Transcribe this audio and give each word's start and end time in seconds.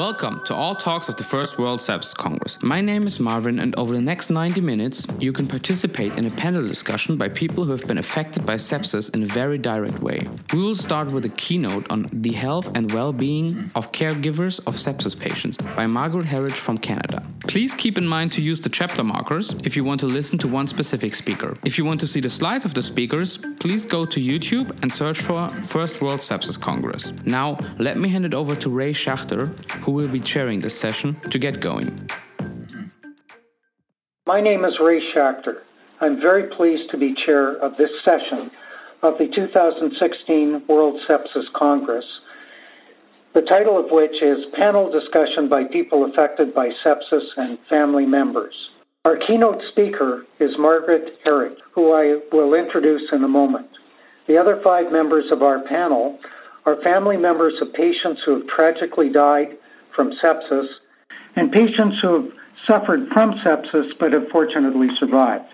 Welcome 0.00 0.40
to 0.44 0.54
all 0.54 0.74
talks 0.74 1.10
of 1.10 1.16
the 1.16 1.24
First 1.24 1.58
World 1.58 1.78
Sepsis 1.78 2.16
Congress. 2.16 2.56
My 2.62 2.80
name 2.80 3.06
is 3.06 3.20
Marvin, 3.20 3.58
and 3.58 3.74
over 3.76 3.92
the 3.92 4.00
next 4.00 4.30
90 4.30 4.62
minutes, 4.62 5.06
you 5.20 5.30
can 5.30 5.46
participate 5.46 6.16
in 6.16 6.24
a 6.24 6.30
panel 6.30 6.66
discussion 6.66 7.18
by 7.18 7.28
people 7.28 7.64
who 7.64 7.72
have 7.72 7.86
been 7.86 7.98
affected 7.98 8.46
by 8.46 8.54
sepsis 8.54 9.14
in 9.14 9.24
a 9.24 9.26
very 9.26 9.58
direct 9.58 10.00
way. 10.00 10.26
We 10.54 10.62
will 10.62 10.74
start 10.74 11.12
with 11.12 11.26
a 11.26 11.28
keynote 11.28 11.92
on 11.92 12.08
the 12.14 12.32
health 12.32 12.74
and 12.74 12.90
well 12.94 13.12
being 13.12 13.70
of 13.74 13.92
caregivers 13.92 14.58
of 14.66 14.76
sepsis 14.76 15.20
patients 15.20 15.58
by 15.76 15.86
Margaret 15.86 16.24
Herridge 16.24 16.60
from 16.66 16.78
Canada. 16.78 17.22
Please 17.46 17.74
keep 17.74 17.98
in 17.98 18.06
mind 18.06 18.30
to 18.30 18.40
use 18.40 18.60
the 18.60 18.68
chapter 18.70 19.04
markers 19.04 19.54
if 19.64 19.76
you 19.76 19.84
want 19.84 20.00
to 20.00 20.06
listen 20.06 20.38
to 20.38 20.48
one 20.48 20.66
specific 20.66 21.14
speaker. 21.14 21.56
If 21.64 21.76
you 21.76 21.84
want 21.84 22.00
to 22.00 22.06
see 22.06 22.20
the 22.20 22.28
slides 22.30 22.64
of 22.64 22.72
the 22.72 22.82
speakers, 22.82 23.36
please 23.36 23.84
go 23.84 24.06
to 24.06 24.20
YouTube 24.20 24.80
and 24.82 24.90
search 24.90 25.20
for 25.20 25.48
First 25.48 26.00
World 26.00 26.20
Sepsis 26.20 26.58
Congress. 26.58 27.12
Now, 27.26 27.58
let 27.78 27.98
me 27.98 28.08
hand 28.08 28.24
it 28.24 28.34
over 28.34 28.54
to 28.54 28.70
Ray 28.70 28.92
Schachter, 28.92 29.48
who 29.82 29.89
who 29.90 29.96
will 29.96 30.08
be 30.08 30.20
chairing 30.20 30.60
this 30.60 30.78
session 30.78 31.16
to 31.30 31.36
get 31.36 31.58
going. 31.58 31.90
My 34.24 34.40
name 34.40 34.64
is 34.64 34.74
Ray 34.80 35.00
Schachter. 35.12 35.62
I'm 36.00 36.20
very 36.20 36.48
pleased 36.56 36.92
to 36.92 36.96
be 36.96 37.12
chair 37.26 37.56
of 37.56 37.76
this 37.76 37.90
session 38.04 38.52
of 39.02 39.14
the 39.18 39.26
2016 39.34 40.62
World 40.68 41.00
Sepsis 41.08 41.52
Congress, 41.56 42.04
the 43.34 43.40
title 43.42 43.80
of 43.80 43.90
which 43.90 44.14
is 44.22 44.38
Panel 44.56 44.92
Discussion 44.92 45.48
by 45.48 45.64
People 45.64 46.08
Affected 46.08 46.54
by 46.54 46.68
Sepsis 46.86 47.26
and 47.36 47.58
Family 47.68 48.06
Members. 48.06 48.54
Our 49.04 49.18
keynote 49.26 49.60
speaker 49.72 50.24
is 50.38 50.50
Margaret 50.56 51.18
Herridge, 51.26 51.58
who 51.74 51.92
I 51.92 52.20
will 52.30 52.54
introduce 52.54 53.10
in 53.10 53.24
a 53.24 53.28
moment. 53.28 53.70
The 54.28 54.38
other 54.38 54.60
five 54.62 54.92
members 54.92 55.24
of 55.32 55.42
our 55.42 55.64
panel 55.66 56.20
are 56.64 56.80
family 56.82 57.16
members 57.16 57.54
of 57.60 57.72
patients 57.72 58.20
who 58.24 58.38
have 58.38 58.46
tragically 58.46 59.08
died 59.10 59.56
from 60.00 60.14
sepsis, 60.24 60.66
and 61.36 61.52
patients 61.52 61.98
who 62.00 62.22
have 62.22 62.32
suffered 62.66 63.06
from 63.12 63.34
sepsis 63.44 63.92
but 63.98 64.14
have 64.14 64.26
fortunately 64.32 64.88
survived. 64.98 65.44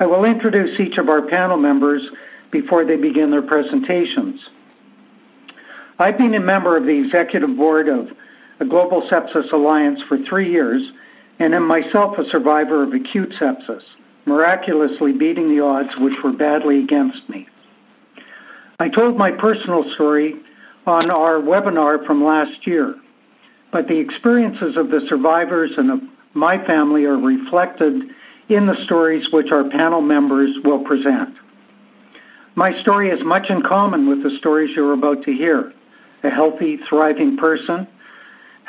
I 0.00 0.06
will 0.06 0.24
introduce 0.24 0.80
each 0.80 0.98
of 0.98 1.08
our 1.08 1.22
panel 1.28 1.56
members 1.56 2.02
before 2.50 2.84
they 2.84 2.96
begin 2.96 3.30
their 3.30 3.42
presentations. 3.42 4.40
I've 6.00 6.18
been 6.18 6.34
a 6.34 6.40
member 6.40 6.76
of 6.76 6.84
the 6.84 6.98
executive 6.98 7.56
board 7.56 7.88
of 7.88 8.08
the 8.58 8.64
Global 8.64 9.08
Sepsis 9.08 9.52
Alliance 9.52 10.00
for 10.08 10.18
three 10.28 10.50
years 10.50 10.82
and 11.38 11.54
am 11.54 11.64
myself 11.64 12.18
a 12.18 12.28
survivor 12.28 12.82
of 12.82 12.92
acute 12.92 13.32
sepsis, 13.40 13.82
miraculously 14.26 15.12
beating 15.12 15.48
the 15.48 15.62
odds 15.62 15.90
which 15.98 16.14
were 16.24 16.32
badly 16.32 16.82
against 16.82 17.28
me. 17.28 17.46
I 18.80 18.88
told 18.88 19.16
my 19.16 19.30
personal 19.30 19.84
story 19.94 20.34
on 20.88 21.12
our 21.12 21.34
webinar 21.34 22.04
from 22.04 22.24
last 22.24 22.66
year 22.66 22.96
but 23.72 23.88
the 23.88 23.98
experiences 23.98 24.76
of 24.76 24.90
the 24.90 25.00
survivors 25.08 25.72
and 25.76 25.90
of 25.90 26.00
my 26.34 26.64
family 26.66 27.04
are 27.04 27.16
reflected 27.16 27.94
in 28.48 28.66
the 28.66 28.76
stories 28.84 29.26
which 29.32 29.52
our 29.52 29.68
panel 29.68 30.00
members 30.00 30.50
will 30.64 30.84
present. 30.84 31.36
My 32.54 32.80
story 32.82 33.10
has 33.10 33.20
much 33.24 33.48
in 33.48 33.62
common 33.62 34.08
with 34.08 34.22
the 34.22 34.36
stories 34.38 34.74
you're 34.74 34.92
about 34.92 35.22
to 35.24 35.32
hear. 35.32 35.72
A 36.22 36.30
healthy, 36.30 36.78
thriving 36.88 37.36
person 37.36 37.86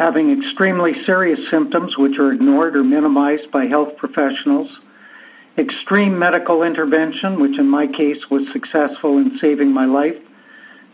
having 0.02 0.31
extremely 0.31 0.94
serious 1.05 1.39
symptoms 1.52 1.95
which 1.95 2.17
are 2.17 2.33
ignored 2.33 2.75
or 2.75 2.83
minimized 2.83 3.52
by 3.52 3.66
health 3.66 3.95
professionals, 3.97 4.67
extreme 5.59 6.17
medical 6.17 6.63
intervention, 6.63 7.39
which 7.39 7.59
in 7.59 7.69
my 7.69 7.85
case 7.85 8.17
was 8.31 8.41
successful 8.52 9.17
in 9.17 9.38
saving 9.39 9.72
my 9.72 9.85
life, 9.85 10.16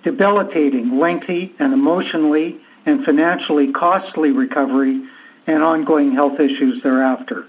debilitating, 0.03 0.99
lengthy, 0.99 1.53
and 1.57 1.73
emotionally 1.73 2.59
and 2.87 3.05
financially 3.05 3.71
costly 3.73 4.31
recovery 4.31 5.01
and 5.45 5.63
ongoing 5.63 6.13
health 6.13 6.39
issues 6.39 6.81
thereafter. 6.83 7.45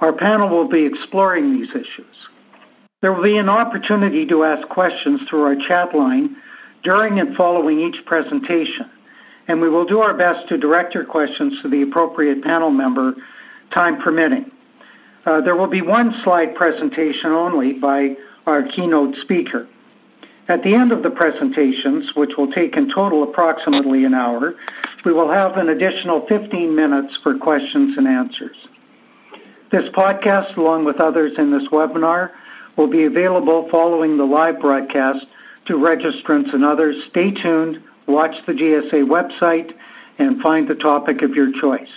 Our 0.00 0.12
panel 0.12 0.48
will 0.48 0.68
be 0.68 0.86
exploring 0.86 1.54
these 1.54 1.70
issues. 1.70 2.16
There 3.00 3.12
will 3.12 3.22
be 3.22 3.38
an 3.38 3.48
opportunity 3.48 4.26
to 4.26 4.44
ask 4.44 4.68
questions 4.68 5.20
through 5.28 5.42
our 5.42 5.56
chat 5.68 5.94
line 5.94 6.36
during 6.82 7.18
and 7.18 7.36
following 7.36 7.80
each 7.80 8.04
presentation, 8.06 8.90
and 9.48 9.60
we 9.60 9.68
will 9.68 9.86
do 9.86 10.00
our 10.00 10.14
best 10.14 10.48
to 10.48 10.58
direct 10.58 10.94
your 10.94 11.04
questions 11.04 11.60
to 11.62 11.68
the 11.68 11.82
appropriate 11.82 12.42
panel 12.42 12.70
member, 12.70 13.14
time 13.74 14.00
permitting. 14.00 14.50
Uh, 15.26 15.40
there 15.40 15.56
will 15.56 15.66
be 15.66 15.82
one 15.82 16.14
slide 16.24 16.54
presentation 16.54 17.30
only 17.30 17.74
by 17.74 18.14
our 18.46 18.62
keynote 18.62 19.14
speaker. 19.22 19.66
At 20.50 20.64
the 20.64 20.74
end 20.74 20.90
of 20.90 21.04
the 21.04 21.10
presentations, 21.10 22.10
which 22.16 22.32
will 22.36 22.50
take 22.50 22.76
in 22.76 22.92
total 22.92 23.22
approximately 23.22 24.04
an 24.04 24.14
hour, 24.14 24.56
we 25.04 25.12
will 25.12 25.30
have 25.30 25.56
an 25.56 25.68
additional 25.68 26.26
15 26.26 26.74
minutes 26.74 27.16
for 27.22 27.38
questions 27.38 27.96
and 27.96 28.08
answers. 28.08 28.56
This 29.70 29.88
podcast, 29.90 30.56
along 30.56 30.86
with 30.86 31.00
others 31.00 31.34
in 31.38 31.52
this 31.52 31.68
webinar, 31.70 32.32
will 32.76 32.88
be 32.88 33.04
available 33.04 33.68
following 33.70 34.16
the 34.16 34.24
live 34.24 34.58
broadcast 34.58 35.24
to 35.66 35.74
registrants 35.74 36.52
and 36.52 36.64
others. 36.64 36.96
Stay 37.10 37.30
tuned, 37.30 37.80
watch 38.08 38.34
the 38.48 38.52
GSA 38.52 39.06
website, 39.06 39.72
and 40.18 40.42
find 40.42 40.66
the 40.66 40.74
topic 40.74 41.22
of 41.22 41.30
your 41.30 41.52
choice. 41.60 41.92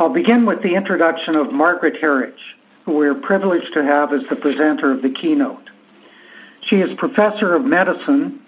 I'll 0.00 0.08
begin 0.08 0.46
with 0.46 0.62
the 0.62 0.74
introduction 0.74 1.36
of 1.36 1.52
Margaret 1.52 2.00
Herridge, 2.00 2.32
who 2.86 2.96
we 2.96 3.06
are 3.06 3.14
privileged 3.14 3.74
to 3.74 3.84
have 3.84 4.14
as 4.14 4.22
the 4.30 4.36
presenter 4.36 4.90
of 4.90 5.02
the 5.02 5.10
keynote. 5.10 5.68
She 6.66 6.76
is 6.76 6.90
professor 6.98 7.54
of 7.54 7.64
medicine, 7.64 8.40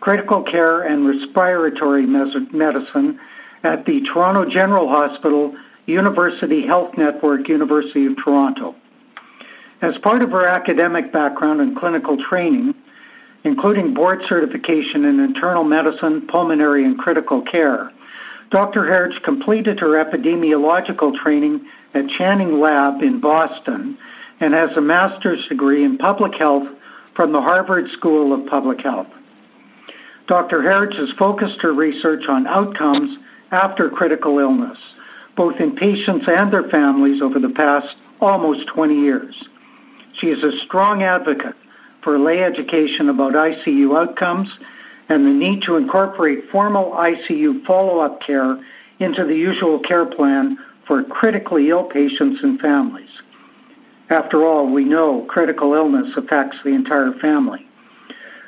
critical 0.00 0.42
care, 0.42 0.82
and 0.82 1.06
respiratory 1.06 2.06
medicine 2.06 3.20
at 3.64 3.84
the 3.84 4.02
Toronto 4.12 4.48
General 4.48 4.88
Hospital 4.88 5.56
University 5.86 6.64
Health 6.66 6.96
Network, 6.96 7.48
University 7.48 8.06
of 8.06 8.16
Toronto. 8.22 8.76
As 9.82 9.98
part 9.98 10.22
of 10.22 10.30
her 10.30 10.46
academic 10.46 11.12
background 11.12 11.60
and 11.60 11.76
clinical 11.76 12.16
training, 12.28 12.74
including 13.42 13.94
board 13.94 14.20
certification 14.28 15.04
in 15.04 15.18
internal 15.20 15.64
medicine, 15.64 16.26
pulmonary, 16.28 16.84
and 16.84 16.98
critical 16.98 17.42
care, 17.42 17.90
Dr. 18.50 18.84
Herridge 18.84 19.22
completed 19.24 19.80
her 19.80 20.02
epidemiological 20.04 21.16
training 21.16 21.66
at 21.94 22.08
Channing 22.16 22.60
Lab 22.60 23.02
in 23.02 23.20
Boston 23.20 23.98
and 24.38 24.54
has 24.54 24.70
a 24.76 24.80
master's 24.80 25.46
degree 25.48 25.84
in 25.84 25.98
public 25.98 26.34
health 26.34 26.68
from 27.16 27.32
the 27.32 27.40
Harvard 27.40 27.90
School 27.92 28.32
of 28.32 28.46
Public 28.46 28.82
Health. 28.82 29.08
Dr. 30.28 30.60
Herridge 30.60 30.96
has 30.98 31.08
focused 31.18 31.62
her 31.62 31.72
research 31.72 32.24
on 32.28 32.46
outcomes 32.46 33.18
after 33.50 33.88
critical 33.88 34.38
illness, 34.38 34.78
both 35.36 35.58
in 35.58 35.76
patients 35.76 36.26
and 36.28 36.52
their 36.52 36.68
families 36.68 37.22
over 37.22 37.38
the 37.38 37.54
past 37.56 37.96
almost 38.20 38.66
20 38.68 38.94
years. 38.94 39.34
She 40.20 40.26
is 40.28 40.42
a 40.42 40.64
strong 40.66 41.02
advocate 41.02 41.56
for 42.02 42.18
lay 42.18 42.42
education 42.42 43.08
about 43.08 43.32
ICU 43.32 43.96
outcomes 43.96 44.48
and 45.08 45.24
the 45.24 45.30
need 45.30 45.62
to 45.62 45.76
incorporate 45.76 46.50
formal 46.50 46.92
ICU 46.92 47.64
follow 47.64 48.00
up 48.00 48.20
care 48.20 48.62
into 48.98 49.24
the 49.24 49.34
usual 49.34 49.78
care 49.80 50.06
plan 50.06 50.58
for 50.86 51.02
critically 51.04 51.70
ill 51.70 51.84
patients 51.84 52.40
and 52.42 52.60
families. 52.60 53.10
After 54.08 54.44
all, 54.44 54.70
we 54.70 54.84
know 54.84 55.26
critical 55.28 55.74
illness 55.74 56.16
affects 56.16 56.56
the 56.64 56.70
entire 56.70 57.12
family. 57.20 57.66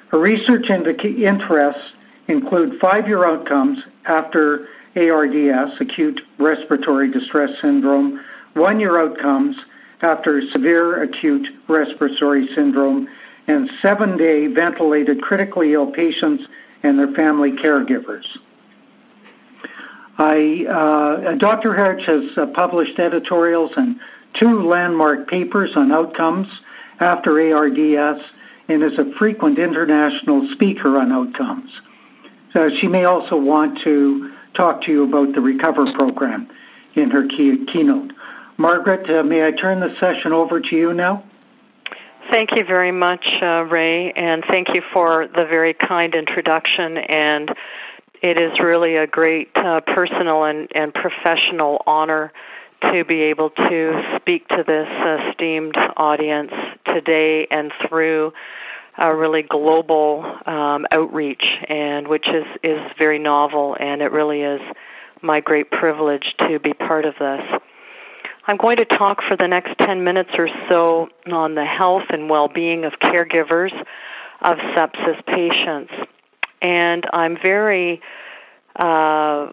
Her 0.09 0.19
research 0.19 0.71
interests 0.71 1.93
include 2.29 2.79
five 2.81 3.09
year 3.09 3.27
outcomes 3.27 3.79
after 4.05 4.69
ARDS, 4.97 5.81
acute 5.81 6.21
respiratory 6.39 7.11
distress 7.11 7.51
syndrome, 7.61 8.21
one 8.55 8.81
year 8.81 9.01
outcomes 9.01 9.57
after 10.01 10.43
severe 10.53 11.03
acute 11.03 11.49
respiratory 11.69 12.49
syndrome, 12.55 13.09
and 13.49 13.71
seven 13.83 14.17
day 14.17 14.47
ventilated 14.47 15.21
critically 15.23 15.73
ill 15.73 15.91
patients 15.91 16.45
and 16.83 16.99
their 16.99 17.13
family 17.13 17.53
caregivers. 17.53 18.25
I, 20.19 20.67
uh, 20.69 21.35
Dr. 21.37 21.73
Herridge 21.73 22.05
has 22.07 22.37
uh, 22.37 22.47
published 22.55 22.99
editorials 22.99 23.71
and 23.77 24.01
two 24.39 24.69
landmark 24.69 25.29
papers 25.29 25.71
on 25.77 25.93
outcomes 25.93 26.49
after 27.01 27.41
ARDS 27.55 28.21
and 28.69 28.83
is 28.83 28.99
a 28.99 29.13
frequent 29.19 29.59
international 29.59 30.49
speaker 30.53 30.99
on 30.99 31.13
outcomes. 31.13 31.71
So 32.53 32.69
she 32.81 32.87
may 32.87 33.05
also 33.05 33.37
want 33.37 33.81
to 33.85 34.33
talk 34.55 34.83
to 34.83 34.93
you 34.93 35.05
about 35.05 35.35
the 35.35 35.41
Recover 35.41 35.93
program 35.93 36.49
in 36.95 37.11
her 37.11 37.27
key, 37.27 37.65
keynote. 37.73 38.13
Margaret, 38.57 39.09
uh, 39.09 39.23
may 39.23 39.47
I 39.47 39.53
turn 39.53 39.81
the 39.81 39.95
session 40.01 40.33
over 40.33 40.61
to 40.61 40.77
you 40.77 40.93
now? 40.93 41.25
Thank 42.31 42.57
you 42.57 42.65
very 42.65 42.93
much, 42.93 43.25
uh, 43.41 43.65
Ray, 43.65 44.13
and 44.13 44.45
thank 44.47 44.75
you 44.75 44.83
for 44.93 45.29
the 45.29 45.47
very 45.47 45.73
kind 45.73 46.15
introduction. 46.15 46.99
And 46.99 47.55
it 48.21 48.39
is 48.41 48.59
really 48.59 48.97
a 48.97 49.07
great 49.07 49.51
uh, 49.55 49.81
personal 49.81 50.45
and, 50.45 50.69
and 50.75 50.93
professional 50.93 51.83
honor 51.87 52.33
to 52.83 53.05
be 53.05 53.23
able 53.23 53.51
to 53.51 54.03
speak 54.17 54.47
to 54.49 54.65
this 54.67 54.89
esteemed 55.29 55.77
audience 55.97 56.53
today 56.85 57.47
and 57.51 57.73
through 57.89 58.33
a 58.99 59.15
really 59.15 59.43
global 59.43 60.25
um, 60.47 60.87
outreach, 60.91 61.45
and 61.69 62.09
which 62.09 62.29
is 62.29 62.47
is 62.63 62.81
very 62.99 63.19
novel, 63.19 63.77
and 63.79 64.03
it 64.03 64.11
really 64.11 64.43
is 64.43 64.61
my 65.23 65.41
great 65.41 65.71
privilege 65.71 66.35
to 66.39 66.59
be 66.59 66.73
part 66.73 67.05
of 67.05 67.15
this. 67.19 67.61
I'm 68.47 68.57
going 68.57 68.79
to 68.79 68.85
talk 68.85 69.23
for 69.23 69.37
the 69.37 69.47
next 69.47 69.77
10 69.79 70.05
minutes 70.05 70.31
or 70.39 70.49
so 70.69 71.11
on 71.31 71.55
the 71.55 71.67
health 71.67 72.05
and 72.11 72.31
well 72.31 72.49
being 72.49 72.85
of 72.85 72.95
caregivers 72.95 73.73
of 74.41 74.57
sepsis 74.59 75.25
patients. 75.27 75.93
And 76.63 77.05
I'm 77.13 77.37
very, 77.37 78.01
uh, 78.77 79.51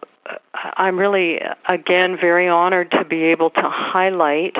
I'm 0.54 0.98
really, 0.98 1.40
again, 1.68 2.16
very 2.20 2.48
honored 2.48 2.90
to 2.92 3.04
be 3.04 3.24
able 3.24 3.50
to 3.50 3.62
highlight 3.62 4.56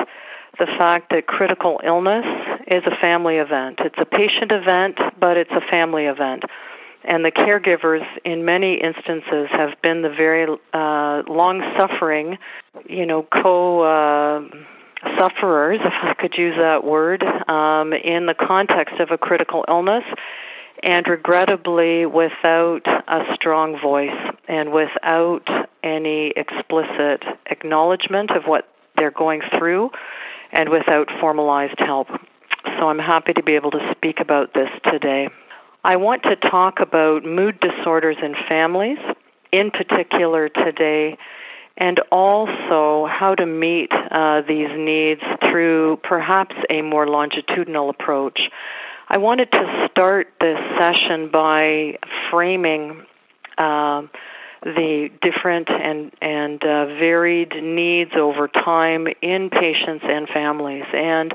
the 0.59 0.65
fact 0.65 1.11
that 1.11 1.27
critical 1.27 1.79
illness 1.83 2.25
is 2.67 2.83
a 2.85 2.95
family 2.95 3.37
event. 3.37 3.79
It's 3.79 3.97
a 3.97 4.05
patient 4.05 4.51
event, 4.51 4.99
but 5.19 5.37
it's 5.37 5.51
a 5.51 5.61
family 5.61 6.05
event. 6.05 6.43
And 7.03 7.23
the 7.23 7.31
caregivers, 7.31 8.05
in 8.25 8.43
many 8.43 8.75
instances, 8.75 9.47
have 9.51 9.81
been 9.81 10.01
the 10.01 10.09
very 10.09 10.57
uh, 10.73 11.23
long 11.27 11.61
suffering, 11.77 12.37
you 12.87 13.05
know, 13.05 13.23
co 13.23 13.81
uh, 13.81 14.41
sufferers, 15.17 15.79
if 15.81 15.93
I 16.01 16.13
could 16.15 16.37
use 16.37 16.55
that 16.57 16.83
word, 16.83 17.23
um, 17.23 17.93
in 17.93 18.25
the 18.25 18.33
context 18.33 18.99
of 18.99 19.11
a 19.11 19.17
critical 19.17 19.63
illness 19.67 20.03
and 20.83 21.07
regrettably 21.07 22.05
without 22.05 22.85
a 22.85 23.35
strong 23.35 23.79
voice 23.79 24.33
and 24.47 24.71
without 24.71 25.47
any 25.83 26.33
explicit 26.35 27.23
acknowledgement 27.47 28.31
of 28.31 28.43
what 28.45 28.67
they're 28.95 29.11
going 29.11 29.41
through 29.57 29.91
and 30.51 30.69
without 30.69 31.09
formalized 31.19 31.79
help. 31.79 32.07
So 32.77 32.89
I'm 32.89 32.99
happy 32.99 33.33
to 33.33 33.43
be 33.43 33.53
able 33.53 33.71
to 33.71 33.91
speak 33.91 34.19
about 34.19 34.53
this 34.53 34.69
today. 34.85 35.29
I 35.83 35.95
want 35.95 36.23
to 36.23 36.35
talk 36.35 36.79
about 36.79 37.23
mood 37.23 37.59
disorders 37.59 38.17
in 38.21 38.35
families, 38.47 38.97
in 39.51 39.71
particular 39.71 40.49
today, 40.49 41.17
and 41.77 41.99
also 42.11 43.05
how 43.05 43.35
to 43.35 43.45
meet 43.45 43.91
uh, 43.91 44.41
these 44.41 44.69
needs 44.75 45.21
through 45.41 45.99
perhaps 46.03 46.55
a 46.69 46.81
more 46.81 47.07
longitudinal 47.07 47.89
approach. 47.89 48.49
I 49.09 49.19
wanted 49.19 49.49
to 49.53 49.87
start 49.89 50.33
this 50.41 50.59
session 50.77 51.29
by 51.29 51.97
framing 52.29 53.05
uh, 53.57 54.01
the 54.63 55.09
different 55.21 55.69
and 55.69 56.11
and 56.21 56.61
uh, 56.61 56.87
varied 56.87 57.53
needs 57.63 58.11
over 58.15 58.49
time 58.49 59.07
in 59.21 59.49
patients 59.49 60.03
and 60.05 60.27
families, 60.27 60.83
and 60.93 61.33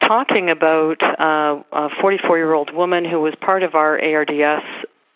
talking 0.00 0.50
about 0.50 1.00
uh, 1.04 1.62
a 1.70 1.90
44 2.00 2.36
year 2.36 2.52
old 2.52 2.74
woman 2.74 3.04
who 3.04 3.20
was 3.20 3.32
part 3.40 3.62
of 3.62 3.76
our 3.76 3.96
ARDS 3.96 4.64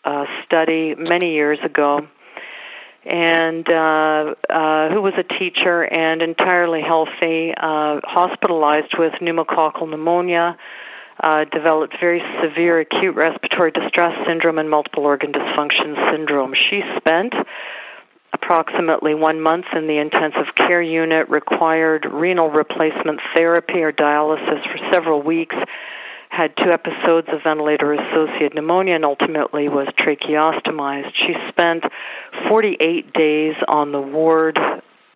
uh, 0.05 0.25
study 0.45 0.95
many 0.95 1.33
years 1.33 1.59
ago. 1.61 2.07
And 3.05 3.67
uh, 3.67 4.35
uh, 4.49 4.89
who 4.89 5.01
was 5.01 5.15
a 5.17 5.23
teacher 5.23 5.83
and 5.83 6.21
entirely 6.21 6.81
healthy, 6.81 7.53
uh, 7.57 7.99
hospitalized 8.03 8.97
with 8.97 9.13
pneumococcal 9.15 9.89
pneumonia, 9.89 10.57
uh, 11.19 11.45
developed 11.45 11.95
very 11.99 12.23
severe 12.41 12.79
acute 12.79 13.15
respiratory 13.15 13.71
distress 13.71 14.15
syndrome 14.25 14.57
and 14.57 14.69
multiple 14.69 15.03
organ 15.03 15.31
dysfunction 15.31 16.11
syndrome. 16.11 16.53
She 16.53 16.83
spent 16.97 17.33
approximately 18.33 19.15
one 19.15 19.41
month 19.41 19.65
in 19.73 19.87
the 19.87 19.97
intensive 19.97 20.55
care 20.55 20.81
unit, 20.81 21.29
required 21.29 22.05
renal 22.05 22.49
replacement 22.49 23.19
therapy 23.33 23.81
or 23.81 23.91
dialysis 23.91 24.63
for 24.71 24.77
several 24.91 25.21
weeks, 25.21 25.55
had 26.29 26.55
two 26.55 26.71
episodes 26.71 27.27
of 27.31 27.41
ventilator 27.43 27.91
associated 27.93 28.53
pneumonia, 28.53 28.95
and 28.95 29.03
ultimately 29.03 29.67
was 29.67 29.87
tracheostomized. 29.97 31.11
She 31.15 31.35
spent 31.49 31.83
48 32.47 33.13
days 33.13 33.55
on 33.67 33.91
the 33.91 33.99
ward, 33.99 34.59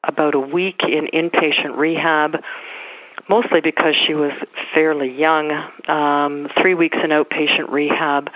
about 0.03 0.35
a 0.35 0.39
week 0.39 0.83
in 0.83 1.07
inpatient 1.13 1.77
rehab 1.77 2.43
mostly 3.29 3.61
because 3.61 3.95
she 3.95 4.13
was 4.13 4.31
fairly 4.73 5.11
young. 5.11 5.51
Um, 5.87 6.49
three 6.59 6.73
weeks 6.73 6.97
in 7.03 7.09
outpatient 7.09 7.69
rehab. 7.69 8.29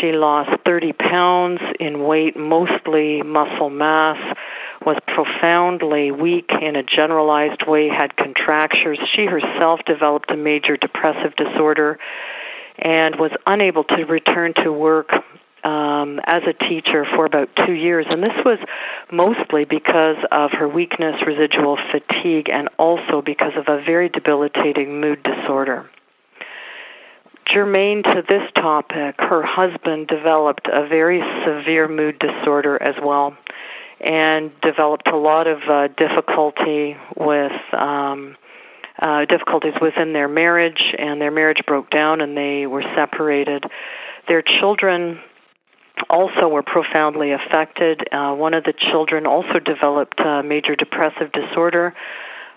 She 0.00 0.12
lost 0.12 0.50
30 0.64 0.92
pounds 0.94 1.60
in 1.78 2.04
weight, 2.04 2.36
mostly 2.36 3.22
muscle 3.22 3.68
mass, 3.68 4.18
was 4.84 4.96
profoundly 5.06 6.10
weak 6.10 6.50
in 6.50 6.76
a 6.76 6.82
generalized 6.82 7.66
way, 7.66 7.88
had 7.88 8.16
contractures. 8.16 8.98
She 9.12 9.26
herself 9.26 9.80
developed 9.84 10.30
a 10.30 10.36
major 10.36 10.76
depressive 10.76 11.36
disorder 11.36 11.98
and 12.78 13.16
was 13.16 13.30
unable 13.46 13.84
to 13.84 14.04
return 14.04 14.54
to 14.54 14.72
work 14.72 15.10
um, 15.64 16.20
as 16.24 16.42
a 16.46 16.52
teacher 16.52 17.06
for 17.06 17.24
about 17.24 17.48
two 17.56 17.72
years, 17.72 18.06
and 18.08 18.22
this 18.22 18.44
was 18.44 18.58
mostly 19.10 19.64
because 19.64 20.18
of 20.30 20.52
her 20.52 20.68
weakness, 20.68 21.22
residual 21.26 21.78
fatigue, 21.90 22.50
and 22.50 22.68
also 22.78 23.22
because 23.22 23.54
of 23.56 23.68
a 23.68 23.82
very 23.82 24.10
debilitating 24.10 25.00
mood 25.00 25.22
disorder. 25.22 25.90
Germane 27.46 28.02
to 28.02 28.22
this 28.28 28.50
topic, 28.54 29.16
her 29.18 29.42
husband 29.42 30.06
developed 30.06 30.68
a 30.70 30.86
very 30.86 31.20
severe 31.44 31.88
mood 31.88 32.18
disorder 32.18 32.80
as 32.80 32.94
well, 33.02 33.36
and 34.00 34.52
developed 34.60 35.08
a 35.08 35.16
lot 35.16 35.46
of 35.46 35.62
uh, 35.68 35.88
difficulty 35.88 36.96
with. 37.16 37.52
Um, 37.72 38.36
uh, 38.96 39.24
difficulties 39.24 39.74
within 39.82 40.12
their 40.12 40.28
marriage, 40.28 40.94
and 40.96 41.20
their 41.20 41.32
marriage 41.32 41.60
broke 41.66 41.90
down, 41.90 42.20
and 42.20 42.36
they 42.36 42.64
were 42.64 42.82
separated. 42.94 43.64
Their 44.28 44.40
children 44.40 45.20
also 46.10 46.48
were 46.48 46.62
profoundly 46.62 47.32
affected. 47.32 48.08
Uh, 48.12 48.34
one 48.34 48.54
of 48.54 48.64
the 48.64 48.72
children 48.72 49.26
also 49.26 49.58
developed 49.58 50.20
uh, 50.20 50.42
major 50.42 50.74
depressive 50.74 51.32
disorder 51.32 51.94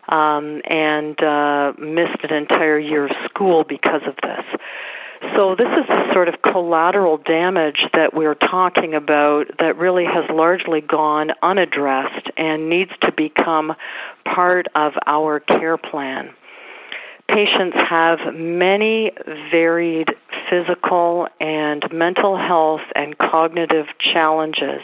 um, 0.10 0.62
and 0.66 1.22
uh, 1.22 1.74
missed 1.78 2.24
an 2.24 2.34
entire 2.34 2.80
year 2.80 3.06
of 3.06 3.12
school 3.26 3.64
because 3.64 4.02
of 4.06 4.16
this. 4.22 4.46
So 5.36 5.56
this 5.56 5.68
is 5.68 5.88
the 5.88 6.14
sort 6.14 6.30
of 6.30 6.42
collateral 6.42 7.18
damage 7.18 7.88
that 7.94 8.14
we're 8.14 8.36
talking 8.36 8.94
about 8.94 9.48
that 9.60 9.78
really 9.78 10.06
has 10.06 10.30
largely 10.30 10.80
gone 10.80 11.32
unaddressed 11.42 12.30
and 12.38 12.70
needs 12.70 12.92
to 13.02 13.12
become 13.12 13.74
part 14.26 14.68
of 14.76 14.94
our 15.08 15.40
care 15.40 15.78
plan 15.78 16.34
patients 17.28 17.78
have 17.78 18.34
many 18.34 19.12
varied 19.52 20.14
physical 20.50 21.28
and 21.40 21.84
mental 21.92 22.38
health 22.38 22.82
and 22.96 23.18
cognitive 23.18 23.88
challenges, 24.00 24.82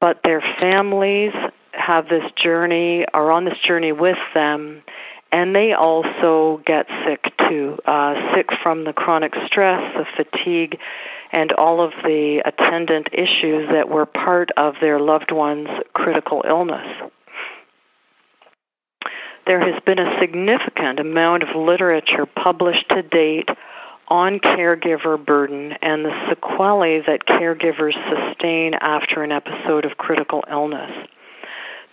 but 0.00 0.20
their 0.24 0.40
families 0.60 1.32
have 1.72 2.08
this 2.08 2.30
journey, 2.36 3.04
are 3.12 3.30
on 3.30 3.44
this 3.44 3.58
journey 3.66 3.92
with 3.92 4.18
them, 4.34 4.82
and 5.32 5.56
they 5.56 5.72
also 5.72 6.62
get 6.66 6.86
sick 7.04 7.32
too. 7.48 7.78
Uh, 7.86 8.34
sick 8.34 8.50
from 8.62 8.84
the 8.84 8.92
chronic 8.92 9.34
stress, 9.46 9.94
the 9.96 10.04
fatigue, 10.16 10.78
and 11.32 11.52
all 11.52 11.80
of 11.80 11.92
the 12.04 12.42
attendant 12.44 13.08
issues 13.12 13.68
that 13.70 13.88
were 13.88 14.04
part 14.04 14.50
of 14.56 14.74
their 14.80 15.00
loved 15.00 15.32
one's 15.32 15.70
critical 15.94 16.44
illness 16.46 16.86
there 19.46 19.60
has 19.60 19.80
been 19.84 19.98
a 19.98 20.18
significant 20.20 21.00
amount 21.00 21.42
of 21.42 21.56
literature 21.56 22.26
published 22.26 22.88
to 22.90 23.02
date 23.02 23.48
on 24.08 24.38
caregiver 24.40 25.22
burden 25.22 25.72
and 25.80 26.04
the 26.04 26.28
sequelae 26.28 27.00
that 27.06 27.26
caregivers 27.26 27.94
sustain 28.08 28.74
after 28.74 29.22
an 29.22 29.32
episode 29.32 29.84
of 29.84 29.96
critical 29.96 30.44
illness. 30.50 31.08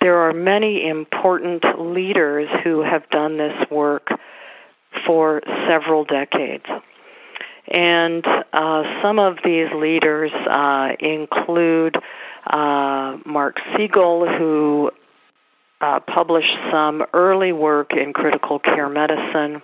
There 0.01 0.18
are 0.18 0.34
many 0.34 0.88
important 0.88 1.63
leaders 1.79 2.50
who 2.63 2.82
have 2.82 3.10
done 3.10 3.38
this 3.38 3.70
work 3.70 4.10
for 5.06 5.41
several 5.68 6.03
decades. 6.03 6.65
And 7.68 8.25
uh, 8.51 9.01
some 9.01 9.20
of 9.20 9.38
these 9.44 9.68
leaders 9.74 10.32
uh, 10.32 10.96
include 11.00 11.98
uh, 12.48 13.18
Mark 13.25 13.60
Siegel, 13.75 14.27
who 14.27 14.91
uh, 15.81 16.00
published 16.01 16.55
some 16.71 17.05
early 17.13 17.51
work 17.51 17.93
in 17.93 18.13
critical 18.13 18.59
care 18.59 18.89
medicine. 18.89 19.62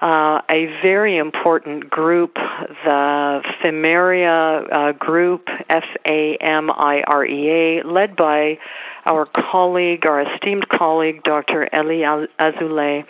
Uh, 0.00 0.40
a 0.50 0.66
very 0.82 1.16
important 1.16 1.88
group, 1.88 2.34
the 2.34 3.42
Famirea 3.62 4.72
uh, 4.72 4.92
group, 4.92 5.48
F 5.68 5.84
A 6.08 6.36
M 6.38 6.70
I 6.70 7.04
R 7.06 7.24
E 7.24 7.50
A, 7.50 7.82
led 7.84 8.16
by 8.16 8.58
our 9.04 9.26
colleague, 9.26 10.04
our 10.04 10.22
esteemed 10.22 10.68
colleague, 10.68 11.22
Dr. 11.22 11.68
Elie 11.72 12.02
Azoulay, 12.40 13.04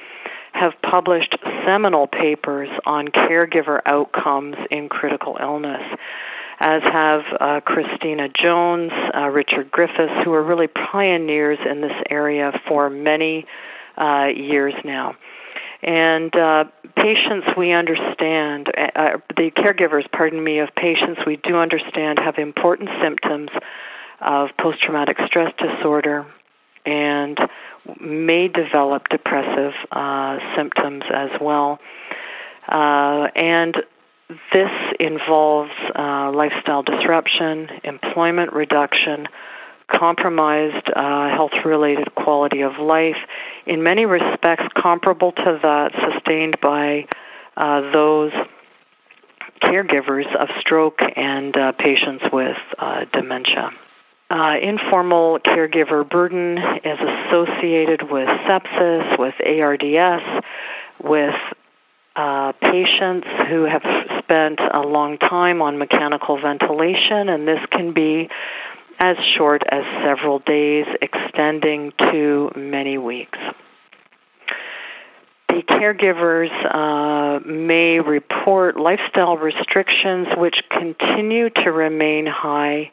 have 0.52 0.74
published 0.82 1.34
seminal 1.64 2.06
papers 2.06 2.68
on 2.84 3.08
caregiver 3.08 3.80
outcomes 3.86 4.56
in 4.70 4.90
critical 4.90 5.38
illness 5.40 5.82
as 6.62 6.82
have 6.84 7.22
uh, 7.40 7.60
Christina 7.60 8.28
Jones, 8.28 8.92
uh, 9.12 9.28
Richard 9.28 9.72
Griffiths, 9.72 10.12
who 10.24 10.32
are 10.32 10.44
really 10.44 10.68
pioneers 10.68 11.58
in 11.68 11.80
this 11.80 11.96
area 12.08 12.52
for 12.68 12.88
many 12.88 13.46
uh, 13.96 14.28
years 14.32 14.72
now. 14.84 15.16
And 15.82 16.34
uh, 16.36 16.64
patients, 16.94 17.48
we 17.56 17.72
understand, 17.72 18.68
uh, 18.68 18.90
uh, 18.94 19.18
the 19.36 19.50
caregivers, 19.50 20.08
pardon 20.12 20.42
me, 20.42 20.60
of 20.60 20.72
patients 20.76 21.22
we 21.26 21.34
do 21.36 21.56
understand 21.56 22.20
have 22.20 22.38
important 22.38 22.90
symptoms 23.02 23.50
of 24.20 24.50
post 24.56 24.80
traumatic 24.80 25.18
stress 25.26 25.52
disorder 25.58 26.24
and 26.86 27.40
may 27.98 28.46
develop 28.46 29.08
depressive 29.08 29.74
uh, 29.90 30.38
symptoms 30.54 31.02
as 31.12 31.30
well. 31.40 31.80
Uh, 32.68 33.26
and 33.34 33.82
this 34.52 34.70
involves 35.00 35.72
uh, 35.94 36.30
lifestyle 36.32 36.82
disruption, 36.82 37.68
employment 37.84 38.52
reduction, 38.52 39.28
compromised 39.90 40.88
uh, 40.94 41.28
health 41.30 41.52
related 41.64 42.14
quality 42.14 42.62
of 42.62 42.78
life, 42.78 43.16
in 43.66 43.82
many 43.82 44.06
respects 44.06 44.64
comparable 44.74 45.32
to 45.32 45.60
that 45.62 45.92
sustained 46.12 46.56
by 46.60 47.06
uh, 47.56 47.92
those 47.92 48.32
caregivers 49.62 50.34
of 50.34 50.48
stroke 50.60 51.00
and 51.16 51.56
uh, 51.56 51.72
patients 51.72 52.24
with 52.32 52.56
uh, 52.78 53.04
dementia. 53.12 53.70
Uh, 54.30 54.56
informal 54.62 55.38
caregiver 55.40 56.08
burden 56.08 56.56
is 56.56 56.98
associated 56.98 58.10
with 58.10 58.28
sepsis, 58.28 59.18
with 59.18 59.34
ARDS, 59.44 60.44
with 61.02 61.34
uh, 62.14 62.52
patients 62.52 63.26
who 63.48 63.64
have 63.64 63.82
spent 64.18 64.60
a 64.60 64.80
long 64.80 65.18
time 65.18 65.62
on 65.62 65.78
mechanical 65.78 66.38
ventilation, 66.40 67.28
and 67.28 67.48
this 67.48 67.60
can 67.70 67.92
be 67.92 68.28
as 68.98 69.16
short 69.36 69.62
as 69.68 69.84
several 70.04 70.38
days, 70.40 70.86
extending 71.00 71.92
to 71.98 72.52
many 72.54 72.98
weeks. 72.98 73.38
The 75.48 75.62
caregivers 75.62 76.50
uh, 76.74 77.40
may 77.46 78.00
report 78.00 78.78
lifestyle 78.78 79.36
restrictions 79.36 80.28
which 80.36 80.62
continue 80.70 81.50
to 81.50 81.72
remain 81.72 82.26
high, 82.26 82.90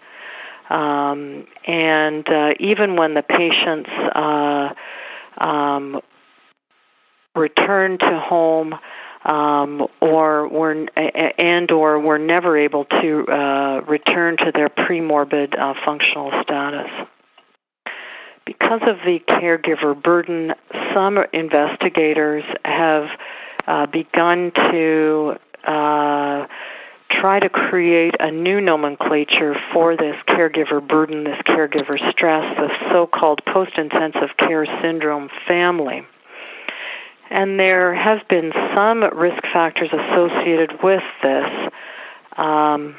um, 0.69 1.45
and 1.65 2.27
uh, 2.27 2.53
even 2.59 2.95
when 2.95 3.13
the 3.13 3.23
patients 3.23 3.89
uh, 3.89 4.73
um, 5.37 6.01
return 7.35 7.97
to 7.99 8.19
home, 8.19 8.75
um, 9.29 9.87
or 10.01 10.47
were 10.47 10.87
and 10.95 11.71
or 11.71 11.99
were 11.99 12.17
never 12.17 12.57
able 12.57 12.85
to 12.85 13.25
uh, 13.27 13.81
return 13.87 14.37
to 14.37 14.51
their 14.51 14.69
premorbid 14.69 15.57
uh, 15.57 15.75
functional 15.85 16.31
status. 16.41 16.89
Because 18.43 18.81
of 18.87 18.97
the 19.05 19.19
caregiver 19.19 20.01
burden, 20.01 20.55
some 20.95 21.19
investigators 21.31 22.43
have 22.65 23.07
uh, 23.67 23.85
begun 23.85 24.51
to 24.71 25.35
uh, 25.63 26.47
try 27.11 27.39
to 27.39 27.49
create 27.49 28.15
a 28.19 28.31
new 28.31 28.59
nomenclature 28.59 29.55
for 29.71 29.95
this 29.95 30.15
caregiver 30.27 30.85
burden, 30.85 31.23
this 31.23 31.37
caregiver 31.45 31.99
stress, 32.11 32.57
the 32.57 32.69
so-called 32.91 33.45
post-intensive 33.45 34.35
care 34.37 34.65
syndrome 34.81 35.29
family. 35.47 36.03
And 37.29 37.59
there 37.59 37.93
have 37.93 38.27
been 38.27 38.51
some 38.75 39.03
risk 39.03 39.43
factors 39.53 39.89
associated 39.93 40.81
with 40.81 41.03
this 41.21 41.71
um, 42.35 42.95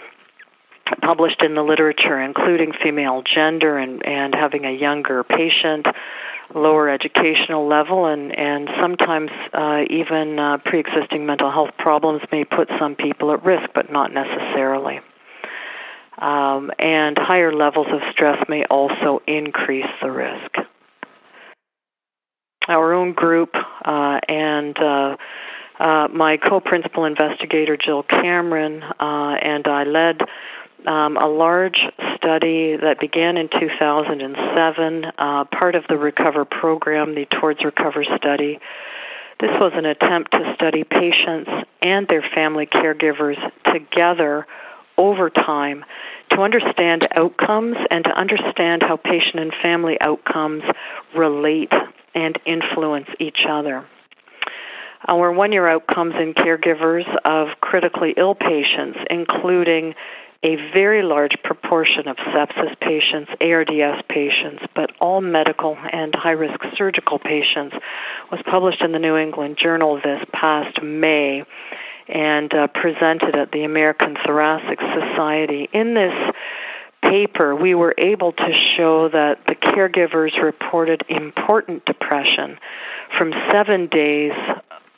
published 1.02 1.42
in 1.42 1.54
the 1.54 1.62
literature, 1.62 2.20
including 2.20 2.72
female 2.72 3.22
gender 3.22 3.76
and, 3.76 4.06
and 4.06 4.34
having 4.34 4.64
a 4.66 4.70
younger 4.70 5.24
patient, 5.24 5.86
lower 6.54 6.88
educational 6.88 7.66
level, 7.66 8.06
and, 8.06 8.36
and 8.36 8.70
sometimes 8.80 9.30
uh, 9.52 9.82
even 9.90 10.38
uh, 10.38 10.58
pre 10.58 10.78
existing 10.78 11.26
mental 11.26 11.50
health 11.50 11.70
problems 11.78 12.22
may 12.30 12.44
put 12.44 12.68
some 12.78 12.94
people 12.94 13.32
at 13.32 13.44
risk, 13.44 13.70
but 13.74 13.90
not 13.90 14.12
necessarily. 14.12 15.00
Um, 16.18 16.70
and 16.78 17.18
higher 17.18 17.52
levels 17.52 17.86
of 17.90 18.00
stress 18.12 18.44
may 18.48 18.64
also 18.66 19.22
increase 19.26 19.90
the 20.02 20.10
risk 20.10 20.56
our 22.68 22.92
own 22.92 23.12
group 23.12 23.54
uh, 23.84 24.20
and 24.28 24.78
uh, 24.78 25.16
uh, 25.78 26.08
my 26.12 26.36
co-principal 26.36 27.04
investigator 27.04 27.76
Jill 27.76 28.02
Cameron 28.02 28.82
uh, 28.82 29.38
and 29.40 29.66
I 29.66 29.84
led 29.84 30.22
um, 30.86 31.16
a 31.16 31.26
large 31.26 31.80
study 32.16 32.76
that 32.76 33.00
began 33.00 33.36
in 33.36 33.48
2007, 33.48 35.12
uh, 35.18 35.44
part 35.44 35.74
of 35.74 35.84
the 35.88 35.96
Recover 35.96 36.44
program, 36.44 37.14
the 37.14 37.26
Towards 37.26 37.64
Recover 37.64 38.04
study. 38.04 38.58
This 39.40 39.50
was 39.58 39.72
an 39.74 39.86
attempt 39.86 40.32
to 40.32 40.54
study 40.54 40.84
patients 40.84 41.50
and 41.82 42.06
their 42.08 42.22
family 42.22 42.66
caregivers 42.66 43.38
together 43.64 44.46
over 44.98 45.30
time 45.30 45.84
to 46.30 46.42
understand 46.42 47.08
outcomes 47.16 47.76
and 47.90 48.04
to 48.04 48.10
understand 48.10 48.82
how 48.82 48.96
patient 48.96 49.40
and 49.40 49.54
family 49.62 49.98
outcomes 50.00 50.62
relate 51.14 51.72
and 52.14 52.38
influence 52.44 53.08
each 53.18 53.44
other. 53.48 53.86
Our 55.06 55.32
one 55.32 55.52
year 55.52 55.66
outcomes 55.66 56.14
in 56.16 56.34
caregivers 56.34 57.06
of 57.24 57.60
critically 57.60 58.14
ill 58.16 58.34
patients, 58.34 58.98
including 59.10 59.94
a 60.42 60.56
very 60.72 61.02
large 61.02 61.36
proportion 61.42 62.08
of 62.08 62.16
sepsis 62.16 62.78
patients, 62.80 63.30
ARDS 63.40 64.02
patients, 64.08 64.62
but 64.74 64.90
all 64.98 65.20
medical 65.20 65.76
and 65.92 66.14
high 66.14 66.30
risk 66.32 66.60
surgical 66.76 67.18
patients, 67.18 67.76
was 68.30 68.40
published 68.46 68.80
in 68.80 68.92
the 68.92 68.98
New 68.98 69.16
England 69.16 69.58
Journal 69.58 70.00
this 70.02 70.24
past 70.32 70.82
May 70.82 71.44
and 72.08 72.52
uh, 72.54 72.66
presented 72.68 73.36
at 73.36 73.52
the 73.52 73.64
American 73.64 74.16
Thoracic 74.24 74.80
Society. 74.80 75.68
In 75.72 75.94
this 75.94 76.14
paper, 77.02 77.54
we 77.54 77.74
were 77.74 77.94
able 77.98 78.32
to 78.32 78.52
show 78.76 79.08
that 79.08 79.46
the 79.46 79.54
caregivers 79.54 80.40
reported 80.42 81.04
important 81.08 81.84
depression 81.84 82.58
from 83.16 83.32
seven 83.50 83.86
days 83.86 84.32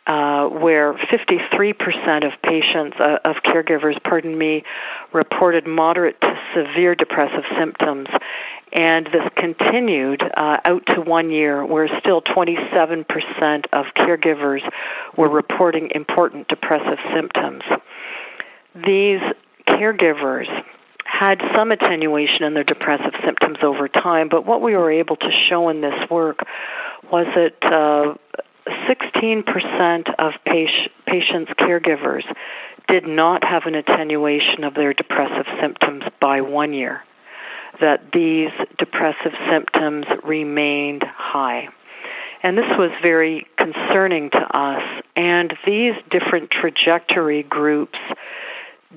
uh, 0.07 0.49
where 0.49 0.95
53% 0.95 2.25
of 2.25 2.33
patients, 2.43 2.97
uh, 2.99 3.19
of 3.25 3.37
caregivers, 3.37 4.03
pardon 4.03 4.37
me, 4.37 4.65
reported 5.13 5.67
moderate 5.67 6.21
to 6.21 6.39
severe 6.55 6.95
depressive 6.95 7.45
symptoms. 7.57 8.09
And 8.73 9.07
this 9.07 9.29
continued 9.37 10.23
uh, 10.23 10.57
out 10.65 10.87
to 10.87 11.03
one 11.03 11.31
year, 11.31 11.65
where 11.65 11.89
still 12.01 12.21
27% 12.21 13.67
of 13.73 13.87
caregivers 13.95 14.69
were 15.17 15.29
reporting 15.29 15.93
important 15.95 16.49
depressive 16.49 16.99
symptoms. 17.15 17.63
These 18.75 19.21
caregivers 19.69 20.49
had 21.23 21.41
some 21.55 21.71
attenuation 21.71 22.43
in 22.43 22.53
their 22.53 22.65
depressive 22.65 23.15
symptoms 23.25 23.59
over 23.63 23.87
time, 23.87 24.29
but 24.29 24.45
what 24.45 24.61
we 24.61 24.75
were 24.75 24.91
able 24.91 25.15
to 25.15 25.31
show 25.49 25.69
in 25.69 25.81
this 25.81 26.11
work 26.11 26.41
was 27.13 27.27
that 27.37 27.55
uh, 27.63 28.15
16% 28.89 30.15
of 30.19 30.33
patients' 30.45 31.53
caregivers 31.61 32.25
did 32.89 33.07
not 33.07 33.45
have 33.45 33.67
an 33.67 33.77
attenuation 33.77 34.65
of 34.65 34.75
their 34.75 34.93
depressive 34.93 35.47
symptoms 35.61 36.03
by 36.21 36.41
one 36.41 36.73
year, 36.73 37.05
that 37.81 38.11
these 38.13 38.51
depressive 38.77 39.33
symptoms 39.49 40.07
remained 40.25 41.05
high. 41.05 41.69
And 42.43 42.59
this 42.59 42.77
was 42.77 42.91
very 43.01 43.47
concerning 43.57 44.31
to 44.31 44.41
us. 44.41 44.83
And 45.15 45.57
these 45.65 45.95
different 46.11 46.51
trajectory 46.51 47.45
groups 47.45 47.99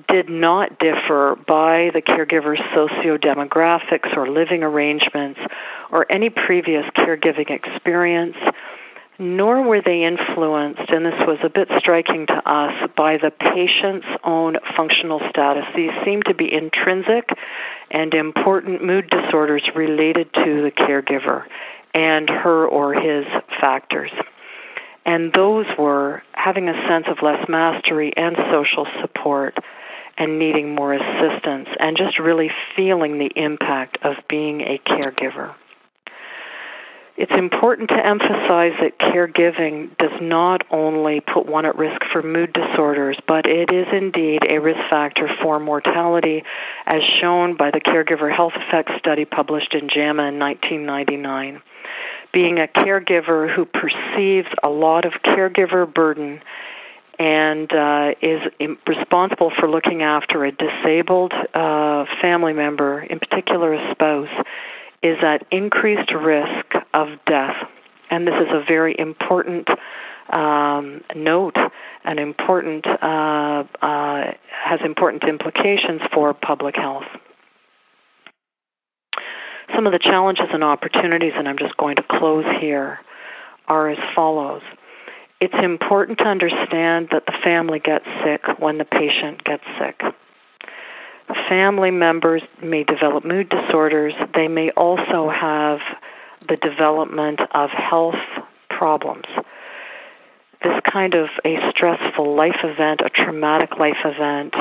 did 0.08 0.28
not 0.28 0.78
differ 0.78 1.36
by 1.46 1.90
the 1.92 2.02
caregiver's 2.02 2.60
socio-demographics 2.74 4.16
or 4.16 4.28
living 4.28 4.62
arrangements 4.62 5.40
or 5.90 6.10
any 6.10 6.30
previous 6.30 6.84
caregiving 6.96 7.50
experience, 7.50 8.36
nor 9.18 9.62
were 9.62 9.80
they 9.80 10.04
influenced, 10.04 10.90
and 10.90 11.06
this 11.06 11.26
was 11.26 11.38
a 11.42 11.48
bit 11.48 11.68
striking 11.78 12.26
to 12.26 12.48
us, 12.48 12.90
by 12.96 13.16
the 13.16 13.30
patient's 13.30 14.06
own 14.22 14.58
functional 14.76 15.20
status. 15.30 15.64
These 15.74 15.92
seem 16.04 16.22
to 16.24 16.34
be 16.34 16.52
intrinsic 16.52 17.30
and 17.90 18.12
important 18.12 18.84
mood 18.84 19.08
disorders 19.08 19.62
related 19.74 20.32
to 20.34 20.62
the 20.62 20.70
caregiver 20.70 21.44
and 21.94 22.28
her 22.28 22.66
or 22.66 22.92
his 22.92 23.24
factors. 23.58 24.10
And 25.06 25.32
those 25.32 25.66
were 25.78 26.22
having 26.32 26.68
a 26.68 26.86
sense 26.86 27.06
of 27.08 27.22
less 27.22 27.48
mastery 27.48 28.12
and 28.16 28.36
social 28.50 28.86
support 29.00 29.56
and 30.18 30.38
needing 30.38 30.74
more 30.74 30.94
assistance 30.94 31.68
and 31.78 31.96
just 31.96 32.18
really 32.18 32.50
feeling 32.74 33.18
the 33.18 33.30
impact 33.36 33.98
of 34.02 34.16
being 34.28 34.60
a 34.62 34.78
caregiver. 34.78 35.54
It's 37.18 37.32
important 37.32 37.88
to 37.88 38.06
emphasize 38.06 38.74
that 38.80 38.98
caregiving 38.98 39.96
does 39.96 40.20
not 40.20 40.64
only 40.70 41.20
put 41.20 41.46
one 41.46 41.64
at 41.64 41.78
risk 41.78 42.02
for 42.12 42.22
mood 42.22 42.52
disorders, 42.52 43.16
but 43.26 43.46
it 43.46 43.72
is 43.72 43.86
indeed 43.90 44.42
a 44.50 44.58
risk 44.58 44.80
factor 44.90 45.26
for 45.40 45.58
mortality, 45.58 46.44
as 46.84 47.02
shown 47.02 47.56
by 47.56 47.70
the 47.70 47.80
Caregiver 47.80 48.30
Health 48.30 48.52
Effects 48.54 48.92
study 48.98 49.24
published 49.24 49.74
in 49.74 49.88
JAMA 49.88 50.24
in 50.24 50.38
1999. 50.38 51.62
Being 52.34 52.58
a 52.58 52.66
caregiver 52.66 53.50
who 53.50 53.64
perceives 53.64 54.48
a 54.62 54.68
lot 54.68 55.06
of 55.06 55.14
caregiver 55.24 55.92
burden 55.92 56.42
and 57.18 57.72
uh, 57.72 58.14
is 58.20 58.42
responsible 58.86 59.50
for 59.50 59.68
looking 59.70 60.02
after 60.02 60.44
a 60.44 60.52
disabled 60.52 61.32
uh, 61.54 62.04
family 62.20 62.52
member, 62.52 63.00
in 63.00 63.18
particular 63.18 63.74
a 63.74 63.90
spouse, 63.92 64.46
is 65.02 65.18
at 65.22 65.46
increased 65.50 66.12
risk 66.12 66.66
of 66.92 67.08
death. 67.24 67.56
And 68.10 68.26
this 68.26 68.34
is 68.34 68.48
a 68.50 68.64
very 68.66 68.94
important 68.98 69.68
um, 70.30 71.02
note 71.14 71.56
and 72.04 72.18
important 72.18 72.86
uh, 72.86 73.64
uh, 73.80 74.32
has 74.50 74.80
important 74.84 75.24
implications 75.24 76.02
for 76.12 76.34
public 76.34 76.76
health. 76.76 77.06
Some 79.74 79.86
of 79.86 79.92
the 79.92 79.98
challenges 79.98 80.46
and 80.52 80.62
opportunities, 80.62 81.32
and 81.36 81.48
I'm 81.48 81.58
just 81.58 81.76
going 81.76 81.96
to 81.96 82.02
close 82.02 82.44
here, 82.60 83.00
are 83.66 83.88
as 83.88 83.98
follows. 84.14 84.62
It's 85.38 85.54
important 85.62 86.18
to 86.18 86.24
understand 86.24 87.08
that 87.12 87.26
the 87.26 87.34
family 87.44 87.78
gets 87.78 88.06
sick 88.24 88.58
when 88.58 88.78
the 88.78 88.86
patient 88.86 89.44
gets 89.44 89.64
sick. 89.78 90.00
Family 91.48 91.90
members 91.90 92.42
may 92.62 92.84
develop 92.84 93.24
mood 93.24 93.48
disorders. 93.48 94.14
They 94.34 94.48
may 94.48 94.70
also 94.70 95.28
have 95.28 95.80
the 96.48 96.56
development 96.56 97.40
of 97.50 97.70
health 97.70 98.16
problems. 98.70 99.26
This 100.62 100.80
kind 100.90 101.14
of 101.14 101.28
a 101.44 101.70
stressful 101.70 102.34
life 102.34 102.64
event, 102.64 103.02
a 103.04 103.10
traumatic 103.10 103.76
life 103.78 103.98
event, 104.04 104.54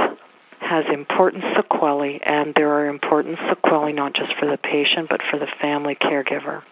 has 0.60 0.86
important 0.91 1.44
sequelae, 1.55 2.20
and 2.24 2.53
there 2.55 2.70
are 2.70 2.88
important 2.88 3.38
sequelae 3.50 3.94
not 3.94 4.13
just 4.13 4.34
for 4.39 4.46
the 4.46 4.58
patient 4.58 5.10
but 5.10 5.22
for 5.29 5.39
the 5.39 5.48
family 5.62 5.96
caregiver. 5.96 6.63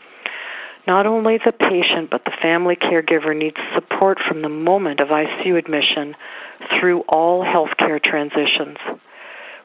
Not 0.86 1.06
only 1.06 1.38
the 1.38 1.52
patient 1.52 2.10
but 2.10 2.26
the 2.26 2.34
family 2.42 2.76
caregiver 2.76 3.36
needs 3.36 3.58
support 3.74 4.20
from 4.20 4.42
the 4.42 4.50
moment 4.50 5.00
of 5.00 5.10
ICU 5.10 5.58
admission 5.58 6.16
through 6.80 7.02
all 7.02 7.44
healthcare 7.44 8.02
transitions. 8.02 8.78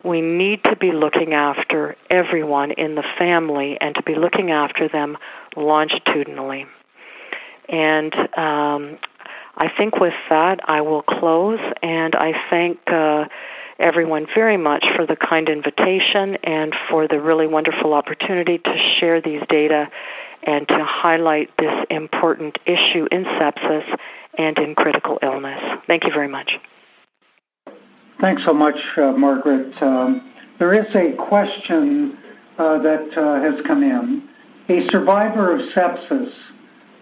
We 0.05 0.21
need 0.21 0.63
to 0.65 0.77
be 0.77 0.93
looking 0.93 1.35
after 1.35 1.97
everyone 2.09 2.71
in 2.71 2.95
the 2.95 3.05
family 3.19 3.79
and 3.81 3.95
to 3.97 4.03
be 4.03 4.15
looking 4.15 4.53
after 4.53 4.89
them 4.89 5.19
longitudinally. 5.57 6.67
And 7.69 8.15
um, 8.15 8.99
I 9.57 9.69
think 9.77 9.97
with 9.97 10.15
that, 10.31 10.61
I 10.65 10.83
will 10.83 11.03
close, 11.03 11.59
and 11.83 12.15
I 12.15 12.33
thank 12.49 12.79
uh, 12.87 13.25
everyone 13.79 14.27
very 14.33 14.57
much 14.57 14.87
for 14.95 15.05
the 15.05 15.17
kind 15.17 15.49
invitation 15.49 16.37
and 16.45 16.75
for 16.89 17.09
the 17.09 17.21
really 17.21 17.49
wonderful 17.49 17.93
opportunity 17.93 18.59
to 18.59 18.79
share 18.99 19.21
these 19.21 19.43
data 19.49 19.91
and 20.43 20.67
to 20.69 20.85
highlight 20.85 21.51
this 21.59 21.87
important 21.91 22.59
issue 22.67 23.07
in 23.11 23.25
sepsis 23.25 23.99
and 24.37 24.59
in 24.59 24.75
critical 24.75 25.19
illness. 25.23 25.61
Thank 25.87 26.05
you 26.05 26.13
very 26.13 26.29
much. 26.29 26.59
Thanks 28.21 28.43
so 28.45 28.53
much, 28.53 28.79
uh, 28.97 29.13
Margaret. 29.13 29.81
Um, 29.81 30.33
there 30.59 30.75
is 30.75 30.93
a 30.95 31.13
question 31.17 32.19
uh, 32.59 32.79
that 32.83 33.17
uh, 33.17 33.41
has 33.41 33.65
come 33.67 33.83
in. 33.83 34.29
A 34.69 34.87
survivor 34.91 35.55
of 35.55 35.61
sepsis, 35.73 36.31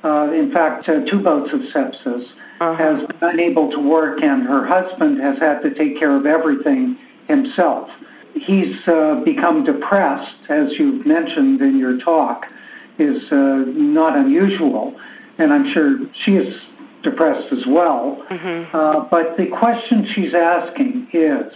uh, 0.04 0.32
in 0.32 0.52
fact, 0.52 0.88
uh, 0.88 1.04
two 1.10 1.20
bouts 1.22 1.50
of 1.52 1.60
sepsis, 1.74 2.24
uh-huh. 2.60 2.76
has 2.76 3.06
been 3.06 3.30
unable 3.30 3.70
to 3.70 3.78
work, 3.78 4.22
and 4.22 4.46
her 4.46 4.66
husband 4.66 5.20
has 5.20 5.38
had 5.38 5.60
to 5.60 5.74
take 5.74 5.98
care 5.98 6.14
of 6.16 6.26
everything 6.26 6.98
himself. 7.28 7.88
He's 8.34 8.76
uh, 8.86 9.22
become 9.24 9.64
depressed, 9.64 10.50
as 10.50 10.68
you've 10.78 11.06
mentioned 11.06 11.62
in 11.62 11.78
your 11.78 11.98
talk, 11.98 12.44
is 12.98 13.22
uh, 13.30 13.64
not 13.66 14.16
unusual, 14.16 14.94
and 15.38 15.52
I'm 15.52 15.72
sure 15.72 15.98
she 16.24 16.32
is 16.32 16.54
depressed 17.02 17.52
as 17.52 17.64
well. 17.66 18.24
Mm-hmm. 18.30 18.76
Uh, 18.76 19.08
but 19.10 19.36
the 19.36 19.46
question 19.46 20.06
she's 20.14 20.34
asking 20.34 21.08
is, 21.12 21.52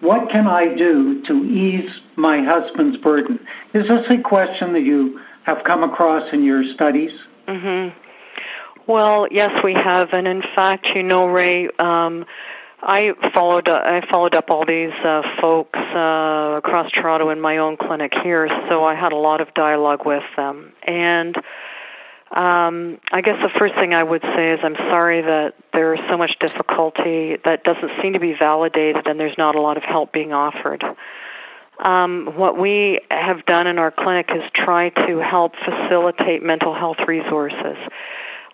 what 0.00 0.28
can 0.30 0.46
I 0.46 0.74
do 0.74 1.22
to 1.26 1.44
ease 1.44 1.90
my 2.16 2.42
husband's 2.42 2.98
burden? 2.98 3.40
Is 3.72 3.88
this 3.88 4.04
a 4.10 4.20
question 4.22 4.72
that 4.74 4.82
you 4.82 5.20
have 5.44 5.64
come 5.64 5.82
across 5.82 6.32
in 6.32 6.42
your 6.42 6.64
studies? 6.74 7.12
Mm-hmm. 7.48 7.98
Well, 8.86 9.26
yes, 9.30 9.50
we 9.64 9.74
have, 9.74 10.10
and 10.12 10.28
in 10.28 10.42
fact, 10.54 10.86
you 10.94 11.02
know, 11.02 11.26
Ray, 11.26 11.68
um, 11.78 12.24
I 12.82 13.12
followed 13.34 13.68
uh, 13.68 13.80
I 13.84 14.06
followed 14.10 14.34
up 14.34 14.50
all 14.50 14.66
these 14.66 14.92
uh, 14.92 15.22
folks 15.40 15.78
uh, 15.78 16.54
across 16.58 16.90
Toronto 16.92 17.30
in 17.30 17.40
my 17.40 17.58
own 17.58 17.76
clinic 17.76 18.12
here, 18.22 18.48
so 18.68 18.84
I 18.84 18.94
had 18.94 19.12
a 19.12 19.16
lot 19.16 19.40
of 19.40 19.52
dialogue 19.54 20.04
with 20.04 20.24
them. 20.36 20.72
And 20.82 21.36
um, 22.30 22.98
I 23.12 23.22
guess 23.22 23.40
the 23.40 23.58
first 23.58 23.74
thing 23.76 23.94
I 23.94 24.02
would 24.02 24.22
say 24.22 24.52
is 24.52 24.60
I'm 24.62 24.76
sorry 24.76 25.22
that 25.22 25.54
there 25.72 25.94
is 25.94 26.00
so 26.08 26.18
much 26.18 26.38
difficulty 26.38 27.38
that 27.44 27.64
doesn't 27.64 27.90
seem 28.02 28.12
to 28.12 28.20
be 28.20 28.34
validated, 28.34 29.06
and 29.06 29.18
there's 29.18 29.38
not 29.38 29.54
a 29.54 29.60
lot 29.60 29.76
of 29.76 29.82
help 29.82 30.12
being 30.12 30.32
offered. 30.32 30.84
Um, 31.78 32.32
what 32.36 32.58
we 32.58 33.00
have 33.10 33.44
done 33.46 33.66
in 33.66 33.78
our 33.78 33.90
clinic 33.90 34.30
is 34.34 34.42
try 34.54 34.88
to 34.90 35.18
help 35.18 35.54
facilitate 35.56 36.42
mental 36.42 36.74
health 36.74 36.98
resources. 37.06 37.76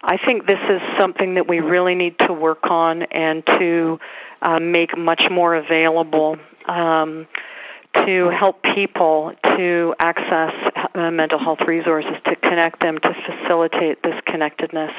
I 0.02 0.16
think 0.16 0.46
this 0.46 0.58
is 0.68 0.80
something 0.98 1.34
that 1.34 1.48
we 1.48 1.60
really 1.60 1.94
need 1.94 2.18
to 2.20 2.32
work 2.32 2.68
on 2.70 3.02
and 3.02 3.46
to 3.46 4.00
uh, 4.40 4.58
make 4.58 4.96
much 4.96 5.22
more 5.30 5.54
available 5.54 6.36
um, 6.66 7.28
to 7.94 8.30
help 8.30 8.62
people 8.62 9.32
to 9.44 9.94
access 10.00 10.52
uh, 10.94 11.10
mental 11.10 11.38
health 11.38 11.60
resources, 11.66 12.14
to 12.24 12.34
connect 12.36 12.80
them, 12.80 12.98
to 12.98 13.14
facilitate 13.26 14.02
this 14.02 14.20
connectedness. 14.26 14.92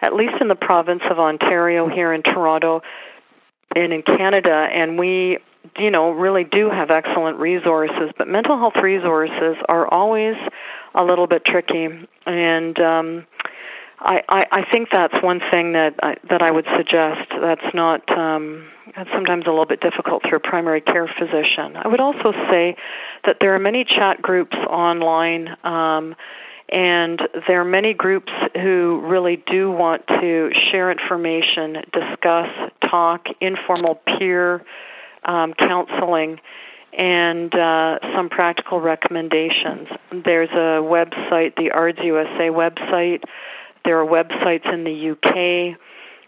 At 0.00 0.14
least 0.14 0.34
in 0.40 0.48
the 0.48 0.54
province 0.54 1.02
of 1.10 1.18
Ontario, 1.18 1.88
here 1.88 2.12
in 2.12 2.22
Toronto, 2.22 2.82
and 3.74 3.92
in 3.92 4.02
Canada, 4.02 4.68
and 4.72 4.98
we 4.98 5.38
you 5.76 5.90
know 5.90 6.10
really 6.12 6.44
do 6.44 6.70
have 6.70 6.92
excellent 6.92 7.38
resources 7.38 8.12
but 8.16 8.28
mental 8.28 8.56
health 8.56 8.76
resources 8.76 9.56
are 9.68 9.92
always 9.92 10.36
a 10.94 11.04
little 11.04 11.26
bit 11.26 11.44
tricky 11.44 11.88
and 12.24 12.78
um 12.78 13.26
I, 13.98 14.22
I, 14.28 14.46
I 14.52 14.70
think 14.70 14.90
that's 14.90 15.14
one 15.22 15.40
thing 15.50 15.72
that 15.72 15.94
I, 16.02 16.16
that 16.28 16.42
I 16.42 16.50
would 16.50 16.66
suggest. 16.76 17.30
That's 17.30 17.74
not 17.74 18.08
um, 18.16 18.68
that's 18.94 19.10
sometimes 19.10 19.46
a 19.46 19.50
little 19.50 19.66
bit 19.66 19.80
difficult 19.80 20.22
through 20.22 20.38
a 20.38 20.40
primary 20.40 20.80
care 20.80 21.08
physician. 21.18 21.76
I 21.76 21.88
would 21.88 22.00
also 22.00 22.32
say 22.50 22.76
that 23.24 23.38
there 23.40 23.54
are 23.54 23.58
many 23.58 23.84
chat 23.84 24.20
groups 24.20 24.56
online, 24.56 25.56
um, 25.64 26.14
and 26.68 27.20
there 27.46 27.60
are 27.60 27.64
many 27.64 27.94
groups 27.94 28.32
who 28.54 29.02
really 29.04 29.36
do 29.36 29.70
want 29.70 30.06
to 30.08 30.50
share 30.70 30.90
information, 30.90 31.84
discuss, 31.92 32.50
talk, 32.82 33.28
informal 33.40 33.94
peer 33.94 34.62
um, 35.24 35.54
counseling 35.54 36.40
and 36.96 37.54
uh, 37.54 37.98
some 38.14 38.28
practical 38.28 38.80
recommendations. 38.80 39.88
There's 40.10 40.50
a 40.50 40.80
website, 40.80 41.54
the 41.56 41.70
ARDS 41.70 41.98
USA 42.02 42.48
website, 42.48 43.22
there 43.86 44.00
are 44.00 44.06
websites 44.06 44.70
in 44.70 44.84
the 44.84 45.10
UK. 45.12 45.78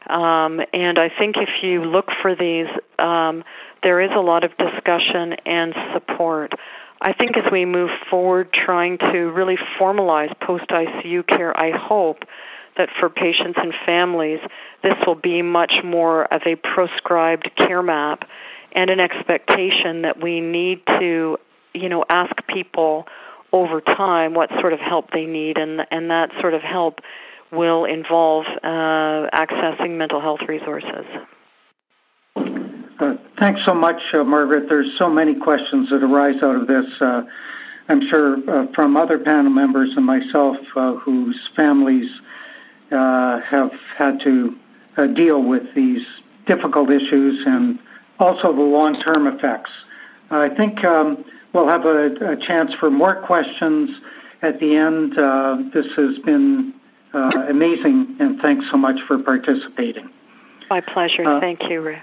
Um, 0.08 0.60
and 0.72 0.98
I 0.98 1.10
think 1.10 1.36
if 1.36 1.62
you 1.62 1.84
look 1.84 2.08
for 2.22 2.34
these, 2.34 2.68
um, 2.98 3.44
there 3.82 4.00
is 4.00 4.10
a 4.14 4.20
lot 4.20 4.44
of 4.44 4.56
discussion 4.56 5.34
and 5.44 5.74
support. 5.92 6.54
I 7.02 7.12
think 7.12 7.36
as 7.36 7.50
we 7.52 7.64
move 7.64 7.90
forward 8.08 8.52
trying 8.52 8.98
to 8.98 9.30
really 9.30 9.56
formalize 9.78 10.38
post 10.40 10.68
ICU 10.68 11.26
care, 11.26 11.54
I 11.56 11.76
hope 11.76 12.24
that 12.76 12.88
for 12.98 13.10
patients 13.10 13.58
and 13.60 13.74
families, 13.84 14.40
this 14.82 14.94
will 15.06 15.16
be 15.16 15.42
much 15.42 15.80
more 15.84 16.32
of 16.32 16.42
a 16.46 16.54
proscribed 16.54 17.50
care 17.56 17.82
map 17.82 18.24
and 18.72 18.88
an 18.88 19.00
expectation 19.00 20.02
that 20.02 20.22
we 20.22 20.40
need 20.40 20.86
to, 20.86 21.38
you 21.74 21.88
know, 21.88 22.04
ask 22.08 22.34
people 22.46 23.06
over 23.52 23.80
time 23.80 24.34
what 24.34 24.50
sort 24.60 24.72
of 24.72 24.78
help 24.78 25.10
they 25.10 25.24
need 25.24 25.56
and 25.56 25.86
and 25.90 26.10
that 26.10 26.30
sort 26.40 26.52
of 26.54 26.60
help 26.60 27.00
will 27.52 27.84
involve 27.84 28.46
uh, 28.62 29.28
accessing 29.32 29.96
mental 29.96 30.20
health 30.20 30.40
resources. 30.48 31.04
Uh, 33.00 33.14
thanks 33.38 33.60
so 33.64 33.74
much, 33.74 34.00
uh, 34.12 34.24
Margaret. 34.24 34.68
There's 34.68 34.90
so 34.98 35.08
many 35.08 35.34
questions 35.34 35.88
that 35.90 36.02
arise 36.02 36.42
out 36.42 36.56
of 36.56 36.66
this. 36.66 36.86
Uh, 37.00 37.22
I'm 37.88 38.06
sure 38.08 38.36
uh, 38.50 38.66
from 38.74 38.96
other 38.96 39.18
panel 39.18 39.50
members 39.50 39.90
and 39.96 40.04
myself 40.04 40.56
uh, 40.76 40.94
whose 40.96 41.38
families 41.54 42.10
have 42.90 43.70
had 43.96 44.18
to 44.20 44.56
deal 45.14 45.42
with 45.42 45.62
these 45.74 46.02
difficult 46.46 46.90
issues 46.90 47.42
and 47.46 47.78
also 48.18 48.52
the 48.52 48.62
long-term 48.62 49.26
effects. 49.26 49.70
I 50.30 50.48
think 50.48 50.84
um, 50.84 51.24
we'll 51.52 51.68
have 51.68 51.84
a, 51.84 52.32
a, 52.32 52.36
chance 52.36 52.72
for 52.80 52.90
more 52.90 53.22
questions 53.22 53.90
at 54.42 54.58
the 54.58 54.74
end. 54.74 55.12
this 55.72 55.86
has 55.96 56.18
been 56.24 56.74
amazing, 57.14 58.16
and 58.20 58.40
thanks 58.40 58.66
so 58.70 58.76
much 58.76 58.96
for 59.06 59.18
participating. 59.18 60.10
My 60.70 60.80
pleasure. 60.80 61.24
Uh, 61.24 61.40
Thank 61.40 61.68
you, 61.68 61.80
Ray. 61.80 62.02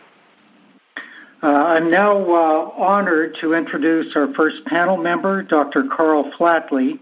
Uh, 1.43 1.47
I'm 1.47 1.91
now 1.91 2.17
uh, 2.17 2.71
honored 2.71 3.37
to 3.41 3.53
introduce 3.53 4.15
our 4.15 4.33
first 4.33 4.65
panel 4.65 4.97
member, 4.97 5.43
Dr. 5.43 5.83
Carl 5.95 6.31
Flatley. 6.39 6.99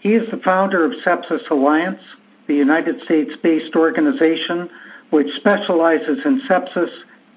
He 0.00 0.10
is 0.14 0.30
the 0.30 0.36
founder 0.38 0.84
of 0.84 0.92
Sepsis 1.04 1.48
Alliance, 1.50 2.00
the 2.46 2.54
United 2.54 3.02
States 3.02 3.32
based 3.42 3.74
organization 3.74 4.68
which 5.12 5.28
specializes 5.36 6.20
in 6.24 6.40
sepsis, 6.48 6.88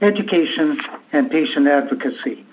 education, 0.02 0.80
and 1.12 1.30
patient 1.30 1.68
advocacy. 1.68 2.46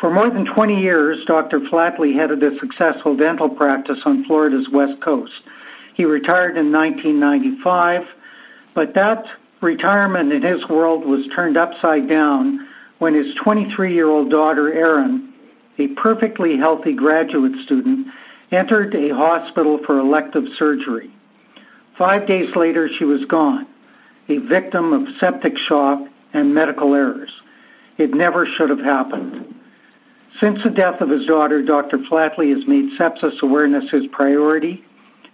For 0.00 0.10
more 0.10 0.28
than 0.28 0.44
20 0.44 0.80
years, 0.80 1.24
Dr. 1.24 1.60
Flatley 1.60 2.14
headed 2.14 2.42
a 2.42 2.58
successful 2.58 3.16
dental 3.16 3.48
practice 3.48 4.00
on 4.04 4.24
Florida's 4.24 4.68
west 4.72 5.00
coast. 5.00 5.32
He 5.94 6.04
retired 6.04 6.56
in 6.56 6.72
1995, 6.72 8.02
but 8.74 8.94
that 8.94 9.24
retirement 9.60 10.32
in 10.32 10.42
his 10.42 10.68
world 10.68 11.04
was 11.04 11.26
turned 11.34 11.56
upside 11.56 12.08
down 12.08 12.68
when 12.98 13.14
his 13.14 13.34
23 13.42 13.94
year 13.94 14.08
old 14.08 14.30
daughter, 14.30 14.72
Erin, 14.72 15.32
a 15.78 15.88
perfectly 15.88 16.56
healthy 16.56 16.92
graduate 16.92 17.52
student, 17.64 18.08
entered 18.50 18.94
a 18.94 19.14
hospital 19.14 19.78
for 19.86 19.98
elective 19.98 20.44
surgery. 20.58 21.10
Five 21.96 22.26
days 22.26 22.54
later, 22.56 22.88
she 22.98 23.04
was 23.04 23.24
gone, 23.26 23.66
a 24.28 24.38
victim 24.38 24.92
of 24.92 25.06
septic 25.20 25.56
shock 25.56 26.00
and 26.32 26.54
medical 26.54 26.94
errors. 26.94 27.30
It 27.98 28.14
never 28.14 28.46
should 28.46 28.70
have 28.70 28.80
happened. 28.80 29.54
Since 30.40 30.64
the 30.64 30.70
death 30.70 31.00
of 31.00 31.08
his 31.08 31.26
daughter, 31.26 31.62
Dr. 31.62 31.98
Flatley 31.98 32.52
has 32.52 32.66
made 32.66 32.98
sepsis 32.98 33.40
awareness 33.42 33.88
his 33.90 34.06
priority 34.10 34.84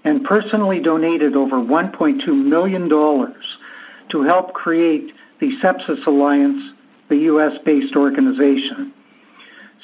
and 0.04 0.24
personally 0.24 0.80
donated 0.80 1.36
over 1.36 1.56
$1.2 1.56 2.26
million 2.28 2.88
to 2.88 4.22
help 4.22 4.52
create 4.54 5.12
the 5.40 5.52
Sepsis 5.62 6.06
Alliance, 6.06 6.62
the 7.08 7.16
U.S. 7.16 7.52
based 7.64 7.96
organization. 7.96 8.92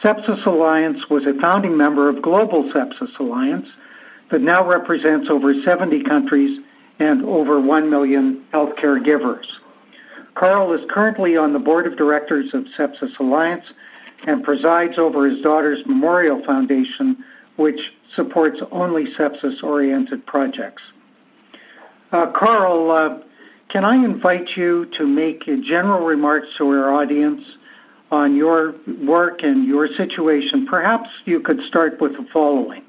Sepsis 0.02 0.44
Alliance 0.46 1.08
was 1.08 1.24
a 1.26 1.40
founding 1.40 1.76
member 1.76 2.08
of 2.08 2.22
Global 2.22 2.70
Sepsis 2.72 3.18
Alliance 3.18 3.66
that 4.30 4.40
now 4.40 4.66
represents 4.66 5.28
over 5.30 5.54
70 5.62 6.02
countries 6.04 6.60
and 6.98 7.24
over 7.24 7.60
1 7.60 7.90
million 7.90 8.44
healthcare 8.52 9.02
givers. 9.02 9.46
Carl 10.34 10.72
is 10.74 10.80
currently 10.90 11.36
on 11.36 11.52
the 11.52 11.58
board 11.58 11.86
of 11.86 11.96
directors 11.96 12.52
of 12.52 12.64
Sepsis 12.78 13.18
Alliance 13.18 13.64
and 14.26 14.44
presides 14.44 14.98
over 14.98 15.28
his 15.28 15.42
daughter's 15.42 15.78
Memorial 15.86 16.44
Foundation, 16.44 17.24
which 17.56 17.80
supports 18.14 18.60
only 18.70 19.06
sepsis 19.18 19.62
oriented 19.62 20.24
projects. 20.26 20.82
Uh, 22.12 22.30
Carl, 22.32 22.90
uh, 22.90 23.18
can 23.68 23.84
I 23.84 23.96
invite 23.96 24.56
you 24.56 24.86
to 24.96 25.06
make 25.06 25.44
general 25.64 26.06
remarks 26.06 26.48
to 26.58 26.68
our 26.68 26.94
audience 26.94 27.42
on 28.10 28.36
your 28.36 28.74
work 29.02 29.42
and 29.42 29.66
your 29.66 29.88
situation? 29.88 30.66
Perhaps 30.66 31.08
you 31.24 31.40
could 31.40 31.60
start 31.66 32.00
with 32.00 32.12
the 32.12 32.26
following. 32.32 32.82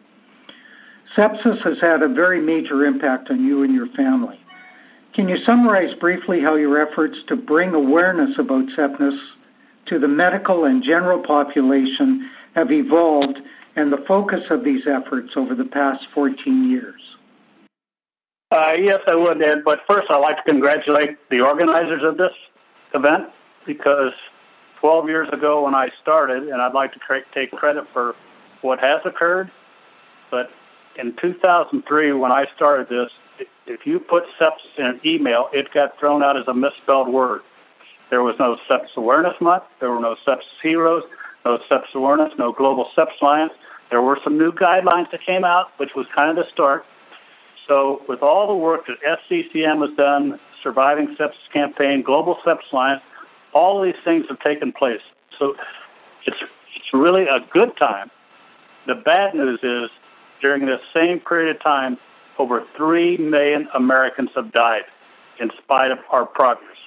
Sepsis 1.16 1.62
has 1.64 1.80
had 1.82 2.04
a 2.04 2.08
very 2.08 2.42
major 2.42 2.86
impact 2.86 3.32
on 3.32 3.44
you 3.44 3.64
and 3.64 3.74
your 3.74 3.88
family. 3.96 4.40
Can 5.14 5.28
you 5.28 5.38
summarize 5.46 5.96
briefly 5.96 6.42
how 6.42 6.56
your 6.56 6.80
efforts 6.80 7.18
to 7.28 7.36
bring 7.36 7.74
awareness 7.74 8.38
about 8.38 8.68
sepsis 8.78 9.18
to 9.88 9.98
the 9.98 10.08
medical 10.08 10.66
and 10.66 10.84
general 10.84 11.24
population 11.24 12.30
have 12.54 12.72
evolved 12.72 13.40
and 13.78 13.94
the 13.94 14.04
focus 14.08 14.42
of 14.50 14.64
these 14.64 14.88
efforts 14.88 15.34
over 15.38 15.54
the 15.54 15.64
past 15.64 16.08
14 16.14 16.70
years? 16.70 17.00
Uh, 18.50 18.74
yes, 18.78 19.02
I 19.08 19.16
would, 19.16 19.42
Ed. 19.42 19.64
But 19.64 19.82
first, 19.88 20.10
I'd 20.10 20.18
like 20.18 20.38
to 20.38 20.44
congratulate 20.44 21.18
the 21.30 21.42
organizers 21.42 22.02
of 22.04 22.18
this 22.18 22.34
event 22.94 23.30
because 23.66 24.14
12 24.80 25.10
years 25.10 25.30
ago 25.32 25.64
when 25.66 25.76
I 25.76 25.90
started, 26.02 26.44
and 26.44 26.60
I'd 26.60 26.74
like 26.74 26.94
to 26.94 27.24
take 27.34 27.52
credit 27.52 27.86
for 27.94 28.16
what 28.62 28.80
has 28.80 29.02
occurred, 29.06 29.52
but 30.32 30.50
in 30.96 31.16
2003 31.22 32.14
when 32.14 32.32
I 32.32 32.48
started 32.56 32.90
this, 32.90 33.12
if 33.68 33.86
you 33.86 34.00
put 34.00 34.24
sepsis 34.40 34.78
in 34.78 34.86
an 34.86 35.02
email, 35.06 35.50
it 35.54 35.72
got 35.72 36.00
thrown 36.00 36.24
out 36.24 36.38
as 36.38 36.48
a 36.48 36.54
misspelled 36.54 37.10
word. 37.10 37.42
There 38.10 38.24
was 38.24 38.36
no 38.40 38.58
sepsis 38.70 38.96
awareness 38.96 39.40
month. 39.40 39.64
There 39.80 39.92
were 39.92 40.00
no 40.00 40.16
sepsis 40.26 40.42
heroes, 40.64 41.04
no 41.46 41.60
sepsis 41.70 41.94
awareness, 41.94 42.34
no 42.38 42.52
global 42.52 42.90
sepsis 42.96 43.22
alliance. 43.22 43.54
There 43.90 44.02
were 44.02 44.20
some 44.24 44.38
new 44.38 44.52
guidelines 44.52 45.12
that 45.12 45.22
came 45.26 45.44
out, 45.44 45.72
which 45.78 45.96
was 45.96 46.06
kind 46.16 46.30
of 46.30 46.36
the 46.36 46.50
start. 46.52 46.86
So 47.68 48.02
with 48.08 48.22
all 48.22 48.48
the 48.48 48.56
work 48.56 48.88
that 48.88 48.98
SCCM 49.30 49.88
has 49.88 49.96
done, 49.98 50.40
Surviving 50.64 51.16
Sepsis 51.16 51.50
Campaign, 51.54 52.02
Global 52.02 52.36
Sepsis 52.46 52.72
Alliance, 52.72 53.04
all 53.54 53.82
these 53.82 53.96
things 54.04 54.26
have 54.30 54.40
taken 54.40 54.72
place. 54.72 55.02
So 55.38 55.56
it's 56.26 56.38
it's 56.76 56.94
really 56.94 57.24
a 57.24 57.40
good 57.52 57.76
time. 57.78 58.12
The 58.86 58.96
bad 58.96 59.34
news 59.34 59.60
is 59.64 59.90
during 60.42 60.66
this 60.66 60.82
same 60.94 61.20
period 61.20 61.56
of 61.56 61.62
time, 61.62 61.98
over 62.38 62.66
3 62.76 63.18
million 63.18 63.68
Americans 63.74 64.30
have 64.36 64.52
died 64.52 64.84
in 65.40 65.50
spite 65.58 65.92
of 65.92 66.00
our 66.12 66.26
progress. 66.26 66.78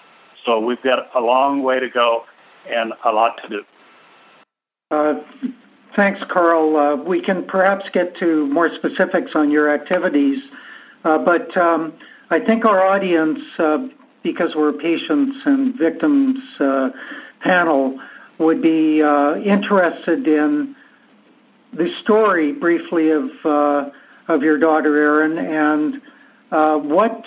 So 0.44 0.60
we've 0.60 0.82
got 0.82 1.14
a 1.14 1.20
long 1.20 1.62
way 1.62 1.80
to 1.80 1.88
go 1.88 2.24
and 2.68 2.92
a 3.04 3.12
lot 3.12 3.40
to 3.42 3.48
do. 3.48 3.64
Uh, 4.90 5.14
thanks, 5.94 6.20
Carl. 6.29 6.76
Uh, 6.76 6.96
we 6.96 7.22
can 7.22 7.44
perhaps 7.44 7.85
get 7.92 8.16
to 8.16 8.46
more 8.48 8.70
specifics 8.74 9.33
on 9.37 9.50
your 9.50 9.72
activities, 9.72 10.42
uh, 11.05 11.16
but 11.18 11.57
um, 11.57 11.92
I 12.31 12.40
think 12.40 12.64
our 12.64 12.83
audience, 12.85 13.38
because 14.24 14.55
we're 14.57 14.72
patients 14.72 15.37
and 15.44 15.79
victims 15.79 16.38
panel, 17.40 18.00
would 18.38 18.61
be 18.62 19.00
interested 19.00 20.26
in 20.26 20.74
the 21.72 21.88
story 22.03 22.53
briefly 22.53 23.11
of 23.11 23.31
of 24.29 24.42
your 24.42 24.59
daughter, 24.59 24.96
Erin, 24.96 25.38
and 25.38 26.03
what 26.90 27.24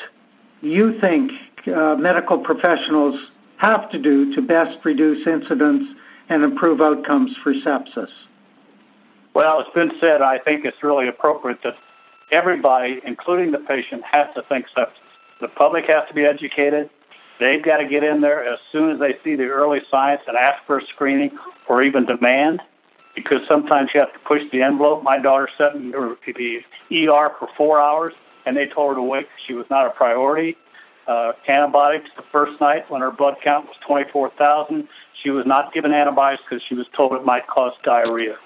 you 0.62 1.00
think 1.00 1.32
medical 1.68 2.40
professionals 2.40 3.20
have 3.58 3.90
to 3.92 4.00
do 4.00 4.36
to 4.36 4.42
best 4.42 4.78
reduce 4.84 5.26
incidence 5.26 5.88
and 6.34 6.44
improve 6.44 6.82
outcomes 6.82 7.36
for 7.44 7.54
sepsis? 7.54 8.10
Well, 9.34 9.60
it's 9.62 9.74
been 9.74 9.92
said, 10.00 10.22
I 10.22 10.40
think 10.40 10.66
it's 10.66 10.84
really 10.84 11.08
appropriate 11.08 11.60
that 11.64 11.76
everybody, 12.32 13.02
including 13.06 13.52
the 13.52 13.60
patient, 13.60 14.04
has 14.12 14.28
to 14.36 14.42
think 14.44 14.66
sepsis. 14.76 14.92
The 15.42 15.48
public 15.48 15.86
has 15.86 16.08
to 16.08 16.14
be 16.14 16.26
educated. 16.26 16.90
They've 17.40 17.64
got 17.64 17.78
to 17.78 17.88
get 17.88 18.04
in 18.04 18.22
there 18.22 18.44
as 18.46 18.60
soon 18.72 18.92
as 18.92 19.00
they 19.00 19.18
see 19.24 19.36
the 19.36 19.46
early 19.46 19.82
signs 19.90 20.22
and 20.28 20.38
ask 20.38 20.64
for 20.66 20.82
screening 20.82 21.38
or 21.68 21.84
even 21.84 22.06
demand 22.06 22.62
because 23.16 23.42
sometimes 23.48 23.92
you 23.94 24.00
have 24.00 24.14
to 24.14 24.20
push 24.20 24.42
the 24.52 24.62
envelope. 24.62 25.04
My 25.04 25.20
daughter 25.20 25.50
sat 25.58 25.76
in 25.76 25.92
the 25.92 26.58
ER 26.92 27.32
for 27.40 27.50
four 27.58 27.80
hours 27.80 28.14
and 28.46 28.56
they 28.56 28.68
told 28.68 28.92
her 28.92 28.96
to 28.96 29.02
wait. 29.02 29.28
She 29.46 29.54
was 29.54 29.66
not 29.70 29.86
a 29.88 29.92
priority 29.92 30.58
uh, 31.08 31.34
antibiotics 31.48 32.10
the 32.16 32.24
first 32.32 32.60
night 32.62 32.90
when 32.90 33.02
her 33.02 33.12
blood 33.12 33.36
count 33.44 33.68
was 33.68 33.76
24,000. 33.86 34.88
She 35.22 35.30
was 35.30 35.46
not 35.46 35.74
given 35.74 35.94
antibiotics 35.94 36.44
because 36.48 36.64
she 36.68 36.76
was 36.76 36.88
told 36.96 37.14
it 37.14 37.26
might 37.26 37.48
cause 37.48 37.74
diarrhea. 37.84 38.38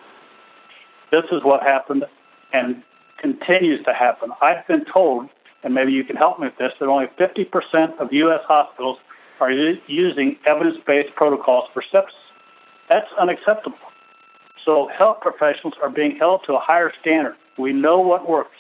This 1.11 1.25
is 1.31 1.43
what 1.43 1.63
happened 1.63 2.05
and 2.53 2.83
continues 3.17 3.83
to 3.85 3.93
happen. 3.93 4.31
I've 4.41 4.65
been 4.67 4.85
told, 4.85 5.29
and 5.63 5.73
maybe 5.73 5.91
you 5.91 6.03
can 6.03 6.15
help 6.15 6.39
me 6.39 6.47
with 6.47 6.57
this, 6.57 6.73
that 6.79 6.87
only 6.87 7.07
50% 7.19 7.99
of 7.99 8.13
U.S. 8.13 8.41
hospitals 8.45 8.97
are 9.39 9.51
using 9.51 10.37
evidence-based 10.45 11.15
protocols 11.15 11.69
for 11.73 11.83
sepsis. 11.93 12.09
That's 12.89 13.11
unacceptable. 13.19 13.77
So 14.63 14.87
health 14.87 15.19
professionals 15.21 15.75
are 15.81 15.89
being 15.89 16.17
held 16.17 16.43
to 16.45 16.55
a 16.55 16.59
higher 16.59 16.91
standard. 17.01 17.35
We 17.57 17.73
know 17.73 17.99
what 17.99 18.27
works. 18.27 18.57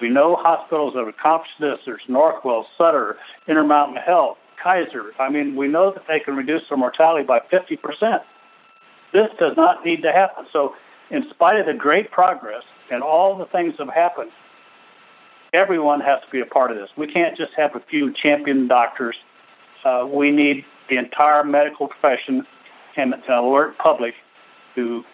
We 0.00 0.08
know 0.08 0.36
hospitals 0.36 0.94
that 0.94 1.00
have 1.00 1.08
accomplished 1.08 1.58
this. 1.60 1.78
There's 1.84 2.02
Northwell, 2.08 2.64
Sutter, 2.76 3.16
Intermountain 3.46 3.96
Health, 3.96 4.38
Kaiser. 4.62 5.12
I 5.18 5.28
mean, 5.28 5.56
we 5.56 5.68
know 5.68 5.92
that 5.92 6.06
they 6.06 6.20
can 6.20 6.36
reduce 6.36 6.68
their 6.68 6.78
mortality 6.78 7.24
by 7.24 7.40
50%. 7.40 8.22
This 9.12 9.28
does 9.38 9.56
not 9.56 9.84
need 9.84 10.02
to 10.02 10.12
happen. 10.12 10.46
So, 10.52 10.74
in 11.10 11.28
spite 11.30 11.58
of 11.58 11.66
the 11.66 11.74
great 11.74 12.10
progress 12.10 12.62
and 12.90 13.02
all 13.02 13.36
the 13.36 13.46
things 13.46 13.76
that 13.78 13.86
have 13.86 13.94
happened, 13.94 14.30
everyone 15.52 16.00
has 16.00 16.20
to 16.20 16.30
be 16.30 16.40
a 16.40 16.46
part 16.46 16.70
of 16.70 16.76
this. 16.76 16.90
We 16.96 17.06
can't 17.06 17.36
just 17.36 17.54
have 17.54 17.74
a 17.74 17.80
few 17.80 18.12
champion 18.12 18.68
doctors. 18.68 19.16
Uh, 19.84 20.06
we 20.10 20.30
need 20.30 20.64
the 20.90 20.96
entire 20.96 21.44
medical 21.44 21.88
profession 21.88 22.46
and 22.96 23.14
an 23.14 23.32
alert 23.32 23.78
public 23.78 24.14
to 24.74 25.04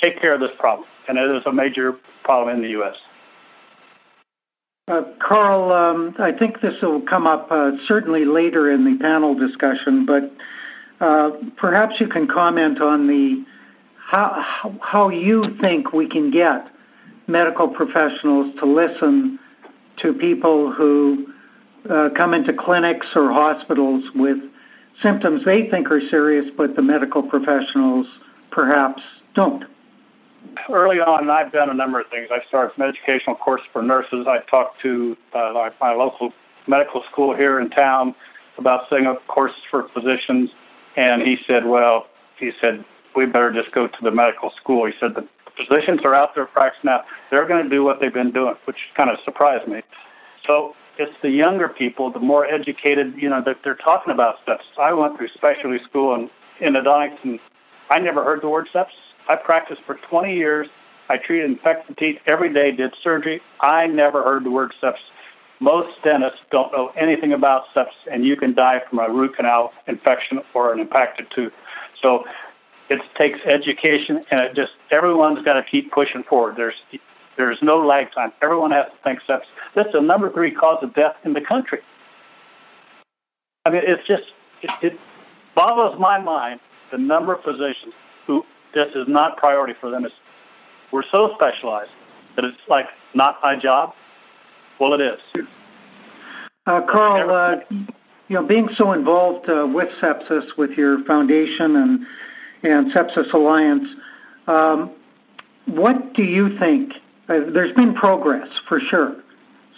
take 0.00 0.20
care 0.20 0.34
of 0.34 0.40
this 0.40 0.50
problem. 0.58 0.88
And 1.08 1.18
it 1.18 1.30
is 1.30 1.42
a 1.46 1.52
major 1.52 1.96
problem 2.24 2.56
in 2.56 2.62
the 2.62 2.70
U.S. 2.70 2.96
Uh, 4.90 5.02
Carl, 5.20 5.72
um, 5.72 6.16
I 6.18 6.32
think 6.32 6.60
this 6.60 6.74
will 6.82 7.02
come 7.02 7.26
up 7.26 7.46
uh, 7.52 7.72
certainly 7.86 8.24
later 8.24 8.72
in 8.72 8.84
the 8.84 8.98
panel 9.00 9.36
discussion, 9.36 10.04
but 10.04 10.32
uh, 11.00 11.30
perhaps 11.56 12.00
you 12.00 12.08
can 12.08 12.26
comment 12.26 12.80
on 12.80 13.06
the 13.06 13.44
how, 13.96 14.74
how 14.82 15.08
you 15.08 15.44
think 15.60 15.92
we 15.92 16.08
can 16.08 16.32
get 16.32 16.66
medical 17.28 17.68
professionals 17.68 18.52
to 18.58 18.66
listen 18.66 19.38
to 20.02 20.12
people 20.12 20.72
who 20.72 21.32
uh, 21.88 22.08
come 22.16 22.34
into 22.34 22.52
clinics 22.52 23.06
or 23.14 23.32
hospitals 23.32 24.02
with 24.16 24.38
symptoms 25.00 25.44
they 25.44 25.70
think 25.70 25.88
are 25.92 26.00
serious, 26.10 26.46
but 26.56 26.74
the 26.74 26.82
medical 26.82 27.22
professionals 27.22 28.08
perhaps 28.50 29.00
don't 29.34 29.62
early 30.70 31.00
on, 31.00 31.28
I've 31.30 31.52
done 31.52 31.70
a 31.70 31.74
number 31.74 32.00
of 32.00 32.08
things. 32.08 32.28
I 32.30 32.40
started 32.48 32.72
some 32.76 32.86
educational 32.86 33.36
courses 33.36 33.66
for 33.72 33.82
nurses. 33.82 34.26
I 34.26 34.38
talked 34.50 34.80
to 34.82 35.16
uh, 35.32 35.70
my 35.80 35.92
local 35.94 36.32
medical 36.66 37.02
school 37.10 37.34
here 37.34 37.60
in 37.60 37.70
town 37.70 38.14
about 38.58 38.88
setting 38.88 39.06
up 39.06 39.26
courses 39.26 39.60
for 39.70 39.88
physicians, 39.94 40.50
and 40.96 41.22
he 41.22 41.38
said, 41.46 41.66
"Well, 41.66 42.06
he 42.38 42.52
said 42.60 42.84
we 43.14 43.26
better 43.26 43.52
just 43.52 43.72
go 43.72 43.86
to 43.86 43.98
the 44.02 44.10
medical 44.10 44.50
school." 44.50 44.86
He 44.86 44.92
said 44.98 45.14
the 45.14 45.26
physicians 45.56 46.00
are 46.04 46.14
out 46.14 46.34
there 46.34 46.46
practicing 46.46 46.90
now; 46.90 47.04
they're 47.30 47.46
going 47.46 47.64
to 47.64 47.70
do 47.70 47.82
what 47.84 48.00
they've 48.00 48.12
been 48.12 48.32
doing, 48.32 48.54
which 48.64 48.78
kind 48.96 49.10
of 49.10 49.18
surprised 49.24 49.68
me. 49.68 49.82
So 50.46 50.74
it's 50.98 51.16
the 51.22 51.30
younger 51.30 51.68
people, 51.68 52.10
the 52.10 52.20
more 52.20 52.44
educated, 52.46 53.14
you 53.16 53.28
know, 53.28 53.42
that 53.44 53.58
they're 53.64 53.74
talking 53.74 54.12
about 54.12 54.36
sepsis. 54.46 54.78
I 54.78 54.92
went 54.92 55.16
through 55.16 55.28
specialty 55.28 55.82
school 55.84 56.14
in 56.14 56.30
endodontics, 56.60 57.18
and 57.24 57.40
I 57.90 57.98
never 57.98 58.22
heard 58.24 58.40
the 58.40 58.48
word 58.48 58.68
sepsis. 58.72 58.86
I 59.28 59.36
practiced 59.36 59.82
for 59.84 59.96
20 60.08 60.34
years. 60.34 60.68
I 61.08 61.16
treated 61.16 61.50
infected 61.50 61.98
teeth 61.98 62.18
every 62.26 62.52
day, 62.52 62.70
did 62.70 62.94
surgery. 63.02 63.42
I 63.60 63.88
never 63.88 64.22
heard 64.22 64.44
the 64.44 64.50
word 64.50 64.72
sepsis. 64.80 64.98
Most 65.58 66.00
dentists 66.02 66.38
don't 66.50 66.72
know 66.72 66.92
anything 66.96 67.32
about 67.32 67.64
sepsis, 67.74 67.88
and 68.10 68.24
you 68.24 68.36
can 68.36 68.54
die 68.54 68.80
from 68.88 69.00
a 69.00 69.10
root 69.10 69.36
canal 69.36 69.72
infection 69.88 70.40
or 70.54 70.72
an 70.72 70.80
impacted 70.80 71.26
tooth. 71.34 71.52
So 72.00 72.24
it 72.88 73.00
takes 73.16 73.40
education, 73.44 74.24
and 74.30 74.40
it 74.40 74.54
just 74.54 74.72
everyone's 74.90 75.44
got 75.44 75.54
to 75.54 75.62
keep 75.62 75.92
pushing 75.92 76.22
forward. 76.22 76.54
There's 76.56 76.74
there's 77.36 77.58
no 77.60 77.78
lag 77.78 78.12
time. 78.12 78.32
Everyone 78.40 78.70
has 78.70 78.86
to 78.86 79.02
think 79.02 79.20
sepsis. 79.28 79.42
That's 79.74 79.92
the 79.92 80.00
number 80.00 80.32
three 80.32 80.52
cause 80.52 80.78
of 80.82 80.94
death 80.94 81.16
in 81.24 81.32
the 81.32 81.40
country. 81.40 81.80
I 83.66 83.70
mean, 83.70 83.82
it's 83.84 84.06
just, 84.06 84.24
it, 84.62 84.70
it 84.82 84.98
boggles 85.54 85.98
my 85.98 86.18
mind 86.18 86.60
the 86.90 86.98
number 86.98 87.34
of 87.34 87.42
physicians 87.42 87.94
who 88.26 88.44
this 88.74 88.88
is 88.94 89.06
not 89.08 89.36
priority 89.36 89.74
for 89.80 89.90
them. 89.90 90.04
It's, 90.04 90.14
we're 90.92 91.02
so 91.10 91.32
specialized 91.34 91.90
that 92.36 92.44
it's 92.44 92.58
like 92.68 92.86
not 93.14 93.38
my 93.42 93.56
job. 93.56 93.94
Well, 94.78 94.94
it 94.94 95.00
is. 95.00 95.20
Uh, 96.66 96.80
Carl, 96.90 97.30
uh, 97.30 97.76
you 98.28 98.36
know, 98.36 98.46
being 98.46 98.68
so 98.76 98.92
involved 98.92 99.48
uh, 99.48 99.66
with 99.66 99.88
sepsis, 100.00 100.56
with 100.56 100.70
your 100.70 101.04
foundation 101.04 101.76
and 101.76 102.06
and 102.62 102.92
Sepsis 102.92 103.32
Alliance, 103.32 103.88
um, 104.46 104.90
what 105.64 106.12
do 106.12 106.22
you 106.22 106.58
think 106.58 106.92
uh, 107.30 107.50
there's 107.52 107.74
been 107.74 107.94
progress 107.94 108.48
for 108.68 108.80
sure 108.80 109.14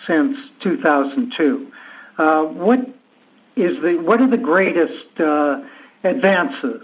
since 0.07 0.37
2002. 0.63 1.71
Uh, 2.19 2.43
what 2.45 2.81
is 3.57 3.77
the 3.83 3.99
what 4.03 4.21
are 4.21 4.31
the 4.31 4.39
greatest 4.39 5.21
uh, 5.21 5.61
advances 6.05 6.83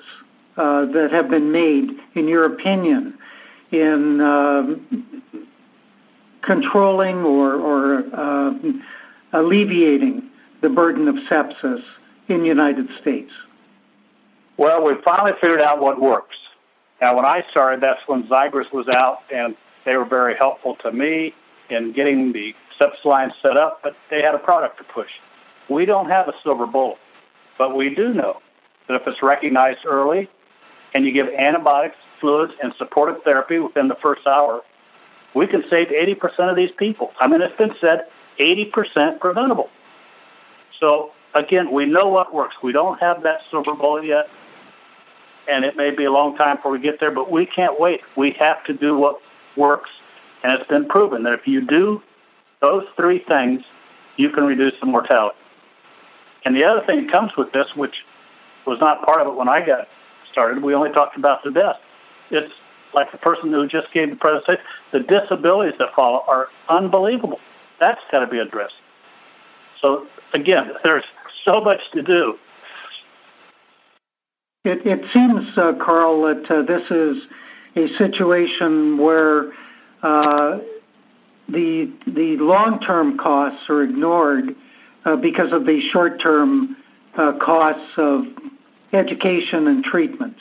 uh, 0.57 0.87
that 0.87 1.11
have 1.13 1.31
been 1.31 1.53
made, 1.53 1.91
in 2.15 2.29
your 2.29 2.45
opinion, 2.45 3.19
in 3.71 4.21
um, 4.21 5.23
controlling 6.43 7.19
or, 7.19 7.55
or 7.55 8.05
uh, 8.13 8.53
alleviating 9.33 10.29
the 10.63 10.69
burden 10.69 11.09
of 11.09 11.15
sepsis 11.31 11.83
in 12.29 12.41
the 12.41 12.47
United 12.47 12.89
States? 13.01 13.31
Well, 14.57 14.85
we 14.85 14.95
finally 15.05 15.33
figured 15.41 15.61
out 15.61 15.81
what 15.81 16.01
works. 16.01 16.37
Now, 17.01 17.15
when 17.15 17.25
I 17.25 17.45
started, 17.51 17.81
that's 17.81 18.01
when 18.07 18.25
Xigris 18.25 18.73
was 18.73 18.89
out, 18.89 19.21
and 19.33 19.57
they 19.85 19.97
were 19.97 20.05
very 20.05 20.35
helpful 20.37 20.77
to 20.83 20.91
me 20.91 21.33
in 21.71 21.93
getting 21.93 22.33
the 22.33 22.55
sepsis 22.81 23.05
line 23.05 23.33
set 23.41 23.57
up, 23.57 23.81
but 23.83 23.95
they 24.11 24.23
had 24.23 24.35
a 24.35 24.39
product 24.39 24.79
to 24.79 24.85
push. 24.85 25.11
We 25.69 25.85
don't 25.85 26.09
have 26.09 26.29
a 26.29 26.33
silver 26.43 26.67
bullet, 26.67 26.99
but 27.57 27.77
we 27.77 27.95
do 27.95 28.13
know 28.13 28.41
that 28.89 28.95
if 28.95 29.07
it's 29.07 29.23
recognized 29.23 29.81
early 29.87 30.29
and 30.95 31.05
you 31.05 31.13
give 31.13 31.29
antibiotics, 31.29 31.97
fluids, 32.21 32.53
and 32.63 32.75
supportive 32.79 33.23
therapy 33.23 33.59
within 33.59 33.89
the 33.89 33.95
first 33.97 34.27
hour, 34.27 34.63
we 35.35 35.47
can 35.47 35.63
save 35.71 35.89
80% 35.89 36.51
of 36.51 36.57
these 36.57 36.71
people. 36.77 37.13
I 37.21 37.27
mean, 37.27 37.43
it's 37.43 37.57
been 37.57 37.75
said 37.81 38.07
80% 38.41 39.21
preventable. 39.21 39.69
So, 40.81 41.11
again, 41.35 41.73
we 41.73 41.85
know 41.87 42.09
what 42.09 42.33
works. 42.33 42.57
We 42.63 42.73
don't 42.73 42.99
have 43.01 43.23
that 43.25 43.41
silver 43.51 43.75
bullet 43.75 44.05
yet, 44.05 44.29
and 45.49 45.65
it 45.65 45.77
may 45.77 45.91
be 45.91 46.05
a 46.05 46.11
long 46.11 46.37
time 46.37 46.57
before 46.57 46.73
we 46.73 46.81
get 46.81 47.01
there, 47.01 47.11
but 47.11 47.31
we 47.31 47.47
can't 47.47 47.79
wait. 47.79 48.01
We 48.17 48.33
have 48.33 48.65
to 48.65 48.73
do 48.73 48.97
what 48.97 49.21
works, 49.57 49.91
and 50.43 50.53
it's 50.53 50.69
been 50.69 50.89
proven 50.89 51.25
that 51.25 51.35
if 51.35 51.47
you 51.47 51.61
do 51.61 52.03
those 52.61 52.85
three 52.97 53.19
things, 53.21 53.63
you 54.17 54.31
can 54.31 54.45
reduce 54.45 54.75
the 54.81 54.87
mortality. 54.87 55.37
And 56.45 56.57
the 56.57 56.65
other 56.65 56.85
thing 56.87 57.07
that 57.07 57.13
comes 57.13 57.33
with 57.37 57.53
this, 57.53 57.67
which 57.75 57.95
was 58.67 58.79
not 58.81 59.05
part 59.05 59.21
of 59.21 59.29
it 59.29 59.35
when 59.35 59.49
I 59.49 59.65
got 59.65 59.89
started, 60.31 60.63
we 60.63 60.75
only 60.75 60.91
talked 60.91 61.17
about 61.17 61.43
the 61.45 61.51
death. 61.51 61.77
It's 62.31 62.53
like 62.95 63.13
the 63.13 63.19
person 63.19 63.53
who 63.53 63.67
just 63.67 63.93
gave 63.93 64.11
the 64.11 64.17
presentation, 64.17 64.63
the 64.93 65.01
disabilities 65.01 65.75
that 65.79 65.89
follow 65.95 66.25
are 66.27 66.49
unbelievable. 66.69 67.39
That's 67.81 68.01
got 68.11 68.21
to 68.21 68.27
be 68.27 68.39
addressed. 68.39 68.75
So 69.81 70.07
again, 70.33 70.71
there's 70.83 71.05
so 71.45 71.61
much 71.61 71.81
to 71.93 72.03
do. 72.03 72.35
It, 74.65 74.87
it 74.87 75.01
seems, 75.13 75.57
uh, 75.57 75.73
Carl, 75.83 76.23
that 76.23 76.51
uh, 76.51 76.63
this 76.63 76.83
is 76.91 77.23
a 77.77 77.97
situation 77.97 78.99
where 78.99 79.53
uh, 80.03 80.59
the 81.49 81.91
the 82.07 82.37
long 82.39 82.81
term 82.81 83.17
costs 83.17 83.71
are 83.71 83.83
ignored 83.83 84.55
uh, 85.05 85.17
because 85.17 85.53
of 85.53 85.65
the 85.65 85.81
short 85.93 86.21
term 86.21 86.77
uh, 87.19 87.33
costs 87.45 87.93
of 87.97 88.25
education 88.93 89.67
and 89.67 89.85
treatment. 89.85 90.37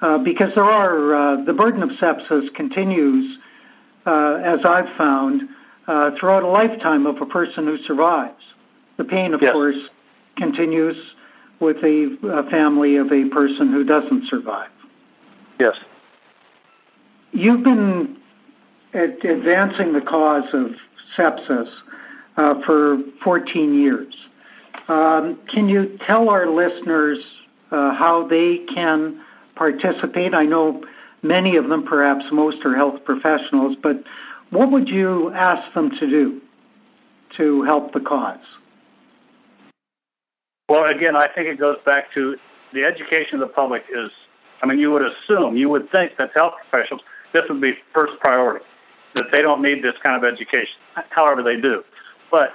Uh, 0.00 0.18
because 0.18 0.50
there 0.54 0.64
are 0.64 1.14
uh, 1.14 1.44
the 1.44 1.52
burden 1.52 1.82
of 1.82 1.90
sepsis 1.90 2.52
continues, 2.54 3.38
uh, 4.06 4.40
as 4.44 4.60
I've 4.64 4.94
found, 4.96 5.42
throughout 6.18 6.42
a 6.42 6.48
lifetime 6.48 7.06
of 7.06 7.22
a 7.22 7.26
person 7.26 7.64
who 7.66 7.78
survives. 7.84 8.42
The 8.96 9.04
pain, 9.04 9.34
of 9.34 9.42
yes. 9.42 9.52
course, 9.52 9.76
continues 10.36 10.96
with 11.60 11.76
a, 11.78 12.16
a 12.28 12.50
family 12.50 12.96
of 12.96 13.12
a 13.12 13.28
person 13.28 13.72
who 13.72 13.84
doesn't 13.84 14.28
survive. 14.28 14.70
Yes. 15.60 15.76
You've 17.32 17.62
been 17.62 18.16
advancing 18.92 19.92
the 19.92 20.00
cause 20.00 20.48
of 20.52 20.72
sepsis 21.16 21.68
uh, 22.36 22.54
for 22.64 22.98
14 23.22 23.80
years. 23.80 24.14
Um, 24.88 25.38
can 25.52 25.68
you 25.68 25.98
tell 26.06 26.28
our 26.28 26.48
listeners 26.48 27.18
uh, 27.70 27.94
how 27.94 28.26
they 28.28 28.58
can 28.72 29.22
participate? 29.54 30.34
I 30.34 30.44
know 30.44 30.82
many 31.22 31.56
of 31.56 31.68
them, 31.68 31.84
perhaps 31.84 32.24
most, 32.30 32.64
are 32.64 32.76
health 32.76 33.04
professionals, 33.04 33.76
but 33.82 34.02
what 34.50 34.70
would 34.70 34.88
you 34.88 35.32
ask 35.32 35.72
them 35.74 35.90
to 35.90 36.06
do 36.08 36.40
to 37.36 37.62
help 37.64 37.92
the 37.92 38.00
cause? 38.00 38.38
Well, 40.68 40.84
again, 40.84 41.16
I 41.16 41.28
think 41.28 41.48
it 41.48 41.58
goes 41.58 41.78
back 41.84 42.12
to 42.14 42.36
the 42.72 42.84
education 42.84 43.34
of 43.34 43.40
the 43.40 43.54
public 43.54 43.84
is, 43.94 44.10
I 44.62 44.66
mean, 44.66 44.78
you 44.78 44.90
would 44.90 45.02
assume, 45.02 45.56
you 45.56 45.68
would 45.68 45.90
think 45.90 46.16
that 46.18 46.30
health 46.34 46.54
professionals 46.68 47.02
this 47.32 47.44
would 47.48 47.60
be 47.60 47.74
first 47.92 48.18
priority, 48.20 48.64
that 49.14 49.26
they 49.30 49.42
don't 49.42 49.62
need 49.62 49.82
this 49.82 49.94
kind 50.02 50.16
of 50.16 50.24
education. 50.24 50.74
However, 51.10 51.42
they 51.42 51.60
do. 51.60 51.84
But 52.30 52.54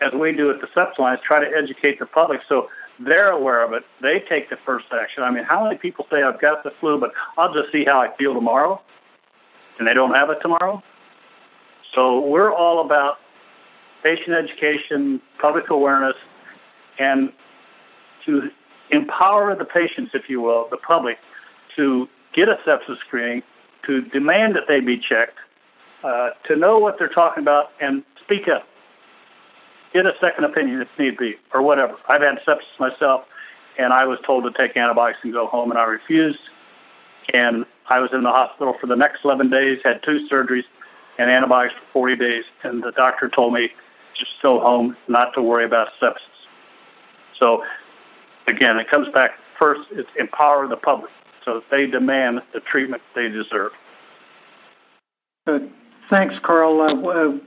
as 0.00 0.12
we 0.12 0.32
do 0.32 0.50
at 0.50 0.60
the 0.60 0.66
Sepsis 0.68 0.98
Alliance, 0.98 1.20
try 1.24 1.44
to 1.44 1.56
educate 1.56 1.98
the 1.98 2.06
public 2.06 2.40
so 2.48 2.68
they're 2.98 3.30
aware 3.30 3.62
of 3.64 3.72
it. 3.72 3.84
They 4.02 4.20
take 4.20 4.50
the 4.50 4.58
first 4.64 4.86
action. 4.92 5.22
I 5.22 5.30
mean, 5.30 5.44
how 5.44 5.64
many 5.64 5.76
people 5.76 6.06
say, 6.10 6.22
I've 6.22 6.40
got 6.40 6.64
the 6.64 6.70
flu, 6.80 6.98
but 6.98 7.12
I'll 7.38 7.52
just 7.52 7.72
see 7.72 7.84
how 7.84 8.00
I 8.00 8.14
feel 8.16 8.34
tomorrow, 8.34 8.80
and 9.78 9.88
they 9.88 9.94
don't 9.94 10.14
have 10.14 10.30
it 10.30 10.38
tomorrow? 10.42 10.82
So 11.94 12.20
we're 12.20 12.52
all 12.52 12.84
about 12.84 13.18
patient 14.02 14.36
education, 14.36 15.20
public 15.38 15.70
awareness, 15.70 16.16
and 16.98 17.32
to 18.26 18.50
empower 18.90 19.54
the 19.56 19.64
patients, 19.64 20.12
if 20.14 20.28
you 20.28 20.40
will, 20.40 20.68
the 20.70 20.76
public, 20.76 21.18
to 21.76 22.08
get 22.32 22.48
a 22.48 22.58
sepsis 22.66 22.98
screening, 23.00 23.42
to 23.86 24.02
demand 24.02 24.56
that 24.56 24.64
they 24.68 24.80
be 24.80 24.98
checked, 24.98 25.38
uh, 26.04 26.30
to 26.44 26.56
know 26.56 26.78
what 26.78 26.98
they're 26.98 27.08
talking 27.08 27.42
about, 27.42 27.72
and 27.80 28.04
speak 28.22 28.48
up. 28.48 28.66
Get 29.92 30.06
a 30.06 30.14
second 30.20 30.44
opinion 30.44 30.80
if 30.80 30.88
need 30.98 31.16
be, 31.16 31.36
or 31.52 31.62
whatever. 31.62 31.96
I've 32.08 32.22
had 32.22 32.38
sepsis 32.46 32.78
myself, 32.78 33.24
and 33.78 33.92
I 33.92 34.04
was 34.04 34.18
told 34.24 34.44
to 34.44 34.52
take 34.52 34.76
antibiotics 34.76 35.18
and 35.22 35.32
go 35.32 35.46
home, 35.46 35.70
and 35.70 35.78
I 35.78 35.84
refused. 35.84 36.38
And 37.34 37.64
I 37.88 37.98
was 37.98 38.10
in 38.12 38.22
the 38.22 38.30
hospital 38.30 38.76
for 38.80 38.86
the 38.86 38.96
next 38.96 39.24
11 39.24 39.50
days, 39.50 39.80
had 39.84 40.02
two 40.02 40.28
surgeries, 40.30 40.64
and 41.18 41.30
antibiotics 41.30 41.74
for 41.74 41.92
40 41.92 42.16
days. 42.16 42.44
And 42.62 42.82
the 42.82 42.92
doctor 42.92 43.28
told 43.28 43.52
me 43.52 43.70
just 44.14 44.32
go 44.42 44.60
home, 44.60 44.96
not 45.08 45.34
to 45.34 45.42
worry 45.42 45.64
about 45.64 45.88
sepsis. 46.00 46.18
So, 47.38 47.64
again, 48.46 48.78
it 48.78 48.88
comes 48.88 49.08
back 49.08 49.32
first, 49.58 49.88
it's 49.92 50.08
empower 50.16 50.68
the 50.68 50.76
public 50.76 51.10
so 51.44 51.62
they 51.70 51.86
demand 51.86 52.42
the 52.52 52.60
treatment 52.60 53.02
they 53.14 53.28
deserve. 53.28 53.72
Uh, 55.46 55.58
thanks, 56.08 56.34
Carl. 56.42 56.80
Uh, 56.80 57.08
uh, 57.08 57.38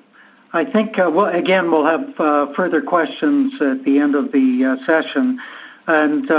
I 0.53 0.65
think, 0.65 0.99
uh, 0.99 1.09
well, 1.11 1.33
again, 1.33 1.71
we'll 1.71 1.85
have 1.85 2.19
uh, 2.19 2.53
further 2.55 2.81
questions 2.81 3.53
at 3.59 3.83
the 3.83 3.97
end 3.97 4.13
of 4.15 4.31
the 4.31 4.77
uh, 4.79 4.85
session. 4.85 5.39
And 5.87 6.29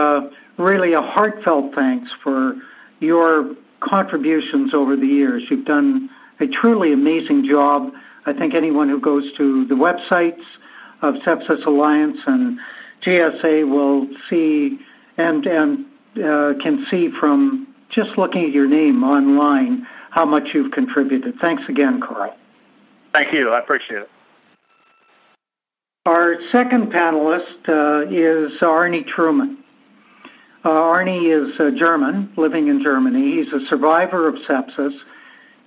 really 0.56 0.92
a 0.92 1.02
heartfelt 1.02 1.74
thanks 1.74 2.10
for 2.22 2.54
your 3.00 3.54
contributions 3.80 4.72
over 4.72 4.96
the 4.96 5.06
years. 5.06 5.42
You've 5.50 5.66
done 5.66 6.10
a 6.40 6.46
truly 6.46 6.92
amazing 6.92 7.46
job. 7.48 7.92
I 8.26 8.32
think 8.32 8.54
anyone 8.54 8.88
who 8.88 9.00
goes 9.00 9.24
to 9.36 9.66
the 9.66 9.74
websites 9.74 10.42
of 11.02 11.14
Sepsis 11.16 11.66
Alliance, 11.66 12.18
and 12.26 12.58
GSA 13.04 13.68
will 13.68 14.08
see 14.30 14.78
and 15.16 15.46
and 15.46 15.86
uh, 16.16 16.54
can 16.62 16.86
see 16.90 17.10
from 17.20 17.66
just 17.90 18.16
looking 18.16 18.44
at 18.44 18.50
your 18.50 18.66
name 18.66 19.04
online 19.04 19.86
how 20.10 20.24
much 20.24 20.48
you've 20.54 20.72
contributed. 20.72 21.34
Thanks 21.40 21.64
again, 21.68 22.00
Carl. 22.00 22.34
Thank 23.14 23.32
you. 23.32 23.50
I 23.50 23.60
appreciate 23.60 24.02
it. 24.02 24.10
Our 26.04 26.34
second 26.50 26.92
panelist 26.92 27.68
uh, 27.68 28.10
is 28.10 28.60
Arnie 28.60 29.06
Truman. 29.06 29.64
Uh, 30.64 30.68
Arnie 30.68 31.30
is 31.30 31.58
uh, 31.60 31.70
German, 31.78 32.32
living 32.36 32.68
in 32.68 32.82
Germany. 32.82 33.36
He's 33.36 33.52
a 33.52 33.64
survivor 33.68 34.28
of 34.28 34.34
sepsis, 34.48 34.92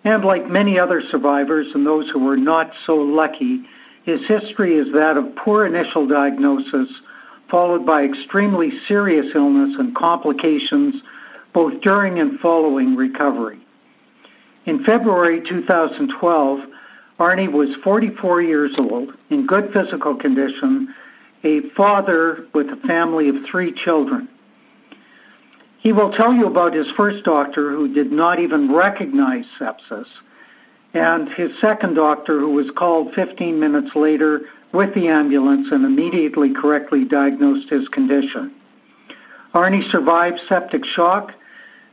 and 0.04 0.26
like 0.26 0.50
many 0.50 0.78
other 0.78 1.02
survivors 1.10 1.68
and 1.74 1.86
those 1.86 2.10
who 2.12 2.26
were 2.26 2.38
not 2.38 2.72
so 2.86 2.96
lucky, 2.96 3.62
his 4.04 4.20
history 4.28 4.78
is 4.78 4.92
that 4.94 5.16
of 5.18 5.36
poor 5.38 5.66
initial 5.66 6.06
diagnosis, 6.06 6.90
followed 7.50 7.86
by 7.86 8.04
extremely 8.04 8.72
serious 8.88 9.28
illness 9.34 9.76
and 9.80 9.96
complications 9.96 10.96
both 11.54 11.82
during 11.82 12.20
and 12.20 12.40
following 12.42 12.96
recovery. 12.96 13.60
In 14.66 14.84
February 14.84 15.42
2012, 15.48 16.60
Arnie 17.20 17.52
was 17.52 17.70
44 17.84 18.42
years 18.42 18.76
old, 18.78 19.12
in 19.30 19.48
good 19.48 19.74
physical 19.74 20.16
condition, 20.16 20.94
a 21.44 21.62
father 21.76 22.48
with 22.54 22.68
a 22.68 22.88
family 22.88 23.30
of 23.30 23.36
three 23.50 23.74
children. 23.74 24.30
He 25.80 25.94
will 25.94 26.12
tell 26.12 26.34
you 26.34 26.48
about 26.48 26.74
his 26.74 26.88
first 26.96 27.24
doctor 27.24 27.72
who 27.72 27.94
did 27.94 28.12
not 28.12 28.40
even 28.40 28.74
recognize 28.74 29.46
sepsis, 29.60 30.06
and 30.94 31.30
his 31.30 31.52
second 31.62 31.96
doctor 31.96 32.40
who 32.40 32.52
was 32.52 32.68
called 32.78 33.14
15 33.14 33.60
minutes 33.60 33.96
later 33.96 34.42
with 34.74 34.94
the 34.94 35.08
ambulance 35.08 35.68
and 35.72 35.86
immediately 35.86 36.54
correctly 36.54 37.06
diagnosed 37.06 37.70
his 37.70 37.88
condition. 37.90 38.54
Arnie 39.54 39.90
survived 39.92 40.40
septic 40.48 40.86
shock 40.86 41.32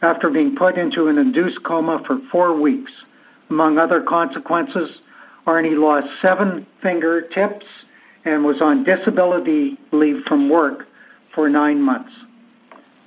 after 0.02 0.28
being 0.28 0.54
put 0.54 0.76
into 0.76 1.08
an 1.08 1.16
induced 1.16 1.62
coma 1.62 2.02
for 2.06 2.18
four 2.30 2.60
weeks. 2.60 2.92
Among 3.48 3.78
other 3.78 4.02
consequences, 4.02 4.90
Arnie 5.46 5.78
lost 5.78 6.07
seven 6.22 6.66
fingertips 6.83 7.66
and 8.24 8.44
was 8.44 8.61
on 8.61 8.85
disability 8.85 9.78
leave 9.92 10.22
from 10.26 10.48
work 10.48 10.87
for 11.35 11.48
nine 11.50 11.80
months. 11.80 12.12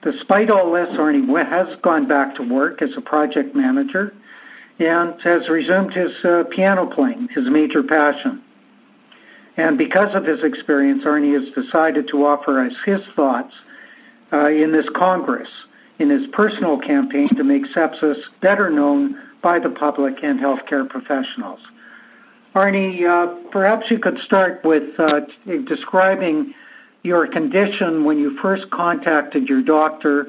Despite 0.03 0.49
all 0.49 0.71
this, 0.71 0.89
Arnie 0.97 1.27
has 1.49 1.75
gone 1.81 2.07
back 2.07 2.35
to 2.35 2.43
work 2.43 2.81
as 2.81 2.91
a 2.95 3.01
project 3.01 3.55
manager 3.55 4.13
and 4.79 5.19
has 5.23 5.49
resumed 5.49 5.93
his 5.93 6.11
uh, 6.23 6.43
piano 6.51 6.85
playing, 6.85 7.29
his 7.33 7.49
major 7.49 7.81
passion. 7.81 8.43
And 9.57 9.77
because 9.77 10.13
of 10.13 10.23
his 10.23 10.43
experience, 10.43 11.03
Arnie 11.03 11.33
has 11.33 11.51
decided 11.55 12.07
to 12.09 12.25
offer 12.27 12.63
us 12.63 12.73
his 12.85 12.99
thoughts 13.15 13.53
uh, 14.31 14.49
in 14.49 14.71
this 14.71 14.85
Congress 14.95 15.49
in 15.99 16.09
his 16.09 16.27
personal 16.31 16.77
campaign 16.77 17.29
to 17.35 17.43
make 17.43 17.65
sepsis 17.75 18.17
better 18.41 18.69
known 18.69 19.17
by 19.41 19.59
the 19.59 19.69
public 19.69 20.23
and 20.23 20.39
healthcare 20.39 20.87
professionals. 20.87 21.59
Arnie, 22.57 23.05
uh, 23.07 23.49
perhaps 23.51 23.85
you 23.91 23.99
could 23.99 24.17
start 24.25 24.61
with 24.63 24.99
uh, 24.99 25.21
describing 25.67 26.55
your 27.03 27.27
condition 27.27 28.03
when 28.03 28.17
you 28.17 28.37
first 28.41 28.69
contacted 28.71 29.47
your 29.47 29.61
doctor 29.61 30.27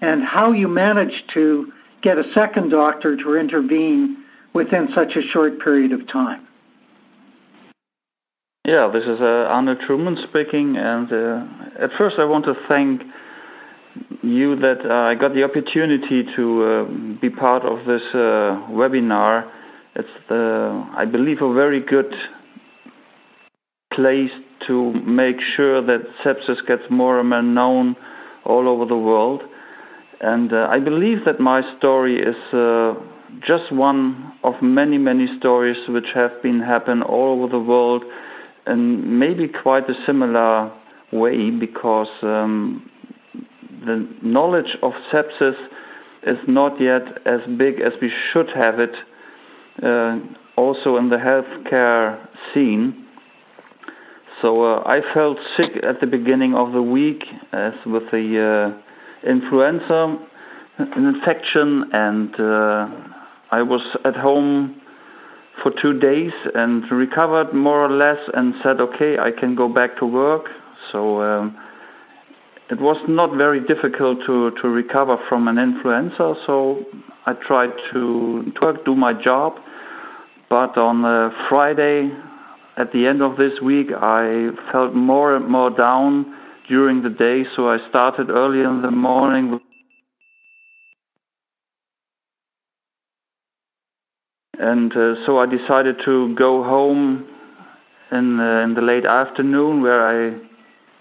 and 0.00 0.22
how 0.22 0.52
you 0.52 0.68
managed 0.68 1.30
to 1.34 1.72
get 2.00 2.16
a 2.16 2.24
second 2.32 2.70
doctor 2.70 3.16
to 3.16 3.36
intervene 3.36 4.24
within 4.52 4.88
such 4.94 5.16
a 5.16 5.22
short 5.32 5.58
period 5.60 5.90
of 5.90 6.06
time. 6.06 6.46
Yeah, 8.64 8.88
this 8.92 9.02
is 9.02 9.20
uh, 9.20 9.50
Arne 9.50 9.76
Truman 9.84 10.16
speaking, 10.28 10.76
and 10.76 11.12
uh, 11.12 11.44
at 11.84 11.90
first 11.98 12.16
I 12.18 12.24
want 12.24 12.44
to 12.44 12.54
thank 12.68 13.02
you 14.22 14.56
that 14.56 14.78
uh, 14.88 15.10
I 15.10 15.16
got 15.16 15.34
the 15.34 15.42
opportunity 15.42 16.22
to 16.36 16.62
uh, 16.62 17.20
be 17.20 17.30
part 17.30 17.64
of 17.64 17.84
this 17.84 18.02
uh, 18.14 18.70
webinar. 18.70 19.50
It's 19.96 20.08
the, 20.28 20.86
I 20.96 21.04
believe, 21.04 21.40
a 21.40 21.52
very 21.52 21.80
good 21.80 22.12
place 23.92 24.32
to 24.66 24.92
make 24.92 25.36
sure 25.56 25.80
that 25.82 26.00
sepsis 26.24 26.66
gets 26.66 26.82
more 26.90 27.20
and 27.20 27.28
more 27.28 27.42
known 27.42 27.96
all 28.44 28.68
over 28.68 28.84
the 28.84 28.96
world. 28.96 29.42
And 30.20 30.52
uh, 30.52 30.68
I 30.70 30.80
believe 30.80 31.24
that 31.26 31.38
my 31.38 31.62
story 31.78 32.18
is 32.20 32.36
uh, 32.52 32.94
just 33.46 33.70
one 33.72 34.32
of 34.42 34.54
many, 34.62 34.98
many 34.98 35.26
stories 35.38 35.76
which 35.88 36.08
have 36.14 36.42
been 36.42 36.60
happen 36.60 37.02
all 37.02 37.38
over 37.38 37.50
the 37.50 37.60
world, 37.60 38.04
and 38.66 39.18
maybe 39.18 39.48
quite 39.48 39.88
a 39.88 39.94
similar 40.06 40.72
way 41.12 41.50
because 41.50 42.08
um, 42.22 42.90
the 43.84 44.08
knowledge 44.22 44.76
of 44.82 44.92
sepsis 45.12 45.56
is 46.26 46.38
not 46.48 46.80
yet 46.80 47.02
as 47.26 47.40
big 47.58 47.80
as 47.80 47.92
we 48.00 48.10
should 48.32 48.50
have 48.50 48.80
it, 48.80 48.94
also 50.56 50.96
in 50.96 51.10
the 51.10 51.16
healthcare 51.16 52.26
scene. 52.52 53.06
So 54.42 54.62
uh, 54.62 54.82
I 54.84 55.00
felt 55.14 55.38
sick 55.56 55.82
at 55.82 56.00
the 56.00 56.06
beginning 56.06 56.54
of 56.54 56.72
the 56.72 56.82
week, 56.82 57.24
as 57.52 57.72
with 57.86 58.10
the 58.10 58.74
uh, 58.74 59.28
influenza 59.28 60.18
infection, 60.96 61.84
and 61.92 62.34
uh, 62.38 62.88
I 63.50 63.62
was 63.62 63.80
at 64.04 64.16
home 64.16 64.80
for 65.62 65.72
two 65.80 65.98
days 65.98 66.32
and 66.54 66.82
recovered 66.90 67.54
more 67.54 67.84
or 67.84 67.90
less, 67.90 68.18
and 68.34 68.54
said, 68.62 68.80
"Okay, 68.80 69.18
I 69.18 69.30
can 69.30 69.54
go 69.54 69.68
back 69.68 69.96
to 69.98 70.06
work." 70.06 70.46
So. 70.92 71.22
Um, 71.22 71.56
it 72.70 72.80
was 72.80 72.96
not 73.08 73.36
very 73.36 73.60
difficult 73.60 74.18
to, 74.26 74.50
to 74.62 74.68
recover 74.68 75.18
from 75.28 75.48
an 75.48 75.58
influenza, 75.58 76.34
so 76.46 76.84
I 77.26 77.34
tried 77.34 77.72
to, 77.92 78.52
to 78.60 78.78
do 78.84 78.94
my 78.94 79.12
job. 79.12 79.56
But 80.48 80.78
on 80.78 81.04
uh, 81.04 81.30
Friday, 81.48 82.10
at 82.76 82.92
the 82.92 83.06
end 83.06 83.22
of 83.22 83.36
this 83.36 83.60
week, 83.60 83.88
I 83.94 84.48
felt 84.72 84.94
more 84.94 85.36
and 85.36 85.46
more 85.46 85.70
down 85.70 86.34
during 86.68 87.02
the 87.02 87.10
day, 87.10 87.44
so 87.54 87.68
I 87.68 87.78
started 87.90 88.30
early 88.30 88.60
in 88.60 88.80
the 88.80 88.90
morning. 88.90 89.60
And 94.58 94.90
uh, 94.96 95.26
so 95.26 95.38
I 95.38 95.46
decided 95.46 95.96
to 96.06 96.34
go 96.34 96.62
home 96.62 97.28
in, 98.10 98.40
uh, 98.40 98.62
in 98.62 98.74
the 98.74 98.80
late 98.80 99.04
afternoon, 99.04 99.82
where 99.82 100.06
I 100.06 100.38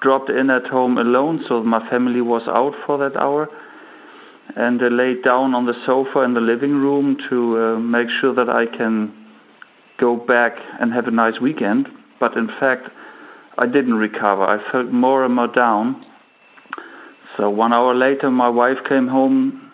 dropped 0.03 0.29
in 0.29 0.49
at 0.49 0.67
home 0.67 0.97
alone, 0.97 1.43
so 1.47 1.63
my 1.63 1.89
family 1.89 2.21
was 2.21 2.43
out 2.47 2.73
for 2.85 2.97
that 2.99 3.15
hour. 3.19 3.49
And 4.55 4.83
I 4.83 4.89
laid 4.89 5.23
down 5.23 5.55
on 5.55 5.65
the 5.65 5.73
sofa 5.85 6.19
in 6.19 6.33
the 6.33 6.41
living 6.41 6.73
room 6.73 7.17
to 7.29 7.57
uh, 7.57 7.79
make 7.79 8.09
sure 8.19 8.35
that 8.35 8.49
I 8.49 8.65
can 8.65 9.11
go 9.97 10.17
back 10.17 10.57
and 10.79 10.93
have 10.93 11.07
a 11.07 11.11
nice 11.11 11.39
weekend. 11.39 11.87
But 12.19 12.35
in 12.37 12.47
fact, 12.59 12.89
I 13.57 13.65
didn't 13.65 13.95
recover. 13.95 14.43
I 14.43 14.71
felt 14.71 14.91
more 14.91 15.23
and 15.23 15.33
more 15.33 15.47
down. 15.47 16.05
So 17.37 17.49
one 17.49 17.73
hour 17.73 17.95
later, 17.95 18.29
my 18.29 18.49
wife 18.49 18.77
came 18.87 19.07
home, 19.07 19.71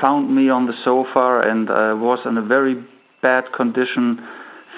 found 0.00 0.34
me 0.34 0.48
on 0.48 0.66
the 0.66 0.74
sofa, 0.82 1.42
and 1.46 1.70
I 1.70 1.92
was 1.92 2.18
in 2.24 2.38
a 2.38 2.42
very 2.42 2.82
bad 3.22 3.52
condition, 3.52 4.26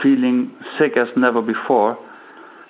feeling 0.02 0.52
sick 0.78 0.98
as 0.98 1.08
never 1.16 1.40
before. 1.40 1.96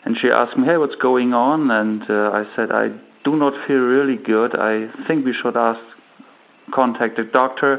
And 0.05 0.17
she 0.17 0.29
asked 0.29 0.57
me, 0.57 0.67
hey, 0.67 0.77
what's 0.77 0.95
going 0.97 1.35
on? 1.35 1.71
And 1.71 2.03
uh, 2.09 2.31
I 2.33 2.45
said, 2.57 2.71
I 2.71 2.89
do 3.25 3.37
not 3.37 3.53
feel 3.67 3.79
really 3.79 4.17
good. 4.17 4.55
I 4.55 4.89
think 5.07 5.25
we 5.25 5.35
should 5.35 5.57
ask, 5.57 5.81
contact 6.73 7.19
a 7.19 7.25
doctor 7.25 7.79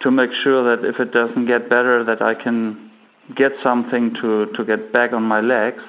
to 0.00 0.10
make 0.10 0.30
sure 0.44 0.76
that 0.76 0.86
if 0.86 1.00
it 1.00 1.12
doesn't 1.12 1.46
get 1.46 1.68
better, 1.68 2.04
that 2.04 2.22
I 2.22 2.34
can 2.34 2.90
get 3.34 3.52
something 3.62 4.14
to, 4.20 4.46
to 4.56 4.64
get 4.64 4.92
back 4.92 5.12
on 5.12 5.22
my 5.22 5.40
legs. 5.40 5.82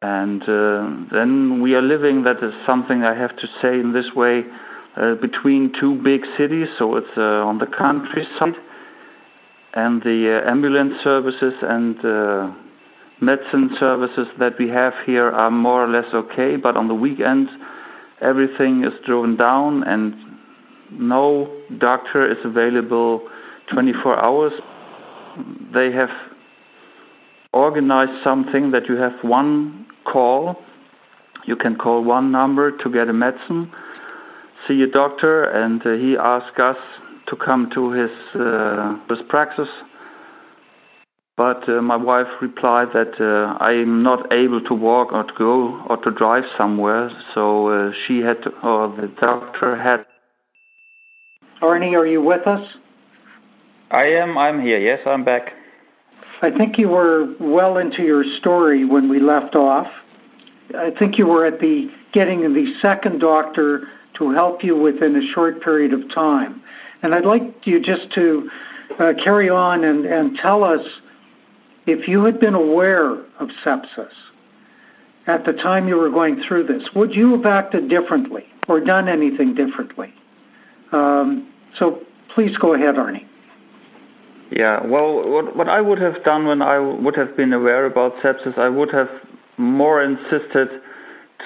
And 0.00 0.42
uh, 0.42 0.90
then 1.12 1.62
we 1.62 1.74
are 1.74 1.82
living, 1.82 2.24
that 2.24 2.42
is 2.42 2.52
something 2.66 3.04
I 3.04 3.14
have 3.14 3.36
to 3.36 3.46
say 3.60 3.78
in 3.78 3.92
this 3.92 4.10
way, 4.16 4.44
uh, 4.96 5.14
between 5.14 5.72
two 5.78 6.02
big 6.02 6.22
cities. 6.36 6.68
So 6.78 6.96
it's 6.96 7.16
uh, 7.16 7.46
on 7.46 7.58
the 7.58 7.66
countryside, 7.66 8.56
and 9.74 10.02
the 10.02 10.42
uh, 10.44 10.50
ambulance 10.50 10.94
services 11.02 11.54
and 11.62 12.04
uh, 12.04 12.52
medicine 13.22 13.70
services 13.78 14.26
that 14.38 14.58
we 14.58 14.68
have 14.68 14.92
here 15.06 15.30
are 15.30 15.50
more 15.50 15.84
or 15.84 15.88
less 15.88 16.12
okay, 16.12 16.56
but 16.56 16.76
on 16.76 16.88
the 16.88 16.94
weekends 16.94 17.50
everything 18.20 18.84
is 18.84 18.92
driven 19.06 19.36
down 19.36 19.82
and 19.84 20.14
no 20.90 21.50
doctor 21.78 22.30
is 22.30 22.38
available 22.44 23.28
24 23.72 24.24
hours. 24.24 24.52
They 25.72 25.92
have 25.92 26.10
organized 27.52 28.22
something 28.22 28.72
that 28.72 28.88
you 28.88 28.96
have 28.96 29.12
one 29.22 29.86
call. 30.04 30.56
You 31.46 31.56
can 31.56 31.76
call 31.76 32.04
one 32.04 32.30
number 32.30 32.70
to 32.76 32.90
get 32.90 33.08
a 33.08 33.12
medicine, 33.12 33.72
see 34.68 34.82
a 34.82 34.86
doctor, 34.86 35.44
and 35.44 35.80
uh, 35.86 35.92
he 35.92 36.16
asks 36.16 36.58
us 36.58 36.76
to 37.28 37.36
come 37.36 37.70
to 37.74 37.92
his, 37.92 38.10
uh, 38.34 38.96
his 39.08 39.18
praxis 39.28 39.68
but 41.36 41.68
uh, 41.68 41.80
my 41.80 41.96
wife 41.96 42.26
replied 42.40 42.88
that 42.92 43.20
uh, 43.20 43.56
I'm 43.62 44.02
not 44.02 44.32
able 44.34 44.60
to 44.62 44.74
walk 44.74 45.12
or 45.12 45.24
to 45.24 45.32
go 45.36 45.82
or 45.88 45.96
to 45.98 46.10
drive 46.10 46.44
somewhere, 46.58 47.10
so 47.34 47.68
uh, 47.68 47.92
she 48.06 48.20
had 48.20 48.42
to, 48.42 48.50
or 48.60 48.88
the 48.88 49.08
doctor 49.20 49.76
had. 49.76 50.04
Arnie, 51.62 51.96
are 51.96 52.06
you 52.06 52.20
with 52.20 52.46
us? 52.46 52.66
I 53.90 54.04
am. 54.04 54.36
I'm 54.36 54.60
here. 54.60 54.78
Yes, 54.78 55.00
I'm 55.06 55.24
back. 55.24 55.52
I 56.42 56.50
think 56.50 56.76
you 56.76 56.88
were 56.88 57.34
well 57.38 57.78
into 57.78 58.02
your 58.02 58.24
story 58.40 58.84
when 58.84 59.08
we 59.08 59.20
left 59.20 59.54
off. 59.54 59.86
I 60.76 60.90
think 60.98 61.18
you 61.18 61.26
were 61.26 61.46
at 61.46 61.60
the 61.60 61.88
getting 62.12 62.40
the 62.40 62.74
second 62.82 63.20
doctor 63.20 63.88
to 64.18 64.30
help 64.32 64.62
you 64.62 64.76
within 64.76 65.16
a 65.16 65.32
short 65.32 65.62
period 65.62 65.92
of 65.92 66.12
time. 66.12 66.62
And 67.02 67.14
I'd 67.14 67.24
like 67.24 67.42
you 67.64 67.80
just 67.80 68.12
to 68.14 68.50
uh, 68.98 69.12
carry 69.22 69.48
on 69.48 69.84
and, 69.84 70.04
and 70.04 70.36
tell 70.36 70.64
us 70.64 70.80
if 71.86 72.08
you 72.08 72.24
had 72.24 72.38
been 72.40 72.54
aware 72.54 73.12
of 73.12 73.48
sepsis 73.64 74.12
at 75.26 75.44
the 75.44 75.52
time 75.52 75.88
you 75.88 75.96
were 75.96 76.10
going 76.10 76.42
through 76.46 76.66
this, 76.66 76.82
would 76.94 77.14
you 77.14 77.32
have 77.32 77.46
acted 77.46 77.88
differently 77.88 78.44
or 78.68 78.80
done 78.80 79.08
anything 79.08 79.54
differently? 79.54 80.12
Um, 80.92 81.52
so 81.78 82.00
please 82.34 82.56
go 82.56 82.74
ahead, 82.74 82.96
Arnie. 82.96 83.26
Yeah, 84.50 84.84
well, 84.86 85.28
what, 85.30 85.56
what 85.56 85.68
I 85.68 85.80
would 85.80 85.98
have 86.00 86.22
done 86.24 86.46
when 86.46 86.60
I 86.60 86.78
would 86.78 87.16
have 87.16 87.36
been 87.36 87.52
aware 87.52 87.86
about 87.86 88.16
sepsis, 88.16 88.58
I 88.58 88.68
would 88.68 88.92
have 88.92 89.08
more 89.56 90.02
insisted 90.02 90.68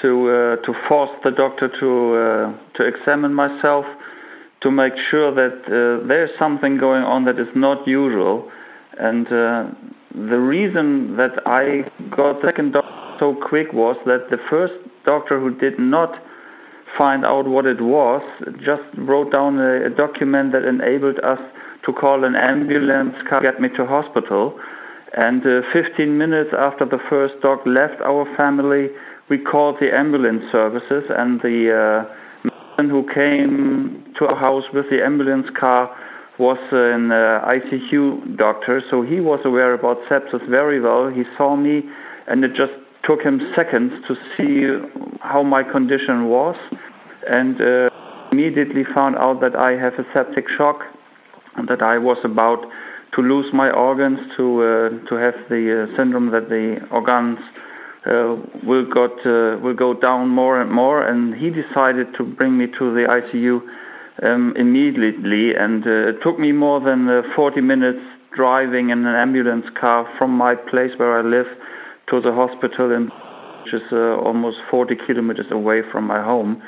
to 0.02 0.28
uh, 0.28 0.56
to 0.66 0.74
force 0.88 1.10
the 1.24 1.30
doctor 1.30 1.68
to 1.68 2.14
uh, 2.14 2.58
to 2.74 2.84
examine 2.84 3.32
myself 3.32 3.86
to 4.60 4.70
make 4.70 4.94
sure 5.10 5.32
that 5.34 5.64
uh, 5.66 6.06
there's 6.06 6.30
something 6.38 6.78
going 6.78 7.02
on 7.02 7.24
that 7.26 7.38
is 7.38 7.48
not 7.54 7.86
usual, 7.86 8.50
and 8.98 9.26
uh, 9.32 9.66
the 10.16 10.40
reason 10.40 11.16
that 11.18 11.46
I 11.46 11.90
got 12.10 12.40
the 12.40 12.48
second 12.48 12.72
doctor 12.72 12.96
so 13.18 13.34
quick 13.34 13.72
was 13.72 13.96
that 14.06 14.30
the 14.30 14.38
first 14.48 14.74
doctor 15.04 15.38
who 15.38 15.54
did 15.54 15.78
not 15.78 16.22
find 16.96 17.24
out 17.24 17.46
what 17.46 17.66
it 17.66 17.80
was 17.80 18.22
just 18.64 18.82
wrote 18.96 19.32
down 19.32 19.58
a, 19.58 19.86
a 19.86 19.90
document 19.90 20.52
that 20.52 20.64
enabled 20.64 21.18
us 21.20 21.38
to 21.84 21.92
call 21.92 22.24
an 22.24 22.34
ambulance 22.34 23.14
car 23.28 23.42
get 23.42 23.60
me 23.60 23.68
to 23.70 23.84
hospital. 23.86 24.58
And 25.16 25.46
uh, 25.46 25.60
15 25.72 26.16
minutes 26.16 26.50
after 26.58 26.84
the 26.84 26.98
first 27.08 27.34
dog 27.42 27.66
left 27.66 28.00
our 28.00 28.24
family, 28.36 28.88
we 29.28 29.38
called 29.38 29.76
the 29.80 29.96
ambulance 29.96 30.44
services, 30.50 31.04
and 31.10 31.40
the 31.42 31.72
uh, 31.72 32.50
man 32.78 32.90
who 32.90 33.06
came 33.12 34.12
to 34.18 34.26
our 34.26 34.36
house 34.36 34.64
with 34.72 34.88
the 34.90 35.04
ambulance 35.04 35.48
car 35.58 35.94
was 36.38 36.58
an 36.70 37.10
uh, 37.10 37.48
ICU 37.48 38.36
doctor, 38.36 38.82
so 38.90 39.02
he 39.02 39.20
was 39.20 39.40
aware 39.44 39.72
about 39.72 39.98
sepsis 40.04 40.46
very 40.48 40.80
well. 40.80 41.08
He 41.08 41.24
saw 41.36 41.56
me, 41.56 41.82
and 42.26 42.44
it 42.44 42.54
just 42.54 42.72
took 43.04 43.22
him 43.22 43.40
seconds 43.54 43.92
to 44.06 44.16
see 44.36 44.66
how 45.20 45.42
my 45.42 45.62
condition 45.62 46.28
was, 46.28 46.56
and 47.30 47.60
uh, 47.60 47.88
immediately 48.32 48.84
found 48.94 49.16
out 49.16 49.40
that 49.40 49.56
I 49.56 49.72
have 49.72 49.94
a 49.94 50.04
septic 50.12 50.48
shock, 50.48 50.82
and 51.56 51.68
that 51.68 51.82
I 51.82 51.98
was 51.98 52.18
about 52.24 52.66
to 53.14 53.22
lose 53.22 53.50
my 53.52 53.70
organs, 53.70 54.18
to 54.36 54.62
uh, 54.62 55.08
to 55.08 55.14
have 55.14 55.34
the 55.48 55.88
uh, 55.90 55.96
syndrome 55.96 56.30
that 56.32 56.50
the 56.50 56.86
organs 56.90 57.38
uh, 58.06 58.36
will 58.62 58.84
got 58.84 59.18
uh, 59.24 59.58
will 59.62 59.74
go 59.74 59.94
down 59.94 60.28
more 60.28 60.60
and 60.60 60.70
more. 60.70 61.02
And 61.02 61.34
he 61.34 61.48
decided 61.50 62.14
to 62.18 62.24
bring 62.24 62.58
me 62.58 62.66
to 62.78 62.92
the 62.92 63.06
ICU 63.08 63.62
um, 64.22 64.54
immediately, 64.56 65.54
and 65.54 65.86
uh, 65.86 66.08
it 66.08 66.22
took 66.22 66.38
me 66.38 66.52
more 66.52 66.80
than 66.80 67.08
uh, 67.08 67.22
40 67.34 67.60
minutes 67.60 68.00
driving 68.34 68.90
in 68.90 69.06
an 69.06 69.14
ambulance 69.14 69.66
car 69.78 70.08
from 70.18 70.30
my 70.30 70.54
place 70.54 70.92
where 70.96 71.18
I 71.18 71.22
live 71.22 71.46
to 72.10 72.20
the 72.20 72.32
hospital, 72.32 72.92
in, 72.92 73.10
which 73.64 73.74
is 73.74 73.82
uh, 73.92 74.16
almost 74.16 74.58
40 74.70 74.96
kilometers 75.06 75.46
away 75.50 75.82
from 75.90 76.06
my 76.06 76.22
home. 76.22 76.62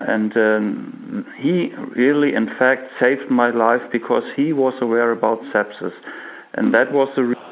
And 0.00 0.36
um, 0.36 1.26
he 1.38 1.72
really, 1.94 2.34
in 2.34 2.48
fact, 2.58 2.90
saved 3.00 3.30
my 3.30 3.50
life 3.50 3.82
because 3.90 4.24
he 4.34 4.52
was 4.52 4.74
aware 4.80 5.12
about 5.12 5.40
sepsis, 5.54 5.92
and 6.54 6.74
that 6.74 6.92
was 6.92 7.08
the 7.16 7.22
reason 7.24 7.42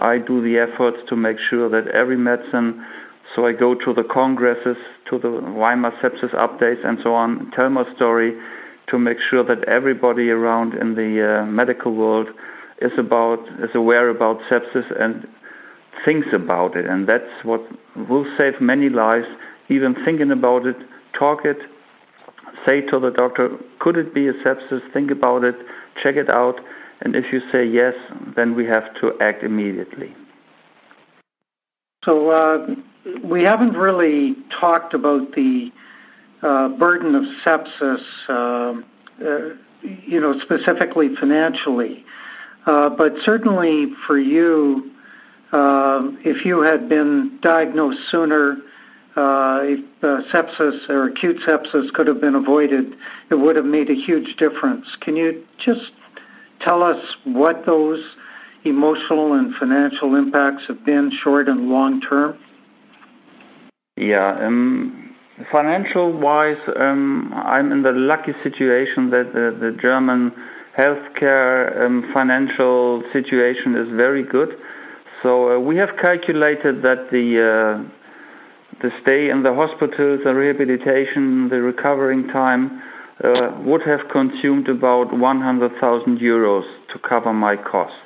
I 0.00 0.18
do 0.18 0.42
the 0.42 0.58
efforts 0.58 0.98
to 1.08 1.16
make 1.16 1.38
sure 1.38 1.68
that 1.68 1.88
every 1.88 2.16
medicine 2.16 2.84
so 3.34 3.46
I 3.46 3.52
go 3.52 3.74
to 3.74 3.92
the 3.92 4.04
congresses, 4.04 4.76
to 5.10 5.18
the 5.18 5.28
Weimar 5.28 5.92
sepsis 6.00 6.32
updates, 6.34 6.86
and 6.86 6.98
so 7.02 7.14
on, 7.14 7.50
tell 7.56 7.70
my 7.70 7.84
story 7.94 8.38
to 8.88 8.98
make 8.98 9.18
sure 9.18 9.42
that 9.44 9.64
everybody 9.64 10.30
around 10.30 10.74
in 10.74 10.94
the 10.94 11.40
uh, 11.40 11.46
medical 11.46 11.94
world 11.94 12.28
is 12.78 12.92
about 12.98 13.40
is 13.60 13.70
aware 13.74 14.08
about 14.08 14.40
sepsis 14.50 14.84
and 15.00 15.26
thinks 16.04 16.28
about 16.32 16.76
it, 16.76 16.86
and 16.86 17.08
that's 17.08 17.44
what 17.44 17.62
will 18.08 18.26
save 18.36 18.60
many 18.60 18.88
lives. 18.88 19.26
Even 19.68 19.94
thinking 20.04 20.30
about 20.30 20.66
it, 20.66 20.76
talk 21.18 21.44
it, 21.44 21.58
say 22.66 22.80
to 22.82 22.98
the 22.98 23.10
doctor, 23.10 23.56
could 23.78 23.96
it 23.96 24.12
be 24.12 24.28
a 24.28 24.34
sepsis? 24.34 24.80
Think 24.92 25.10
about 25.10 25.44
it, 25.44 25.54
check 26.02 26.16
it 26.16 26.28
out, 26.28 26.60
and 27.00 27.16
if 27.16 27.32
you 27.32 27.40
say 27.50 27.64
yes, 27.64 27.94
then 28.36 28.54
we 28.54 28.66
have 28.66 28.92
to 29.00 29.12
act 29.20 29.42
immediately. 29.42 30.14
So 32.04 32.30
uh, 32.30 32.66
we 33.22 33.42
haven't 33.42 33.74
really 33.74 34.36
talked 34.60 34.92
about 34.92 35.34
the 35.34 35.72
uh, 36.44 36.68
burden 36.68 37.14
of 37.14 37.24
sepsis, 37.44 38.02
uh, 38.28 38.74
uh 39.24 39.54
you 39.82 40.20
know, 40.20 40.38
specifically 40.40 41.14
financially. 41.20 42.04
Uh, 42.66 42.88
but 42.90 43.12
certainly 43.24 43.86
for 44.06 44.18
you, 44.18 44.90
uh, 45.52 46.00
if 46.24 46.44
you 46.44 46.60
had 46.62 46.88
been 46.88 47.38
diagnosed 47.42 47.98
sooner, 48.10 48.56
if 49.16 49.80
sepsis 50.02 50.88
or 50.88 51.08
acute 51.08 51.36
sepsis 51.46 51.92
could 51.92 52.06
have 52.06 52.20
been 52.20 52.34
avoided, 52.34 52.94
it 53.30 53.34
would 53.34 53.56
have 53.56 53.66
made 53.66 53.90
a 53.90 53.94
huge 53.94 54.36
difference. 54.36 54.86
Can 55.00 55.16
you 55.16 55.44
just 55.58 55.92
tell 56.60 56.82
us 56.82 57.02
what 57.24 57.64
those 57.66 58.02
emotional 58.64 59.34
and 59.34 59.54
financial 59.56 60.14
impacts 60.14 60.64
have 60.68 60.84
been, 60.84 61.10
short 61.22 61.48
and 61.48 61.68
long 61.68 62.00
term? 62.00 62.38
Yeah, 63.96 64.46
um, 64.46 65.03
financial 65.50 66.12
wise, 66.12 66.58
um, 66.76 67.32
I'm 67.34 67.72
in 67.72 67.82
the 67.82 67.92
lucky 67.92 68.32
situation 68.42 69.10
that 69.10 69.32
the, 69.32 69.76
German 69.80 70.32
healthcare 70.78 71.84
um, 71.84 72.10
financial 72.12 73.02
situation 73.12 73.76
is 73.76 73.88
very 73.96 74.22
good. 74.22 74.56
So 75.22 75.56
uh, 75.56 75.58
we 75.58 75.76
have 75.76 75.90
calculated 76.00 76.82
that 76.82 77.10
the 77.10 77.40
uh, 77.40 77.90
the 78.82 78.90
stay 79.02 79.30
in 79.30 79.42
the 79.42 79.54
hospitals, 79.54 80.20
the 80.24 80.34
rehabilitation, 80.34 81.48
the 81.48 81.62
recovering 81.62 82.26
time 82.28 82.82
uh, 83.22 83.52
would 83.60 83.82
have 83.82 84.00
consumed 84.10 84.68
about 84.68 85.16
100,000 85.16 86.18
euros 86.18 86.64
to 86.92 86.98
cover 86.98 87.32
my 87.32 87.56
costs. 87.56 87.96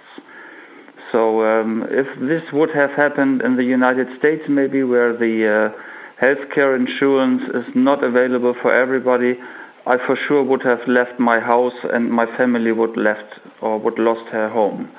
So 1.11 1.43
um, 1.43 1.87
if 1.91 2.07
this 2.20 2.43
would 2.53 2.70
have 2.74 2.91
happened 2.91 3.41
in 3.41 3.57
the 3.57 3.64
United 3.64 4.09
States, 4.18 4.43
maybe 4.47 4.83
where 4.83 5.16
the 5.16 5.72
healthcare 6.21 6.77
insurance 6.79 7.43
is 7.55 7.75
not 7.75 8.03
available 8.03 8.55
for 8.61 8.75
everybody, 8.75 9.39
I 9.87 9.97
for 10.07 10.16
sure 10.27 10.43
would 10.43 10.62
have 10.62 10.81
left 10.87 11.19
my 11.19 11.41
house 11.41 11.73
and 11.93 12.11
my 12.11 12.27
family 12.37 12.73
would 12.73 12.97
left 12.97 13.41
or 13.62 13.79
would 13.79 13.99
lost 13.99 14.29
her 14.31 14.49
home. 14.49 14.91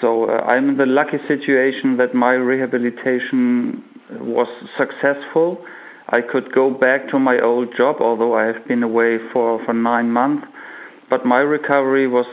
So 0.00 0.24
uh, 0.24 0.42
I'm 0.46 0.70
in 0.70 0.76
the 0.76 0.86
lucky 0.86 1.18
situation 1.28 1.96
that 1.98 2.14
my 2.14 2.32
rehabilitation 2.32 3.84
was 4.10 4.48
successful. 4.76 5.64
I 6.08 6.20
could 6.20 6.52
go 6.52 6.70
back 6.70 7.08
to 7.10 7.18
my 7.18 7.40
old 7.40 7.74
job, 7.76 7.96
although 8.00 8.34
I 8.34 8.44
have 8.46 8.66
been 8.66 8.82
away 8.82 9.18
for, 9.32 9.64
for 9.64 9.72
nine 9.72 10.10
months. 10.10 10.46
But 11.10 11.24
my 11.24 11.38
recovery 11.38 12.08
was 12.08 12.26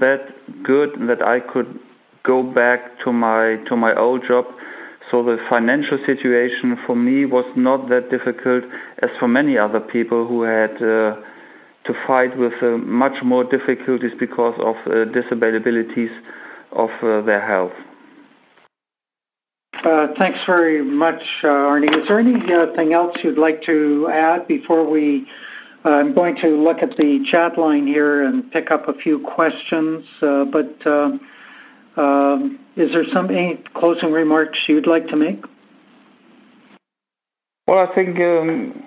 that 0.00 0.26
good 0.62 0.90
that 1.08 1.26
I 1.26 1.40
could 1.40 1.78
go 2.22 2.42
back 2.42 3.00
to 3.04 3.12
my 3.12 3.56
to 3.68 3.76
my 3.76 3.94
old 3.94 4.22
job. 4.26 4.44
So 5.10 5.24
the 5.24 5.38
financial 5.48 5.98
situation 6.06 6.78
for 6.86 6.94
me 6.94 7.24
was 7.24 7.44
not 7.56 7.88
that 7.88 8.10
difficult 8.10 8.64
as 9.02 9.10
for 9.18 9.26
many 9.26 9.58
other 9.58 9.80
people 9.80 10.26
who 10.26 10.42
had 10.42 10.76
uh, 10.76 11.16
to 11.84 11.94
fight 12.06 12.36
with 12.38 12.52
uh, 12.62 12.78
much 12.78 13.22
more 13.24 13.42
difficulties 13.42 14.12
because 14.18 14.54
of 14.60 14.76
uh, 14.86 15.06
disabilities 15.06 16.10
of 16.72 16.90
uh, 17.02 17.22
their 17.22 17.44
health. 17.44 17.72
Uh, 19.84 20.08
thanks 20.18 20.38
very 20.46 20.84
much, 20.84 21.22
uh, 21.42 21.48
Arnie. 21.48 21.90
Is 21.96 22.06
there 22.06 22.20
anything 22.20 22.92
else 22.92 23.16
you'd 23.24 23.38
like 23.38 23.62
to 23.64 24.08
add 24.12 24.46
before 24.46 24.88
we? 24.88 25.26
I'm 25.82 26.14
going 26.14 26.36
to 26.42 26.48
look 26.62 26.82
at 26.82 26.98
the 26.98 27.24
chat 27.30 27.56
line 27.56 27.86
here 27.86 28.22
and 28.22 28.52
pick 28.52 28.70
up 28.70 28.86
a 28.88 28.92
few 28.92 29.18
questions, 29.20 30.04
but 30.20 30.76
um, 31.96 32.58
is 32.76 32.90
there 32.92 33.04
some 33.12 33.30
any 33.30 33.62
closing 33.74 34.12
remarks 34.12 34.58
you'd 34.68 34.86
like 34.86 35.08
to 35.08 35.16
make? 35.16 35.44
Well, 37.66 37.78
I 37.78 37.94
think 37.94 38.16
um, 38.18 38.82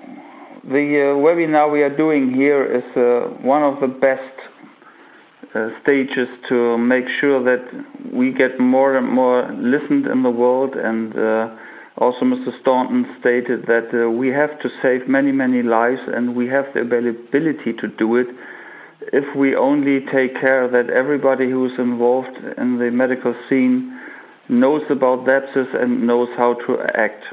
the 0.64 1.14
uh, 1.14 1.20
webinar 1.20 1.72
we 1.72 1.82
are 1.84 1.96
doing 1.96 2.34
here 2.34 2.66
is 2.66 2.84
uh, 2.98 3.30
one 3.42 3.64
of 3.64 3.80
the 3.82 3.88
best 3.88 4.22
uh, 5.56 5.70
stages 5.82 6.28
to 6.50 6.78
make 6.78 7.06
sure 7.20 7.44
that 7.44 7.64
we 8.12 8.34
get 8.34 8.60
more 8.60 8.98
and 8.98 9.08
more 9.08 9.50
listened 9.54 10.08
in 10.08 10.24
the 10.24 10.30
world. 10.30 10.76
And 10.76 11.16
uh, 11.18 11.56
also, 11.98 12.26
Mr. 12.26 12.60
Staunton 12.62 13.06
stated 13.20 13.68
that 13.68 13.94
uh, 13.94 14.10
we 14.10 14.30
have 14.30 14.60
to 14.62 14.70
save 14.82 15.08
many, 15.08 15.32
many 15.32 15.62
lives, 15.62 16.02
and 16.08 16.36
we 16.36 16.48
have 16.48 16.66
the 16.74 16.82
ability 16.82 17.74
to 17.74 17.88
do 17.88 18.16
it 18.16 18.28
if 19.12 19.36
we 19.36 19.56
only 19.56 20.02
take 20.12 20.40
care 20.40 20.68
that 20.68 20.90
everybody 20.90 21.50
who 21.50 21.66
is 21.66 21.78
involved 21.78 22.38
in 22.58 22.78
the 22.78 22.92
medical 22.92 23.36
scene 23.50 24.00
knows 24.50 24.84
about 24.90 25.26
sepsis 25.26 25.82
and 25.82 26.06
knows 26.06 26.30
how 26.38 26.54
to 26.54 26.80
act. 26.96 27.24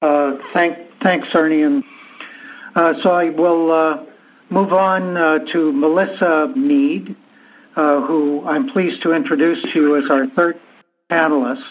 Uh, 0.00 0.32
thank, 0.52 0.78
thanks, 1.02 1.28
Ernie. 1.34 1.62
And, 1.62 1.84
uh, 2.74 2.94
so 3.02 3.10
I 3.10 3.30
will 3.30 3.72
uh, 3.72 4.04
move 4.50 4.72
on 4.72 5.16
uh, 5.16 5.38
to 5.52 5.72
Melissa 5.72 6.52
Mead, 6.54 7.16
uh, 7.76 8.02
who 8.02 8.44
I'm 8.46 8.68
pleased 8.68 9.02
to 9.02 9.12
introduce 9.12 9.62
to 9.62 9.68
you 9.74 9.96
as 9.96 10.10
our 10.10 10.26
third 10.28 10.60
panelist. 11.10 11.62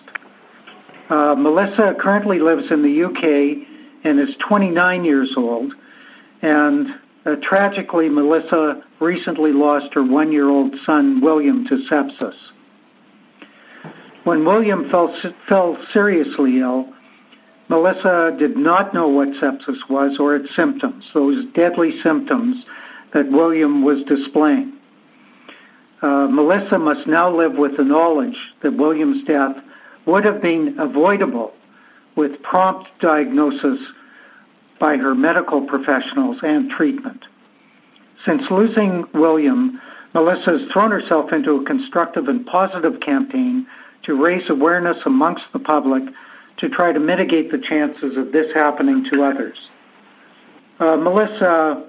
Uh, 1.09 1.35
Melissa 1.35 1.95
currently 1.99 2.39
lives 2.39 2.63
in 2.69 2.81
the 2.81 3.03
UK 3.05 3.67
and 4.03 4.19
is 4.19 4.35
29 4.47 5.05
years 5.05 5.33
old. 5.37 5.73
And 6.41 6.87
tragically, 7.35 8.09
Melissa 8.09 8.81
recently 8.99 9.51
lost 9.51 9.93
her 9.93 10.03
one 10.03 10.31
year 10.31 10.49
old 10.49 10.73
son, 10.85 11.21
William, 11.21 11.65
to 11.67 11.83
sepsis. 11.89 12.35
When 14.23 14.45
William 14.45 14.89
fell, 14.89 15.15
fell 15.47 15.77
seriously 15.93 16.59
ill, 16.59 16.93
Melissa 17.69 18.35
did 18.39 18.55
not 18.55 18.93
know 18.93 19.07
what 19.07 19.29
sepsis 19.41 19.89
was 19.89 20.17
or 20.19 20.35
its 20.35 20.55
symptoms, 20.55 21.03
those 21.13 21.45
deadly 21.53 22.01
symptoms 22.01 22.65
that 23.13 23.29
William 23.31 23.83
was 23.83 24.03
displaying. 24.07 24.73
Uh, 26.01 26.27
Melissa 26.29 26.77
must 26.77 27.07
now 27.07 27.35
live 27.35 27.53
with 27.53 27.75
the 27.77 27.83
knowledge 27.83 28.37
that 28.61 28.77
William's 28.77 29.25
death 29.25 29.55
would 30.05 30.23
have 30.23 30.41
been 30.41 30.75
avoidable 30.79 31.53
with 32.15 32.41
prompt 32.43 32.87
diagnosis 32.99 33.79
by 34.79 34.97
her 34.97 35.15
medical 35.15 35.61
professionals 35.61 36.37
and 36.43 36.69
treatment. 36.69 37.25
Since 38.25 38.43
losing 38.49 39.05
William, 39.13 39.79
Melissa 40.13 40.57
has 40.57 40.71
thrown 40.71 40.91
herself 40.91 41.31
into 41.31 41.51
a 41.55 41.65
constructive 41.65 42.27
and 42.27 42.45
positive 42.45 42.99
campaign 43.01 43.67
to 44.03 44.21
raise 44.21 44.49
awareness 44.49 44.97
amongst 45.05 45.43
the 45.53 45.59
public 45.59 46.03
to 46.57 46.69
try 46.69 46.91
to 46.91 46.99
mitigate 46.99 47.51
the 47.51 47.59
chances 47.59 48.17
of 48.17 48.31
this 48.31 48.47
happening 48.55 49.05
to 49.11 49.23
others. 49.23 49.57
Uh, 50.79 50.95
Melissa, 50.95 51.87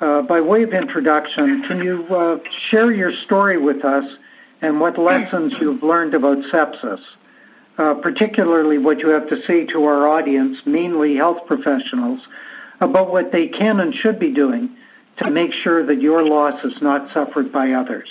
uh, 0.00 0.22
by 0.22 0.40
way 0.40 0.62
of 0.62 0.72
introduction, 0.72 1.62
can 1.68 1.78
you 1.78 2.06
uh, 2.14 2.38
share 2.70 2.92
your 2.92 3.12
story 3.24 3.58
with 3.58 3.84
us 3.84 4.04
and 4.62 4.80
what 4.80 4.98
lessons 4.98 5.52
you've 5.60 5.82
learned 5.82 6.14
about 6.14 6.38
sepsis, 6.52 7.00
uh, 7.80 7.94
particularly 7.94 8.76
what 8.76 8.98
you 8.98 9.08
have 9.08 9.26
to 9.28 9.36
say 9.46 9.64
to 9.64 9.84
our 9.84 10.06
audience, 10.06 10.58
mainly 10.66 11.16
health 11.16 11.38
professionals, 11.46 12.20
about 12.80 13.10
what 13.10 13.32
they 13.32 13.48
can 13.48 13.80
and 13.80 13.94
should 13.94 14.18
be 14.18 14.32
doing 14.32 14.76
to 15.18 15.30
make 15.30 15.50
sure 15.62 15.86
that 15.86 16.00
your 16.00 16.22
loss 16.22 16.62
is 16.64 16.74
not 16.82 17.12
suffered 17.14 17.50
by 17.50 17.72
others? 17.72 18.08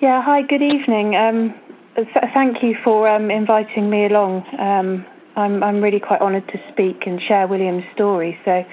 Yeah, 0.00 0.22
hi, 0.22 0.42
good 0.42 0.62
evening. 0.62 1.16
Um, 1.16 1.54
th- 1.96 2.08
thank 2.32 2.62
you 2.62 2.76
for 2.84 3.08
um, 3.08 3.30
inviting 3.30 3.90
me 3.90 4.06
along. 4.06 4.44
Um, 4.58 5.06
I'm, 5.34 5.62
I'm 5.64 5.80
really 5.80 6.00
quite 6.00 6.20
honoured 6.20 6.46
to 6.48 6.60
speak 6.72 7.06
and 7.06 7.20
share 7.20 7.48
William's 7.48 7.84
story. 7.94 8.38
So, 8.44 8.64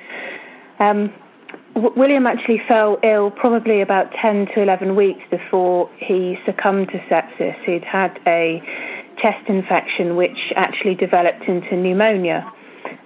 um, 0.79 1.11
William 1.95 2.27
actually 2.27 2.61
fell 2.67 2.99
ill 3.03 3.31
probably 3.31 3.81
about 3.81 4.11
10 4.13 4.47
to 4.47 4.61
11 4.61 4.95
weeks 4.95 5.21
before 5.29 5.89
he 5.97 6.37
succumbed 6.45 6.89
to 6.89 6.99
sepsis. 7.09 7.55
He'd 7.63 7.83
had 7.83 8.19
a 8.27 8.61
chest 9.17 9.47
infection 9.47 10.15
which 10.15 10.53
actually 10.55 10.95
developed 10.95 11.43
into 11.43 11.75
pneumonia. 11.75 12.51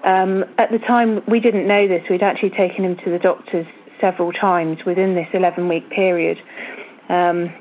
Um, 0.03 0.45
at 0.57 0.71
the 0.71 0.79
time, 0.79 1.23
we 1.27 1.39
didn't 1.39 1.67
know 1.67 1.87
this. 1.87 2.03
We'd 2.09 2.23
actually 2.23 2.51
taken 2.51 2.83
him 2.83 2.97
to 2.97 3.09
the 3.09 3.19
doctors 3.19 3.67
several 4.01 4.31
times 4.33 4.79
within 4.85 5.15
this 5.15 5.27
11 5.33 5.67
week 5.67 5.89
period. 5.89 6.37
Um, 7.09 7.53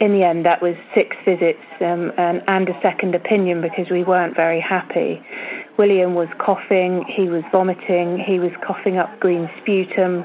in 0.00 0.12
the 0.12 0.22
end, 0.22 0.46
that 0.46 0.62
was 0.62 0.74
six 0.94 1.14
visits 1.26 1.60
um, 1.80 2.10
and, 2.16 2.42
and 2.48 2.68
a 2.68 2.80
second 2.80 3.14
opinion 3.14 3.60
because 3.60 3.90
we 3.90 4.02
weren't 4.02 4.34
very 4.34 4.60
happy. 4.60 5.22
William 5.76 6.14
was 6.14 6.28
coughing, 6.38 7.04
he 7.06 7.28
was 7.28 7.42
vomiting, 7.52 8.18
he 8.18 8.38
was 8.38 8.50
coughing 8.66 8.96
up 8.96 9.20
green 9.20 9.50
sputum. 9.60 10.24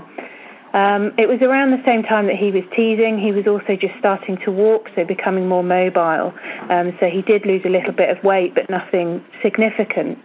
Um, 0.76 1.14
it 1.18 1.30
was 1.30 1.42
around 1.42 1.72
the 1.72 1.82
same 1.86 2.04
time 2.04 2.28
that 2.28 2.36
he 2.36 2.52
was 2.52 2.64
teething. 2.76 3.18
He 3.18 3.32
was 3.32 3.48
also 3.48 3.78
just 3.78 3.94
starting 3.98 4.38
to 4.44 4.52
walk, 4.52 4.90
so 4.94 5.06
becoming 5.06 5.48
more 5.48 5.64
mobile. 5.64 6.34
Um, 6.70 6.98
so 7.00 7.08
he 7.08 7.22
did 7.22 7.46
lose 7.46 7.62
a 7.64 7.70
little 7.70 7.94
bit 7.94 8.10
of 8.10 8.22
weight, 8.26 8.54
but 8.54 8.70
nothing 8.70 9.24
significant. 9.42 10.20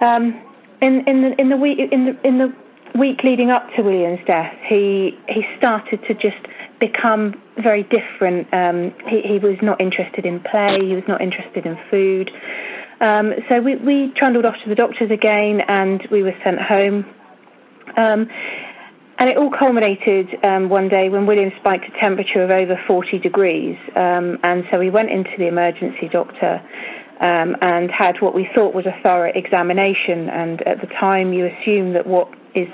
Um, 0.00 0.40
in, 0.80 1.00
in 1.08 1.22
the 1.22 1.40
in 1.40 1.48
the 1.48 1.56
week 1.56 1.80
in 1.90 2.04
the 2.06 2.26
in 2.26 2.38
the 2.38 2.54
week 2.96 3.24
leading 3.24 3.50
up 3.50 3.68
to 3.74 3.82
William's 3.82 4.24
death, 4.24 4.54
he 4.66 5.18
he 5.28 5.44
started 5.58 6.00
to 6.06 6.14
just 6.14 6.38
become 6.78 7.34
very 7.58 7.82
different. 7.82 8.46
Um, 8.54 8.94
he, 9.08 9.20
he, 9.22 9.38
was 9.38 9.56
not 9.60 9.80
interested 9.80 10.24
in 10.24 10.40
play. 10.40 10.78
He 10.86 10.94
was 10.94 11.04
not 11.08 11.20
interested 11.20 11.66
in 11.66 11.76
food. 11.90 12.30
Um, 13.00 13.34
so 13.48 13.60
we, 13.60 13.76
we 13.76 14.12
trundled 14.12 14.46
off 14.46 14.56
to 14.62 14.68
the 14.68 14.74
doctors 14.74 15.10
again, 15.10 15.60
and 15.60 16.06
we 16.10 16.22
were 16.22 16.34
sent 16.42 16.58
home. 16.58 17.04
Um, 17.96 18.30
and 19.20 19.28
it 19.28 19.36
all 19.36 19.50
culminated 19.50 20.28
um, 20.44 20.68
one 20.68 20.88
day 20.88 21.08
when 21.08 21.26
William 21.26 21.52
spiked 21.60 21.84
a 21.84 22.00
temperature 22.00 22.42
of 22.42 22.50
over 22.50 22.80
40 22.88 23.18
degrees. 23.18 23.76
Um, 23.94 24.38
and 24.42 24.64
so 24.70 24.78
we 24.78 24.90
went 24.90 25.10
into 25.10 25.30
the 25.38 25.46
emergency 25.46 26.08
doctor. 26.08 26.60
Um, 27.20 27.54
and 27.60 27.90
had 27.90 28.22
what 28.22 28.34
we 28.34 28.48
thought 28.54 28.74
was 28.74 28.86
a 28.86 28.98
thorough 29.02 29.30
examination. 29.34 30.30
And 30.30 30.66
at 30.66 30.80
the 30.80 30.86
time, 30.86 31.34
you 31.34 31.44
assume 31.44 31.92
that 31.92 32.06
what 32.06 32.32
is 32.54 32.66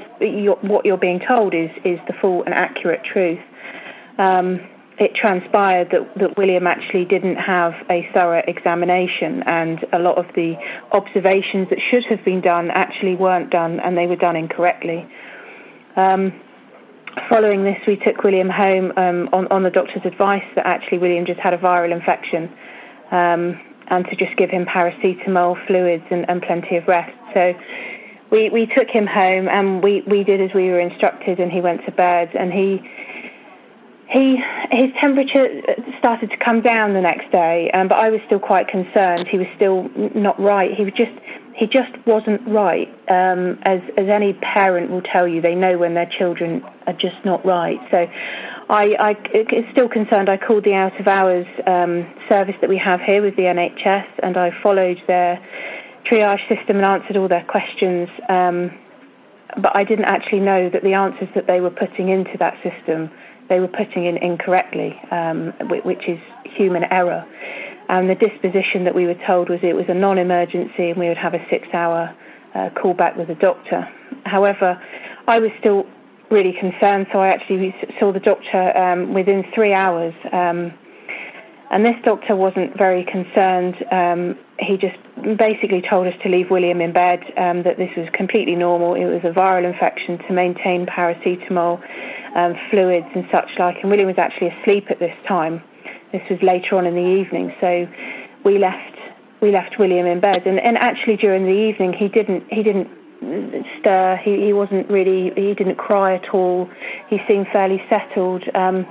what 0.62 0.86
you're 0.86 0.96
being 0.96 1.18
told 1.18 1.52
is 1.52 1.68
is 1.84 1.98
the 2.06 2.14
full 2.20 2.44
and 2.44 2.54
accurate 2.54 3.02
truth 3.02 3.40
um, 4.18 4.60
it 4.98 5.14
transpired 5.14 5.90
that, 5.90 6.18
that 6.18 6.36
William 6.38 6.66
actually 6.66 7.04
didn't 7.04 7.36
have 7.36 7.74
a 7.90 8.08
thorough 8.14 8.42
examination, 8.46 9.42
and 9.42 9.84
a 9.92 9.98
lot 9.98 10.16
of 10.16 10.26
the 10.34 10.54
observations 10.92 11.68
that 11.68 11.78
should 11.90 12.04
have 12.06 12.24
been 12.24 12.40
done 12.40 12.70
actually 12.70 13.14
weren't 13.14 13.50
done, 13.50 13.78
and 13.80 13.96
they 13.96 14.06
were 14.06 14.16
done 14.16 14.36
incorrectly. 14.36 15.06
Um, 15.96 16.32
following 17.28 17.64
this, 17.64 17.78
we 17.86 17.96
took 17.96 18.22
William 18.22 18.50
home 18.50 18.92
um, 18.96 19.28
on, 19.32 19.46
on, 19.48 19.62
the 19.62 19.70
doctor's 19.70 20.04
advice 20.04 20.44
that 20.54 20.66
actually 20.66 20.98
William 20.98 21.24
just 21.24 21.40
had 21.40 21.54
a 21.54 21.58
viral 21.58 21.90
infection, 21.90 22.52
um, 23.10 23.58
and 23.88 24.04
to 24.06 24.16
just 24.16 24.36
give 24.36 24.50
him 24.50 24.66
paracetamol, 24.66 25.66
fluids, 25.66 26.04
and, 26.10 26.28
and 26.28 26.42
plenty 26.42 26.76
of 26.76 26.86
rest. 26.86 27.16
So 27.32 27.54
we, 28.30 28.50
we 28.50 28.66
took 28.66 28.88
him 28.88 29.06
home, 29.06 29.48
and 29.48 29.82
we, 29.82 30.02
we 30.06 30.22
did 30.22 30.42
as 30.42 30.54
we 30.54 30.68
were 30.68 30.80
instructed, 30.80 31.40
and 31.40 31.50
he 31.50 31.62
went 31.62 31.84
to 31.86 31.92
bed, 31.92 32.30
and 32.34 32.52
he 32.52 32.82
he 34.08 34.40
his 34.70 34.90
temperature 35.00 35.48
started 35.98 36.30
to 36.30 36.36
come 36.36 36.60
down 36.60 36.92
the 36.92 37.00
next 37.00 37.32
day, 37.32 37.70
um, 37.72 37.88
but 37.88 37.98
I 37.98 38.10
was 38.10 38.20
still 38.26 38.38
quite 38.38 38.68
concerned. 38.68 39.26
He 39.26 39.36
was 39.36 39.48
still 39.56 39.90
not 40.14 40.38
right. 40.38 40.72
He 40.72 40.84
was 40.84 40.92
just 40.94 41.10
he 41.56 41.66
just 41.66 41.92
wasn't 42.06 42.46
right. 42.46 42.88
Um, 43.08 43.58
as 43.62 43.80
as 43.96 44.08
any 44.08 44.34
parent 44.34 44.90
will 44.90 45.02
tell 45.02 45.26
you, 45.26 45.40
they 45.40 45.54
know 45.54 45.78
when 45.78 45.94
their 45.94 46.06
children 46.06 46.62
are 46.86 46.92
just 46.92 47.16
not 47.24 47.44
right. 47.44 47.80
So, 47.90 48.06
I, 48.68 48.94
I 48.98 49.68
still 49.72 49.88
concerned. 49.88 50.28
I 50.28 50.36
called 50.36 50.64
the 50.64 50.74
out 50.74 50.98
of 51.00 51.08
hours 51.08 51.46
um, 51.66 52.06
service 52.28 52.56
that 52.60 52.68
we 52.68 52.78
have 52.78 53.00
here 53.00 53.22
with 53.22 53.36
the 53.36 53.42
NHS, 53.42 54.06
and 54.22 54.36
I 54.36 54.50
followed 54.62 55.02
their 55.06 55.42
triage 56.04 56.46
system 56.48 56.76
and 56.76 56.84
answered 56.84 57.16
all 57.16 57.28
their 57.28 57.44
questions. 57.44 58.08
Um, 58.28 58.70
but 59.56 59.74
I 59.74 59.84
didn't 59.84 60.04
actually 60.04 60.40
know 60.40 60.68
that 60.68 60.82
the 60.82 60.92
answers 60.92 61.28
that 61.34 61.46
they 61.46 61.60
were 61.60 61.70
putting 61.70 62.10
into 62.10 62.36
that 62.38 62.54
system 62.62 63.10
they 63.48 63.60
were 63.60 63.68
putting 63.68 64.06
in 64.06 64.16
incorrectly, 64.16 64.98
um, 65.10 65.52
which 65.84 66.08
is 66.08 66.18
human 66.44 66.84
error. 66.84 67.24
And 67.88 68.10
the 68.10 68.14
disposition 68.14 68.84
that 68.84 68.94
we 68.94 69.06
were 69.06 69.18
told 69.26 69.48
was 69.48 69.60
it 69.62 69.76
was 69.76 69.86
a 69.88 69.94
non 69.94 70.18
emergency 70.18 70.90
and 70.90 70.98
we 70.98 71.08
would 71.08 71.16
have 71.16 71.34
a 71.34 71.46
six 71.48 71.68
hour 71.72 72.14
uh, 72.54 72.70
call 72.70 72.94
back 72.94 73.16
with 73.16 73.28
the 73.28 73.34
doctor. 73.34 73.88
However, 74.24 74.80
I 75.28 75.38
was 75.38 75.50
still 75.60 75.86
really 76.30 76.52
concerned, 76.52 77.06
so 77.12 77.20
I 77.20 77.28
actually 77.28 77.74
saw 78.00 78.12
the 78.12 78.20
doctor 78.20 78.76
um, 78.76 79.14
within 79.14 79.44
three 79.54 79.72
hours. 79.72 80.14
Um, 80.32 80.72
and 81.70 81.84
this 81.84 81.96
doctor 82.04 82.36
wasn't 82.36 82.76
very 82.76 83.04
concerned. 83.04 83.76
Um, 83.90 84.38
he 84.58 84.76
just 84.76 84.96
basically 85.36 85.82
told 85.82 86.06
us 86.06 86.14
to 86.22 86.28
leave 86.28 86.50
William 86.50 86.80
in 86.80 86.92
bed, 86.92 87.20
um, 87.36 87.62
that 87.64 87.76
this 87.76 87.90
was 87.96 88.08
completely 88.12 88.54
normal. 88.54 88.94
It 88.94 89.06
was 89.06 89.22
a 89.24 89.32
viral 89.32 89.64
infection 89.64 90.18
to 90.18 90.32
maintain 90.32 90.86
paracetamol 90.86 91.82
um, 92.36 92.54
fluids 92.70 93.06
and 93.14 93.26
such 93.32 93.50
like. 93.58 93.78
And 93.82 93.90
William 93.90 94.06
was 94.06 94.18
actually 94.18 94.48
asleep 94.48 94.90
at 94.90 94.98
this 94.98 95.14
time. 95.26 95.62
This 96.18 96.30
was 96.30 96.42
later 96.42 96.76
on 96.76 96.86
in 96.86 96.94
the 96.94 97.20
evening, 97.20 97.54
so 97.60 97.88
we 98.44 98.58
left 98.58 98.94
we 99.40 99.50
left 99.50 99.78
William 99.78 100.06
in 100.06 100.20
bed. 100.20 100.46
And, 100.46 100.58
and 100.58 100.78
actually 100.78 101.16
during 101.16 101.44
the 101.44 101.58
evening, 101.68 101.92
he 101.92 102.08
didn't 102.08 102.44
he 102.50 102.62
didn't 102.62 102.88
stir. 103.80 104.16
He, 104.22 104.46
he 104.46 104.52
wasn't 104.52 104.88
really, 104.90 105.32
he 105.34 105.54
didn't 105.54 105.76
cry 105.76 106.14
at 106.14 106.28
all. 106.30 106.68
He 107.08 107.20
seemed 107.26 107.46
fairly 107.52 107.82
settled. 107.88 108.44
Um, 108.54 108.86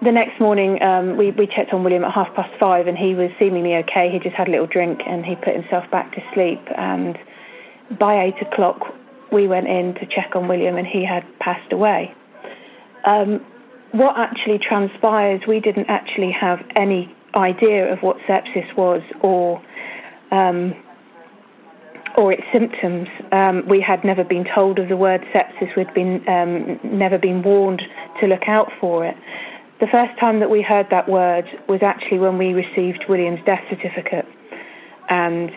the 0.00 0.12
next 0.12 0.40
morning, 0.40 0.80
um, 0.82 1.16
we, 1.16 1.32
we 1.32 1.46
checked 1.46 1.72
on 1.72 1.82
William 1.82 2.04
at 2.04 2.12
half 2.12 2.32
past 2.34 2.52
five, 2.60 2.86
and 2.86 2.96
he 2.96 3.14
was 3.14 3.30
seemingly 3.38 3.74
okay. 3.76 4.10
He 4.10 4.18
just 4.18 4.36
had 4.36 4.48
a 4.48 4.50
little 4.50 4.66
drink 4.66 5.02
and 5.06 5.24
he 5.24 5.34
put 5.34 5.54
himself 5.54 5.90
back 5.90 6.14
to 6.14 6.22
sleep. 6.34 6.60
And 6.76 7.18
by 7.98 8.22
eight 8.24 8.40
o'clock, 8.40 8.94
we 9.32 9.48
went 9.48 9.66
in 9.66 9.94
to 9.94 10.06
check 10.06 10.36
on 10.36 10.48
William, 10.48 10.76
and 10.76 10.86
he 10.86 11.04
had 11.04 11.24
passed 11.40 11.72
away. 11.72 12.14
Um, 13.04 13.44
what 13.92 14.18
actually 14.18 14.58
transpires, 14.58 15.42
we 15.46 15.60
didn't 15.60 15.86
actually 15.88 16.30
have 16.32 16.60
any 16.76 17.14
idea 17.34 17.92
of 17.92 18.00
what 18.00 18.18
sepsis 18.28 18.74
was 18.76 19.02
or 19.20 19.62
um, 20.30 20.74
or 22.16 22.32
its 22.32 22.42
symptoms. 22.52 23.08
Um, 23.32 23.66
we 23.68 23.80
had 23.80 24.04
never 24.04 24.24
been 24.24 24.44
told 24.44 24.78
of 24.78 24.88
the 24.88 24.96
word 24.96 25.24
sepsis. 25.34 25.74
We'd 25.76 25.92
been 25.94 26.26
um, 26.28 26.80
never 26.82 27.18
been 27.18 27.42
warned 27.42 27.82
to 28.20 28.26
look 28.26 28.48
out 28.48 28.70
for 28.80 29.06
it. 29.06 29.16
The 29.80 29.86
first 29.86 30.18
time 30.18 30.40
that 30.40 30.50
we 30.50 30.60
heard 30.60 30.88
that 30.90 31.08
word 31.08 31.46
was 31.68 31.82
actually 31.82 32.18
when 32.18 32.36
we 32.36 32.52
received 32.52 33.04
William's 33.08 33.44
death 33.46 33.62
certificate. 33.70 34.26
And 35.08 35.52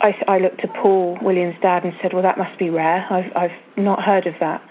I, 0.00 0.14
I 0.28 0.38
looked 0.38 0.60
to 0.60 0.68
Paul, 0.68 1.18
William's 1.22 1.56
dad, 1.62 1.84
and 1.84 1.94
said, 2.02 2.12
Well, 2.12 2.22
that 2.22 2.36
must 2.36 2.58
be 2.58 2.68
rare. 2.68 3.06
I've, 3.10 3.32
I've 3.34 3.76
not 3.76 4.02
heard 4.02 4.26
of 4.26 4.34
that. 4.40 4.62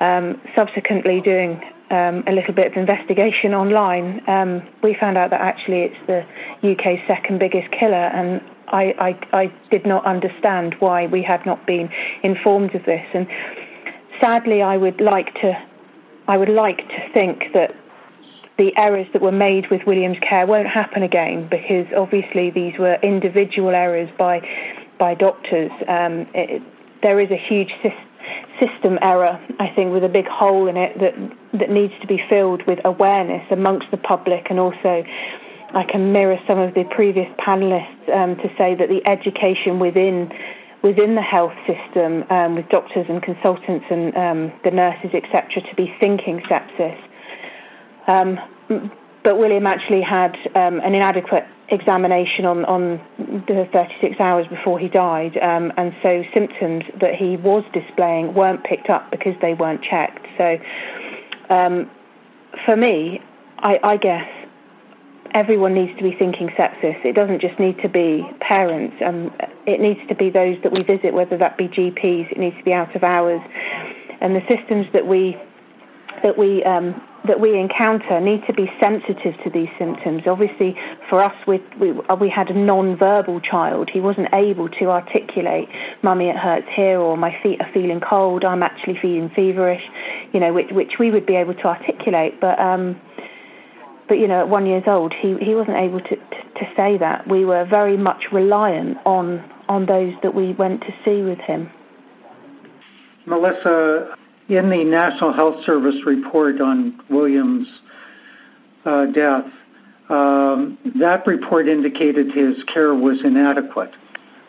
Um, 0.00 0.40
subsequently, 0.54 1.20
doing 1.20 1.60
um, 1.90 2.24
a 2.26 2.32
little 2.32 2.54
bit 2.54 2.66
of 2.66 2.76
investigation 2.76 3.54
online, 3.54 4.22
um, 4.26 4.62
we 4.82 4.94
found 4.94 5.16
out 5.16 5.30
that 5.30 5.40
actually 5.40 5.82
it's 5.82 6.06
the 6.06 6.24
UK's 6.72 7.00
second 7.06 7.38
biggest 7.38 7.70
killer, 7.72 7.94
and 7.94 8.40
I, 8.68 8.94
I, 9.32 9.38
I 9.44 9.52
did 9.70 9.86
not 9.86 10.04
understand 10.04 10.76
why 10.78 11.06
we 11.06 11.22
had 11.22 11.44
not 11.46 11.66
been 11.66 11.90
informed 12.22 12.74
of 12.74 12.84
this. 12.84 13.06
And 13.14 13.26
sadly, 14.20 14.62
I 14.62 14.76
would 14.76 15.00
like 15.00 15.34
to, 15.40 15.60
I 16.26 16.36
would 16.36 16.50
like 16.50 16.86
to 16.88 17.12
think 17.12 17.52
that 17.54 17.74
the 18.58 18.76
errors 18.76 19.06
that 19.12 19.22
were 19.22 19.32
made 19.32 19.70
with 19.70 19.82
William's 19.86 20.18
care 20.20 20.46
won't 20.46 20.66
happen 20.66 21.02
again 21.02 21.48
because 21.48 21.86
obviously 21.96 22.50
these 22.50 22.76
were 22.78 22.94
individual 23.02 23.70
errors 23.70 24.10
by 24.18 24.46
by 24.98 25.14
doctors. 25.14 25.70
Um, 25.86 26.26
it, 26.34 26.60
there 27.02 27.20
is 27.20 27.30
a 27.30 27.36
huge 27.36 27.72
system 28.60 28.98
error, 29.00 29.40
I 29.60 29.68
think, 29.68 29.92
with 29.92 30.04
a 30.04 30.08
big 30.08 30.26
hole 30.26 30.66
in 30.68 30.76
it 30.76 30.98
that 30.98 31.14
that 31.58 31.70
needs 31.70 31.94
to 32.00 32.06
be 32.06 32.22
filled 32.28 32.66
with 32.66 32.78
awareness 32.84 33.46
amongst 33.50 33.90
the 33.90 33.96
public, 33.96 34.46
and 34.50 34.58
also 34.58 35.04
I 35.74 35.84
can 35.84 36.12
mirror 36.12 36.38
some 36.46 36.58
of 36.58 36.74
the 36.74 36.84
previous 36.84 37.28
panelists 37.38 38.08
um, 38.14 38.36
to 38.36 38.48
say 38.56 38.74
that 38.74 38.88
the 38.88 39.06
education 39.08 39.78
within 39.78 40.32
within 40.82 41.16
the 41.16 41.22
health 41.22 41.54
system, 41.66 42.24
um, 42.30 42.54
with 42.54 42.68
doctors 42.68 43.06
and 43.08 43.20
consultants 43.20 43.84
and 43.90 44.16
um, 44.16 44.52
the 44.62 44.70
nurses, 44.70 45.10
etc., 45.12 45.60
to 45.60 45.74
be 45.74 45.92
thinking 45.98 46.38
sepsis 46.42 46.96
um, 48.08 48.40
but 49.22 49.38
William 49.38 49.66
actually 49.66 50.02
had 50.02 50.36
um, 50.54 50.80
an 50.80 50.94
inadequate 50.94 51.44
examination 51.68 52.46
on, 52.46 52.64
on 52.64 53.00
the 53.46 53.68
36 53.72 54.18
hours 54.18 54.46
before 54.48 54.78
he 54.78 54.88
died, 54.88 55.36
um, 55.36 55.70
and 55.76 55.94
so 56.02 56.24
symptoms 56.32 56.84
that 57.00 57.14
he 57.14 57.36
was 57.36 57.62
displaying 57.74 58.32
weren't 58.32 58.64
picked 58.64 58.88
up 58.88 59.10
because 59.10 59.34
they 59.42 59.52
weren't 59.54 59.82
checked. 59.82 60.26
So, 60.38 60.58
um, 61.50 61.90
for 62.64 62.76
me, 62.76 63.20
I, 63.58 63.80
I, 63.82 63.96
guess 63.96 64.28
everyone 65.32 65.74
needs 65.74 65.96
to 65.98 66.02
be 66.02 66.12
thinking 66.12 66.48
sepsis. 66.48 67.04
It 67.04 67.14
doesn't 67.14 67.40
just 67.40 67.58
need 67.58 67.80
to 67.82 67.88
be 67.88 68.28
parents. 68.40 68.96
Um, 69.04 69.32
it 69.66 69.80
needs 69.80 70.00
to 70.08 70.14
be 70.14 70.30
those 70.30 70.56
that 70.62 70.72
we 70.72 70.82
visit, 70.82 71.12
whether 71.12 71.36
that 71.38 71.56
be 71.56 71.68
GPs. 71.68 72.30
It 72.32 72.38
needs 72.38 72.56
to 72.56 72.64
be 72.64 72.72
out 72.72 72.94
of 72.94 73.02
hours, 73.02 73.40
and 74.20 74.34
the 74.34 74.42
systems 74.48 74.86
that 74.92 75.06
we 75.06 75.36
that 76.22 76.36
we 76.36 76.64
um, 76.64 77.00
that 77.26 77.40
we 77.40 77.58
encounter 77.58 78.20
need 78.20 78.46
to 78.46 78.52
be 78.52 78.70
sensitive 78.80 79.34
to 79.42 79.50
these 79.50 79.68
symptoms. 79.78 80.22
Obviously, 80.26 80.76
for 81.08 81.22
us, 81.22 81.34
we, 81.46 81.62
we, 81.80 81.92
we 82.20 82.28
had 82.28 82.50
a 82.50 82.54
non-verbal 82.54 83.40
child. 83.40 83.90
He 83.90 84.00
wasn't 84.00 84.28
able 84.32 84.68
to 84.68 84.90
articulate, 84.90 85.68
"Mummy, 86.02 86.28
it 86.28 86.36
hurts 86.36 86.68
here," 86.70 86.98
or 86.98 87.16
"My 87.16 87.36
feet 87.42 87.60
are 87.60 87.70
feeling 87.72 88.00
cold." 88.00 88.44
I'm 88.44 88.62
actually 88.62 88.98
feeling 89.00 89.30
feverish, 89.30 89.82
you 90.32 90.40
know, 90.40 90.52
which, 90.52 90.70
which 90.70 90.98
we 90.98 91.10
would 91.10 91.26
be 91.26 91.34
able 91.34 91.54
to 91.54 91.66
articulate. 91.66 92.40
But 92.40 92.58
um, 92.58 93.00
but 94.08 94.18
you 94.18 94.26
know, 94.26 94.40
at 94.40 94.48
one 94.48 94.66
years 94.66 94.84
old, 94.86 95.12
he, 95.12 95.36
he 95.38 95.54
wasn't 95.54 95.76
able 95.76 96.00
to, 96.00 96.16
to, 96.16 96.42
to 96.56 96.72
say 96.76 96.96
that. 96.98 97.28
We 97.28 97.44
were 97.44 97.66
very 97.66 97.96
much 97.96 98.32
reliant 98.32 98.98
on 99.04 99.44
on 99.68 99.86
those 99.86 100.14
that 100.22 100.34
we 100.34 100.52
went 100.54 100.80
to 100.80 100.94
see 101.04 101.22
with 101.22 101.38
him. 101.38 101.70
Melissa, 103.26 104.14
in 104.48 104.70
the 104.70 104.84
National 104.84 105.32
Health 105.32 105.64
Service 105.64 105.96
report 106.06 106.60
on 106.60 106.98
Williams' 107.10 107.68
uh, 108.84 109.06
death, 109.06 109.44
um, 110.08 110.78
that 110.98 111.26
report 111.26 111.68
indicated 111.68 112.32
his 112.32 112.56
care 112.72 112.94
was 112.94 113.18
inadequate. 113.22 113.90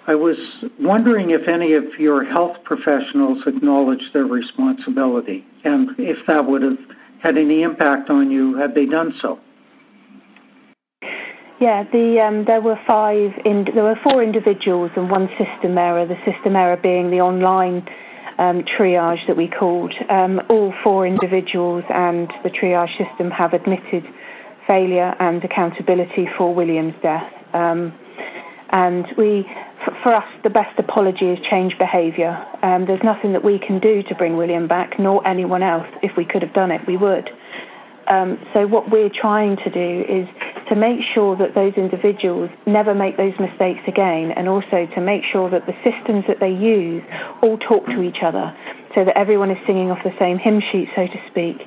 I 0.08 0.16
was 0.16 0.38
wondering 0.80 1.32
if 1.32 1.48
any 1.48 1.74
of 1.74 1.84
your 2.00 2.24
health 2.24 2.58
professionals 2.64 3.44
acknowledged 3.46 4.14
their 4.14 4.26
responsibility 4.26 5.46
and 5.64 5.92
if 6.00 6.26
that 6.28 6.46
would 6.48 6.64
have 6.64 6.80
had 7.22 7.38
any 7.38 7.62
impact 7.62 8.10
on 8.10 8.32
you 8.32 8.56
had 8.56 8.74
they 8.74 8.86
done 8.86 9.14
so. 9.22 9.40
Yeah, 11.60 11.84
the, 11.92 12.22
um, 12.22 12.46
there 12.46 12.62
were 12.62 12.80
five. 12.88 13.34
In, 13.44 13.66
there 13.76 13.84
were 13.84 14.00
four 14.02 14.24
individuals 14.24 14.92
and 14.96 15.12
one 15.12 15.28
system 15.38 15.78
error. 15.78 16.06
The 16.06 16.18
system 16.26 16.56
error 16.56 16.78
being 16.78 17.12
the 17.12 17.20
online 17.20 17.86
um, 18.40 18.64
triage 18.64 19.28
that 19.28 19.38
we 19.38 19.48
called. 19.48 19.94
Um, 20.10 20.42
all 20.50 20.74
four 20.84 21.06
individuals 21.06 21.84
and 21.94 22.32
the 22.44 22.50
triage 22.50 22.98
system 22.98 23.30
have 23.32 23.54
admitted 23.54 24.06
failure 24.66 25.14
and 25.20 25.44
accountability 25.44 26.28
for 26.38 26.56
William's 26.56 26.96
death. 27.04 27.32
Um, 27.54 27.94
and 28.70 29.06
we, 29.18 29.46
for, 30.04 30.14
us, 30.14 30.26
the 30.44 30.50
best 30.50 30.78
apology 30.80 31.26
is 31.26 31.40
change 31.50 31.78
behaviour. 31.78 32.46
Um, 32.62 32.86
there's 32.86 33.04
nothing 33.04 33.34
that 33.34 33.44
we 33.44 33.60
can 33.60 33.80
do 33.80 34.04
to 34.04 34.16
bring 34.16 34.38
William 34.38 34.68
back, 34.68 35.00
nor 35.00 35.26
anyone 35.28 35.64
else. 35.64 35.88
If 36.02 36.16
we 36.16 36.24
could 36.24 36.42
have 36.42 36.54
done 36.54 36.72
it, 36.72 36.82
we 36.88 36.96
would. 36.96 37.30
Um, 38.10 38.40
so 38.54 38.66
what 38.66 38.90
we're 38.90 39.10
trying 39.10 39.58
to 39.58 39.70
do 39.70 40.06
is 40.10 40.28
to 40.70 40.76
make 40.76 41.02
sure 41.14 41.36
that 41.38 41.54
those 41.54 41.74
individuals 41.76 42.50
never 42.66 42.96
make 42.96 43.18
those 43.18 43.34
mistakes 43.40 43.82
again, 43.88 44.32
and 44.32 44.50
also 44.50 44.88
to 44.96 45.02
make 45.02 45.24
sure 45.24 45.50
that 45.50 45.68
the 45.68 45.76
systems 45.84 46.26
that 46.28 46.40
they 46.40 46.50
use 46.52 47.04
all 47.44 47.58
talk 47.58 47.86
to 47.86 48.02
each 48.02 48.24
other, 48.24 48.56
so 48.96 49.06
that 49.06 49.16
everyone 49.16 49.52
is 49.52 49.58
singing 49.68 49.92
off 49.92 50.00
the 50.04 50.14
same 50.18 50.40
hymn 50.40 50.60
sheet, 50.72 50.90
so 50.96 51.06
to 51.06 51.22
speak. 51.28 51.58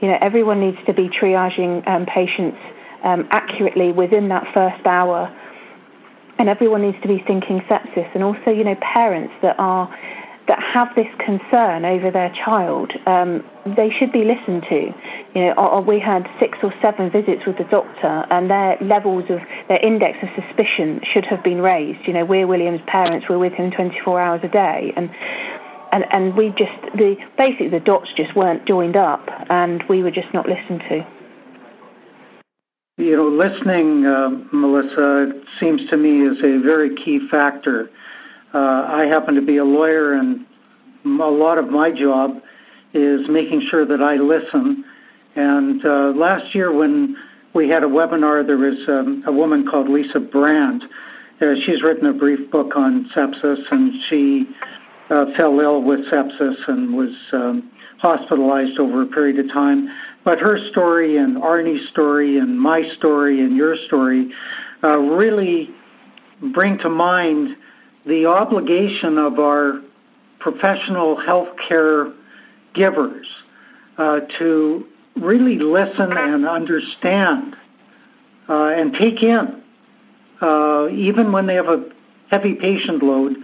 You 0.00 0.08
know, 0.08 0.18
everyone 0.22 0.60
needs 0.60 0.78
to 0.86 0.94
be 0.94 1.08
triaging 1.08 1.86
um, 1.86 2.06
patients 2.06 2.58
um, 3.04 3.28
accurately 3.30 3.92
within 3.92 4.28
that 4.28 4.46
first 4.54 4.86
hour, 4.86 5.30
and 6.38 6.48
everyone 6.48 6.82
needs 6.82 7.00
to 7.02 7.08
be 7.08 7.22
thinking 7.26 7.60
sepsis, 7.70 8.08
and 8.14 8.24
also, 8.24 8.50
you 8.50 8.64
know, 8.64 8.76
parents 8.80 9.34
that 9.42 9.56
are 9.58 9.94
that 10.52 10.62
have 10.62 10.94
this 10.94 11.08
concern 11.18 11.86
over 11.86 12.10
their 12.10 12.28
child, 12.44 12.92
um, 13.06 13.42
they 13.64 13.88
should 13.88 14.12
be 14.12 14.22
listened 14.22 14.62
to. 14.68 14.92
You 15.34 15.54
know, 15.54 15.82
we 15.86 15.98
had 15.98 16.28
six 16.38 16.58
or 16.62 16.74
seven 16.82 17.10
visits 17.10 17.46
with 17.46 17.56
the 17.56 17.64
doctor, 17.64 18.26
and 18.30 18.50
their 18.50 18.76
levels 18.82 19.24
of 19.30 19.40
their 19.68 19.80
index 19.82 20.18
of 20.22 20.28
suspicion 20.36 21.00
should 21.10 21.24
have 21.24 21.42
been 21.42 21.62
raised. 21.62 22.06
You 22.06 22.12
know, 22.12 22.26
we're 22.26 22.46
William's 22.46 22.82
parents; 22.86 23.26
we're 23.30 23.38
with 23.38 23.54
him 23.54 23.70
24 23.70 24.20
hours 24.20 24.40
a 24.42 24.48
day, 24.48 24.92
and 24.94 25.08
and 25.90 26.04
and 26.10 26.36
we 26.36 26.50
just 26.50 26.78
the 26.96 27.16
basically 27.38 27.70
the 27.70 27.80
dots 27.80 28.10
just 28.14 28.36
weren't 28.36 28.66
joined 28.66 28.96
up, 28.96 29.26
and 29.48 29.82
we 29.88 30.02
were 30.02 30.10
just 30.10 30.34
not 30.34 30.46
listened 30.46 30.82
to. 30.90 31.06
You 32.98 33.16
know, 33.16 33.28
listening, 33.28 34.04
uh, 34.04 34.28
Melissa, 34.52 35.32
seems 35.58 35.88
to 35.88 35.96
me 35.96 36.26
is 36.26 36.36
a 36.44 36.60
very 36.62 36.94
key 36.94 37.26
factor 37.30 37.88
uh, 38.54 38.58
I 38.88 39.06
happen 39.06 39.34
to 39.34 39.42
be 39.42 39.56
a 39.56 39.64
lawyer, 39.64 40.14
and 40.14 40.46
a 41.04 41.08
lot 41.08 41.58
of 41.58 41.68
my 41.70 41.90
job 41.90 42.42
is 42.94 43.28
making 43.28 43.66
sure 43.70 43.86
that 43.86 44.02
I 44.02 44.16
listen. 44.16 44.84
And 45.34 45.84
uh, 45.84 46.12
last 46.14 46.54
year, 46.54 46.72
when 46.72 47.16
we 47.54 47.68
had 47.68 47.82
a 47.82 47.86
webinar, 47.86 48.46
there 48.46 48.58
was 48.58 48.76
um, 48.88 49.24
a 49.26 49.32
woman 49.32 49.66
called 49.66 49.88
Lisa 49.88 50.20
Brand. 50.20 50.84
Uh, 51.40 51.54
she's 51.64 51.82
written 51.82 52.06
a 52.06 52.12
brief 52.12 52.50
book 52.50 52.76
on 52.76 53.10
sepsis, 53.14 53.60
and 53.70 53.92
she 54.08 54.46
uh, 55.10 55.26
fell 55.36 55.58
ill 55.60 55.82
with 55.82 56.00
sepsis 56.10 56.56
and 56.68 56.94
was 56.94 57.14
um, 57.32 57.70
hospitalized 57.98 58.78
over 58.78 59.02
a 59.02 59.06
period 59.06 59.38
of 59.38 59.50
time. 59.52 59.88
But 60.24 60.38
her 60.40 60.58
story 60.70 61.16
and 61.16 61.36
Arnie's 61.36 61.88
story 61.90 62.38
and 62.38 62.60
my 62.60 62.82
story 62.96 63.40
and 63.40 63.56
your 63.56 63.76
story 63.86 64.30
uh, 64.84 64.98
really 64.98 65.70
bring 66.52 66.78
to 66.78 66.88
mind 66.88 67.56
the 68.06 68.26
obligation 68.26 69.18
of 69.18 69.38
our 69.38 69.80
professional 70.38 71.16
healthcare 71.16 72.12
givers 72.74 73.26
uh, 73.98 74.20
to 74.38 74.86
really 75.16 75.58
listen 75.58 76.12
and 76.12 76.46
understand 76.46 77.54
uh, 78.48 78.64
and 78.66 78.94
take 78.94 79.22
in, 79.22 79.62
uh, 80.40 80.88
even 80.88 81.32
when 81.32 81.46
they 81.46 81.54
have 81.54 81.68
a 81.68 81.84
heavy 82.30 82.54
patient 82.54 83.02
load, 83.02 83.36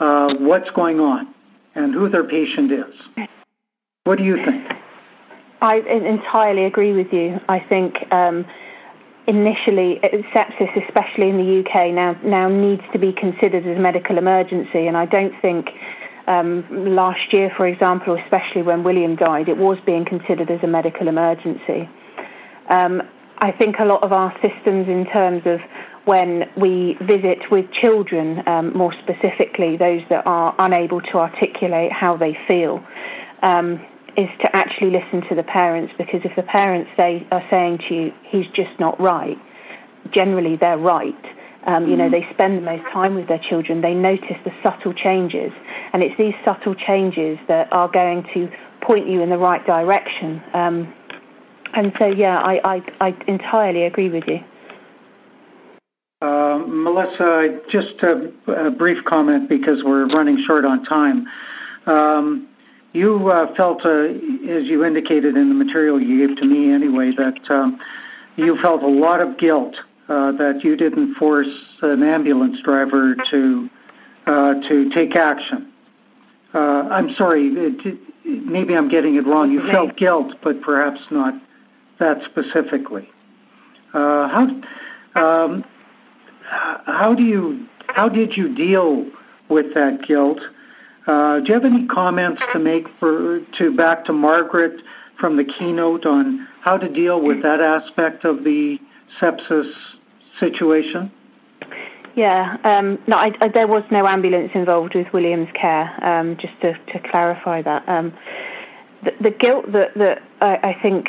uh, 0.00 0.34
what's 0.38 0.70
going 0.70 0.98
on 0.98 1.32
and 1.74 1.94
who 1.94 2.08
their 2.08 2.24
patient 2.24 2.72
is. 2.72 3.28
What 4.04 4.18
do 4.18 4.24
you 4.24 4.36
think? 4.44 4.66
I 5.62 5.76
entirely 5.76 6.64
agree 6.64 6.92
with 6.94 7.12
you. 7.12 7.38
I 7.48 7.60
think 7.60 8.10
um, 8.12 8.46
initially 9.26 10.00
sepsis, 10.34 10.86
especially 10.86 11.28
in 11.28 11.36
the 11.36 11.60
UK, 11.60 11.92
now 11.92 12.16
now 12.24 12.48
needs 12.48 12.82
to 12.92 12.98
be 12.98 13.12
considered 13.12 13.66
as 13.66 13.76
a 13.76 13.80
medical 13.80 14.18
emergency, 14.18 14.86
and 14.86 14.96
I 14.96 15.06
don't 15.06 15.34
think. 15.40 15.70
Um, 16.26 16.94
last 16.94 17.32
year, 17.32 17.50
for 17.56 17.66
example, 17.66 18.14
especially 18.14 18.62
when 18.62 18.84
William 18.84 19.16
died, 19.16 19.48
it 19.48 19.56
was 19.56 19.78
being 19.84 20.04
considered 20.04 20.48
as 20.48 20.62
a 20.62 20.66
medical 20.68 21.08
emergency. 21.08 21.88
Um, 22.68 23.02
I 23.38 23.50
think 23.50 23.80
a 23.80 23.84
lot 23.84 24.02
of 24.04 24.12
our 24.12 24.32
systems, 24.40 24.86
in 24.86 25.06
terms 25.06 25.42
of 25.44 25.60
when 26.04 26.48
we 26.56 26.96
visit 27.00 27.50
with 27.50 27.70
children, 27.72 28.42
um, 28.46 28.76
more 28.76 28.92
specifically 28.92 29.76
those 29.76 30.02
that 30.10 30.26
are 30.26 30.54
unable 30.58 31.00
to 31.00 31.18
articulate 31.18 31.90
how 31.90 32.16
they 32.16 32.38
feel, 32.46 32.84
um, 33.42 33.84
is 34.16 34.28
to 34.40 34.56
actually 34.56 34.90
listen 34.90 35.22
to 35.28 35.34
the 35.34 35.42
parents 35.42 35.92
because 35.98 36.20
if 36.24 36.34
the 36.36 36.42
parents 36.42 36.90
say, 36.96 37.26
are 37.30 37.44
saying 37.50 37.78
to 37.88 37.94
you, 37.94 38.12
he's 38.24 38.46
just 38.54 38.78
not 38.78 39.00
right, 39.00 39.38
generally 40.12 40.56
they're 40.56 40.78
right. 40.78 41.14
Um, 41.66 41.88
you 41.88 41.96
know, 41.96 42.08
mm-hmm. 42.08 42.26
they 42.26 42.34
spend 42.34 42.56
the 42.56 42.62
most 42.62 42.84
time 42.90 43.14
with 43.14 43.28
their 43.28 43.38
children. 43.38 43.82
They 43.82 43.92
notice 43.92 44.36
the 44.44 44.52
subtle 44.62 44.94
changes, 44.94 45.52
and 45.92 46.02
it's 46.02 46.16
these 46.16 46.34
subtle 46.42 46.74
changes 46.74 47.38
that 47.48 47.70
are 47.70 47.88
going 47.88 48.26
to 48.32 48.50
point 48.80 49.06
you 49.06 49.20
in 49.20 49.28
the 49.28 49.36
right 49.36 49.64
direction. 49.66 50.42
Um, 50.54 50.94
and 51.74 51.92
so, 51.98 52.06
yeah, 52.06 52.38
I, 52.38 52.76
I, 52.76 52.82
I 53.00 53.16
entirely 53.28 53.84
agree 53.84 54.08
with 54.08 54.24
you. 54.26 54.40
Uh, 56.22 56.58
Melissa, 56.66 57.60
just 57.70 57.94
a, 58.02 58.30
a, 58.52 58.70
brief 58.70 59.02
comment 59.04 59.48
because 59.48 59.82
we're 59.82 60.06
running 60.08 60.44
short 60.46 60.66
on 60.66 60.84
time. 60.84 61.26
Um, 61.86 62.49
you 62.92 63.30
uh, 63.30 63.54
felt, 63.54 63.84
uh, 63.84 64.04
as 64.04 64.66
you 64.66 64.84
indicated 64.84 65.36
in 65.36 65.48
the 65.48 65.64
material 65.64 66.00
you 66.00 66.26
gave 66.26 66.36
to 66.38 66.44
me 66.44 66.72
anyway, 66.72 67.12
that 67.16 67.50
um, 67.50 67.80
you 68.36 68.60
felt 68.60 68.82
a 68.82 68.88
lot 68.88 69.20
of 69.20 69.38
guilt 69.38 69.76
uh, 70.08 70.32
that 70.32 70.60
you 70.64 70.76
didn't 70.76 71.14
force 71.14 71.48
an 71.82 72.02
ambulance 72.02 72.60
driver 72.62 73.14
to 73.30 73.68
uh, 74.26 74.54
to 74.68 74.90
take 74.90 75.16
action. 75.16 75.72
Uh, 76.52 76.58
I'm 76.58 77.14
sorry, 77.14 77.48
it, 77.48 77.98
maybe 78.24 78.74
I'm 78.74 78.88
getting 78.88 79.14
it 79.14 79.26
wrong. 79.26 79.50
You 79.52 79.62
felt 79.72 79.96
guilt, 79.96 80.34
but 80.42 80.60
perhaps 80.62 81.00
not 81.10 81.34
that 82.00 82.18
specifically. 82.24 83.08
Uh, 83.94 84.28
how 84.28 84.46
um, 85.14 85.64
how 86.50 87.14
do 87.16 87.22
you 87.22 87.66
how 87.88 88.08
did 88.08 88.36
you 88.36 88.54
deal 88.54 89.06
with 89.48 89.74
that 89.74 90.00
guilt? 90.06 90.40
Uh, 91.06 91.40
do 91.40 91.46
you 91.48 91.54
have 91.54 91.64
any 91.64 91.86
comments 91.86 92.42
to 92.52 92.58
make 92.58 92.86
for 92.98 93.40
to 93.58 93.74
back 93.74 94.04
to 94.04 94.12
Margaret 94.12 94.80
from 95.18 95.36
the 95.36 95.44
keynote 95.44 96.06
on 96.06 96.46
how 96.62 96.76
to 96.76 96.88
deal 96.88 97.20
with 97.20 97.42
that 97.42 97.60
aspect 97.60 98.24
of 98.24 98.44
the 98.44 98.78
sepsis 99.20 99.72
situation? 100.38 101.10
Yeah, 102.16 102.56
um, 102.64 102.98
no, 103.06 103.16
I, 103.16 103.30
I, 103.40 103.48
there 103.48 103.68
was 103.68 103.84
no 103.90 104.06
ambulance 104.06 104.50
involved 104.54 104.94
with 104.94 105.06
William's 105.12 105.48
care. 105.54 105.92
Um, 106.04 106.36
just 106.36 106.52
to, 106.62 106.72
to, 106.92 107.08
clarify 107.10 107.62
that, 107.62 107.88
um, 107.88 108.12
the, 109.04 109.12
the, 109.20 109.30
guilt 109.30 109.70
that 109.72 109.94
that 109.96 110.22
I, 110.40 110.56
I, 110.56 110.78
think 110.82 111.06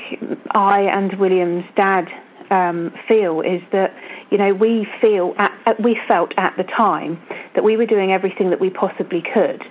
I 0.52 0.82
and 0.82 1.14
William's 1.20 1.66
dad 1.76 2.08
um, 2.52 2.94
feel 3.08 3.42
is 3.42 3.62
that 3.72 3.96
you 4.30 4.38
know 4.38 4.54
we 4.54 4.88
feel 5.02 5.34
at, 5.38 5.51
we 5.84 6.00
felt 6.08 6.34
at 6.38 6.56
the 6.58 6.64
time 6.64 7.22
that 7.56 7.64
we 7.64 7.78
were 7.78 7.86
doing 7.86 8.12
everything 8.12 8.50
that 8.50 8.60
we 8.60 8.70
possibly 8.70 9.22
could 9.34 9.64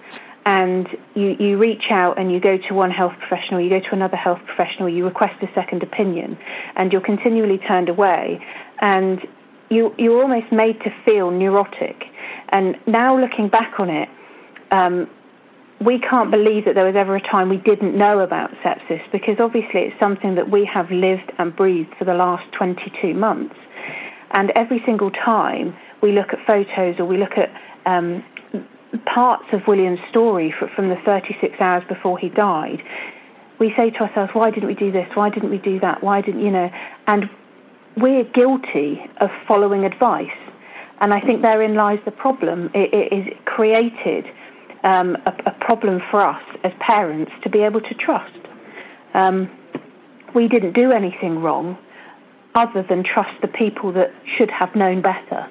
and 0.46 0.88
you, 1.14 1.36
you 1.38 1.58
reach 1.58 1.90
out 1.90 2.18
and 2.18 2.32
you 2.32 2.40
go 2.40 2.56
to 2.56 2.74
one 2.74 2.90
health 2.90 3.12
professional, 3.18 3.60
you 3.60 3.68
go 3.68 3.80
to 3.80 3.92
another 3.92 4.16
health 4.16 4.40
professional, 4.46 4.88
you 4.88 5.04
request 5.04 5.42
a 5.42 5.48
second 5.54 5.82
opinion, 5.82 6.38
and 6.76 6.92
you're 6.92 7.02
continually 7.02 7.58
turned 7.58 7.88
away, 7.88 8.44
and 8.80 9.20
you, 9.68 9.94
you're 9.98 10.22
almost 10.22 10.50
made 10.50 10.80
to 10.80 10.90
feel 11.04 11.30
neurotic. 11.30 12.04
And 12.48 12.76
now 12.86 13.18
looking 13.18 13.48
back 13.48 13.78
on 13.78 13.90
it, 13.90 14.08
um, 14.70 15.10
we 15.80 15.98
can't 15.98 16.30
believe 16.30 16.64
that 16.66 16.74
there 16.74 16.84
was 16.84 16.96
ever 16.96 17.16
a 17.16 17.20
time 17.20 17.48
we 17.48 17.56
didn't 17.56 17.96
know 17.96 18.20
about 18.20 18.50
sepsis 18.64 19.00
because 19.12 19.36
obviously 19.38 19.80
it's 19.80 19.98
something 19.98 20.34
that 20.34 20.50
we 20.50 20.64
have 20.66 20.90
lived 20.90 21.32
and 21.38 21.54
breathed 21.56 21.94
for 21.98 22.04
the 22.04 22.12
last 22.12 22.50
22 22.52 23.14
months. 23.14 23.54
And 24.32 24.50
every 24.54 24.82
single 24.84 25.10
time 25.10 25.76
we 26.02 26.12
look 26.12 26.32
at 26.32 26.44
photos 26.46 26.98
or 26.98 27.04
we 27.04 27.18
look 27.18 27.36
at 27.36 27.50
um, 27.86 28.24
parts 29.06 29.44
of 29.52 29.66
William's 29.66 30.00
story 30.08 30.54
from 30.74 30.88
the 30.88 30.96
36 31.04 31.60
hours 31.60 31.82
before 31.88 32.18
he 32.18 32.28
died, 32.28 32.82
we 33.58 33.74
say 33.76 33.90
to 33.90 34.00
ourselves, 34.00 34.30
why 34.32 34.50
didn't 34.50 34.68
we 34.68 34.74
do 34.74 34.90
this? 34.90 35.08
Why 35.14 35.30
didn't 35.30 35.50
we 35.50 35.58
do 35.58 35.78
that? 35.80 36.02
Why 36.02 36.20
didn't, 36.22 36.42
you 36.42 36.50
know? 36.50 36.70
And 37.06 37.28
we're 37.96 38.24
guilty 38.24 39.02
of 39.18 39.30
following 39.46 39.84
advice. 39.84 40.28
And 41.00 41.12
I 41.12 41.20
think 41.20 41.42
therein 41.42 41.74
lies 41.74 41.98
the 42.04 42.10
problem. 42.10 42.70
it, 42.74 42.92
it 42.92 43.12
is 43.12 43.34
created 43.44 44.26
um, 44.82 45.16
a, 45.26 45.34
a, 45.46 45.50
problem 45.60 46.00
for 46.10 46.22
us 46.22 46.42
as 46.64 46.72
parents 46.80 47.32
to 47.42 47.50
be 47.50 47.60
able 47.60 47.80
to 47.82 47.94
trust. 47.94 48.38
Um, 49.12 49.50
we 50.34 50.48
didn't 50.48 50.72
do 50.72 50.92
anything 50.92 51.40
wrong 51.40 51.76
other 52.54 52.84
than 52.88 53.04
trust 53.04 53.40
the 53.42 53.48
people 53.48 53.92
that 53.92 54.12
should 54.36 54.50
have 54.50 54.74
known 54.74 55.02
better. 55.02 55.48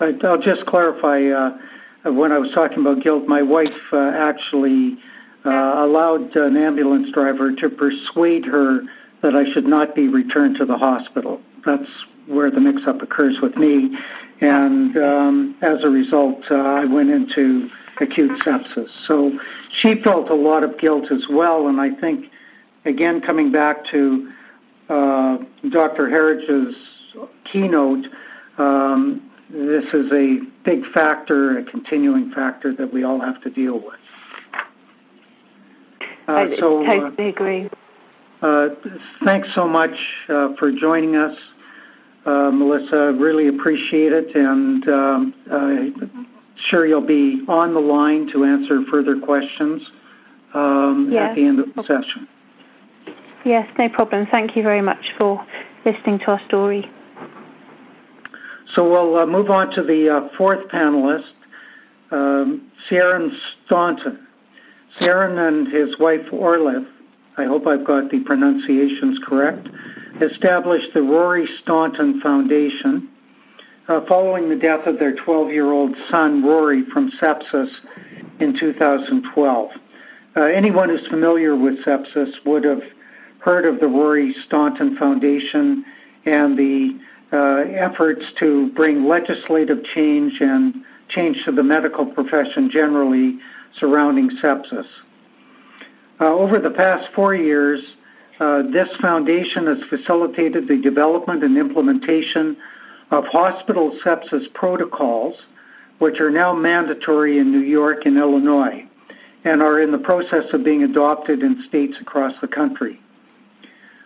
I'll 0.00 0.40
just 0.40 0.66
clarify 0.66 1.28
uh, 1.28 2.12
when 2.12 2.32
I 2.32 2.38
was 2.38 2.50
talking 2.54 2.80
about 2.80 3.02
guilt, 3.02 3.26
my 3.26 3.42
wife 3.42 3.68
uh, 3.92 4.10
actually 4.14 4.98
uh, 5.46 5.50
allowed 5.50 6.34
an 6.36 6.56
ambulance 6.56 7.10
driver 7.12 7.54
to 7.54 7.68
persuade 7.70 8.44
her 8.44 8.82
that 9.22 9.34
I 9.34 9.50
should 9.52 9.66
not 9.66 9.94
be 9.94 10.08
returned 10.08 10.58
to 10.58 10.66
the 10.66 10.76
hospital. 10.76 11.40
That's 11.64 11.88
where 12.26 12.50
the 12.50 12.60
mix 12.60 12.82
up 12.86 13.00
occurs 13.02 13.36
with 13.40 13.56
me. 13.56 13.96
And 14.40 14.96
um, 14.96 15.56
as 15.62 15.82
a 15.82 15.88
result, 15.88 16.42
uh, 16.50 16.54
I 16.54 16.84
went 16.84 17.10
into 17.10 17.68
acute 18.00 18.32
sepsis. 18.44 18.88
So 19.06 19.32
she 19.80 20.02
felt 20.02 20.28
a 20.28 20.34
lot 20.34 20.62
of 20.62 20.78
guilt 20.78 21.10
as 21.10 21.24
well. 21.30 21.68
And 21.68 21.80
I 21.80 21.94
think, 22.00 22.26
again, 22.84 23.20
coming 23.20 23.52
back 23.52 23.84
to 23.92 24.30
Dr. 24.88 26.08
Herridge's 26.08 26.74
keynote, 27.50 28.06
um, 28.58 29.30
this 29.50 29.84
is 29.92 30.10
a 30.12 30.38
big 30.64 30.84
factor, 30.92 31.58
a 31.58 31.64
continuing 31.64 32.32
factor 32.32 32.74
that 32.74 32.92
we 32.92 33.04
all 33.04 33.20
have 33.20 33.40
to 33.42 33.50
deal 33.50 33.74
with. 33.74 34.00
Uh, 36.26 36.32
I 36.32 36.56
so, 36.58 36.82
totally 36.84 37.26
uh, 37.26 37.28
agree. 37.28 37.70
Uh, 38.42 38.68
thanks 39.24 39.48
so 39.54 39.68
much 39.68 39.94
uh, 40.28 40.48
for 40.58 40.72
joining 40.72 41.16
us, 41.16 41.36
uh, 42.26 42.50
Melissa. 42.50 43.16
Really 43.18 43.48
appreciate 43.48 44.12
it, 44.12 44.34
and 44.34 44.88
um, 44.88 46.26
sure 46.68 46.86
you'll 46.86 47.06
be 47.06 47.44
on 47.48 47.74
the 47.74 47.80
line 47.80 48.28
to 48.32 48.44
answer 48.44 48.82
further 48.90 49.20
questions 49.20 49.82
um, 50.54 51.10
yes. 51.12 51.30
at 51.30 51.34
the 51.36 51.44
end 51.44 51.60
of 51.60 51.66
the 51.74 51.82
session. 51.82 52.28
Yes, 53.44 53.68
no 53.78 53.90
problem. 53.90 54.26
Thank 54.30 54.56
you 54.56 54.62
very 54.62 54.80
much 54.80 55.12
for 55.18 55.44
listening 55.84 56.18
to 56.20 56.26
our 56.32 56.40
story. 56.46 56.90
So 58.74 58.90
we'll 58.90 59.18
uh, 59.18 59.26
move 59.26 59.50
on 59.50 59.70
to 59.72 59.82
the 59.82 60.08
uh, 60.08 60.36
fourth 60.38 60.66
panelist, 60.68 61.30
um, 62.10 62.72
Ciaran 62.88 63.38
Staunton. 63.66 64.26
Ciaran 64.98 65.38
and 65.38 65.68
his 65.68 65.98
wife 65.98 66.24
Orlaith, 66.32 66.86
I 67.36 67.44
hope 67.44 67.66
I've 67.66 67.84
got 67.84 68.10
the 68.10 68.20
pronunciations 68.20 69.18
correct, 69.26 69.68
established 70.22 70.94
the 70.94 71.02
Rory 71.02 71.46
Staunton 71.62 72.20
Foundation 72.22 73.10
uh, 73.88 74.00
following 74.08 74.48
the 74.48 74.56
death 74.56 74.86
of 74.86 74.98
their 74.98 75.14
12 75.14 75.50
year 75.50 75.70
old 75.70 75.94
son, 76.10 76.42
Rory, 76.42 76.84
from 76.92 77.10
sepsis 77.20 77.68
in 78.40 78.58
2012. 78.58 79.70
Uh, 80.36 80.40
anyone 80.40 80.88
who's 80.88 81.06
familiar 81.08 81.54
with 81.56 81.84
sepsis 81.84 82.30
would 82.46 82.64
have 82.64 82.80
heard 83.44 83.66
of 83.66 83.78
the 83.78 83.86
Rory 83.86 84.34
Staunton 84.46 84.96
Foundation 84.96 85.84
and 86.24 86.58
the 86.58 86.98
uh, 87.30 87.68
efforts 87.76 88.22
to 88.38 88.70
bring 88.70 89.06
legislative 89.06 89.84
change 89.94 90.40
and 90.40 90.76
change 91.10 91.36
to 91.44 91.52
the 91.52 91.62
medical 91.62 92.06
profession 92.06 92.70
generally 92.72 93.38
surrounding 93.78 94.30
sepsis. 94.42 94.86
Uh, 96.20 96.24
over 96.24 96.58
the 96.58 96.70
past 96.70 97.06
four 97.14 97.34
years, 97.34 97.80
uh, 98.40 98.62
this 98.72 98.88
foundation 99.02 99.66
has 99.66 99.78
facilitated 99.90 100.66
the 100.66 100.78
development 100.78 101.44
and 101.44 101.58
implementation 101.58 102.56
of 103.10 103.24
hospital 103.26 103.98
sepsis 104.02 104.50
protocols, 104.54 105.36
which 105.98 106.18
are 106.18 106.30
now 106.30 106.54
mandatory 106.54 107.38
in 107.38 107.52
New 107.52 107.66
York 107.66 108.06
and 108.06 108.16
Illinois 108.16 108.86
and 109.44 109.62
are 109.62 109.82
in 109.82 109.92
the 109.92 109.98
process 109.98 110.44
of 110.54 110.64
being 110.64 110.82
adopted 110.82 111.42
in 111.42 111.62
states 111.68 111.94
across 112.00 112.32
the 112.40 112.48
country. 112.48 112.98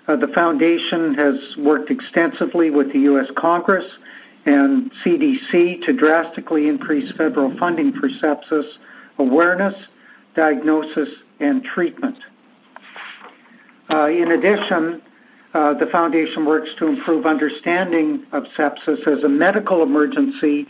Uh, 0.09 0.17
the 0.17 0.29
foundation 0.29 1.15
has 1.15 1.35
worked 1.59 1.91
extensively 1.91 2.71
with 2.71 2.91
the 2.93 3.01
U.S. 3.01 3.27
Congress 3.37 3.85
and 4.47 4.91
CDC 5.05 5.85
to 5.85 5.93
drastically 5.93 6.67
increase 6.67 7.13
federal 7.13 7.57
funding 7.59 7.93
for 7.93 8.09
sepsis 8.09 8.65
awareness, 9.19 9.75
diagnosis, 10.35 11.11
and 11.41 11.63
treatment. 11.63 12.17
Uh, 13.91 14.07
in 14.07 14.33
addition, 14.33 15.03
uh, 15.53 15.75
the 15.75 15.87
foundation 15.93 16.47
works 16.47 16.71
to 16.79 16.87
improve 16.87 17.27
understanding 17.27 18.25
of 18.33 18.45
sepsis 18.57 19.07
as 19.07 19.23
a 19.25 19.29
medical 19.29 19.83
emergency, 19.83 20.67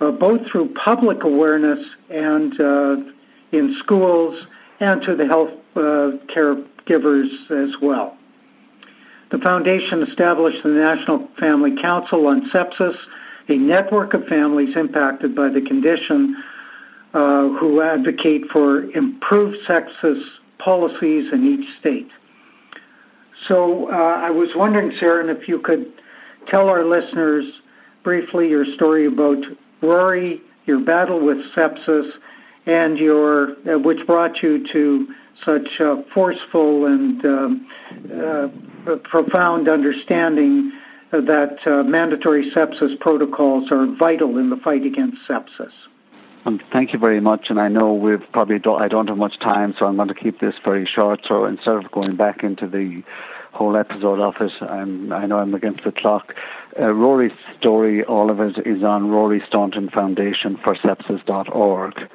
uh, 0.00 0.10
both 0.10 0.40
through 0.50 0.72
public 0.74 1.24
awareness 1.24 1.78
and 2.08 2.58
uh, 2.58 2.96
in 3.52 3.76
schools 3.80 4.46
and 4.80 5.02
to 5.02 5.14
the 5.14 5.26
health 5.26 5.50
uh, 5.76 6.16
caregivers 6.34 7.28
as 7.50 7.74
well. 7.82 8.16
The 9.32 9.38
foundation 9.38 10.02
established 10.02 10.62
the 10.62 10.68
National 10.68 11.26
Family 11.40 11.74
Council 11.80 12.26
on 12.26 12.50
Sepsis, 12.50 12.94
a 13.48 13.56
network 13.56 14.12
of 14.12 14.26
families 14.26 14.76
impacted 14.76 15.34
by 15.34 15.48
the 15.48 15.62
condition 15.62 16.36
uh, 17.14 17.48
who 17.58 17.80
advocate 17.80 18.42
for 18.52 18.84
improved 18.90 19.56
sepsis 19.66 20.22
policies 20.58 21.32
in 21.32 21.46
each 21.46 21.80
state. 21.80 22.08
So 23.48 23.90
uh, 23.90 23.94
I 23.94 24.30
was 24.30 24.50
wondering, 24.54 24.92
Sarah, 25.00 25.26
if 25.34 25.48
you 25.48 25.60
could 25.60 25.90
tell 26.48 26.68
our 26.68 26.84
listeners 26.84 27.46
briefly 28.04 28.50
your 28.50 28.66
story 28.74 29.06
about 29.06 29.38
Rory, 29.80 30.42
your 30.66 30.80
battle 30.80 31.24
with 31.24 31.38
sepsis, 31.56 32.10
and 32.66 32.98
your 32.98 33.50
uh, 33.68 33.78
which 33.78 34.06
brought 34.06 34.42
you 34.42 34.66
to 34.72 35.06
such 35.44 35.80
uh, 35.80 35.96
forceful 36.14 36.86
and 36.86 37.24
um, 37.24 37.68
uh, 38.14 38.96
profound 39.04 39.68
understanding 39.68 40.72
that 41.10 41.58
uh, 41.66 41.82
mandatory 41.82 42.50
sepsis 42.52 42.98
protocols 43.00 43.70
are 43.70 43.86
vital 43.96 44.38
in 44.38 44.50
the 44.50 44.56
fight 44.56 44.84
against 44.84 45.18
sepsis. 45.28 45.72
Um, 46.44 46.60
thank 46.72 46.92
you 46.92 46.98
very 46.98 47.20
much. 47.20 47.46
And 47.50 47.60
I 47.60 47.68
know 47.68 47.92
we've 47.92 48.24
probably 48.32 48.58
do, 48.58 48.74
I 48.74 48.88
don't 48.88 49.08
have 49.08 49.18
much 49.18 49.38
time, 49.38 49.74
so 49.78 49.86
I'm 49.86 49.96
going 49.96 50.08
to 50.08 50.14
keep 50.14 50.40
this 50.40 50.54
very 50.64 50.86
short. 50.86 51.20
So 51.28 51.44
instead 51.44 51.76
of 51.76 51.90
going 51.92 52.16
back 52.16 52.42
into 52.42 52.66
the 52.66 53.02
whole 53.52 53.76
episode 53.76 54.20
of 54.20 54.34
it, 54.40 54.52
I'm, 54.62 55.12
I 55.12 55.26
know 55.26 55.38
I'm 55.38 55.54
against 55.54 55.84
the 55.84 55.92
clock. 55.92 56.34
Uh, 56.80 56.92
Rory's 56.92 57.32
story, 57.60 58.02
all 58.04 58.30
of 58.30 58.40
it, 58.40 58.66
is 58.66 58.82
on 58.82 59.10
Rory 59.10 59.42
Staunton 59.46 59.90
Foundation 59.90 60.58
for 60.64 60.74
Sepsis.org. 60.74 62.08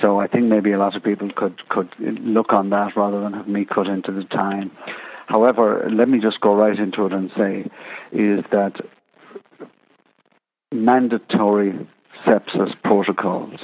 So 0.00 0.20
I 0.20 0.26
think 0.28 0.44
maybe 0.44 0.72
a 0.72 0.78
lot 0.78 0.94
of 0.96 1.02
people 1.02 1.30
could 1.34 1.68
could 1.68 1.92
look 1.98 2.52
on 2.52 2.70
that 2.70 2.96
rather 2.96 3.20
than 3.20 3.32
have 3.32 3.48
me 3.48 3.64
cut 3.64 3.88
into 3.88 4.12
the 4.12 4.24
time. 4.24 4.70
However, 5.26 5.88
let 5.92 6.08
me 6.08 6.20
just 6.20 6.40
go 6.40 6.54
right 6.54 6.78
into 6.78 7.04
it 7.06 7.12
and 7.12 7.30
say 7.36 7.66
is 8.12 8.44
that 8.50 8.80
mandatory 10.72 11.86
sepsis 12.24 12.74
protocols 12.82 13.60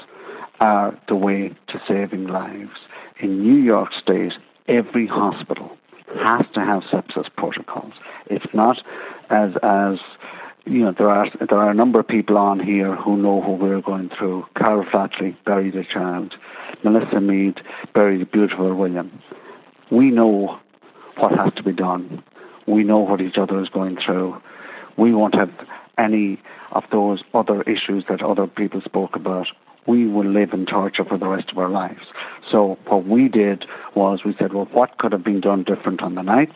are 0.61 0.99
the 1.09 1.17
way 1.17 1.55
to 1.69 1.81
saving 1.87 2.27
lives. 2.27 2.79
In 3.21 3.41
New 3.41 3.63
York 3.63 3.93
State, 3.93 4.33
every 4.69 5.07
hospital 5.07 5.77
has 6.23 6.47
to 6.55 6.61
have 6.61 6.83
sepsis 6.85 7.29
protocols. 7.37 7.95
It's 8.27 8.53
not 8.53 8.83
as 9.31 9.53
as 9.63 9.99
you 10.67 10.81
know, 10.81 10.95
there 10.97 11.11
are 11.11 11.29
there 11.39 11.59
are 11.59 11.71
a 11.71 11.75
number 11.75 12.01
of 12.01 12.09
people 12.09 12.39
on 12.39 12.59
here 12.59 12.97
who 12.97 13.17
know 13.17 13.35
what 13.35 13.59
we're 13.59 13.83
going 13.83 14.11
through. 14.11 14.47
Carl 14.57 14.85
Flatley 14.85 15.37
buried 15.45 15.77
a 15.77 15.85
child. 15.85 16.35
Melissa 16.83 17.21
Mead 17.21 17.61
buried 17.93 18.23
a 18.23 18.27
beautiful 18.27 18.75
William. 18.75 19.23
We 19.91 20.11
know 20.11 20.59
what 21.17 21.33
has 21.33 21.53
to 21.55 21.63
be 21.63 21.73
done. 21.73 22.23
We 22.67 22.83
know 22.83 22.99
what 22.99 23.21
each 23.21 23.37
other 23.37 23.61
is 23.63 23.69
going 23.69 23.99
through. 24.05 24.41
We 24.97 25.13
won't 25.13 25.35
have 25.35 25.51
any 25.99 26.41
of 26.73 26.85
those 26.91 27.23
other 27.35 27.63
issues 27.63 28.05
that 28.09 28.23
other 28.23 28.47
people 28.47 28.81
spoke 28.81 29.17
about. 29.17 29.49
We 29.87 30.07
will 30.07 30.27
live 30.27 30.55
in 30.55 30.65
torture 30.65 31.05
for 31.05 31.19
the 31.19 31.29
rest 31.29 31.51
of 31.51 31.59
our 31.59 31.69
lives. 31.69 32.07
So 32.51 32.79
what 32.87 33.07
we 33.07 33.29
did 33.29 33.67
was 33.95 34.25
we 34.25 34.35
said, 34.39 34.55
well, 34.55 34.69
what 34.73 34.97
could 34.97 35.13
have 35.13 35.23
been 35.23 35.41
done 35.41 35.63
different 35.63 36.01
on 36.01 36.15
the 36.15 36.23
night? 36.23 36.51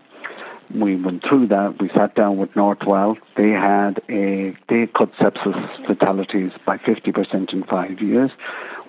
We 0.74 0.96
went 0.96 1.24
through 1.26 1.48
that. 1.48 1.80
We 1.80 1.88
sat 1.90 2.14
down 2.14 2.36
with 2.36 2.50
Northwell. 2.52 3.16
They 3.36 3.50
had 3.50 4.02
a 4.08 4.54
they 4.68 4.86
cut 4.86 5.12
sepsis 5.14 5.86
fatalities 5.86 6.52
by 6.66 6.76
50% 6.78 7.52
in 7.52 7.64
five 7.64 8.00
years. 8.00 8.30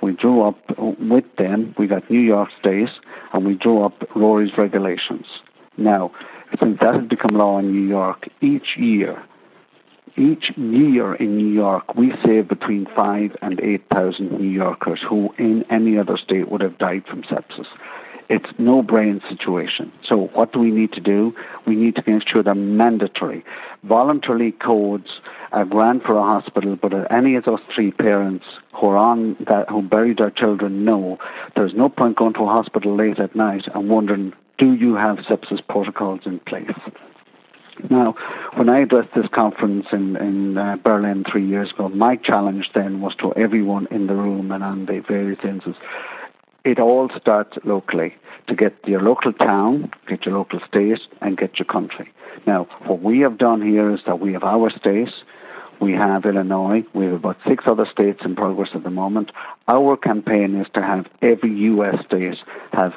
We 0.02 0.14
drew 0.14 0.42
up 0.44 0.58
with 0.78 1.26
them. 1.38 1.74
We 1.78 1.88
got 1.88 2.10
New 2.10 2.20
York 2.20 2.50
State, 2.60 2.90
and 3.34 3.46
we 3.46 3.56
drew 3.56 3.84
up 3.84 4.04
Rory's 4.16 4.58
regulations. 4.58 5.26
Now, 5.78 6.12
since 6.62 6.80
that 6.82 6.96
has 6.96 7.08
become 7.08 7.38
law 7.38 7.60
in 7.60 7.72
New 7.72 7.88
York, 7.88 8.28
each 8.42 8.76
year 8.78 9.24
each 10.20 10.52
year 10.58 11.16
in 11.16 11.38
New 11.38 11.48
York, 11.48 11.96
we 11.96 12.14
save 12.26 12.50
between 12.50 12.86
five 12.96 13.36
and 13.42 13.60
8,000 13.60 14.32
New 14.40 14.50
Yorkers 14.50 15.00
who 15.08 15.34
in 15.38 15.64
any 15.70 15.98
other 15.98 16.18
state 16.18 16.50
would 16.50 16.62
have 16.62 16.78
died 16.78 17.06
from 17.08 17.24
sepsis. 17.24 17.68
It's 18.30 18.50
no 18.60 18.84
brain 18.84 19.22
situation. 19.28 19.92
So 20.04 20.28
what 20.34 20.54
do 20.54 20.60
we 20.60 20.70
need 20.70 20.94
to 20.94 21.02
do? 21.02 21.34
We 21.66 21.76
need 21.76 21.96
to 21.96 22.04
make 22.06 22.28
sure 22.28 22.44
they're 22.44 22.54
mandatory. 22.54 23.44
Voluntarily 23.84 24.52
codes 24.52 25.20
are 25.52 25.66
grand 25.66 26.04
for 26.04 26.16
a 26.16 26.22
hospital, 26.22 26.76
but 26.76 26.94
any 27.12 27.36
of 27.36 27.46
those 27.46 27.62
three 27.74 27.92
parents 27.92 28.46
who 28.74 28.88
are 28.88 28.98
on 28.98 29.36
that, 29.48 29.68
who 29.70 29.82
buried 29.82 30.20
their 30.20 30.30
children 30.30 30.86
know 30.86 31.18
there's 31.56 31.74
no 31.74 31.90
point 31.90 32.18
going 32.18 32.34
to 32.36 32.44
a 32.44 32.46
hospital 32.46 32.96
late 32.96 33.20
at 33.20 33.36
night 33.36 33.68
and 33.74 33.90
wondering, 33.90 34.34
do 34.60 34.74
you 34.74 34.94
have 34.94 35.18
sepsis 35.18 35.66
protocols 35.68 36.22
in 36.26 36.40
place? 36.40 36.70
Now, 37.90 38.14
when 38.56 38.70
I 38.70 38.80
addressed 38.80 39.16
this 39.16 39.28
conference 39.34 39.88
in, 39.92 40.18
in 40.18 40.58
uh, 40.58 40.76
Berlin 40.84 41.24
three 41.30 41.46
years 41.48 41.72
ago, 41.72 41.88
my 41.90 42.18
challenge 42.18 42.70
then 42.76 43.00
was 43.00 43.16
to 43.16 43.34
everyone 43.34 43.88
in 43.90 44.08
the 44.08 44.16
room 44.16 44.52
and 44.52 44.64
on 44.64 44.86
the 44.86 45.00
various 45.00 45.40
instances. 45.44 45.82
It 46.66 46.80
all 46.80 47.10
starts 47.20 47.58
locally 47.64 48.16
to 48.48 48.56
get 48.56 48.76
your 48.86 49.02
local 49.02 49.32
town, 49.32 49.92
get 50.08 50.26
your 50.26 50.38
local 50.38 50.60
state, 50.68 51.00
and 51.22 51.38
get 51.38 51.58
your 51.58 51.66
country. 51.66 52.12
Now, 52.46 52.68
what 52.86 53.02
we 53.02 53.20
have 53.20 53.38
done 53.38 53.62
here 53.62 53.90
is 53.94 54.02
that 54.06 54.20
we 54.20 54.34
have 54.34 54.44
our 54.44 54.70
state, 54.70 55.14
we 55.80 55.94
have 55.94 56.26
Illinois, 56.26 56.84
we 56.94 57.06
have 57.06 57.14
about 57.16 57.38
six 57.48 57.64
other 57.66 57.86
states 57.86 58.20
in 58.26 58.36
progress 58.36 58.70
at 58.74 58.84
the 58.84 58.90
moment. 58.90 59.32
Our 59.68 59.96
campaign 59.96 60.56
is 60.56 60.68
to 60.74 60.82
have 60.82 61.08
every 61.22 61.54
U.S. 61.54 62.04
state 62.06 62.38
have 62.74 62.94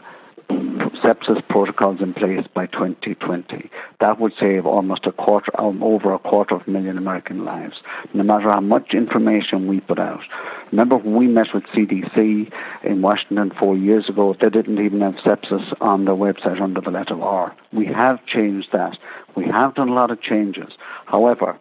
sepsis 1.03 1.46
protocols 1.48 2.00
in 2.00 2.14
place 2.14 2.46
by 2.55 2.66
2020. 2.66 3.70
That 4.00 4.20
would 4.20 4.32
save 4.38 4.66
almost 4.66 5.07
a 5.07 5.12
quarter, 5.12 5.50
um, 5.61 5.82
over 5.82 6.12
a 6.12 6.18
quarter 6.18 6.55
of 6.57 6.66
a 6.66 6.70
million 6.70 6.98
American 6.98 7.44
lives, 7.44 7.80
no 8.14 8.22
matter 8.22 8.48
how 8.50 8.61
much 8.61 8.94
information 8.94 9.66
we 9.66 9.80
put 9.80 9.98
out. 9.98 10.22
Remember 10.70 10.96
when 10.96 11.16
we 11.16 11.26
met 11.26 11.48
with 11.53 11.64
CDC 11.64 12.53
in 12.84 13.03
Washington 13.03 13.53
four 13.59 13.76
years 13.76 14.09
ago, 14.09 14.34
they 14.40 14.48
didn't 14.48 14.84
even 14.84 15.00
have 15.00 15.14
sepsis 15.16 15.72
on 15.80 16.05
their 16.05 16.14
website 16.14 16.61
under 16.61 16.80
the 16.80 16.90
letter 16.90 17.20
R. 17.20 17.55
We 17.72 17.86
have 17.86 18.24
changed 18.26 18.68
that. 18.72 18.98
We 19.36 19.46
have 19.46 19.74
done 19.74 19.88
a 19.88 19.94
lot 19.94 20.11
of 20.11 20.20
changes. 20.20 20.72
However, 21.07 21.59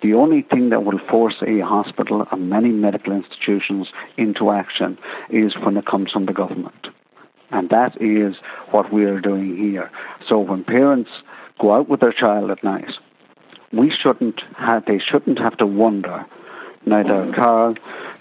the 0.00 0.14
only 0.14 0.42
thing 0.42 0.70
that 0.70 0.84
will 0.84 1.00
force 1.10 1.42
a 1.42 1.60
hospital 1.60 2.24
and 2.30 2.48
many 2.48 2.70
medical 2.70 3.12
institutions 3.12 3.88
into 4.16 4.50
action 4.50 4.96
is 5.28 5.56
when 5.56 5.76
it 5.76 5.86
comes 5.86 6.12
from 6.12 6.26
the 6.26 6.32
government. 6.32 6.88
And 7.50 7.70
that 7.70 8.00
is 8.00 8.36
what 8.70 8.92
we 8.92 9.04
are 9.04 9.20
doing 9.20 9.56
here. 9.56 9.90
So 10.26 10.38
when 10.38 10.64
parents 10.64 11.10
go 11.60 11.74
out 11.74 11.88
with 11.88 12.00
their 12.00 12.12
child 12.12 12.50
at 12.50 12.62
night, 12.62 12.92
we 13.72 13.90
shouldn't 13.90 14.42
have, 14.56 14.84
they 14.86 14.98
shouldn't 14.98 15.38
have 15.38 15.56
to 15.58 15.66
wonder, 15.66 16.26
neither 16.86 17.32
Carl 17.34 17.74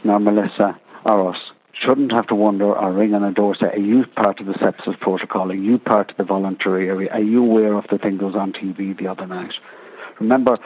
nor 0.04 0.20
Melissa 0.20 0.80
or 1.06 1.32
us 1.32 1.40
shouldn't 1.80 2.12
have 2.12 2.28
to 2.28 2.36
wonder 2.36 2.76
or 2.76 2.92
ring 2.92 3.14
on 3.14 3.24
a 3.24 3.32
door 3.32 3.56
say, 3.56 3.68
are 3.68 3.78
you 3.78 4.06
part 4.16 4.40
of 4.40 4.48
the 4.48 4.54
sepsis 4.54 5.00
protocol? 5.00 5.52
Are 5.52 5.56
you 5.56 5.78
part 5.78 6.12
of 6.12 6.18
the 6.18 6.24
voluntary 6.24 6.88
area? 6.88 7.10
Are 7.12 7.22
you 7.22 7.44
aware 7.44 7.74
of 7.76 7.86
the 7.92 7.98
thing 7.98 8.18
that 8.18 8.26
was 8.26 8.36
on 8.36 8.52
TV 8.52 8.98
the 8.98 9.08
other 9.08 9.28
night? 9.28 9.54
Remember, 10.20 10.58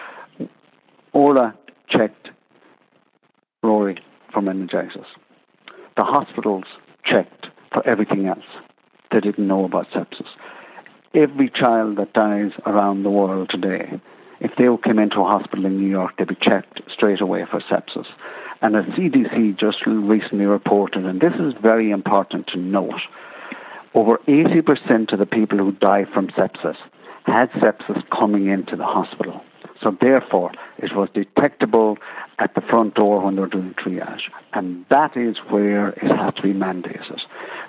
Orla 1.13 1.53
checked 1.89 2.29
Rory 3.61 3.97
for 4.31 4.41
meningitis. 4.41 5.05
The 5.97 6.03
hospitals 6.03 6.63
checked 7.03 7.47
for 7.71 7.85
everything 7.87 8.27
else. 8.27 8.45
They 9.11 9.19
didn't 9.19 9.47
know 9.47 9.65
about 9.65 9.89
sepsis. 9.89 10.27
Every 11.13 11.49
child 11.49 11.97
that 11.97 12.13
dies 12.13 12.51
around 12.65 13.03
the 13.03 13.09
world 13.09 13.49
today, 13.49 13.99
if 14.39 14.51
they 14.57 14.65
came 14.83 14.99
into 14.99 15.19
a 15.19 15.25
hospital 15.25 15.65
in 15.65 15.77
New 15.77 15.89
York, 15.89 16.17
they'd 16.17 16.27
be 16.27 16.35
checked 16.35 16.81
straight 16.91 17.21
away 17.21 17.45
for 17.49 17.59
sepsis. 17.59 18.07
And 18.61 18.75
the 18.75 18.79
CDC 18.79 19.57
just 19.57 19.85
recently 19.85 20.45
reported, 20.45 21.05
and 21.05 21.19
this 21.19 21.33
is 21.33 21.53
very 21.61 21.91
important 21.91 22.47
to 22.47 22.57
note, 22.57 23.01
over 23.93 24.17
80% 24.27 25.11
of 25.11 25.19
the 25.19 25.25
people 25.25 25.57
who 25.57 25.73
die 25.73 26.05
from 26.05 26.27
sepsis 26.29 26.77
had 27.25 27.51
sepsis 27.51 28.09
coming 28.09 28.47
into 28.47 28.75
the 28.75 28.85
hospital. 28.85 29.43
So 29.81 29.97
therefore, 29.99 30.51
it 30.77 30.95
was 30.95 31.09
detectable 31.13 31.97
at 32.37 32.53
the 32.55 32.61
front 32.61 32.95
door 32.95 33.21
when 33.21 33.35
they're 33.35 33.47
doing 33.47 33.73
triage. 33.73 34.29
And 34.53 34.85
that 34.89 35.17
is 35.17 35.37
where 35.49 35.89
it 35.89 36.15
has 36.15 36.33
to 36.35 36.41
be 36.41 36.53
mandated. 36.53 37.21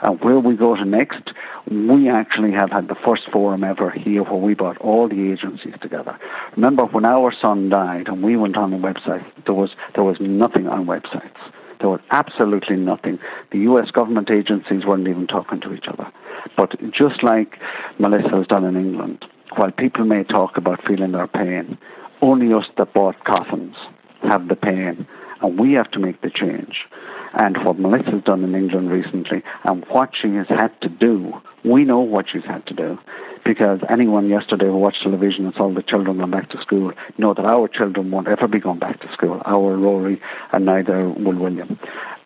And 0.03 0.21
where 0.21 0.39
we 0.39 0.57
go 0.57 0.77
to 0.77 0.85
next, 0.85 1.33
we 1.71 2.09
actually 2.09 2.53
have 2.53 2.71
had 2.71 2.89
the 2.89 2.95
first 2.95 3.25
forum 3.31 3.65
ever 3.65 3.91
here 3.91 4.23
where 4.23 4.35
we 4.35 4.55
brought 4.55 4.79
all 4.79 5.09
the 5.09 5.33
agencies 5.33 5.75
together. 5.81 6.19
Remember 6.57 6.85
when 6.85 7.05
our 7.05 7.33
son 7.33 7.69
died 7.69 8.09
and 8.09 8.23
we 8.23 8.37
went 8.37 8.57
on 8.57 8.71
the 8.71 8.77
website, 8.77 9.25
there 9.45 9.55
was, 9.55 9.75
there 9.95 10.05
was 10.05 10.19
nothing 10.21 10.67
on 10.69 10.87
websites. 10.87 11.37
There 11.81 11.89
was 11.89 12.01
absolutely 12.11 12.77
nothing. 12.77 13.19
The 13.51 13.59
US 13.61 13.91
government 13.91 14.31
agencies 14.31 14.85
weren't 14.85 15.09
even 15.09 15.27
talking 15.27 15.61
to 15.63 15.75
each 15.75 15.89
other. 15.89 16.11
But 16.57 16.77
just 16.93 17.23
like 17.23 17.59
Melissa 17.99 18.37
has 18.37 18.47
done 18.47 18.65
in 18.65 18.77
England, 18.77 19.25
while 19.57 19.71
people 19.71 20.05
may 20.05 20.25
talk 20.25 20.57
about 20.57 20.85
feeling 20.87 21.13
their 21.13 21.27
pain, 21.27 21.77
only 22.23 22.55
us 22.55 22.67
that 22.79 22.95
bought 22.95 23.25
coffins 23.25 23.77
have 24.23 24.49
the 24.49 24.57
pain, 24.57 25.07
and 25.41 25.59
we 25.59 25.73
have 25.73 25.91
to 25.91 25.99
make 25.99 26.23
the 26.23 26.31
change. 26.31 26.87
And 27.35 27.65
what 27.65 27.79
Melissa's 27.79 28.23
done 28.25 28.45
in 28.45 28.55
England 28.55 28.91
recently, 28.91 29.43
and 29.65 29.85
what 29.89 30.11
she 30.15 30.35
has 30.37 30.49
had 30.49 30.81
to 30.83 30.89
do, 30.89 31.35
we 31.65 31.85
know 31.85 32.01
what 32.01 32.27
she's 32.31 32.45
had 32.45 32.65
to 32.67 32.75
do. 32.75 32.99
Because 33.45 33.81
anyone 33.89 34.29
yesterday 34.29 34.67
who 34.67 34.77
watched 34.77 35.03
television 35.03 35.47
and 35.47 35.55
saw 35.55 35.73
the 35.73 35.83
children 35.83 36.19
going 36.19 36.31
back 36.31 36.51
to 36.51 36.61
school 36.61 36.93
know 37.19 37.35
that 37.35 37.45
our 37.45 37.67
children 37.67 38.11
won't 38.11 38.29
ever 38.29 38.47
be 38.47 38.61
going 38.61 38.79
back 38.79 39.01
to 39.01 39.13
school, 39.13 39.43
our 39.45 39.77
Rory, 39.77 40.21
and 40.53 40.65
neither 40.65 41.09
will 41.09 41.37
William. 41.37 41.79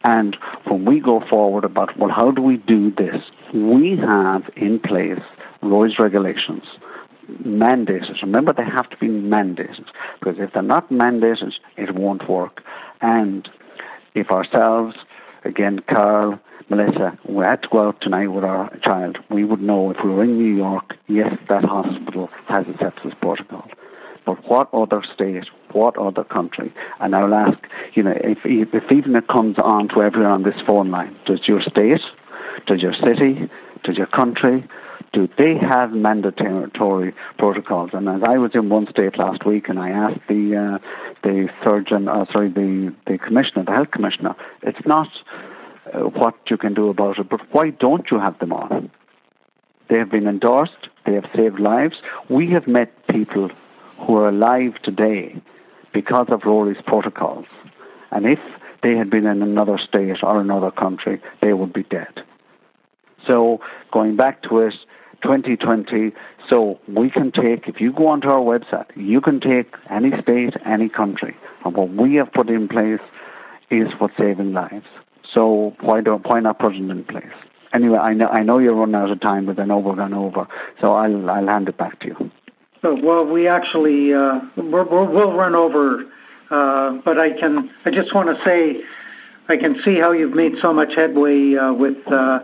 And 0.05 0.37
when 0.65 0.85
we 0.85 1.01
go 1.01 1.21
forward 1.21 1.65
about, 1.65 1.97
well, 1.99 2.11
how 2.11 2.31
do 2.31 2.43
we 2.43 2.59
do 2.59 2.91
this? 2.91 3.23
We 3.55 3.97
have 3.97 4.51
in 4.57 4.79
place 4.79 5.23
Rory's 5.63 5.99
regulations 5.99 6.65
mandated. 7.45 8.20
Remember, 8.22 8.53
they 8.53 8.64
have 8.64 8.89
to 8.91 8.97
be 8.97 9.09
mandated 9.09 9.87
because 10.18 10.37
if 10.39 10.53
they're 10.53 10.62
not 10.62 10.91
mandated, 10.91 11.53
it 11.77 11.95
won't 11.95 12.29
work. 12.29 12.62
And 13.01 13.49
if 14.14 14.31
ourselves, 14.31 14.97
again, 15.45 15.81
Carl, 15.89 16.41
Melissa, 16.68 17.16
we 17.29 17.45
had 17.45 17.62
to 17.62 17.68
go 17.68 17.89
out 17.89 18.01
tonight 18.01 18.29
with 18.29 18.45
our 18.45 18.77
child, 18.79 19.18
we 19.31 19.45
would 19.45 19.61
know 19.61 19.91
if 19.91 19.99
we 20.03 20.11
were 20.11 20.24
in 20.24 20.37
New 20.37 20.57
York, 20.57 20.97
yes, 21.07 21.37
that 21.49 21.64
hospital 21.64 22.29
has 22.49 22.66
a 22.66 22.72
sepsis 22.72 23.18
protocol. 23.20 23.68
But 24.24 24.45
what 24.49 24.68
other 24.74 25.03
state, 25.14 25.47
what 25.70 25.97
other 25.97 26.24
country? 26.24 26.74
And 26.99 27.14
I'll 27.14 27.33
ask, 27.33 27.59
you 27.95 28.03
know, 28.03 28.14
if, 28.16 28.39
if 28.45 28.91
even 28.91 29.14
it 29.14 29.29
comes 29.29 29.57
on 29.62 29.89
to 29.91 30.03
everyone 30.03 30.33
on 30.33 30.43
this 30.43 30.61
phone 30.66 30.91
line, 30.91 31.16
does 31.27 31.47
your 31.47 31.61
state, 31.61 32.01
does 32.66 32.83
your 32.83 32.95
city, 32.95 33.49
does 33.85 33.97
your 33.97 34.09
country, 34.09 34.66
do 35.17 35.27
they 35.39 35.57
have 35.57 35.93
mandatory 35.93 37.14
protocols? 37.39 37.91
And 37.95 38.07
as 38.07 38.21
I 38.29 38.37
was 38.37 38.51
in 38.55 38.69
one 38.69 38.87
state 38.91 39.17
last 39.17 39.47
week, 39.47 39.71
and 39.71 39.79
I 39.79 39.89
asked 39.89 40.21
the 40.29 40.43
uh, 40.55 40.79
the 41.23 41.49
surgeon, 41.64 42.07
uh, 42.07 42.27
sorry, 42.31 42.51
the 42.51 42.95
the 43.07 43.17
commissioner, 43.17 43.64
the 43.64 43.73
health 43.73 43.93
commissioner, 43.93 44.37
it's 44.62 44.87
not 44.87 45.09
uh, 45.95 46.01
what 46.01 46.35
you 46.51 46.59
can 46.59 46.75
do 46.75 46.91
about 46.91 47.19
it, 47.19 47.31
but 47.31 47.41
why 47.51 47.71
don't 47.71 48.11
you 48.11 48.19
have 48.19 48.39
them 48.41 48.53
on? 48.53 48.91
They 49.89 49.97
have 49.97 50.11
been 50.11 50.27
endorsed. 50.27 50.91
They 51.07 51.14
have 51.14 51.25
saved 51.35 51.61
lives. 51.61 51.97
We 52.29 52.51
have 52.51 52.67
met 52.67 52.91
people 53.07 53.51
who 54.01 54.17
are 54.17 54.29
alive 54.29 54.75
today 54.83 55.41
because 55.95 56.27
of 56.29 56.43
Rory's 56.45 56.83
protocols, 56.87 57.47
and 58.11 58.27
if 58.27 58.41
they 58.83 58.95
had 58.99 59.09
been 59.09 59.25
in 59.25 59.41
another 59.41 59.79
state 59.79 60.23
or 60.23 60.43
another 60.43 60.71
country, 60.71 61.23
they 61.41 61.55
would 61.55 61.73
be 61.73 61.85
dead. 61.85 62.23
So 63.27 63.61
going 63.93 64.17
back 64.17 64.43
to 64.43 64.59
it, 64.59 64.75
2020. 65.23 66.12
So 66.49 66.79
we 66.89 67.11
can 67.11 67.33
take, 67.33 67.69
if 67.69 67.81
you 67.81 67.93
go 67.93 68.09
onto 68.09 68.29
our 68.29 68.41
website, 68.41 68.87
you 68.97 69.21
can 69.21 69.41
take 69.41 69.75
any 69.91 70.11
state, 70.23 70.55
any 70.64 70.89
country, 70.89 71.37
and 71.64 71.75
what 71.75 71.91
we 71.91 72.14
have 72.17 72.33
put 72.33 72.49
in 72.49 72.69
place 72.69 73.01
is 73.71 73.93
what's 73.99 74.17
saving 74.17 74.53
lives. 74.53 74.87
So 75.33 75.75
why 75.81 76.01
don't 76.01 76.25
why 76.27 76.41
not 76.41 76.59
put 76.59 76.75
it 76.75 76.79
in 76.79 77.05
place? 77.05 77.25
Anyway, 77.73 77.99
I 77.99 78.14
know 78.14 78.29
I 78.29 78.43
know 78.43 78.59
you're 78.59 78.75
running 78.75 78.95
out 78.95 79.11
of 79.11 79.21
time, 79.21 79.47
but 79.47 79.59
I 79.59 79.64
know 79.64 79.79
we're 79.79 79.97
going 79.97 80.14
over, 80.14 80.47
so 80.81 80.95
I'll 80.95 81.29
I'll 81.29 81.49
hand 81.49 81.69
it 81.69 81.77
back 81.77 81.99
to 82.01 82.07
you. 82.07 82.31
Well, 82.83 83.25
we 83.25 83.49
actually 83.49 84.14
uh, 84.14 84.41
we're, 84.57 84.85
we 84.85 85.12
will 85.14 85.33
run 85.33 85.55
over, 85.57 86.05
uh, 86.51 86.99
but 87.05 87.19
I 87.19 87.31
can 87.39 87.71
I 87.85 87.91
just 87.91 88.14
want 88.14 88.29
to 88.29 88.45
say 88.45 88.83
I 89.49 89.57
can 89.57 89.81
see 89.85 89.99
how 89.99 90.12
you've 90.12 90.35
made 90.35 90.55
so 90.62 90.73
much 90.73 90.95
headway 90.95 91.57
uh, 91.57 91.73
with 91.73 91.99
uh, 92.07 92.41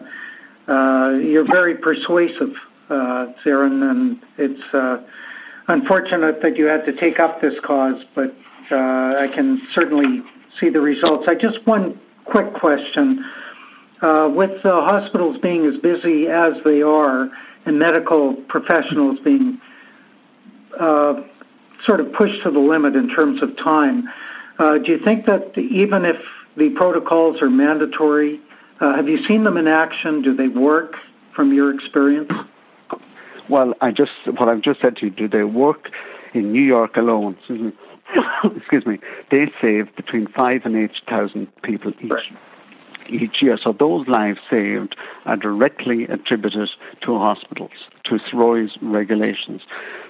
you're 0.69 1.47
very 1.51 1.77
persuasive, 1.77 2.55
uh, 2.89 3.27
Ciaran, 3.43 3.83
and 3.83 4.23
it's 4.39 4.75
uh, 4.75 4.99
unfortunate 5.69 6.43
that 6.43 6.57
you 6.57 6.67
had 6.67 6.85
to 6.87 6.93
take 6.93 7.19
up 7.19 7.41
this 7.41 7.55
cause, 7.65 8.03
but 8.15 8.35
uh, 8.71 8.77
I 8.77 9.29
can 9.35 9.61
certainly 9.75 10.23
see 10.61 10.69
the 10.69 10.81
results. 10.81 11.27
I 11.29 11.35
just 11.35 11.67
one 11.67 12.01
quick 12.25 12.55
question. 12.55 13.25
Uh, 14.01 14.29
with 14.35 14.63
the 14.63 14.73
hospitals 14.73 15.37
being 15.43 15.65
as 15.67 15.81
busy 15.81 16.27
as 16.27 16.55
they 16.65 16.83
are 16.83 17.31
and 17.67 17.79
medical 17.79 18.35
professionals 18.49 19.19
being 19.25 19.61
uh, 20.79 21.15
sort 21.87 22.01
of 22.01 22.13
pushed 22.13 22.43
to 22.43 22.51
the 22.51 22.59
limit 22.59 22.97
in 22.97 23.09
terms 23.15 23.43
of 23.43 23.57
time, 23.57 24.09
uh, 24.59 24.79
do 24.79 24.91
you 24.93 24.99
think 25.05 25.27
that 25.27 25.57
even 25.57 26.05
if 26.05 26.17
the 26.57 26.71
protocols 26.71 27.41
are 27.41 27.51
mandatory, 27.51 28.37
uh, 28.37 28.52
have 28.83 29.09
you 29.09 29.18
seen 29.26 29.45
them 29.45 29.57
in 29.57 29.68
action? 29.68 30.22
Do 30.22 30.35
they 30.35 30.49
work 30.49 30.95
from 31.35 31.53
your 31.53 31.72
experience? 31.74 32.30
Well, 33.49 33.74
I 33.80 33.91
just 33.91 34.12
what 34.39 34.49
I've 34.49 34.62
just 34.62 34.80
said 34.80 34.97
to 34.97 35.07
you. 35.07 35.11
Do 35.11 35.28
they 35.28 35.45
work 35.45 35.89
in 36.35 36.53
New 36.53 36.62
York 36.62 36.97
alone? 36.97 37.37
Excuse 38.57 38.87
me. 38.87 38.99
They 39.30 39.47
save 39.61 39.95
between 39.97 40.26
five 40.28 40.62
and 40.64 40.76
eight 40.76 40.93
thousand 41.09 41.49
people 41.62 41.93
each. 42.01 42.11
Right. 42.11 42.22
Each 43.11 43.43
year, 43.43 43.59
so 43.61 43.72
those 43.72 44.07
lives 44.07 44.39
saved 44.49 44.95
are 45.26 45.37
directly 45.37 46.05
attributed 46.05 46.70
to 47.05 47.18
hospitals, 47.18 47.72
to 48.05 48.18
Rory's 48.33 48.78
regulations. 48.80 49.62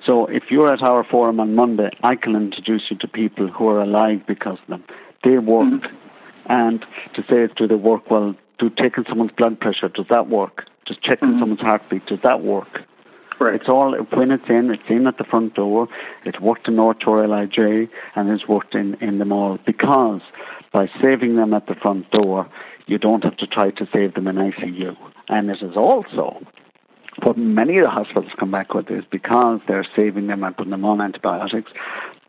So, 0.04 0.26
if 0.26 0.50
you're 0.50 0.70
at 0.70 0.82
our 0.82 1.02
forum 1.02 1.40
on 1.40 1.54
Monday, 1.54 1.88
I 2.02 2.16
can 2.16 2.36
introduce 2.36 2.90
you 2.90 2.98
to 2.98 3.08
people 3.08 3.48
who 3.48 3.66
are 3.68 3.80
alive 3.80 4.20
because 4.28 4.58
of 4.62 4.68
them. 4.68 4.84
They 5.24 5.38
work, 5.38 5.72
mm-hmm. 5.72 6.52
and 6.52 6.84
to 7.14 7.22
say, 7.22 7.48
do 7.56 7.66
they 7.66 7.76
work 7.76 8.10
well? 8.10 8.36
Do 8.62 8.70
taking 8.70 9.04
someone's 9.08 9.32
blood 9.32 9.58
pressure, 9.58 9.88
does 9.88 10.06
that 10.08 10.28
work? 10.28 10.66
Just 10.86 11.02
checking 11.02 11.30
mm-hmm. 11.30 11.40
someone's 11.40 11.60
heartbeat, 11.60 12.06
does 12.06 12.20
that 12.22 12.42
work? 12.42 12.82
Right. 13.40 13.54
It's 13.54 13.68
all 13.68 13.96
when 14.12 14.30
it's 14.30 14.48
in, 14.48 14.70
it's 14.70 14.88
in 14.88 15.06
at 15.08 15.18
the 15.18 15.24
front 15.24 15.54
door. 15.54 15.88
It's 16.24 16.38
worked 16.38 16.68
in 16.68 16.76
North 16.76 16.98
Shore 17.02 17.26
LIJ 17.26 17.88
and 18.14 18.30
it's 18.30 18.46
worked 18.46 18.76
in, 18.76 18.94
in 19.00 19.18
them 19.18 19.32
all 19.32 19.58
because 19.66 20.20
by 20.72 20.88
saving 21.00 21.34
them 21.34 21.52
at 21.52 21.66
the 21.66 21.74
front 21.74 22.08
door, 22.12 22.48
you 22.86 22.98
don't 22.98 23.24
have 23.24 23.36
to 23.38 23.46
try 23.48 23.70
to 23.70 23.88
save 23.92 24.14
them 24.14 24.28
in 24.28 24.36
ICU. 24.36 24.96
And 25.28 25.50
it 25.50 25.60
is 25.60 25.76
also 25.76 26.40
what 27.24 27.36
many 27.36 27.78
of 27.78 27.84
the 27.84 27.90
hospitals 27.90 28.32
come 28.38 28.52
back 28.52 28.74
with 28.74 28.90
is 28.90 29.04
because 29.10 29.60
they're 29.66 29.86
saving 29.96 30.28
them 30.28 30.44
and 30.44 30.56
putting 30.56 30.70
them 30.70 30.84
on 30.84 31.00
antibiotics, 31.00 31.72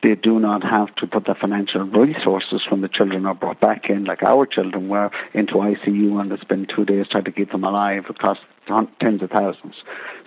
they 0.03 0.15
do 0.15 0.39
not 0.39 0.63
have 0.63 0.93
to 0.95 1.07
put 1.07 1.25
the 1.25 1.33
financial 1.33 1.85
resources 1.85 2.61
when 2.69 2.81
the 2.81 2.89
children 2.89 3.25
are 3.25 3.33
brought 3.33 3.59
back 3.61 3.89
in, 3.89 4.03
like 4.03 4.21
our 4.21 4.45
children 4.45 4.89
were 4.89 5.09
into 5.33 5.53
ICU 5.53 6.19
and 6.19 6.31
they 6.31 6.37
spend 6.37 6.71
two 6.75 6.83
days 6.83 7.07
trying 7.09 7.23
to 7.23 7.31
keep 7.31 7.51
them 7.51 7.63
alive. 7.63 8.03
It 8.09 8.19
costs 8.19 8.43
tens 8.67 9.21
of 9.21 9.29
thousands. 9.29 9.75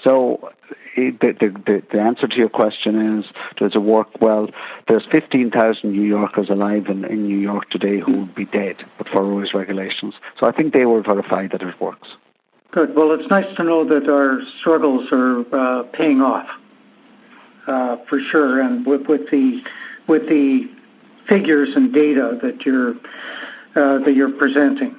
So 0.02 0.50
the, 0.96 1.34
the, 1.38 1.82
the, 1.92 2.00
answer 2.00 2.26
to 2.26 2.36
your 2.36 2.48
question 2.48 3.18
is, 3.18 3.26
does 3.56 3.74
it 3.74 3.82
work? 3.82 4.08
Well, 4.20 4.48
there's 4.88 5.04
15,000 5.12 5.90
New 5.90 6.02
Yorkers 6.02 6.48
alive 6.48 6.86
in, 6.88 7.04
in 7.04 7.26
New 7.26 7.38
York 7.38 7.68
today 7.70 8.00
who 8.00 8.20
would 8.20 8.34
be 8.34 8.46
dead 8.46 8.76
but 8.98 9.08
for 9.08 9.22
Rory's 9.22 9.52
regulations. 9.52 10.14
So 10.40 10.46
I 10.46 10.52
think 10.52 10.72
they 10.72 10.86
will 10.86 11.02
verify 11.02 11.48
that 11.48 11.62
it 11.62 11.80
works. 11.80 12.08
Good. 12.72 12.94
Well, 12.96 13.12
it's 13.12 13.30
nice 13.30 13.54
to 13.56 13.64
know 13.64 13.86
that 13.88 14.08
our 14.08 14.40
struggles 14.60 15.08
are 15.12 15.40
uh, 15.54 15.82
paying 15.92 16.20
off 16.20 16.48
for 17.66 18.20
sure, 18.30 18.60
and 18.60 18.86
with, 18.86 19.06
with 19.08 19.30
the 19.30 19.60
with 20.08 20.22
the 20.28 20.70
figures 21.28 21.70
and 21.74 21.92
data 21.92 22.38
that 22.42 22.64
you're 22.64 22.92
uh, 23.76 23.98
that 24.04 24.14
you're 24.14 24.32
presenting. 24.32 24.96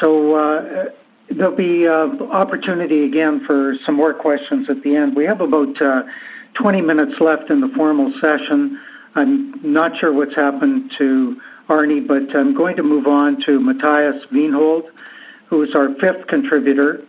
So 0.00 0.34
uh, 0.34 0.84
there'll 1.30 1.56
be 1.56 1.86
uh, 1.86 2.08
opportunity 2.30 3.04
again 3.04 3.42
for 3.46 3.74
some 3.84 3.96
more 3.96 4.14
questions 4.14 4.68
at 4.70 4.82
the 4.82 4.94
end. 4.94 5.16
We 5.16 5.24
have 5.24 5.40
about 5.40 5.80
uh, 5.80 6.02
20 6.54 6.80
minutes 6.82 7.14
left 7.20 7.50
in 7.50 7.60
the 7.60 7.68
formal 7.76 8.12
session. 8.20 8.80
I'm 9.14 9.72
not 9.72 9.92
sure 9.98 10.12
what's 10.12 10.34
happened 10.34 10.92
to 10.98 11.40
Arnie, 11.68 12.06
but 12.06 12.36
I'm 12.36 12.54
going 12.54 12.76
to 12.76 12.82
move 12.82 13.06
on 13.06 13.42
to 13.46 13.60
Matthias 13.60 14.22
Wienhold, 14.32 14.84
who 15.48 15.62
is 15.62 15.74
our 15.74 15.88
fifth 16.00 16.26
contributor. 16.28 17.04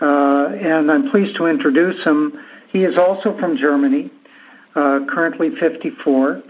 Uh, 0.00 0.48
and 0.48 0.90
I'm 0.90 1.10
pleased 1.10 1.36
to 1.36 1.46
introduce 1.46 2.02
him 2.04 2.32
he 2.72 2.84
is 2.84 2.96
also 2.98 3.36
from 3.38 3.56
Germany, 3.56 4.10
uh, 4.74 5.00
currently 5.08 5.50
54. 5.58 6.42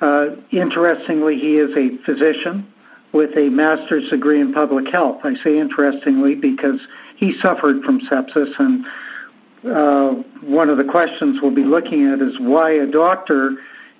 Uh, 0.00 0.26
interestingly, 0.50 1.38
he 1.38 1.56
is 1.56 1.70
a 1.76 1.96
physician 2.04 2.66
with 3.12 3.30
a 3.36 3.48
master's 3.48 4.08
degree 4.10 4.40
in 4.40 4.52
public 4.52 4.86
health. 4.90 5.20
I 5.24 5.34
say 5.44 5.58
interestingly 5.58 6.34
because 6.34 6.80
he 7.16 7.34
suffered 7.40 7.82
from 7.84 8.00
sepsis, 8.00 8.58
and 8.58 8.84
uh, 9.64 10.22
one 10.42 10.68
of 10.68 10.78
the 10.78 10.84
questions 10.84 11.38
we'll 11.42 11.54
be 11.54 11.64
looking 11.64 12.08
at 12.08 12.20
is 12.20 12.34
why 12.40 12.72
a 12.72 12.86
doctor 12.86 13.52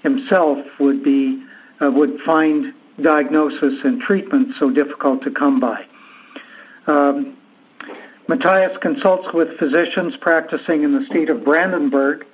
himself 0.03 0.59
would 0.81 1.05
be 1.05 1.45
uh, 1.81 1.91
would 1.91 2.19
find 2.25 2.75
diagnosis 3.03 3.75
and 3.85 4.01
treatment 4.01 4.49
so 4.59 4.71
difficult 4.71 5.23
to 5.23 5.31
come 5.31 5.61
by. 5.61 5.85
Um, 6.87 7.37
Matthias 8.29 8.77
consults 8.81 9.29
with 9.35 9.59
physicians 9.59 10.15
practicing 10.21 10.85
in 10.85 10.93
the 10.99 11.05
state 11.07 11.29
of 11.29 11.45
Brandenburg 11.45 12.25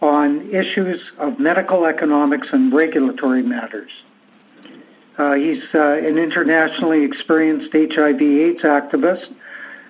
on 0.00 0.50
issues 0.50 1.00
of 1.18 1.38
medical 1.40 1.86
economics 1.86 2.48
and 2.52 2.72
regulatory 2.72 3.42
matters. 3.42 3.90
Uh, 5.18 5.34
he's 5.34 5.62
uh, 5.74 5.80
an 5.80 6.18
internationally 6.18 7.04
experienced 7.04 7.72
HIV/AIDS 7.72 8.62
activist, 8.62 9.24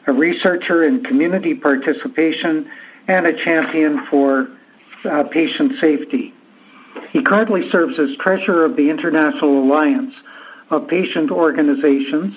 a 0.07 0.12
researcher 0.12 0.84
in 0.84 1.03
community 1.03 1.55
participation, 1.55 2.70
and 3.09 3.26
a 3.26 3.45
champion 3.45 4.07
for 4.09 4.49
uh, 5.05 5.24
patient 5.24 5.72
safety. 5.80 6.32
He 7.12 7.22
currently 7.22 7.68
serves 7.70 7.99
as 7.99 8.16
treasurer 8.20 8.64
of 8.64 8.76
the 8.76 8.89
International 8.89 9.64
Alliance 9.64 10.14
of 10.70 10.89
Patient 10.89 11.30
Organizations, 11.30 12.34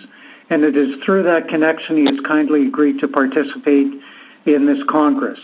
and 0.50 0.64
it 0.64 0.76
is 0.76 1.02
through 1.04 1.24
that 1.24 1.48
connection 1.48 1.98
he 1.98 2.06
has 2.06 2.20
kindly 2.28 2.68
agreed 2.68 3.00
to 3.00 3.08
participate 3.08 3.94
in 4.46 4.66
this 4.66 4.80
Congress. 4.90 5.40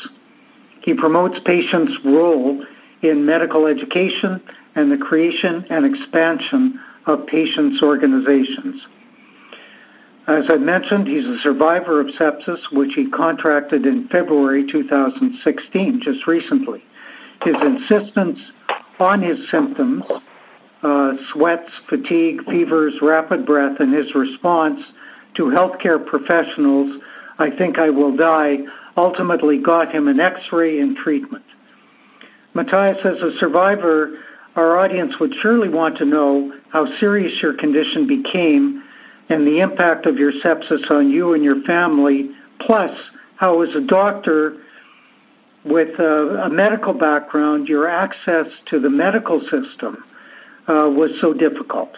He 0.81 0.93
promotes 0.93 1.37
patients' 1.45 1.93
role 2.03 2.63
in 3.01 3.25
medical 3.25 3.67
education 3.67 4.41
and 4.75 4.91
the 4.91 4.97
creation 4.97 5.65
and 5.69 5.85
expansion 5.85 6.79
of 7.05 7.27
patients' 7.27 7.81
organizations. 7.81 8.81
As 10.27 10.45
I 10.49 10.57
mentioned, 10.57 11.07
he's 11.07 11.25
a 11.25 11.37
survivor 11.43 11.99
of 11.99 12.07
sepsis, 12.19 12.59
which 12.71 12.93
he 12.95 13.09
contracted 13.11 13.85
in 13.85 14.07
February 14.07 14.65
2016, 14.71 16.01
just 16.03 16.25
recently. 16.25 16.83
His 17.43 17.55
insistence 17.61 18.39
on 18.99 19.21
his 19.21 19.37
symptoms 19.51 20.03
uh, 20.85 21.13
sweats, 21.33 21.69
fatigue, 21.89 22.45
fevers, 22.45 22.93
rapid 23.01 23.43
breath, 23.43 23.79
and 23.79 23.91
his 23.91 24.13
response 24.13 24.79
to 25.35 25.45
healthcare 25.45 26.05
professionals, 26.05 27.01
I 27.39 27.49
think 27.49 27.79
I 27.79 27.89
will 27.89 28.15
die, 28.15 28.57
ultimately 28.95 29.57
got 29.57 29.91
him 29.91 30.07
an 30.07 30.19
x 30.19 30.39
ray 30.51 30.79
and 30.79 30.95
treatment. 30.95 31.43
Matthias, 32.53 32.97
as 33.03 33.21
a 33.21 33.37
survivor, 33.39 34.19
our 34.55 34.77
audience 34.77 35.13
would 35.19 35.33
surely 35.41 35.69
want 35.69 35.97
to 35.97 36.05
know 36.05 36.53
how 36.69 36.85
serious 36.99 37.33
your 37.41 37.55
condition 37.55 38.07
became 38.07 38.83
and 39.27 39.45
the 39.45 39.61
impact 39.61 40.05
of 40.05 40.17
your 40.17 40.31
sepsis 40.33 40.89
on 40.91 41.09
you 41.09 41.33
and 41.33 41.43
your 41.43 41.63
family, 41.63 42.29
plus 42.59 42.91
how, 43.37 43.63
as 43.63 43.75
a 43.75 43.81
doctor 43.81 44.57
with 45.65 45.99
a, 45.99 46.43
a 46.45 46.49
medical 46.49 46.93
background, 46.93 47.67
your 47.67 47.89
access 47.89 48.45
to 48.69 48.79
the 48.79 48.89
medical 48.89 49.41
system 49.41 50.03
uh, 50.67 50.89
was 50.89 51.11
so 51.21 51.33
difficult. 51.33 51.89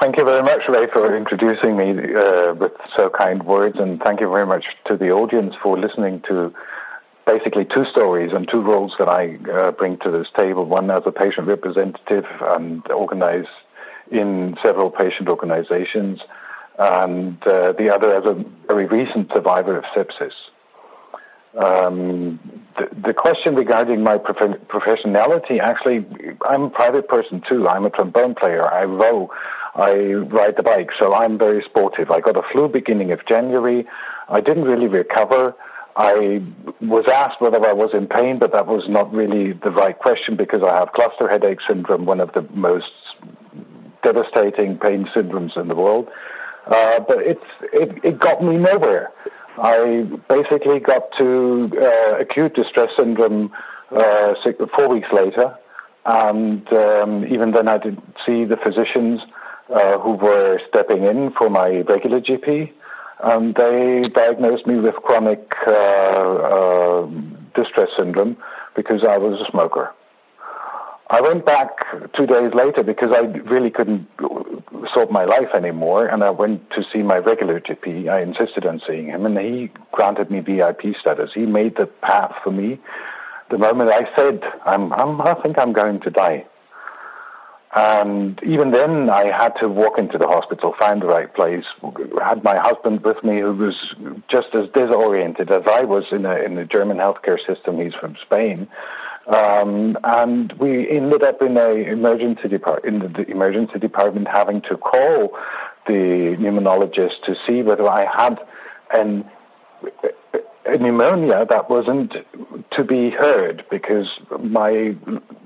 Thank 0.00 0.16
you 0.16 0.24
very 0.24 0.42
much, 0.42 0.62
Ray, 0.68 0.86
for 0.92 1.16
introducing 1.16 1.76
me 1.76 1.90
uh, 2.14 2.54
with 2.54 2.72
so 2.96 3.10
kind 3.10 3.42
words, 3.44 3.78
and 3.78 4.00
thank 4.02 4.20
you 4.20 4.28
very 4.28 4.46
much 4.46 4.64
to 4.86 4.96
the 4.96 5.10
audience 5.10 5.54
for 5.62 5.78
listening 5.78 6.22
to 6.28 6.52
basically 7.26 7.64
two 7.64 7.84
stories 7.84 8.32
and 8.32 8.48
two 8.48 8.62
roles 8.62 8.94
that 8.98 9.08
I 9.08 9.36
uh, 9.52 9.72
bring 9.72 9.98
to 9.98 10.10
this 10.10 10.28
table. 10.36 10.64
One 10.64 10.90
as 10.90 11.02
a 11.06 11.12
patient 11.12 11.46
representative 11.46 12.24
and 12.40 12.88
organize 12.90 13.46
in 14.10 14.56
several 14.62 14.90
patient 14.90 15.28
organizations, 15.28 16.20
and 16.78 17.40
uh, 17.46 17.72
the 17.72 17.92
other 17.92 18.14
as 18.14 18.24
a 18.24 18.44
very 18.66 18.86
recent 18.86 19.30
survivor 19.32 19.76
of 19.76 19.84
sepsis. 19.84 20.32
Um, 21.56 22.65
the, 22.78 23.08
the, 23.08 23.14
question 23.14 23.54
regarding 23.54 24.02
my 24.02 24.18
prof- 24.18 24.60
professionality, 24.68 25.60
actually, 25.60 26.06
I'm 26.48 26.62
a 26.64 26.70
private 26.70 27.08
person 27.08 27.42
too. 27.48 27.68
I'm 27.68 27.84
a 27.84 27.90
trombone 27.90 28.34
player. 28.34 28.66
I 28.66 28.84
row. 28.84 29.30
I 29.74 30.14
ride 30.14 30.56
the 30.56 30.62
bike, 30.62 30.90
so 30.98 31.14
I'm 31.14 31.36
very 31.38 31.62
sportive. 31.62 32.10
I 32.10 32.20
got 32.20 32.36
a 32.36 32.42
flu 32.50 32.68
beginning 32.68 33.12
of 33.12 33.26
January. 33.26 33.86
I 34.28 34.40
didn't 34.40 34.64
really 34.64 34.88
recover. 34.88 35.54
I 35.96 36.42
was 36.80 37.06
asked 37.10 37.40
whether 37.40 37.64
I 37.64 37.72
was 37.72 37.90
in 37.94 38.06
pain, 38.06 38.38
but 38.38 38.52
that 38.52 38.66
was 38.66 38.84
not 38.88 39.12
really 39.12 39.52
the 39.52 39.70
right 39.70 39.98
question 39.98 40.36
because 40.36 40.62
I 40.62 40.78
have 40.78 40.92
cluster 40.92 41.28
headache 41.28 41.60
syndrome, 41.66 42.04
one 42.04 42.20
of 42.20 42.32
the 42.32 42.42
most 42.52 42.90
devastating 44.02 44.78
pain 44.78 45.06
syndromes 45.14 45.56
in 45.56 45.68
the 45.68 45.74
world. 45.74 46.08
Uh, 46.66 47.00
but 47.00 47.18
it's, 47.18 47.44
it, 47.72 48.04
it 48.04 48.18
got 48.18 48.42
me 48.42 48.56
nowhere. 48.56 49.10
I 49.58 50.08
basically 50.28 50.80
got 50.80 51.12
to 51.18 51.70
uh, 51.80 52.18
acute 52.18 52.54
distress 52.54 52.90
syndrome 52.96 53.52
uh, 53.90 54.34
four 54.76 54.88
weeks 54.88 55.08
later, 55.12 55.56
and 56.04 56.66
um, 56.72 57.24
even 57.26 57.52
then 57.52 57.68
I 57.68 57.78
didn't 57.78 58.04
see 58.24 58.44
the 58.44 58.56
physicians 58.56 59.20
uh, 59.74 59.98
who 59.98 60.12
were 60.12 60.60
stepping 60.68 61.04
in 61.04 61.32
for 61.32 61.50
my 61.50 61.80
regular 61.80 62.20
GP, 62.20 62.70
and 63.22 63.54
they 63.54 64.08
diagnosed 64.08 64.66
me 64.66 64.78
with 64.78 64.94
chronic 64.96 65.52
uh, 65.66 65.72
uh, 65.72 67.10
distress 67.54 67.88
syndrome 67.96 68.36
because 68.74 69.04
I 69.04 69.18
was 69.18 69.40
a 69.40 69.50
smoker. 69.50 69.92
I 71.08 71.20
went 71.20 71.46
back 71.46 71.68
two 72.14 72.26
days 72.26 72.52
later 72.52 72.82
because 72.82 73.12
I 73.12 73.20
really 73.20 73.70
couldn't 73.70 74.08
sort 74.92 75.10
my 75.10 75.24
life 75.24 75.54
anymore, 75.54 76.06
and 76.06 76.24
I 76.24 76.30
went 76.30 76.68
to 76.70 76.82
see 76.92 77.02
my 77.02 77.18
regular 77.18 77.60
GP. 77.60 78.08
I 78.08 78.22
insisted 78.22 78.66
on 78.66 78.80
seeing 78.86 79.06
him, 79.06 79.24
and 79.24 79.38
he 79.38 79.70
granted 79.92 80.30
me 80.30 80.40
VIP 80.40 80.96
status. 81.00 81.30
He 81.32 81.46
made 81.46 81.76
the 81.76 81.86
path 81.86 82.34
for 82.42 82.50
me. 82.50 82.80
The 83.50 83.58
moment 83.58 83.90
I 83.90 84.08
said, 84.16 84.42
"I'm, 84.64 84.92
I'm 84.92 85.20
I 85.20 85.34
think 85.34 85.58
I'm 85.58 85.72
going 85.72 86.00
to 86.00 86.10
die," 86.10 86.44
and 87.76 88.42
even 88.42 88.72
then, 88.72 89.08
I 89.08 89.30
had 89.30 89.50
to 89.60 89.68
walk 89.68 89.98
into 89.98 90.18
the 90.18 90.26
hospital, 90.26 90.74
find 90.76 91.00
the 91.02 91.06
right 91.06 91.32
place. 91.32 91.66
Had 92.20 92.42
my 92.42 92.58
husband 92.58 93.02
with 93.04 93.22
me, 93.22 93.38
who 93.38 93.54
was 93.54 93.94
just 94.28 94.48
as 94.54 94.68
disoriented 94.74 95.52
as 95.52 95.62
I 95.70 95.82
was 95.82 96.06
in 96.10 96.26
in 96.26 96.56
the 96.56 96.64
German 96.64 96.96
healthcare 96.96 97.38
system. 97.46 97.80
He's 97.80 97.94
from 97.94 98.16
Spain 98.20 98.66
um, 99.26 99.98
and 100.04 100.52
we 100.54 100.88
ended 100.88 101.22
up 101.22 101.42
in 101.42 101.56
a 101.56 101.70
emergency 101.70 102.48
depart- 102.48 102.84
in 102.84 103.00
the 103.00 103.24
emergency 103.28 103.78
department 103.78 104.28
having 104.28 104.62
to 104.62 104.76
call 104.76 105.36
the 105.86 106.36
pneumonologist 106.38 107.22
to 107.24 107.34
see 107.46 107.62
whether 107.62 107.88
I 107.88 108.06
had 108.06 108.38
an 108.92 109.24
a 110.66 110.78
pneumonia 110.78 111.46
that 111.48 111.70
wasn't 111.70 112.14
to 112.72 112.84
be 112.84 113.10
heard 113.10 113.64
because 113.70 114.06
my 114.40 114.96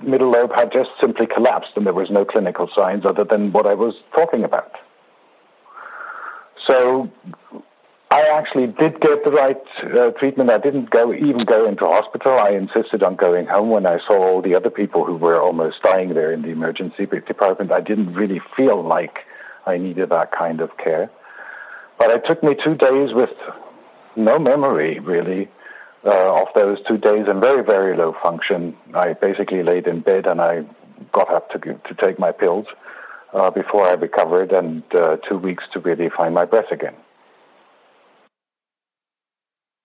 middle 0.02 0.30
lobe 0.30 0.52
had 0.54 0.72
just 0.72 0.90
simply 1.00 1.26
collapsed 1.26 1.72
and 1.76 1.86
there 1.86 1.92
was 1.92 2.10
no 2.10 2.24
clinical 2.24 2.68
signs 2.74 3.04
other 3.04 3.24
than 3.24 3.52
what 3.52 3.66
I 3.66 3.74
was 3.74 3.94
talking 4.14 4.44
about. 4.44 4.72
So 6.66 7.10
I 8.12 8.22
actually 8.22 8.66
did 8.66 9.00
get 9.00 9.22
the 9.22 9.30
right 9.30 9.60
uh, 9.84 10.10
treatment. 10.18 10.50
I 10.50 10.58
didn't 10.58 10.90
go 10.90 11.14
even 11.14 11.44
go 11.44 11.68
into 11.68 11.86
hospital. 11.86 12.32
I 12.32 12.50
insisted 12.50 13.04
on 13.04 13.14
going 13.14 13.46
home 13.46 13.70
when 13.70 13.86
I 13.86 13.98
saw 14.04 14.14
all 14.14 14.42
the 14.42 14.56
other 14.56 14.70
people 14.70 15.04
who 15.04 15.14
were 15.14 15.40
almost 15.40 15.80
dying 15.82 16.14
there 16.14 16.32
in 16.32 16.42
the 16.42 16.48
emergency 16.48 17.06
department. 17.06 17.70
I 17.70 17.80
didn't 17.80 18.12
really 18.14 18.40
feel 18.56 18.82
like 18.82 19.20
I 19.64 19.78
needed 19.78 20.08
that 20.08 20.32
kind 20.32 20.60
of 20.60 20.76
care. 20.76 21.08
But 22.00 22.10
it 22.10 22.24
took 22.26 22.42
me 22.42 22.56
two 22.56 22.74
days 22.74 23.14
with 23.14 23.30
no 24.16 24.40
memory 24.40 24.98
really 24.98 25.48
uh, 26.04 26.42
of 26.42 26.48
those 26.56 26.78
two 26.88 26.98
days 26.98 27.26
and 27.28 27.40
very 27.40 27.62
very 27.62 27.96
low 27.96 28.16
function. 28.20 28.76
I 28.92 29.12
basically 29.12 29.62
laid 29.62 29.86
in 29.86 30.00
bed 30.00 30.26
and 30.26 30.40
I 30.40 30.64
got 31.12 31.32
up 31.32 31.50
to 31.50 31.58
to 31.58 31.94
take 31.94 32.18
my 32.18 32.32
pills 32.32 32.66
uh, 33.34 33.50
before 33.50 33.86
I 33.86 33.92
recovered, 33.92 34.50
and 34.50 34.82
uh, 34.94 35.18
two 35.28 35.38
weeks 35.38 35.64
to 35.74 35.78
really 35.78 36.08
find 36.08 36.34
my 36.34 36.44
breath 36.44 36.72
again. 36.72 36.96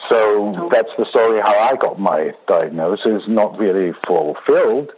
So 0.09 0.69
that's 0.71 0.91
the 0.97 1.05
story 1.09 1.41
how 1.41 1.57
I 1.57 1.75
got 1.75 1.99
my 1.99 2.31
diagnosis, 2.47 3.23
not 3.27 3.57
really 3.57 3.93
fulfilled, 4.05 4.91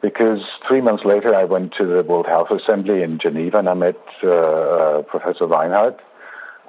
because 0.00 0.40
three 0.66 0.80
months 0.80 1.04
later 1.04 1.34
I 1.34 1.44
went 1.44 1.74
to 1.74 1.86
the 1.86 2.02
World 2.02 2.26
Health 2.26 2.50
Assembly 2.50 3.02
in 3.02 3.18
Geneva 3.18 3.58
and 3.58 3.68
I 3.68 3.74
met 3.74 4.00
uh, 4.22 4.28
uh, 4.28 5.02
Professor 5.02 5.46
Reinhart, 5.46 6.00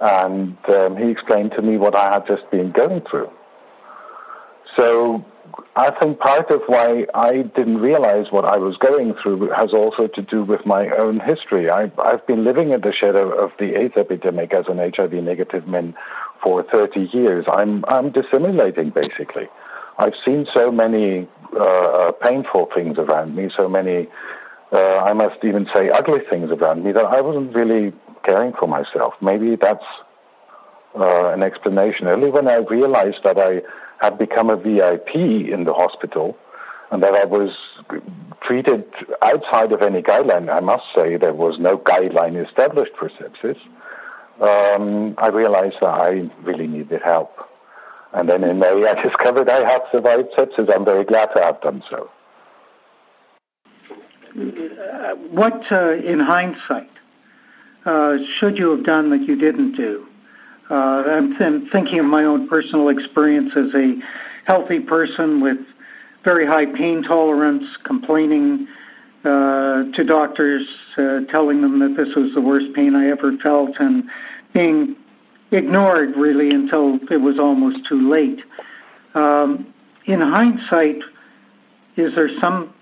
and 0.02 0.58
um, 0.68 0.98
he 0.98 1.10
explained 1.10 1.52
to 1.52 1.62
me 1.62 1.78
what 1.78 1.96
I 1.96 2.14
had 2.14 2.28
just 2.28 2.50
been 2.52 2.72
going 2.72 3.02
through. 3.10 3.30
So 4.76 5.24
I 5.76 5.92
think 5.92 6.20
part 6.20 6.50
of 6.52 6.62
why 6.68 7.06
I 7.14 7.44
didn't 7.44 7.78
realize 7.78 8.28
what 8.32 8.46
I 8.46 8.58
was 8.58 8.78
going 8.78 9.14
through 9.22 9.50
has 9.52 9.74
also 9.74 10.08
to 10.08 10.22
do 10.22 10.44
with 10.44 10.66
my 10.66 10.90
own 10.90 11.20
history. 11.20 11.70
I, 11.70 11.92
have 12.04 12.26
been 12.28 12.44
living 12.44 12.72
in 12.72 12.82
the 12.82 12.92
shadow 12.92 13.30
of 13.32 13.52
the 13.60 13.80
AIDS 13.80 13.96
epidemic 13.96 14.54
as 14.54 14.66
an 14.68 14.78
HIV 14.78 15.14
negative 15.14 15.68
man 15.68 15.96
for 16.44 16.64
30 16.64 17.10
years. 17.14 17.46
I'm, 17.52 17.84
I'm 17.88 18.12
dissimulating 18.12 18.92
basically. 18.92 19.48
I've 19.98 20.14
seen 20.26 20.46
so 20.54 20.72
many 20.72 21.28
uh, 21.60 22.12
painful 22.22 22.70
things 22.74 22.98
around 22.98 23.36
me, 23.36 23.50
so 23.56 23.70
many, 23.70 24.08
uh, 24.72 24.98
I 24.98 25.14
must 25.14 25.44
even 25.44 25.68
say, 25.74 25.90
ugly 25.90 26.20
things 26.30 26.52
around 26.52 26.84
me 26.84 26.92
that 26.92 27.06
I 27.06 27.22
wasn't 27.22 27.56
really 27.56 27.94
caring 28.24 28.54
for 28.60 28.68
myself. 28.68 29.14
Maybe 29.22 29.56
that's 29.56 29.86
uh, 31.00 31.30
an 31.30 31.44
explanation. 31.44 32.08
Only 32.08 32.30
when 32.30 32.48
I 32.48 32.56
realized 32.56 33.20
that 33.24 33.38
I 33.38 33.62
had 34.02 34.18
become 34.18 34.50
a 34.50 34.58
VIP 34.58 35.16
in 35.16 35.64
the 35.64 35.74
hospital 35.74 36.38
and 36.92 37.02
that 37.04 37.14
I 37.14 37.26
was 37.26 37.52
treated 38.42 38.86
outside 39.22 39.72
of 39.72 39.82
any 39.82 40.02
guideline. 40.02 40.54
I 40.54 40.60
must 40.60 40.84
say 40.94 41.18
there 41.18 41.34
was 41.34 41.58
no 41.60 41.78
guideline 41.78 42.44
established 42.46 42.92
for 42.98 43.10
sepsis. 43.10 43.58
Um, 44.42 45.16
I 45.18 45.28
realized 45.28 45.78
that 45.82 45.88
I 45.88 46.30
really 46.44 46.68
needed 46.68 47.02
help. 47.04 47.32
And 48.14 48.30
then 48.30 48.44
in 48.44 48.60
May, 48.60 48.86
I 48.88 49.02
discovered 49.02 49.50
I 49.50 49.64
had 49.70 49.82
survived 49.92 50.30
sepsis. 50.38 50.74
I'm 50.74 50.86
very 50.86 51.06
glad 51.06 51.28
to 51.36 51.42
have 51.42 51.62
done 51.62 51.84
so. 51.90 52.10
Uh, 54.38 55.16
what, 55.32 55.62
uh, 55.72 55.94
in 55.94 56.20
hindsight, 56.20 56.90
uh, 57.86 58.18
should 58.38 58.58
you 58.58 58.72
have 58.76 58.84
done 58.84 59.10
that 59.12 59.22
you 59.28 59.38
didn't 59.38 59.78
do? 59.78 60.08
Uh, 60.70 60.74
I'm 60.74 61.38
th- 61.38 61.72
thinking 61.72 62.00
of 62.00 62.06
my 62.06 62.26
own 62.26 62.50
personal 62.50 62.90
experience 62.90 63.54
as 63.56 63.74
a 63.74 64.00
healthy 64.46 64.80
person 64.80 65.42
with 65.42 65.58
very 66.24 66.46
high 66.46 66.66
pain 66.66 67.04
tolerance, 67.04 67.66
complaining 67.86 68.68
to 69.26 70.04
doctors, 70.04 70.64
uh, 70.98 71.22
telling 71.32 71.62
them 71.62 71.80
that 71.80 71.96
this 71.98 72.16
was 72.16 72.34
the 72.34 72.42
worst 72.42 72.68
pain 72.76 72.96
I 72.96 73.10
ever 73.10 73.36
felt, 73.38 73.72
and 73.80 74.04
being 74.54 74.96
ignored 75.52 76.16
really 76.16 76.50
until 76.50 77.00
it 77.10 77.18
was 77.18 77.40
almost 77.40 77.86
too 77.88 78.10
late. 78.10 78.42
Um, 79.14 79.74
in 80.06 80.22
hindsight, 80.22 81.00
is 81.98 82.14
there 82.16 82.30
some 82.40 82.74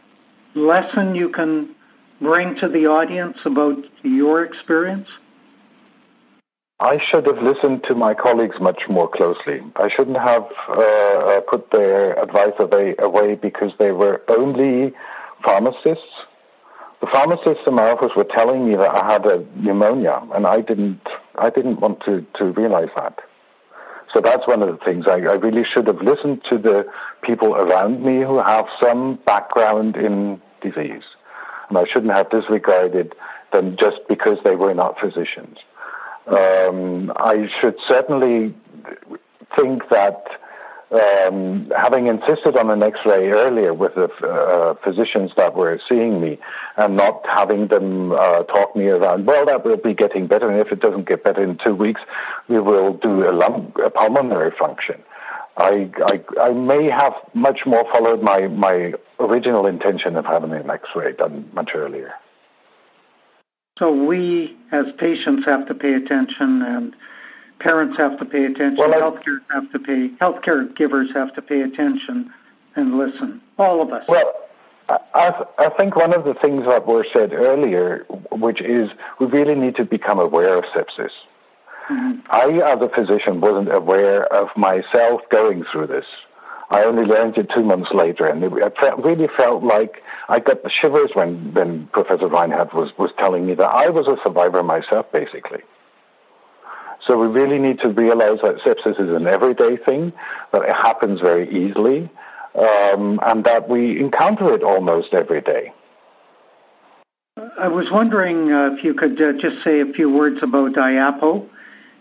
lesson 0.56 1.16
you 1.16 1.30
can 1.30 1.76
bring 2.20 2.56
to 2.56 2.68
the 2.68 2.88
audience 2.88 3.38
about 3.46 3.78
your 4.04 4.44
experience? 4.44 5.08
I 6.80 7.00
should 7.10 7.26
have 7.28 7.42
listened 7.42 7.84
to 7.88 7.96
my 7.96 8.14
colleagues 8.14 8.58
much 8.60 8.84
more 8.90 9.08
closely. 9.08 9.62
I 9.78 9.90
shouldn't 9.96 10.18
have 10.18 10.44
uh, 10.68 10.82
uh, 10.82 11.42
put 11.42 11.72
their 11.72 12.22
advice 12.22 12.54
away 12.60 13.36
because 13.36 13.72
they 13.80 13.92
were 13.92 14.22
only 14.28 14.94
pharmacists. 15.46 16.26
The 17.04 17.10
pharmacists 17.12 17.68
in 17.68 17.74
my 17.74 17.90
office 17.90 18.12
were 18.16 18.24
telling 18.24 18.66
me 18.66 18.78
that 18.78 18.88
I 18.88 19.12
had 19.12 19.26
a 19.26 19.44
pneumonia, 19.58 20.22
and 20.34 20.48
I 20.48 20.62
didn't. 20.62 21.02
I 21.38 21.50
didn't 21.50 21.82
want 21.82 22.00
to, 22.06 22.26
to 22.36 22.46
realize 22.46 22.88
that. 22.96 23.20
So 24.14 24.22
that's 24.24 24.48
one 24.48 24.62
of 24.62 24.70
the 24.70 24.86
things. 24.86 25.04
I, 25.06 25.16
I 25.16 25.34
really 25.34 25.66
should 25.66 25.88
have 25.88 26.02
listened 26.02 26.44
to 26.50 26.58
the 26.58 26.90
people 27.22 27.56
around 27.56 28.06
me 28.06 28.22
who 28.22 28.38
have 28.42 28.68
some 28.82 29.20
background 29.26 29.98
in 29.98 30.42
disease, 30.62 31.04
and 31.68 31.78
I 31.78 31.84
shouldn't 31.92 32.14
have 32.14 32.30
disregarded 32.30 33.14
them 33.52 33.76
just 33.78 34.00
because 34.08 34.38
they 34.46 34.56
were 34.56 34.74
not 34.74 34.98
physicians. 34.98 35.58
Um, 36.28 37.12
I 37.18 37.50
should 37.60 37.76
certainly 37.86 38.56
think 39.58 39.90
that 39.90 40.24
um, 40.94 41.72
having 41.76 42.08
insisted 42.08 42.56
on 42.56 42.70
an 42.70 42.84
X-ray 42.84 43.30
earlier 43.30 43.74
with 43.74 43.96
the 43.96 44.06
uh, 44.26 44.76
physicians 44.84 45.32
that 45.38 45.56
were 45.56 45.80
seeing 45.90 46.22
me, 46.22 46.40
and 46.78 46.96
not 46.96 47.26
having 47.28 47.68
them 47.68 48.12
uh, 48.12 48.44
talk 48.44 48.76
me 48.76 48.86
around, 48.86 49.26
well, 49.26 49.46
that 49.46 49.66
will 49.66 49.78
be 49.78 49.94
getting 49.94 50.28
better, 50.28 50.50
and 50.50 50.60
if 50.60 50.72
it 50.72 50.80
doesn't 50.80 51.08
get 51.08 51.24
better 51.24 51.44
in 51.44 51.58
two 51.64 51.76
weeks, 51.76 52.02
we 52.48 52.60
will 52.60 52.94
do 52.94 53.28
a, 53.30 53.32
lung, 53.32 53.74
a 53.84 53.90
pulmonary 53.90 54.52
function. 54.58 55.02
I, 55.58 55.92
I, 56.06 56.42
I 56.42 56.54
may 56.54 56.90
have 56.90 57.14
much 57.34 57.62
more 57.66 57.86
followed 57.92 58.22
my, 58.22 58.48
my 58.48 58.94
original 59.20 59.68
intention 59.68 60.16
of 60.16 60.26
having 60.26 60.52
an 60.52 60.70
X-ray 60.70 61.14
done 61.14 61.50
much 61.54 61.72
earlier. 61.76 62.14
So 63.80 63.92
we, 63.92 64.56
as 64.72 64.86
patients, 65.00 65.46
have 65.46 65.68
to 65.68 65.74
pay 65.74 65.94
attention, 65.94 66.62
and 66.62 66.96
parents 67.64 67.98
have 67.98 68.20
to 68.20 68.26
pay 68.26 68.46
attention. 68.46 68.78
Well, 68.78 68.92
healthcare 68.92 69.40
have 69.52 69.72
to 69.72 69.80
pay. 69.80 70.10
Healthcare 70.22 70.76
givers 70.76 71.10
have 71.14 71.34
to 71.36 71.42
pay 71.42 71.62
attention 71.62 72.32
and 72.76 72.98
listen. 72.98 73.42
All 73.58 73.82
of 73.82 73.92
us. 73.92 74.04
Well, 74.08 74.34
I, 74.90 75.46
I 75.58 75.70
think 75.78 75.96
one 75.96 76.14
of 76.14 76.26
the 76.26 76.34
things 76.34 76.66
that 76.68 76.86
were 76.86 77.06
said 77.14 77.34
earlier, 77.34 78.06
which 78.32 78.62
is 78.62 78.90
we 79.20 79.28
really 79.28 79.56
need 79.56 79.76
to 79.78 79.86
become 79.86 80.20
aware 80.20 80.58
of 80.58 80.66
sepsis. 80.66 81.12
Mm-hmm. 81.90 82.20
I, 82.30 82.72
as 82.72 82.82
a 82.82 82.90
physician, 82.90 83.42
wasn't 83.42 83.74
aware 83.74 84.26
of 84.34 84.50
myself 84.58 85.22
going 85.30 85.66
through 85.72 85.88
this. 85.88 86.06
I 86.70 86.86
only 86.86 87.04
learned 87.04 87.38
it 87.38 87.52
two 87.54 87.64
months 87.64 87.92
later, 87.94 88.26
and 88.26 88.44
it, 88.44 88.52
really 88.52 89.28
felt 89.38 89.64
like 89.64 90.02
I 90.28 90.40
got 90.40 90.64
the 90.64 90.70
shivers 90.70 91.12
when, 91.14 91.54
when 91.54 91.88
Professor 91.88 92.28
Reinhart 92.28 92.74
was, 92.74 92.92
was 92.98 93.12
telling 93.20 93.46
me 93.46 93.54
that 93.56 93.70
I 93.70 93.90
was 93.90 94.08
a 94.08 94.16
survivor 94.24 94.64
myself, 94.64 95.12
basically. 95.12 95.60
So 97.08 97.18
we 97.18 97.28
really 97.28 97.60
need 97.60 97.80
to 97.80 97.90
realize 97.90 98.40
that 98.42 98.58
sepsis 98.66 99.00
is 99.00 99.14
an 99.14 99.28
everyday 99.28 99.78
thing, 99.78 100.14
that 100.52 100.64
it 100.64 100.74
happens 100.74 101.20
very 101.20 101.50
easily, 101.50 102.10
um, 102.56 103.20
and 103.24 103.44
that 103.46 103.68
we 103.68 104.00
encounter 104.00 104.54
it 104.54 104.64
almost 104.64 105.14
every 105.14 105.42
day. 105.42 105.74
I 107.60 107.68
was 107.68 107.88
wondering 107.92 108.52
uh, 108.52 108.76
if 108.76 108.84
you 108.84 108.94
could 108.94 109.20
uh, 109.22 109.34
just 109.34 109.64
say 109.64 109.82
a 109.82 109.92
few 109.94 110.12
words 110.12 110.38
about 110.44 110.74
IAPO 110.74 111.50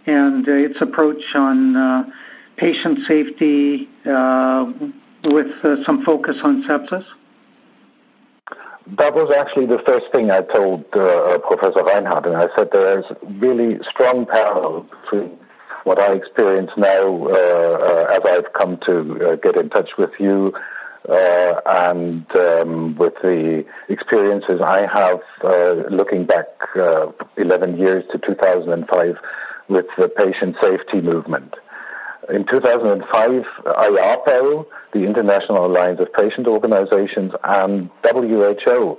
and 0.07 0.47
uh, 0.47 0.53
its 0.53 0.81
approach 0.81 1.23
on 1.35 1.77
uh, 1.77 2.05
patient 2.57 2.99
safety 3.09 3.89
uh, 4.05 4.66
with 5.24 5.53
uh, 5.65 5.77
some 5.85 6.05
focus 6.05 6.37
on 6.45 6.65
sepsis? 6.65 7.05
That 8.87 9.15
was 9.15 9.33
actually 9.37 9.67
the 9.67 9.79
first 9.87 10.07
thing 10.13 10.31
I 10.31 10.43
told 10.43 10.85
uh, 10.93 11.39
Professor 11.47 11.85
Reinhart, 11.85 12.27
and 12.27 12.37
I 12.37 12.49
said 12.57 12.71
there 12.73 12.99
is 12.99 13.05
really 13.39 13.79
strong 13.89 14.27
parallel 14.27 14.87
between 15.03 15.39
what 15.85 15.99
I 15.99 16.15
experience 16.15 16.71
now 16.77 17.27
uh, 17.27 17.33
uh, 17.33 18.15
as 18.15 18.21
I've 18.25 18.53
come 18.53 18.79
to 18.87 19.31
uh, 19.31 19.37
get 19.37 19.57
in 19.57 19.71
touch 19.71 19.91
with 19.99 20.11
you 20.19 20.53
and 21.09 22.25
um, 22.37 22.97
with 22.97 23.15
the 23.23 23.65
experiences 23.89 24.61
I 24.61 24.87
have 24.87 25.21
looking 25.91 26.27
back 26.27 26.47
11 27.37 27.79
years 27.79 28.05
to 28.13 28.19
2005 28.19 29.17
with 29.69 29.87
the 29.99 30.09
patient 30.09 30.57
safety 30.61 31.01
movement. 31.01 31.55
In 32.33 32.47
2005, 32.47 33.45
IAPO, 33.65 34.67
the 34.93 35.05
International 35.05 35.66
Alliance 35.66 36.01
of 36.01 36.12
Patient 36.12 36.47
Organizations, 36.47 37.32
and 37.44 37.90
WHO 38.05 38.98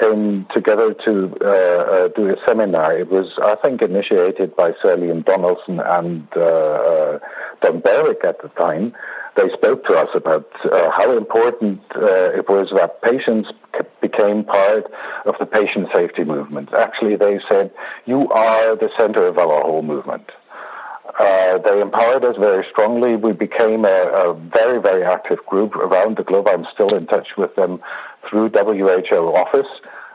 came 0.00 0.46
together 0.54 0.94
to 1.04 1.36
uh, 1.40 1.48
uh, 1.48 2.08
do 2.08 2.30
a 2.30 2.36
seminar. 2.46 2.98
It 2.98 3.10
was, 3.10 3.38
I 3.42 3.56
think, 3.56 3.82
initiated 3.82 4.56
by 4.56 4.72
Sir 4.80 4.96
Liam 4.96 5.24
Donaldson 5.24 5.80
and 5.80 6.26
uh, 6.36 6.40
uh 6.40 7.18
Don 7.60 7.80
Berwick 7.80 8.24
at 8.24 8.40
the 8.42 8.48
time. 8.48 8.94
They 9.36 9.48
spoke 9.54 9.84
to 9.86 9.94
us 9.94 10.08
about 10.14 10.48
uh, 10.64 10.90
how 10.90 11.16
important 11.16 11.80
it 11.94 12.48
was 12.48 12.70
that 12.76 13.00
patients 13.02 13.48
became 14.00 14.44
part 14.44 14.84
of 15.24 15.34
the 15.40 15.46
patient 15.46 15.88
safety 15.94 16.24
movement. 16.24 16.74
Actually, 16.74 17.16
they 17.16 17.40
said, 17.48 17.70
You 18.04 18.28
are 18.28 18.76
the 18.76 18.90
center 18.98 19.26
of 19.26 19.38
our 19.38 19.62
whole 19.62 19.82
movement. 19.82 20.30
Uh, 21.18 21.58
they 21.58 21.80
empowered 21.80 22.24
us 22.24 22.36
very 22.38 22.64
strongly. 22.70 23.16
We 23.16 23.32
became 23.32 23.84
a, 23.84 23.88
a, 23.88 24.34
very, 24.34 24.80
very 24.80 25.04
active 25.04 25.38
group 25.46 25.76
around 25.76 26.16
the 26.16 26.24
globe. 26.24 26.48
I'm 26.48 26.66
still 26.72 26.94
in 26.94 27.06
touch 27.06 27.36
with 27.36 27.54
them 27.54 27.80
through 28.28 28.48
WHO 28.48 29.34
office. 29.34 29.68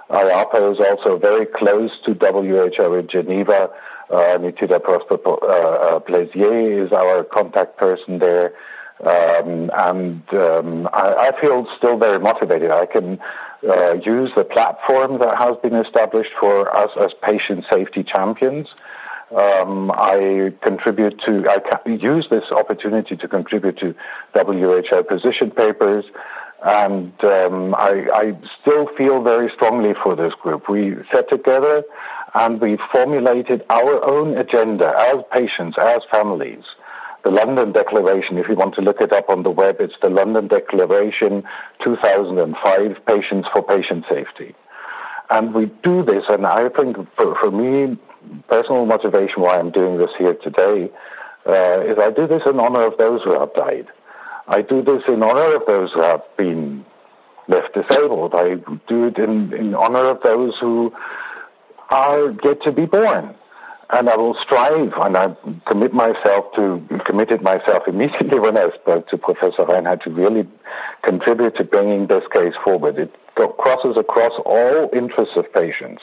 IAPO 0.10 0.74
is 0.74 0.80
also 0.80 1.18
very 1.18 1.46
close 1.46 1.92
to 2.06 2.14
WHO 2.14 2.94
in 2.96 3.08
Geneva. 3.08 3.70
Uh, 4.10 4.38
Nittita 4.40 4.80
Prasopa 4.80 5.38
uh, 5.44 6.00
Plaizier 6.00 6.86
is 6.86 6.94
our 6.94 7.24
contact 7.24 7.78
person 7.78 8.20
there. 8.20 8.54
Um, 9.00 9.70
and 9.78 10.24
um, 10.34 10.90
I, 10.92 11.30
I, 11.30 11.40
feel 11.40 11.68
still 11.78 12.00
very 12.00 12.20
motivated. 12.20 12.72
I 12.72 12.88
can 12.88 13.20
uh, 13.68 13.94
use 13.94 14.32
the 14.36 14.44
platform 14.44 15.20
that 15.20 15.38
has 15.38 15.56
been 15.62 15.76
established 15.76 16.32
for 16.40 16.76
us 16.76 16.90
as 17.00 17.12
patient 17.22 17.66
safety 17.72 18.04
champions. 18.04 18.70
Um, 19.36 19.92
I 19.92 20.54
contribute 20.64 21.20
to, 21.26 21.44
I 21.50 21.90
use 21.90 22.28
this 22.30 22.46
opportunity 22.50 23.18
to 23.18 23.28
contribute 23.28 23.78
to 23.80 23.94
WHO 24.34 25.04
position 25.04 25.52
papers, 25.52 26.06
and 26.64 27.12
um, 27.24 27.76
I, 27.76 28.06
I, 28.14 28.40
still 28.62 28.88
feel 28.98 29.22
very 29.22 29.52
strongly 29.54 29.94
for 30.02 30.16
this 30.16 30.34
group. 30.42 30.70
We 30.70 30.96
sat 31.14 31.30
together 31.30 31.84
and 32.34 32.60
we 32.62 32.78
formulated 32.92 33.64
our 33.70 34.04
own 34.04 34.38
agenda 34.38 34.94
as 34.98 35.24
patients, 35.32 35.78
as 35.78 36.02
families. 36.10 36.64
The 37.24 37.32
London 37.32 37.74
Declaration, 37.74 38.38
if 38.38 38.48
you 38.48 38.56
want 38.56 38.76
to 38.76 38.82
look 38.82 39.02
it 39.02 39.12
up 39.12 39.30
on 39.30 39.44
the 39.44 39.52
web, 39.52 39.78
it's 39.80 39.96
the 40.02 40.10
London 40.10 40.48
Declaration 40.48 41.44
2005 41.84 43.06
Patients 43.06 43.48
for 43.52 43.62
Patient 43.62 44.06
Safety. 44.10 44.56
And 45.30 45.54
we 45.54 45.66
do 45.84 46.04
this, 46.04 46.24
and 46.30 46.46
I 46.46 46.70
think 46.70 46.96
for, 47.18 47.36
for 47.36 47.52
me, 47.52 47.98
personal 48.48 48.86
motivation 48.86 49.42
why 49.42 49.60
I'm 49.60 49.72
doing 49.72 49.98
this 49.98 50.12
here 50.18 50.34
today 50.36 50.90
uh, 51.46 51.82
is 51.82 51.98
I 51.98 52.12
do 52.12 52.28
this 52.28 52.44
in 52.46 52.60
honor 52.60 52.86
of 52.86 52.98
those 52.98 53.24
who 53.24 53.40
have 53.40 53.54
died. 53.54 53.88
I 54.48 54.62
do 54.62 54.82
this 54.82 55.04
in 55.08 55.24
honor 55.24 55.56
of 55.56 55.64
those 55.66 55.92
who 55.94 56.02
have 56.02 56.24
been 56.38 56.86
left 57.48 57.74
disabled. 57.74 58.34
I 58.36 58.56
do 58.88 59.06
it 59.06 59.18
in, 59.18 59.54
in 59.54 59.76
honor 59.76 60.10
of 60.10 60.22
those 60.22 60.58
who 60.60 60.94
are 61.90 62.32
yet 62.44 62.62
to 62.64 62.72
be 62.72 62.86
born. 62.86 63.36
and 63.90 64.10
I 64.10 64.18
will 64.18 64.36
strive, 64.42 64.92
and 65.02 65.16
I 65.16 65.36
commit 65.66 65.94
myself 65.94 66.54
to 66.56 66.84
committed 67.06 67.42
myself 67.42 67.84
immediately 67.88 68.40
when 68.40 68.58
I 68.58 68.70
spoke 68.76 69.08
to 69.10 69.18
Professor 69.18 69.66
Reinhart 69.66 70.04
to 70.04 70.10
really 70.10 70.48
contribute 71.04 71.56
to 71.56 71.64
bringing 71.64 72.08
this 72.08 72.24
case 72.34 72.54
forward. 72.64 72.98
It 72.98 73.14
crosses 73.36 73.96
across 73.98 74.34
all 74.46 74.90
interests 74.94 75.36
of 75.38 75.52
patients, 75.54 76.02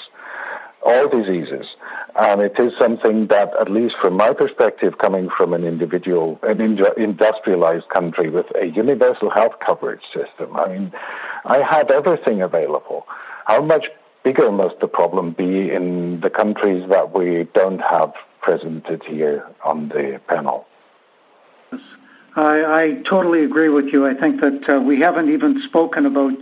all 0.84 1.08
diseases, 1.08 1.66
and 2.16 2.40
it 2.40 2.58
is 2.58 2.72
something 2.78 3.26
that, 3.28 3.50
at 3.60 3.70
least 3.70 3.96
from 4.00 4.14
my 4.14 4.32
perspective, 4.32 4.98
coming 4.98 5.28
from 5.36 5.52
an 5.52 5.64
individual, 5.64 6.38
an 6.42 6.60
industrialized 6.96 7.88
country 7.88 8.28
with 8.30 8.46
a 8.60 8.66
universal 8.66 9.30
health 9.30 9.54
coverage 9.64 10.02
system. 10.12 10.54
I 10.56 10.68
mean, 10.68 10.92
I 11.44 11.62
have 11.62 11.90
everything 11.90 12.42
available. 12.42 13.06
How 13.46 13.62
much 13.62 13.86
bigger 14.24 14.50
must 14.50 14.80
the 14.80 14.88
problem 14.88 15.32
be 15.32 15.70
in 15.70 16.20
the 16.20 16.30
countries 16.30 16.84
that 16.90 17.16
we 17.16 17.48
don't 17.54 17.80
have 17.80 18.12
presented 18.42 19.02
here 19.04 19.46
on 19.64 19.88
the 19.88 20.20
panel? 20.28 20.66
I, 22.36 22.64
I 22.64 23.02
totally 23.08 23.44
agree 23.44 23.68
with 23.68 23.86
you. 23.86 24.06
I 24.06 24.14
think 24.14 24.40
that 24.40 24.68
uh, 24.68 24.80
we 24.80 25.00
haven't 25.00 25.30
even 25.30 25.62
spoken 25.68 26.04
about 26.04 26.32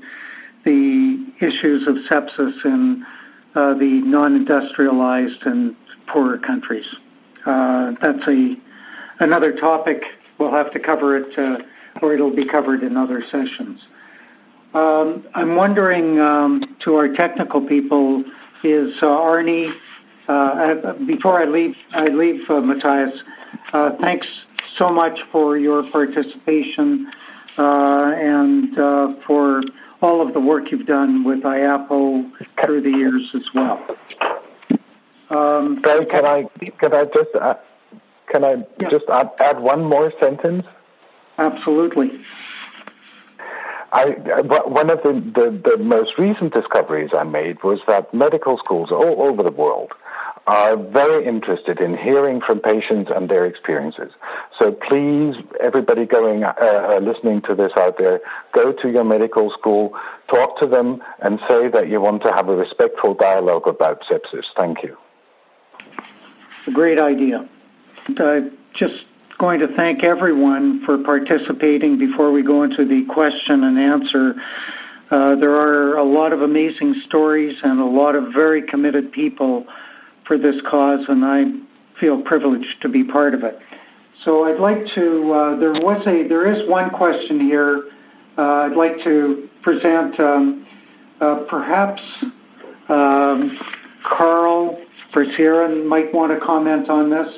the 0.65 1.27
issues 1.41 1.87
of 1.87 1.97
sepsis 2.09 2.65
in 2.65 3.05
uh, 3.55 3.75
the 3.75 4.01
non-industrialized 4.05 5.43
and 5.45 5.77
poorer 6.07 6.39
countries. 6.39 6.87
Uh, 7.45 7.93
that's 8.01 8.27
a 8.29 8.55
another 9.21 9.53
topic. 9.53 10.03
We'll 10.39 10.53
have 10.53 10.73
to 10.73 10.81
cover 10.81 11.17
it, 11.19 11.39
uh, 11.39 11.59
or 12.01 12.15
it'll 12.15 12.35
be 12.35 12.47
covered 12.47 12.83
in 12.83 12.97
other 12.97 13.23
sessions. 13.31 13.81
Um, 14.75 15.27
I'm 15.35 15.55
wondering 15.55 16.19
um, 16.19 16.77
to 16.85 16.95
our 16.95 17.09
technical 17.09 17.61
people, 17.67 18.25
is 18.65 18.95
uh, 19.03 19.07
Arnie, 19.07 19.71
uh, 20.29 20.95
before 21.07 21.41
I 21.41 21.45
leave, 21.45 21.75
I 21.93 22.07
leave 22.07 22.49
uh, 22.49 22.61
Matthias, 22.61 23.21
thanks 24.01 24.27
so 24.79 24.89
much 24.89 25.19
for 25.31 25.59
your 25.59 25.83
participation 25.91 27.11
and 27.59 28.75
for 29.27 29.63
all 30.03 30.27
of 30.27 30.35
the 30.35 30.41
work 30.41 30.71
you've 30.71 30.87
done 30.87 31.25
with 31.25 31.43
IAPO 31.43 32.31
through 32.65 32.83
the 32.83 32.91
years 32.91 33.31
as 33.35 33.43
well. 33.55 33.81
Um, 35.31 35.81
Barry, 35.81 36.05
can 36.07 36.27
I 36.27 36.45
can 36.79 36.93
I 36.93 37.05
just 37.05 37.31
can 38.31 38.45
I 38.45 38.65
yeah. 38.79 38.91
just 38.91 39.07
add, 39.09 39.31
add 39.39 39.61
one 39.61 39.85
more 39.85 40.13
sentence? 40.21 40.67
Absolutely. 41.39 42.11
I, 43.95 44.07
one 44.41 44.89
of 44.89 45.03
the, 45.03 45.13
the, 45.13 45.71
the, 45.71 45.77
most 45.77 46.13
recent 46.17 46.55
discoveries 46.55 47.11
I 47.15 47.25
made 47.25 47.63
was 47.63 47.81
that 47.87 48.13
medical 48.15 48.57
schools 48.57 48.91
all 48.91 49.21
over 49.21 49.43
the 49.43 49.51
world 49.51 49.93
are 50.47 50.77
very 50.77 51.25
interested 51.27 51.81
in 51.81 51.97
hearing 51.97 52.41
from 52.41 52.59
patients 52.59 53.11
and 53.15 53.29
their 53.29 53.47
experiences. 53.47 54.11
So 54.59 54.73
please, 54.73 55.37
everybody 55.61 56.05
going 56.05 56.43
uh, 56.43 56.53
uh, 56.59 57.01
listening 57.01 57.43
to 57.43 57.55
this 57.55 57.73
out 57.79 57.97
there, 57.99 58.21
go 58.53 58.73
to 58.73 58.91
your 58.91 59.05
medical 59.05 59.51
school, 59.51 59.93
talk 60.29 60.59
to 60.59 60.67
them, 60.67 61.01
and 61.21 61.39
say 61.49 61.69
that 61.69 61.89
you 61.89 62.01
want 62.01 62.23
to 62.23 62.33
have 62.33 62.49
a 62.49 62.57
respectful 62.57 63.15
dialogue 63.15 63.69
about 63.69 64.03
sepsis. 64.03 64.45
Thank 64.57 64.83
you. 64.83 64.97
A 66.67 66.73
great 66.73 67.01
idea. 67.01 67.49
Uh, 68.19 68.41
just 68.75 69.05
going 69.39 69.61
to 69.61 69.69
thank 69.77 70.03
everyone 70.03 70.85
for 70.85 70.99
participating 70.99 71.99
before 71.99 72.33
we 72.33 72.43
go 72.43 72.65
into 72.65 72.85
the 72.85 73.05
question 73.13 73.63
and 73.65 73.79
answer. 73.79 74.35
Uh, 75.11 75.37
there 75.37 75.55
are 75.55 75.97
a 75.99 76.05
lot 76.05 76.33
of 76.33 76.43
amazing 76.43 77.01
stories 77.07 77.57
and 77.63 77.81
a 77.81 77.85
lot 77.85 78.15
of 78.17 78.33
very 78.33 78.63
committed 78.63 79.13
people 79.13 79.67
for 80.33 80.39
this 80.39 80.61
cause, 80.71 81.05
and 81.09 81.25
I 81.25 81.45
feel 82.01 82.23
privileged 82.23 82.81
to 82.81 82.89
be 82.89 83.05
part 83.05 83.35
of 83.35 83.45
it. 83.45 83.59
So 84.25 84.45
I'd 84.45 84.61
like 84.61 84.79
to. 84.95 85.33
Uh, 85.33 85.61
there 85.61 85.73
was 85.73 86.03
a. 86.07 86.27
There 86.27 86.51
is 86.51 86.69
one 86.69 86.89
question 86.91 87.41
here. 87.41 87.91
Uh, 88.39 88.43
I'd 88.43 88.77
like 88.77 89.05
to 89.05 89.49
present. 89.63 90.19
Um, 90.19 90.67
uh, 91.21 91.45
perhaps 91.51 92.01
um, 92.89 93.59
Carl 94.09 94.79
Verzieren 95.15 95.87
might 95.87 96.13
want 96.15 96.33
to 96.33 96.45
comment 96.45 96.89
on 96.89 97.11
this. 97.11 97.29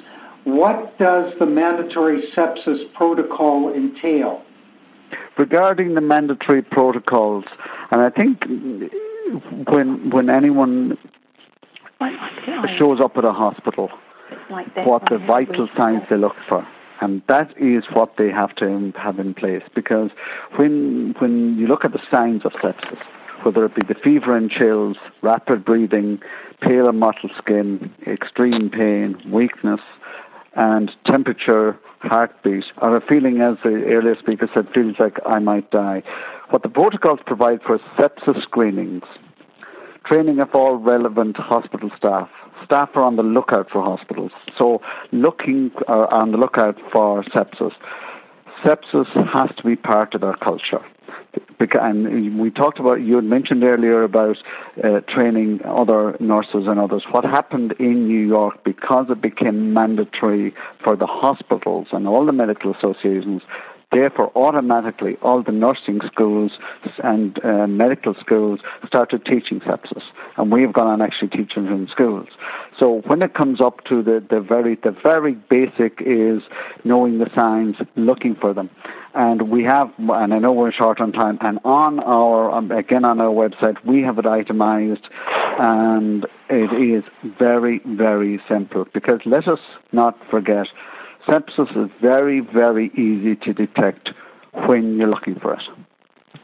What 0.44 0.96
does 0.98 1.32
the 1.40 1.46
mandatory 1.46 2.22
sepsis 2.36 2.92
protocol 2.94 3.72
entail? 3.74 4.42
Regarding 5.36 5.94
the 5.94 6.00
mandatory 6.00 6.62
protocols, 6.62 7.44
and 7.90 8.00
I 8.00 8.10
think 8.10 8.44
when 9.68 10.10
when 10.10 10.30
anyone 10.30 10.96
shows 12.78 13.00
up 13.00 13.16
at 13.16 13.24
a 13.24 13.32
hospital, 13.32 13.90
what 14.84 15.02
the 15.10 15.18
vital 15.18 15.68
signs 15.76 16.02
they 16.10 16.16
look 16.16 16.36
for, 16.48 16.66
and 17.00 17.22
that 17.28 17.54
is 17.58 17.84
what 17.92 18.16
they 18.16 18.30
have 18.30 18.54
to 18.56 18.92
have 18.96 19.18
in 19.18 19.34
place. 19.34 19.62
Because 19.74 20.10
when 20.56 21.14
when 21.18 21.58
you 21.58 21.66
look 21.66 21.84
at 21.84 21.92
the 21.92 22.02
signs 22.10 22.44
of 22.44 22.52
sepsis, 22.52 22.98
whether 23.42 23.64
it 23.64 23.74
be 23.74 23.82
the 23.86 23.98
fever 24.00 24.36
and 24.36 24.50
chills, 24.50 24.96
rapid 25.22 25.64
breathing, 25.64 26.20
pale 26.60 26.88
and 26.88 26.98
mottled 26.98 27.32
skin, 27.36 27.92
extreme 28.06 28.70
pain, 28.70 29.20
weakness, 29.30 29.80
and 30.56 30.90
temperature, 31.04 31.78
heartbeat, 32.00 32.64
or 32.78 32.96
a 32.96 33.00
feeling, 33.00 33.40
as 33.40 33.56
the 33.62 33.84
earlier 33.86 34.16
speaker 34.18 34.48
said, 34.54 34.68
feels 34.72 34.96
like 34.98 35.18
I 35.26 35.38
might 35.38 35.70
die. 35.70 36.02
What 36.50 36.62
the 36.62 36.68
protocols 36.68 37.20
provide 37.26 37.62
for 37.62 37.78
sepsis 37.98 38.42
screenings, 38.42 39.02
training 40.04 40.40
of 40.40 40.54
all 40.54 40.76
relevant 40.76 41.36
hospital 41.36 41.90
staff. 41.96 42.28
Staff 42.64 42.90
are 42.94 43.02
on 43.02 43.16
the 43.16 43.22
lookout 43.22 43.70
for 43.70 43.82
hospitals, 43.82 44.32
so 44.56 44.80
looking 45.12 45.70
uh, 45.88 46.06
on 46.10 46.32
the 46.32 46.38
lookout 46.38 46.78
for 46.92 47.22
sepsis. 47.24 47.72
Sepsis 48.62 49.08
has 49.32 49.50
to 49.56 49.62
be 49.62 49.76
part 49.76 50.14
of 50.14 50.22
our 50.22 50.36
culture 50.36 50.80
and 51.72 52.38
we 52.38 52.50
talked 52.50 52.78
about, 52.78 53.00
you 53.00 53.16
had 53.16 53.24
mentioned 53.24 53.64
earlier 53.64 54.02
about 54.02 54.36
uh, 54.82 55.00
training 55.00 55.60
other 55.64 56.16
nurses 56.20 56.66
and 56.66 56.78
others. 56.78 57.04
What 57.10 57.24
happened 57.24 57.72
in 57.78 58.06
New 58.08 58.26
York, 58.26 58.62
because 58.64 59.06
it 59.08 59.20
became 59.20 59.72
mandatory 59.72 60.54
for 60.82 60.96
the 60.96 61.06
hospitals 61.06 61.88
and 61.92 62.06
all 62.06 62.26
the 62.26 62.32
medical 62.32 62.74
associations 62.74 63.42
Therefore, 63.94 64.32
automatically, 64.34 65.16
all 65.22 65.44
the 65.44 65.52
nursing 65.52 66.00
schools 66.04 66.58
and 67.04 67.42
uh, 67.44 67.68
medical 67.68 68.14
schools 68.14 68.58
started 68.84 69.24
teaching 69.24 69.60
sepsis, 69.60 70.02
and 70.36 70.50
we've 70.50 70.72
gone 70.72 70.88
on 70.88 71.00
actually 71.00 71.28
teaching 71.28 71.66
in 71.66 71.86
schools. 71.88 72.26
So 72.76 73.02
when 73.06 73.22
it 73.22 73.34
comes 73.34 73.60
up 73.60 73.84
to 73.84 74.02
the, 74.02 74.24
the 74.28 74.40
very 74.40 74.74
the 74.74 74.90
very 74.90 75.34
basic 75.34 76.00
is 76.00 76.42
knowing 76.82 77.18
the 77.18 77.30
signs, 77.36 77.76
looking 77.94 78.34
for 78.34 78.52
them, 78.52 78.68
and 79.14 79.48
we 79.48 79.62
have, 79.62 79.92
and 79.98 80.34
I 80.34 80.40
know 80.40 80.50
we're 80.50 80.72
short 80.72 81.00
on 81.00 81.12
time, 81.12 81.38
and 81.40 81.60
on 81.64 82.00
our 82.00 82.50
um, 82.50 82.72
again 82.72 83.04
on 83.04 83.20
our 83.20 83.28
website 83.28 83.76
we 83.84 84.02
have 84.02 84.18
it 84.18 84.26
itemized, 84.26 85.08
and 85.60 86.26
it 86.50 86.72
is 86.72 87.04
very 87.38 87.80
very 87.86 88.40
simple. 88.48 88.86
Because 88.92 89.20
let 89.24 89.46
us 89.46 89.60
not 89.92 90.18
forget 90.30 90.66
Sepsis 91.26 91.84
is 91.84 91.90
very, 92.02 92.40
very 92.40 92.88
easy 92.94 93.34
to 93.36 93.54
detect 93.54 94.10
when 94.66 94.98
you're 94.98 95.08
looking 95.08 95.36
for 95.40 95.54
it. 95.54 95.62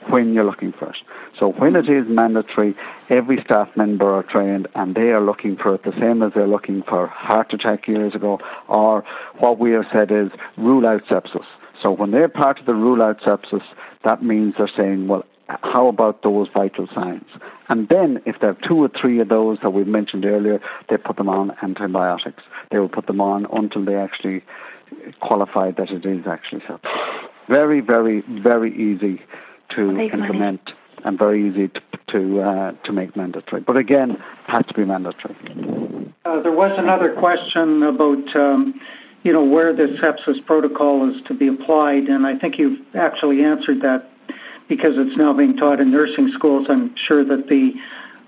When 0.09 0.33
you're 0.33 0.45
looking 0.45 0.73
for 0.73 0.91
it. 0.91 0.97
So 1.39 1.53
when 1.53 1.77
it 1.77 1.89
is 1.89 2.07
mandatory, 2.09 2.75
every 3.11 3.43
staff 3.45 3.69
member 3.77 4.11
are 4.11 4.23
trained 4.23 4.67
and 4.75 4.95
they 4.95 5.11
are 5.11 5.21
looking 5.21 5.57
for 5.57 5.75
it 5.75 5.85
the 5.85 5.93
same 6.01 6.23
as 6.23 6.33
they're 6.35 6.49
looking 6.49 6.83
for 6.83 7.07
heart 7.07 7.53
attack 7.53 7.87
years 7.87 8.15
ago, 8.15 8.41
or 8.69 9.05
what 9.39 9.59
we 9.59 9.73
have 9.73 9.85
said 9.93 10.11
is 10.11 10.31
rule 10.57 10.87
out 10.87 11.05
sepsis. 11.05 11.45
So 11.83 11.91
when 11.93 12.11
they're 12.11 12.29
part 12.29 12.59
of 12.59 12.67
the 12.67 12.75
rule 12.75 13.03
out 13.03 13.21
sepsis, 13.21 13.63
that 14.05 14.23
means 14.23 14.55
they're 14.57 14.71
saying, 14.75 15.09
well, 15.09 15.25
how 15.63 15.89
about 15.89 16.23
those 16.23 16.49
vital 16.53 16.89
signs? 16.95 17.25
And 17.69 17.89
then, 17.89 18.21
if 18.27 18.37
there 18.41 18.51
are 18.51 18.59
two 18.67 18.77
or 18.77 18.89
three 18.89 19.21
of 19.21 19.29
those 19.29 19.59
that 19.63 19.71
we 19.71 19.85
mentioned 19.85 20.25
earlier, 20.25 20.61
they 20.89 20.97
put 20.97 21.17
them 21.17 21.29
on 21.29 21.53
antibiotics. 21.63 22.43
They 22.71 22.79
will 22.79 22.89
put 22.89 23.07
them 23.07 23.21
on 23.21 23.47
until 23.53 23.85
they 23.85 23.97
actually 23.97 24.43
qualify 25.21 25.71
that 25.73 25.91
it 25.91 26.05
is 26.05 26.27
actually 26.27 26.63
so. 26.67 26.81
Very, 27.49 27.81
very, 27.81 28.23
very 28.43 28.73
easy 28.73 29.23
to 29.77 29.99
implement 29.99 30.65
money. 30.65 30.77
and 31.05 31.19
very 31.19 31.49
easy 31.49 31.69
to 31.69 31.81
to, 32.11 32.41
uh, 32.41 32.73
to 32.85 32.93
make 32.93 33.17
mandatory. 33.17 33.63
But 33.63 33.77
again, 33.77 34.23
has 34.47 34.65
to 34.67 34.75
be 34.75 34.85
mandatory. 34.85 35.37
Uh, 36.25 36.43
there 36.43 36.53
was 36.53 36.73
another 36.79 37.15
question 37.15 37.83
about. 37.83 38.37
Um, 38.37 38.81
you 39.23 39.35
know 39.35 39.45
where 39.45 39.77
the 39.77 39.99
sepsis 40.01 40.43
protocol 40.47 41.15
is 41.15 41.21
to 41.27 41.35
be 41.35 41.47
applied, 41.47 42.05
and 42.05 42.27
I 42.27 42.39
think 42.39 42.59
you've 42.59 42.81
actually 42.95 43.45
answered 43.45 43.83
that 43.83 44.09
because 44.71 44.93
it's 44.95 45.17
now 45.19 45.35
being 45.35 45.57
taught 45.57 45.81
in 45.81 45.91
nursing 45.91 46.31
schools, 46.33 46.69
I'm 46.71 46.95
sure 46.97 47.25
that 47.25 47.49
the 47.49 47.73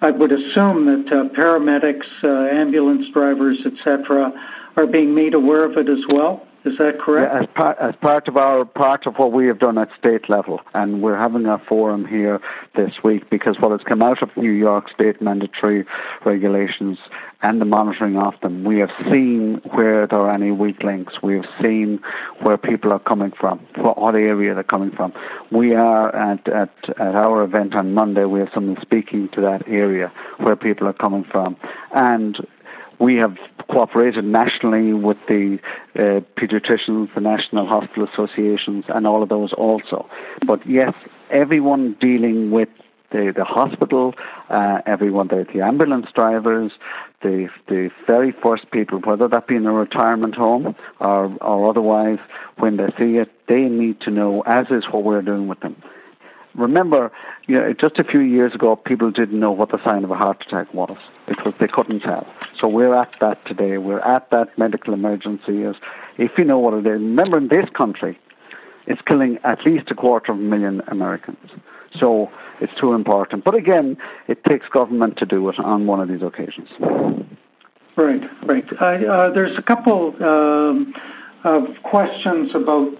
I 0.02 0.10
would 0.10 0.32
assume 0.32 0.86
that 0.86 1.12
uh, 1.12 1.40
paramedics, 1.40 2.24
uh, 2.24 2.52
ambulance 2.52 3.06
drivers, 3.14 3.58
etc., 3.64 4.32
are 4.76 4.86
being 4.86 5.14
made 5.14 5.32
aware 5.32 5.64
of 5.64 5.76
it 5.76 5.88
as 5.88 6.04
well. 6.08 6.44
Is 6.64 6.78
that 6.78 7.00
correct? 7.00 7.32
Yeah, 7.34 7.40
as 7.40 7.46
part 7.54 7.78
as 7.80 7.96
part 7.96 8.28
of 8.28 8.36
our 8.36 8.64
part 8.64 9.06
of 9.06 9.16
what 9.16 9.32
we 9.32 9.46
have 9.48 9.58
done 9.58 9.78
at 9.78 9.88
state 9.98 10.28
level, 10.28 10.60
and 10.74 11.02
we're 11.02 11.18
having 11.18 11.46
a 11.46 11.58
forum 11.58 12.06
here 12.06 12.40
this 12.76 13.02
week 13.02 13.28
because 13.30 13.56
what 13.58 13.72
has 13.72 13.80
come 13.80 14.00
out 14.00 14.22
of 14.22 14.30
New 14.36 14.52
York 14.52 14.88
State 14.88 15.20
mandatory 15.20 15.84
regulations 16.24 16.98
and 17.42 17.60
the 17.60 17.64
monitoring 17.64 18.16
of 18.16 18.34
them, 18.42 18.62
we 18.62 18.78
have 18.78 18.92
seen 19.10 19.60
where 19.72 20.06
there 20.06 20.20
are 20.20 20.32
any 20.32 20.52
weak 20.52 20.84
links. 20.84 21.14
We 21.20 21.34
have 21.34 21.46
seen 21.60 21.98
where 22.42 22.56
people 22.56 22.92
are 22.92 23.00
coming 23.00 23.32
from, 23.32 23.58
what 23.76 24.14
area 24.14 24.54
they're 24.54 24.62
coming 24.62 24.92
from. 24.92 25.12
We 25.50 25.74
are 25.74 26.14
at 26.14 26.46
at 26.48 26.70
at 26.90 27.14
our 27.16 27.42
event 27.42 27.74
on 27.74 27.92
Monday. 27.92 28.24
We 28.24 28.38
have 28.38 28.50
someone 28.54 28.80
speaking 28.80 29.28
to 29.30 29.40
that 29.40 29.66
area 29.66 30.12
where 30.38 30.54
people 30.54 30.86
are 30.86 30.92
coming 30.92 31.24
from, 31.24 31.56
and 31.92 32.38
we 32.98 33.16
have 33.16 33.36
cooperated 33.70 34.24
nationally 34.24 34.92
with 34.92 35.16
the 35.28 35.58
uh, 35.94 36.20
pediatricians, 36.38 37.12
the 37.14 37.20
National 37.20 37.66
Hospital 37.66 38.08
Associations, 38.12 38.84
and 38.88 39.06
all 39.06 39.22
of 39.22 39.28
those 39.28 39.52
also. 39.52 40.08
But 40.46 40.66
yes, 40.66 40.94
everyone 41.30 41.96
dealing 42.00 42.50
with 42.50 42.68
the, 43.10 43.32
the 43.34 43.44
hospital, 43.44 44.14
uh, 44.48 44.80
everyone, 44.86 45.28
the, 45.28 45.46
the 45.52 45.60
ambulance 45.60 46.06
drivers, 46.14 46.72
the 47.22 47.48
the 47.68 47.90
very 48.06 48.32
first 48.42 48.70
people, 48.70 49.00
whether 49.00 49.28
that 49.28 49.46
be 49.46 49.56
in 49.56 49.66
a 49.66 49.72
retirement 49.72 50.34
home 50.34 50.74
or, 50.98 51.36
or 51.40 51.68
otherwise, 51.68 52.18
when 52.58 52.78
they 52.78 52.88
see 52.98 53.18
it, 53.18 53.30
they 53.48 53.62
need 53.62 54.00
to 54.00 54.10
know, 54.10 54.42
as 54.46 54.66
is 54.70 54.84
what 54.90 55.04
we're 55.04 55.22
doing 55.22 55.46
with 55.46 55.60
them 55.60 55.76
remember, 56.54 57.10
you 57.46 57.56
know, 57.58 57.72
just 57.72 57.98
a 57.98 58.04
few 58.04 58.20
years 58.20 58.54
ago, 58.54 58.76
people 58.76 59.10
didn't 59.10 59.38
know 59.38 59.52
what 59.52 59.70
the 59.70 59.82
sign 59.84 60.04
of 60.04 60.10
a 60.10 60.14
heart 60.14 60.44
attack 60.46 60.72
was 60.74 60.96
because 61.26 61.54
they 61.60 61.68
couldn't 61.68 62.00
tell. 62.00 62.26
So 62.58 62.68
we're 62.68 62.94
at 62.94 63.12
that 63.20 63.44
today. 63.46 63.78
We're 63.78 64.00
at 64.00 64.30
that 64.30 64.56
medical 64.58 64.94
emergency. 64.94 65.62
Is 65.62 65.76
if 66.18 66.32
you 66.38 66.44
know 66.44 66.58
what 66.58 66.74
it 66.74 66.86
is. 66.86 67.00
Remember, 67.00 67.38
in 67.38 67.48
this 67.48 67.68
country, 67.70 68.18
it's 68.86 69.00
killing 69.02 69.38
at 69.44 69.64
least 69.64 69.90
a 69.90 69.94
quarter 69.94 70.32
of 70.32 70.38
a 70.38 70.42
million 70.42 70.82
Americans. 70.88 71.50
So 71.98 72.30
it's 72.60 72.72
too 72.80 72.94
important. 72.94 73.44
But 73.44 73.54
again, 73.54 73.96
it 74.28 74.42
takes 74.44 74.68
government 74.68 75.18
to 75.18 75.26
do 75.26 75.48
it 75.48 75.58
on 75.58 75.86
one 75.86 76.00
of 76.00 76.08
these 76.08 76.22
occasions. 76.22 76.68
Right, 77.96 78.22
right. 78.46 78.64
uh, 78.80 79.30
there's 79.30 79.56
a 79.58 79.62
couple 79.62 80.14
um, 80.24 80.94
of 81.44 81.64
questions 81.82 82.52
about 82.54 82.92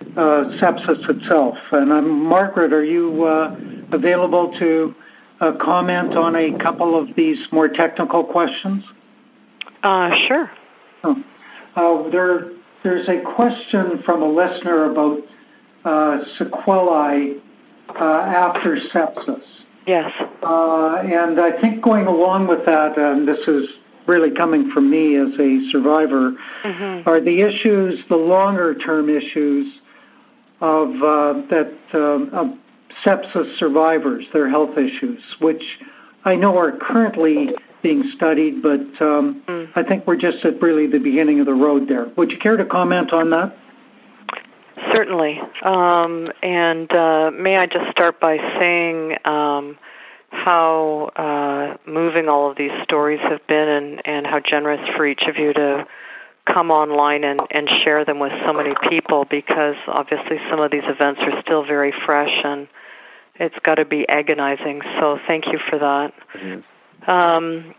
sepsis 0.00 1.08
itself. 1.08 1.56
And 1.72 1.92
I'm, 1.92 2.24
Margaret, 2.24 2.72
are 2.72 2.84
you 2.84 3.24
uh, 3.24 3.56
available 3.92 4.52
to 4.58 4.94
uh, 5.40 5.52
comment 5.60 6.16
on 6.16 6.36
a 6.36 6.58
couple 6.58 6.98
of 7.00 7.08
these 7.16 7.38
more 7.52 7.68
technical 7.68 8.24
questions? 8.24 8.84
Uh, 9.82 10.10
sure. 10.28 10.50
Uh, 11.04 12.10
there, 12.10 12.50
there's 12.82 13.08
a 13.08 13.20
question 13.34 14.02
from 14.04 14.22
a 14.22 14.28
listener 14.28 14.90
about 14.90 15.20
uh, 15.84 16.18
sequelae 16.38 17.36
after 17.88 18.78
sepsis. 18.92 19.42
Yes. 19.86 20.12
and 20.42 21.40
I 21.40 21.58
think 21.60 21.82
going 21.82 22.06
along 22.06 22.48
with 22.48 22.64
that, 22.66 22.98
and 22.98 23.26
this 23.26 23.40
is 23.48 23.68
really 24.06 24.30
coming 24.30 24.70
from 24.72 24.90
me 24.90 25.16
as 25.16 25.32
a 25.38 25.70
survivor, 25.70 26.32
mm-hmm. 26.64 27.08
are 27.08 27.20
the 27.20 27.40
issues, 27.40 27.98
the 28.08 28.16
longer 28.16 28.74
term 28.74 29.08
issues 29.08 29.72
of 30.60 30.88
uh, 30.88 31.42
that 31.50 31.72
uh, 31.94 32.38
of 32.38 32.48
sepsis 33.04 33.58
survivors, 33.58 34.24
their 34.32 34.48
health 34.48 34.76
issues, 34.76 35.22
which 35.40 35.62
I 36.24 36.34
know 36.34 36.58
are 36.58 36.72
currently 36.76 37.50
being 37.82 38.10
studied, 38.14 38.62
but 38.62 38.80
um, 39.00 39.42
mm. 39.48 39.68
I 39.74 39.82
think 39.82 40.06
we're 40.06 40.16
just 40.16 40.44
at 40.44 40.60
really 40.60 40.86
the 40.86 40.98
beginning 40.98 41.40
of 41.40 41.46
the 41.46 41.54
road 41.54 41.88
there. 41.88 42.06
Would 42.16 42.30
you 42.30 42.38
care 42.38 42.56
to 42.56 42.64
comment 42.64 43.12
on 43.12 43.30
that? 43.30 43.56
Certainly. 44.92 45.40
Um, 45.62 46.28
and 46.42 46.90
uh, 46.92 47.30
may 47.32 47.56
I 47.56 47.66
just 47.66 47.90
start 47.90 48.20
by 48.20 48.36
saying 48.58 49.16
um, 49.24 49.78
how 50.30 51.10
uh, 51.16 51.90
moving 51.90 52.28
all 52.28 52.50
of 52.50 52.56
these 52.56 52.72
stories 52.82 53.20
have 53.20 53.46
been 53.46 53.68
and, 53.68 54.02
and 54.04 54.26
how 54.26 54.40
generous 54.40 54.80
for 54.96 55.06
each 55.06 55.22
of 55.22 55.36
you 55.36 55.52
to 55.52 55.86
come 56.52 56.70
online 56.70 57.24
and, 57.24 57.40
and 57.50 57.68
share 57.84 58.04
them 58.04 58.18
with 58.18 58.32
so 58.44 58.52
many 58.52 58.74
people 58.88 59.24
because 59.24 59.76
obviously 59.86 60.38
some 60.48 60.60
of 60.60 60.70
these 60.70 60.84
events 60.86 61.20
are 61.22 61.40
still 61.42 61.64
very 61.64 61.92
fresh 62.04 62.32
and 62.44 62.68
it's 63.36 63.58
got 63.62 63.76
to 63.76 63.84
be 63.84 64.08
agonizing. 64.08 64.82
So 64.98 65.18
thank 65.26 65.46
you 65.46 65.58
for 65.68 65.78
that. 65.78 66.12
Mm-hmm. 66.34 67.10
Um, 67.10 67.74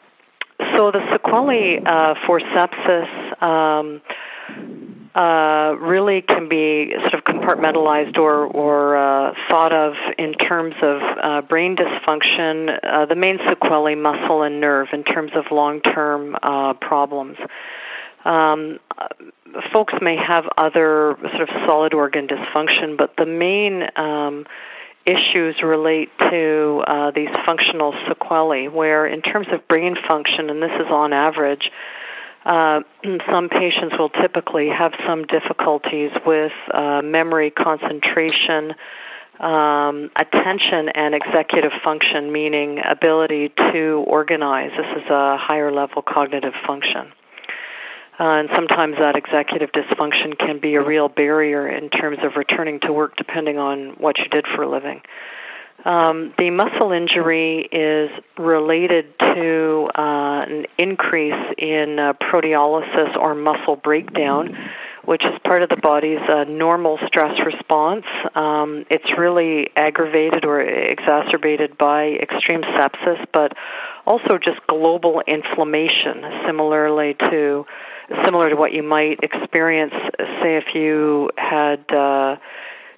so 0.76 0.92
the 0.92 1.02
sequelae 1.12 1.82
uh, 1.86 2.16
for 2.26 2.40
sepsis 2.40 3.44
um, 3.44 4.02
uh, 5.16 5.76
really 5.80 6.22
can 6.22 6.48
be 6.48 6.94
sort 7.02 7.14
of 7.14 7.24
compartmentalized 7.24 8.18
or, 8.18 8.46
or 8.46 8.96
uh, 8.96 9.34
thought 9.50 9.74
of 9.74 9.94
in 10.18 10.34
terms 10.34 10.76
of 10.82 11.02
uh, 11.02 11.42
brain 11.42 11.76
dysfunction, 11.76 12.80
uh, 12.84 13.06
the 13.06 13.16
main 13.16 13.38
sequelae, 13.48 13.96
muscle 13.96 14.44
and 14.44 14.62
nerve, 14.62 14.88
in 14.94 15.04
terms 15.04 15.32
of 15.36 15.46
long-term 15.52 16.38
uh, 16.42 16.74
problems. 16.76 17.38
Um, 18.24 18.80
folks 19.74 19.94
may 20.02 20.16
have 20.16 20.46
other 20.58 21.18
sort 21.20 21.42
of 21.42 21.50
solid 21.66 21.94
organ 21.94 22.28
dysfunction, 22.28 22.98
but 22.98 23.16
the 23.18 23.26
main 23.26 23.84
um, 23.96 24.46
issues 25.06 25.62
relate 25.64 26.10
to 26.20 26.84
uh, 26.86 27.12
these 27.12 27.30
functional 27.46 27.94
sequelae, 28.08 28.68
where 28.68 29.06
in 29.06 29.22
terms 29.22 29.48
of 29.52 29.68
brain 29.68 29.96
function, 30.08 30.50
and 30.50 30.62
this 30.62 30.72
is 30.80 30.88
on 30.90 31.14
average, 31.14 31.72
uh, 32.46 32.82
some 33.30 33.50
patients 33.50 33.96
will 33.98 34.10
typically 34.10 34.70
have 34.70 34.94
some 35.06 35.26
difficulties 35.26 36.12
with 36.26 36.54
uh, 36.72 37.02
memory, 37.04 37.50
concentration, 37.52 38.76
um, 39.40 40.12
attention, 40.16 40.90
and 40.90 41.16
executive 41.16 41.72
function, 41.84 42.32
meaning 42.32 42.80
ability 42.86 43.50
to 43.50 44.04
organize. 44.06 44.72
This 44.78 45.04
is 45.04 45.10
a 45.10 45.38
higher 45.38 45.72
level 45.72 46.04
cognitive 46.04 46.54
function. 46.68 47.12
Uh, 48.20 48.24
and 48.24 48.50
sometimes 48.54 48.98
that 48.98 49.16
executive 49.16 49.72
dysfunction 49.72 50.38
can 50.38 50.60
be 50.60 50.76
a 50.76 50.82
real 50.84 51.10
barrier 51.10 51.68
in 51.68 51.90
terms 51.90 52.20
of 52.22 52.36
returning 52.36 52.80
to 52.80 52.94
work 52.94 53.16
depending 53.16 53.58
on 53.58 53.92
what 53.98 54.18
you 54.20 54.26
did 54.26 54.46
for 54.48 54.64
a 54.64 54.70
living. 54.70 55.02
Um, 55.86 56.34
the 56.38 56.52
muscle 56.52 56.92
injury 56.92 57.68
is 57.72 58.12
related 58.38 59.18
to 59.20 59.90
uh, 59.96 60.46
an 60.48 60.66
increase 60.78 61.56
in 61.58 61.98
uh, 61.98 62.14
proteolysis 62.14 63.18
or 63.18 63.34
muscle 63.34 63.78
breakdown, 63.78 64.56
which 65.06 65.26
is 65.26 65.32
part 65.44 65.64
of 65.64 65.70
the 65.70 65.78
body's 65.78 66.22
uh, 66.30 66.44
normal 66.44 67.00
stress 67.08 67.40
response. 67.44 68.06
Um, 68.36 68.86
it's 68.92 69.12
really 69.18 69.70
aggravated 69.76 70.46
or 70.46 70.62
exacerbated 70.62 71.78
by 71.80 72.10
extreme 72.10 72.62
sepsis, 72.62 73.26
but 73.34 73.54
also 74.06 74.38
just 74.38 74.60
global 74.68 75.24
inflammation, 75.26 76.24
similarly 76.46 77.16
to 77.32 77.66
similar 78.24 78.50
to 78.50 78.56
what 78.56 78.74
you 78.74 78.84
might 78.84 79.20
experience, 79.24 79.94
say, 80.42 80.58
if 80.58 80.76
you 80.76 81.30
had 81.38 81.90
uh, 81.92 82.38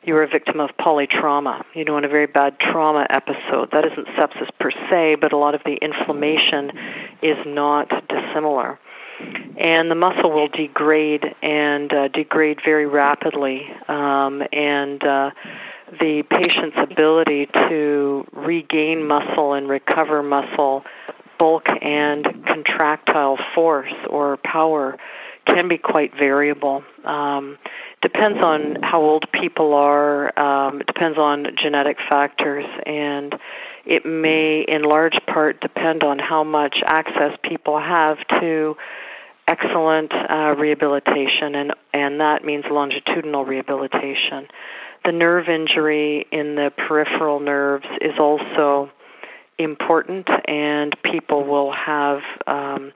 you 0.06 0.14
were 0.14 0.24
a 0.24 0.28
victim 0.28 0.60
of 0.60 0.72
polytrauma, 0.78 1.64
you 1.74 1.86
know, 1.86 1.98
in 1.98 2.06
a 2.06 2.10
very 2.10 2.28
bad 2.28 2.60
trauma 2.60 3.08
episode. 3.10 3.72
That 3.72 3.86
isn't 3.86 4.08
sepsis 4.08 4.50
per 4.60 4.72
se, 4.72 5.16
but 5.16 5.32
a 5.32 5.38
lot 5.38 5.56
of 5.56 5.62
the 5.66 5.76
inflammation 5.76 6.72
is 7.22 7.38
not 7.46 7.90
dissimilar. 8.10 8.80
And 9.58 9.90
the 9.90 9.96
muscle 9.96 10.32
will 10.32 10.50
degrade 10.50 11.36
and 11.42 11.94
uh, 11.94 12.08
degrade 12.10 12.60
very 12.66 12.86
rapidly, 12.86 13.66
um, 13.88 14.44
and 14.52 15.02
uh, 15.04 15.32
the 16.00 16.24
patient's 16.24 16.76
ability 16.78 17.46
to 17.54 18.26
regain 18.34 19.08
muscle 19.08 19.54
and 19.54 19.70
recover 19.70 20.24
muscle 20.24 20.84
bulk 21.44 21.68
and 21.82 22.24
contractile 22.48 23.38
force 23.54 23.92
or 24.10 24.38
power 24.38 24.98
can 25.46 25.68
be 25.68 25.78
quite 25.78 26.16
variable. 26.16 26.86
Um, 27.04 27.58
depends 28.02 28.42
on 28.42 28.78
how 28.82 29.02
old 29.02 29.30
people 29.34 29.74
are. 29.74 30.40
Um, 30.40 30.80
it 30.80 30.88
depends 30.88 31.18
on 31.18 31.48
genetic 31.62 31.98
factors, 32.08 32.64
and 32.86 33.38
it 33.86 34.06
may, 34.06 34.62
in 34.62 34.84
large 34.84 35.20
part, 35.28 35.60
depend 35.60 36.06
on 36.06 36.18
how 36.18 36.46
much 36.46 36.82
access 36.86 37.38
people 37.44 37.78
have 37.78 38.26
to 38.40 38.78
excellent 39.46 40.14
uh, 40.14 40.56
rehabilitation, 40.58 41.56
and 41.56 41.74
and 41.94 42.22
that 42.22 42.46
means 42.46 42.64
longitudinal 42.72 43.44
rehabilitation. 43.44 44.48
The 45.04 45.12
nerve 45.12 45.50
injury 45.50 46.26
in 46.32 46.56
the 46.56 46.72
peripheral 46.88 47.42
nerves 47.42 47.88
is 48.00 48.18
also 48.18 48.90
important, 49.58 50.28
and 50.46 50.96
people 51.04 51.44
will 51.44 51.72
have 51.72 52.22
um, 52.48 52.92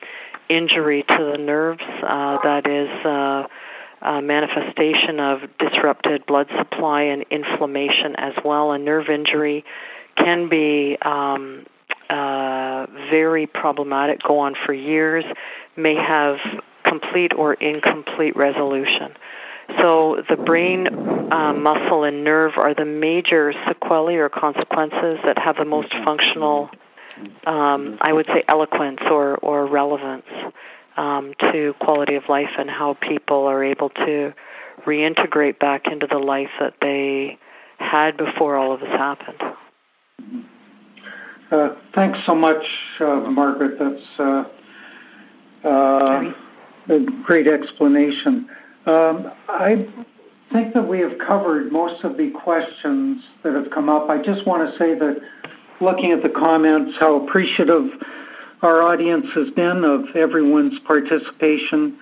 injury 0.49 1.03
to 1.03 1.31
the 1.31 1.37
nerves 1.37 1.83
uh, 1.83 2.37
that 2.43 2.67
is 2.67 2.89
uh, 3.05 3.47
a 4.01 4.21
manifestation 4.21 5.19
of 5.19 5.41
disrupted 5.57 6.25
blood 6.25 6.47
supply 6.57 7.03
and 7.03 7.25
inflammation 7.29 8.15
as 8.15 8.33
well. 8.43 8.71
A 8.71 8.77
nerve 8.77 9.09
injury 9.09 9.65
can 10.15 10.49
be 10.49 10.97
um, 11.01 11.65
uh, 12.09 12.85
very 13.09 13.47
problematic, 13.47 14.21
go 14.23 14.39
on 14.39 14.55
for 14.65 14.73
years, 14.73 15.25
may 15.75 15.95
have 15.95 16.37
complete 16.83 17.33
or 17.33 17.53
incomplete 17.53 18.35
resolution. 18.35 19.13
So 19.81 20.23
the 20.29 20.37
brain, 20.37 20.87
uh, 20.87 21.53
muscle, 21.53 22.03
and 22.03 22.23
nerve 22.23 22.53
are 22.57 22.73
the 22.73 22.85
major 22.85 23.53
sequelae 23.67 24.15
or 24.15 24.29
consequences 24.29 25.19
that 25.25 25.37
have 25.37 25.57
the 25.57 25.65
most 25.65 25.91
functional, 26.05 26.69
um, 27.45 27.97
I 28.01 28.13
would 28.13 28.27
say, 28.27 28.43
eloquence 28.47 28.99
or, 29.09 29.35
or 29.35 29.65
relevance 29.65 30.25
um, 30.95 31.33
to 31.39 31.75
quality 31.79 32.15
of 32.15 32.23
life 32.29 32.51
and 32.57 32.69
how 32.69 32.95
people 32.95 33.45
are 33.45 33.63
able 33.63 33.89
to 33.89 34.33
reintegrate 34.85 35.59
back 35.59 35.87
into 35.87 36.07
the 36.07 36.17
life 36.17 36.49
that 36.59 36.75
they 36.81 37.37
had 37.77 38.17
before 38.17 38.55
all 38.55 38.73
of 38.73 38.79
this 38.79 38.89
happened. 38.89 39.41
Uh, 41.51 41.75
thanks 41.93 42.19
so 42.25 42.35
much, 42.35 42.63
uh, 42.99 43.19
Margaret. 43.29 43.77
That's 43.79 44.19
uh, 44.19 45.67
uh 45.67 46.33
a 46.89 46.99
great 47.23 47.47
explanation. 47.47 48.49
Um, 48.87 49.31
I 49.49 49.85
think 50.53 50.73
that 50.73 50.87
we 50.87 50.99
have 51.01 51.19
covered 51.25 51.71
most 51.71 52.03
of 52.05 52.15
the 52.15 52.31
questions 52.31 53.21
that 53.43 53.53
have 53.53 53.69
come 53.71 53.89
up. 53.89 54.09
I 54.09 54.17
just 54.23 54.47
want 54.47 54.71
to 54.71 54.77
say 54.77 54.95
that 54.95 55.17
looking 55.81 56.13
at 56.13 56.23
the 56.23 56.29
comments, 56.29 56.95
how 56.99 57.27
appreciative 57.27 57.89
our 58.61 58.81
audience 58.81 59.25
has 59.35 59.49
been 59.51 59.83
of 59.83 60.15
everyone's 60.15 60.79
participation. 60.87 61.99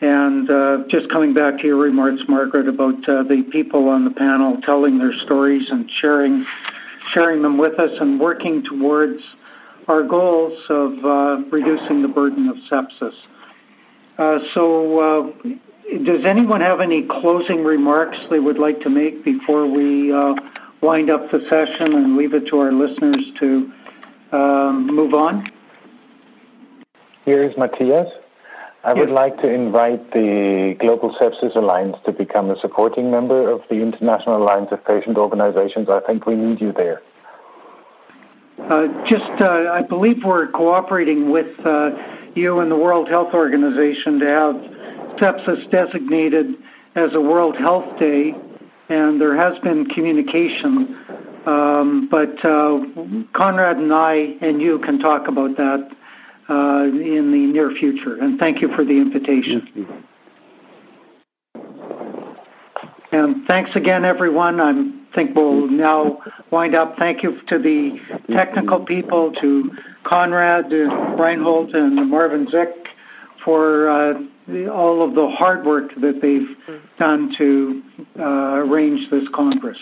And 0.00 0.50
uh, 0.50 0.78
just 0.88 1.10
coming 1.10 1.34
back 1.34 1.58
to 1.60 1.66
your 1.66 1.78
remarks, 1.78 2.22
Margaret, 2.28 2.68
about 2.68 3.08
uh, 3.08 3.24
the 3.24 3.42
people 3.50 3.88
on 3.88 4.04
the 4.04 4.12
panel 4.12 4.58
telling 4.62 4.98
their 4.98 5.12
stories 5.24 5.68
and 5.70 5.90
sharing 6.00 6.46
sharing 7.14 7.40
them 7.40 7.56
with 7.56 7.80
us 7.80 7.90
and 8.00 8.20
working 8.20 8.62
towards 8.62 9.20
our 9.88 10.02
goals 10.02 10.58
of 10.68 10.92
uh, 11.04 11.42
reducing 11.50 12.02
the 12.02 12.08
burden 12.08 12.48
of 12.48 12.56
sepsis. 12.70 13.14
Uh, 14.18 14.38
so, 14.52 15.00
uh, 15.00 15.48
does 16.04 16.24
anyone 16.26 16.60
have 16.60 16.80
any 16.80 17.02
closing 17.02 17.64
remarks 17.64 18.18
they 18.30 18.38
would 18.38 18.58
like 18.58 18.80
to 18.80 18.90
make 18.90 19.24
before 19.24 19.66
we 19.66 20.12
uh, 20.12 20.34
wind 20.82 21.10
up 21.10 21.30
the 21.30 21.40
session 21.48 21.94
and 21.94 22.16
leave 22.16 22.34
it 22.34 22.46
to 22.48 22.58
our 22.58 22.72
listeners 22.72 23.24
to 23.40 23.72
um, 24.32 24.86
move 24.86 25.14
on? 25.14 25.50
Here 27.24 27.42
is 27.42 27.56
Matthias. 27.56 28.08
I 28.84 28.92
would 28.94 29.10
like 29.10 29.36
to 29.42 29.48
invite 29.48 30.12
the 30.12 30.76
Global 30.78 31.14
Sepsis 31.14 31.56
Alliance 31.56 31.96
to 32.06 32.12
become 32.12 32.48
a 32.50 32.58
supporting 32.60 33.10
member 33.10 33.50
of 33.50 33.60
the 33.68 33.76
International 33.76 34.42
Alliance 34.42 34.68
of 34.70 34.84
Patient 34.84 35.18
Organizations. 35.18 35.88
I 35.88 36.00
think 36.00 36.26
we 36.26 36.36
need 36.36 36.60
you 36.60 36.72
there. 36.72 37.02
Uh, 38.58 38.86
just, 39.08 39.42
uh, 39.42 39.70
I 39.72 39.82
believe 39.82 40.24
we're 40.24 40.48
cooperating 40.48 41.30
with 41.30 41.58
uh, 41.66 41.90
you 42.34 42.60
and 42.60 42.70
the 42.70 42.76
World 42.76 43.08
Health 43.08 43.34
Organization 43.34 44.20
to 44.20 44.26
have 44.26 44.54
sepsis 45.20 45.70
designated 45.70 46.54
as 46.94 47.14
a 47.14 47.20
World 47.20 47.56
Health 47.56 47.98
Day, 47.98 48.34
and 48.88 49.20
there 49.20 49.36
has 49.36 49.58
been 49.60 49.86
communication. 49.86 50.96
Um, 51.46 52.08
but 52.10 52.44
uh, 52.44 52.80
Konrad 53.32 53.78
and 53.78 53.92
I 53.92 54.36
and 54.40 54.60
you 54.60 54.78
can 54.80 54.98
talk 54.98 55.28
about 55.28 55.56
that 55.56 55.88
uh, 56.50 56.82
in 56.84 57.30
the 57.30 57.46
near 57.52 57.70
future. 57.70 58.16
And 58.20 58.38
thank 58.38 58.60
you 58.60 58.68
for 58.74 58.84
the 58.84 58.92
invitation. 58.92 60.04
And 63.10 63.46
thanks 63.48 63.70
again, 63.74 64.04
everyone. 64.04 64.60
I 64.60 65.14
think 65.14 65.34
we'll 65.34 65.68
now 65.68 66.18
wind 66.50 66.74
up. 66.74 66.96
Thank 66.98 67.22
you 67.22 67.40
to 67.48 67.58
the 67.58 67.98
technical 68.34 68.84
people, 68.84 69.32
to 69.40 69.70
Konrad 70.04 70.70
Reinhart 71.18 71.74
and 71.74 72.10
Marvin 72.10 72.48
Zick 72.50 72.74
for 73.44 73.88
uh, 73.88 74.20
the, 74.48 74.72
all 74.72 75.02
of 75.02 75.14
the 75.14 75.28
hard 75.28 75.64
work 75.64 75.94
that 76.00 76.20
they've 76.20 76.80
done 76.98 77.34
to 77.36 77.82
uh, 78.18 78.22
arrange 78.22 79.10
this 79.10 79.24
Congress. 79.34 79.78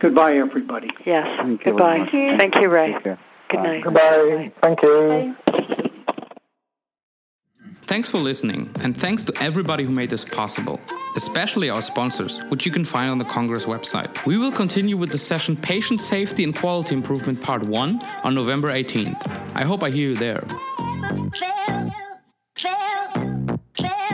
Goodbye, 0.00 0.36
everybody. 0.36 0.90
Yes. 1.04 1.26
Goodbye. 1.64 1.98
Thank 1.98 2.12
you. 2.12 2.36
Thank 2.36 2.54
you, 2.56 2.68
Ray. 2.68 2.96
Good 3.02 3.62
night. 3.62 3.82
Goodbye. 3.82 4.52
Thank 4.62 4.82
you. 4.82 5.34
Thanks 7.82 8.10
for 8.10 8.18
listening, 8.18 8.70
and 8.82 8.94
thanks 8.94 9.24
to 9.24 9.42
everybody 9.42 9.82
who 9.82 9.90
made 9.90 10.10
this 10.10 10.22
possible, 10.22 10.78
especially 11.16 11.70
our 11.70 11.80
sponsors, 11.80 12.38
which 12.50 12.66
you 12.66 12.70
can 12.70 12.84
find 12.84 13.10
on 13.10 13.16
the 13.16 13.24
Congress 13.24 13.64
website. 13.64 14.26
We 14.26 14.36
will 14.36 14.52
continue 14.52 14.98
with 14.98 15.10
the 15.10 15.16
session 15.16 15.56
Patient 15.56 15.98
Safety 15.98 16.44
and 16.44 16.54
Quality 16.54 16.94
Improvement 16.94 17.40
Part 17.40 17.64
1 17.64 18.02
on 18.24 18.34
November 18.34 18.68
18th. 18.68 19.26
I 19.54 19.64
hope 19.64 19.82
I 19.82 19.88
hear 19.88 20.10
you 20.10 20.16
there 20.16 20.44
there. 23.80 24.07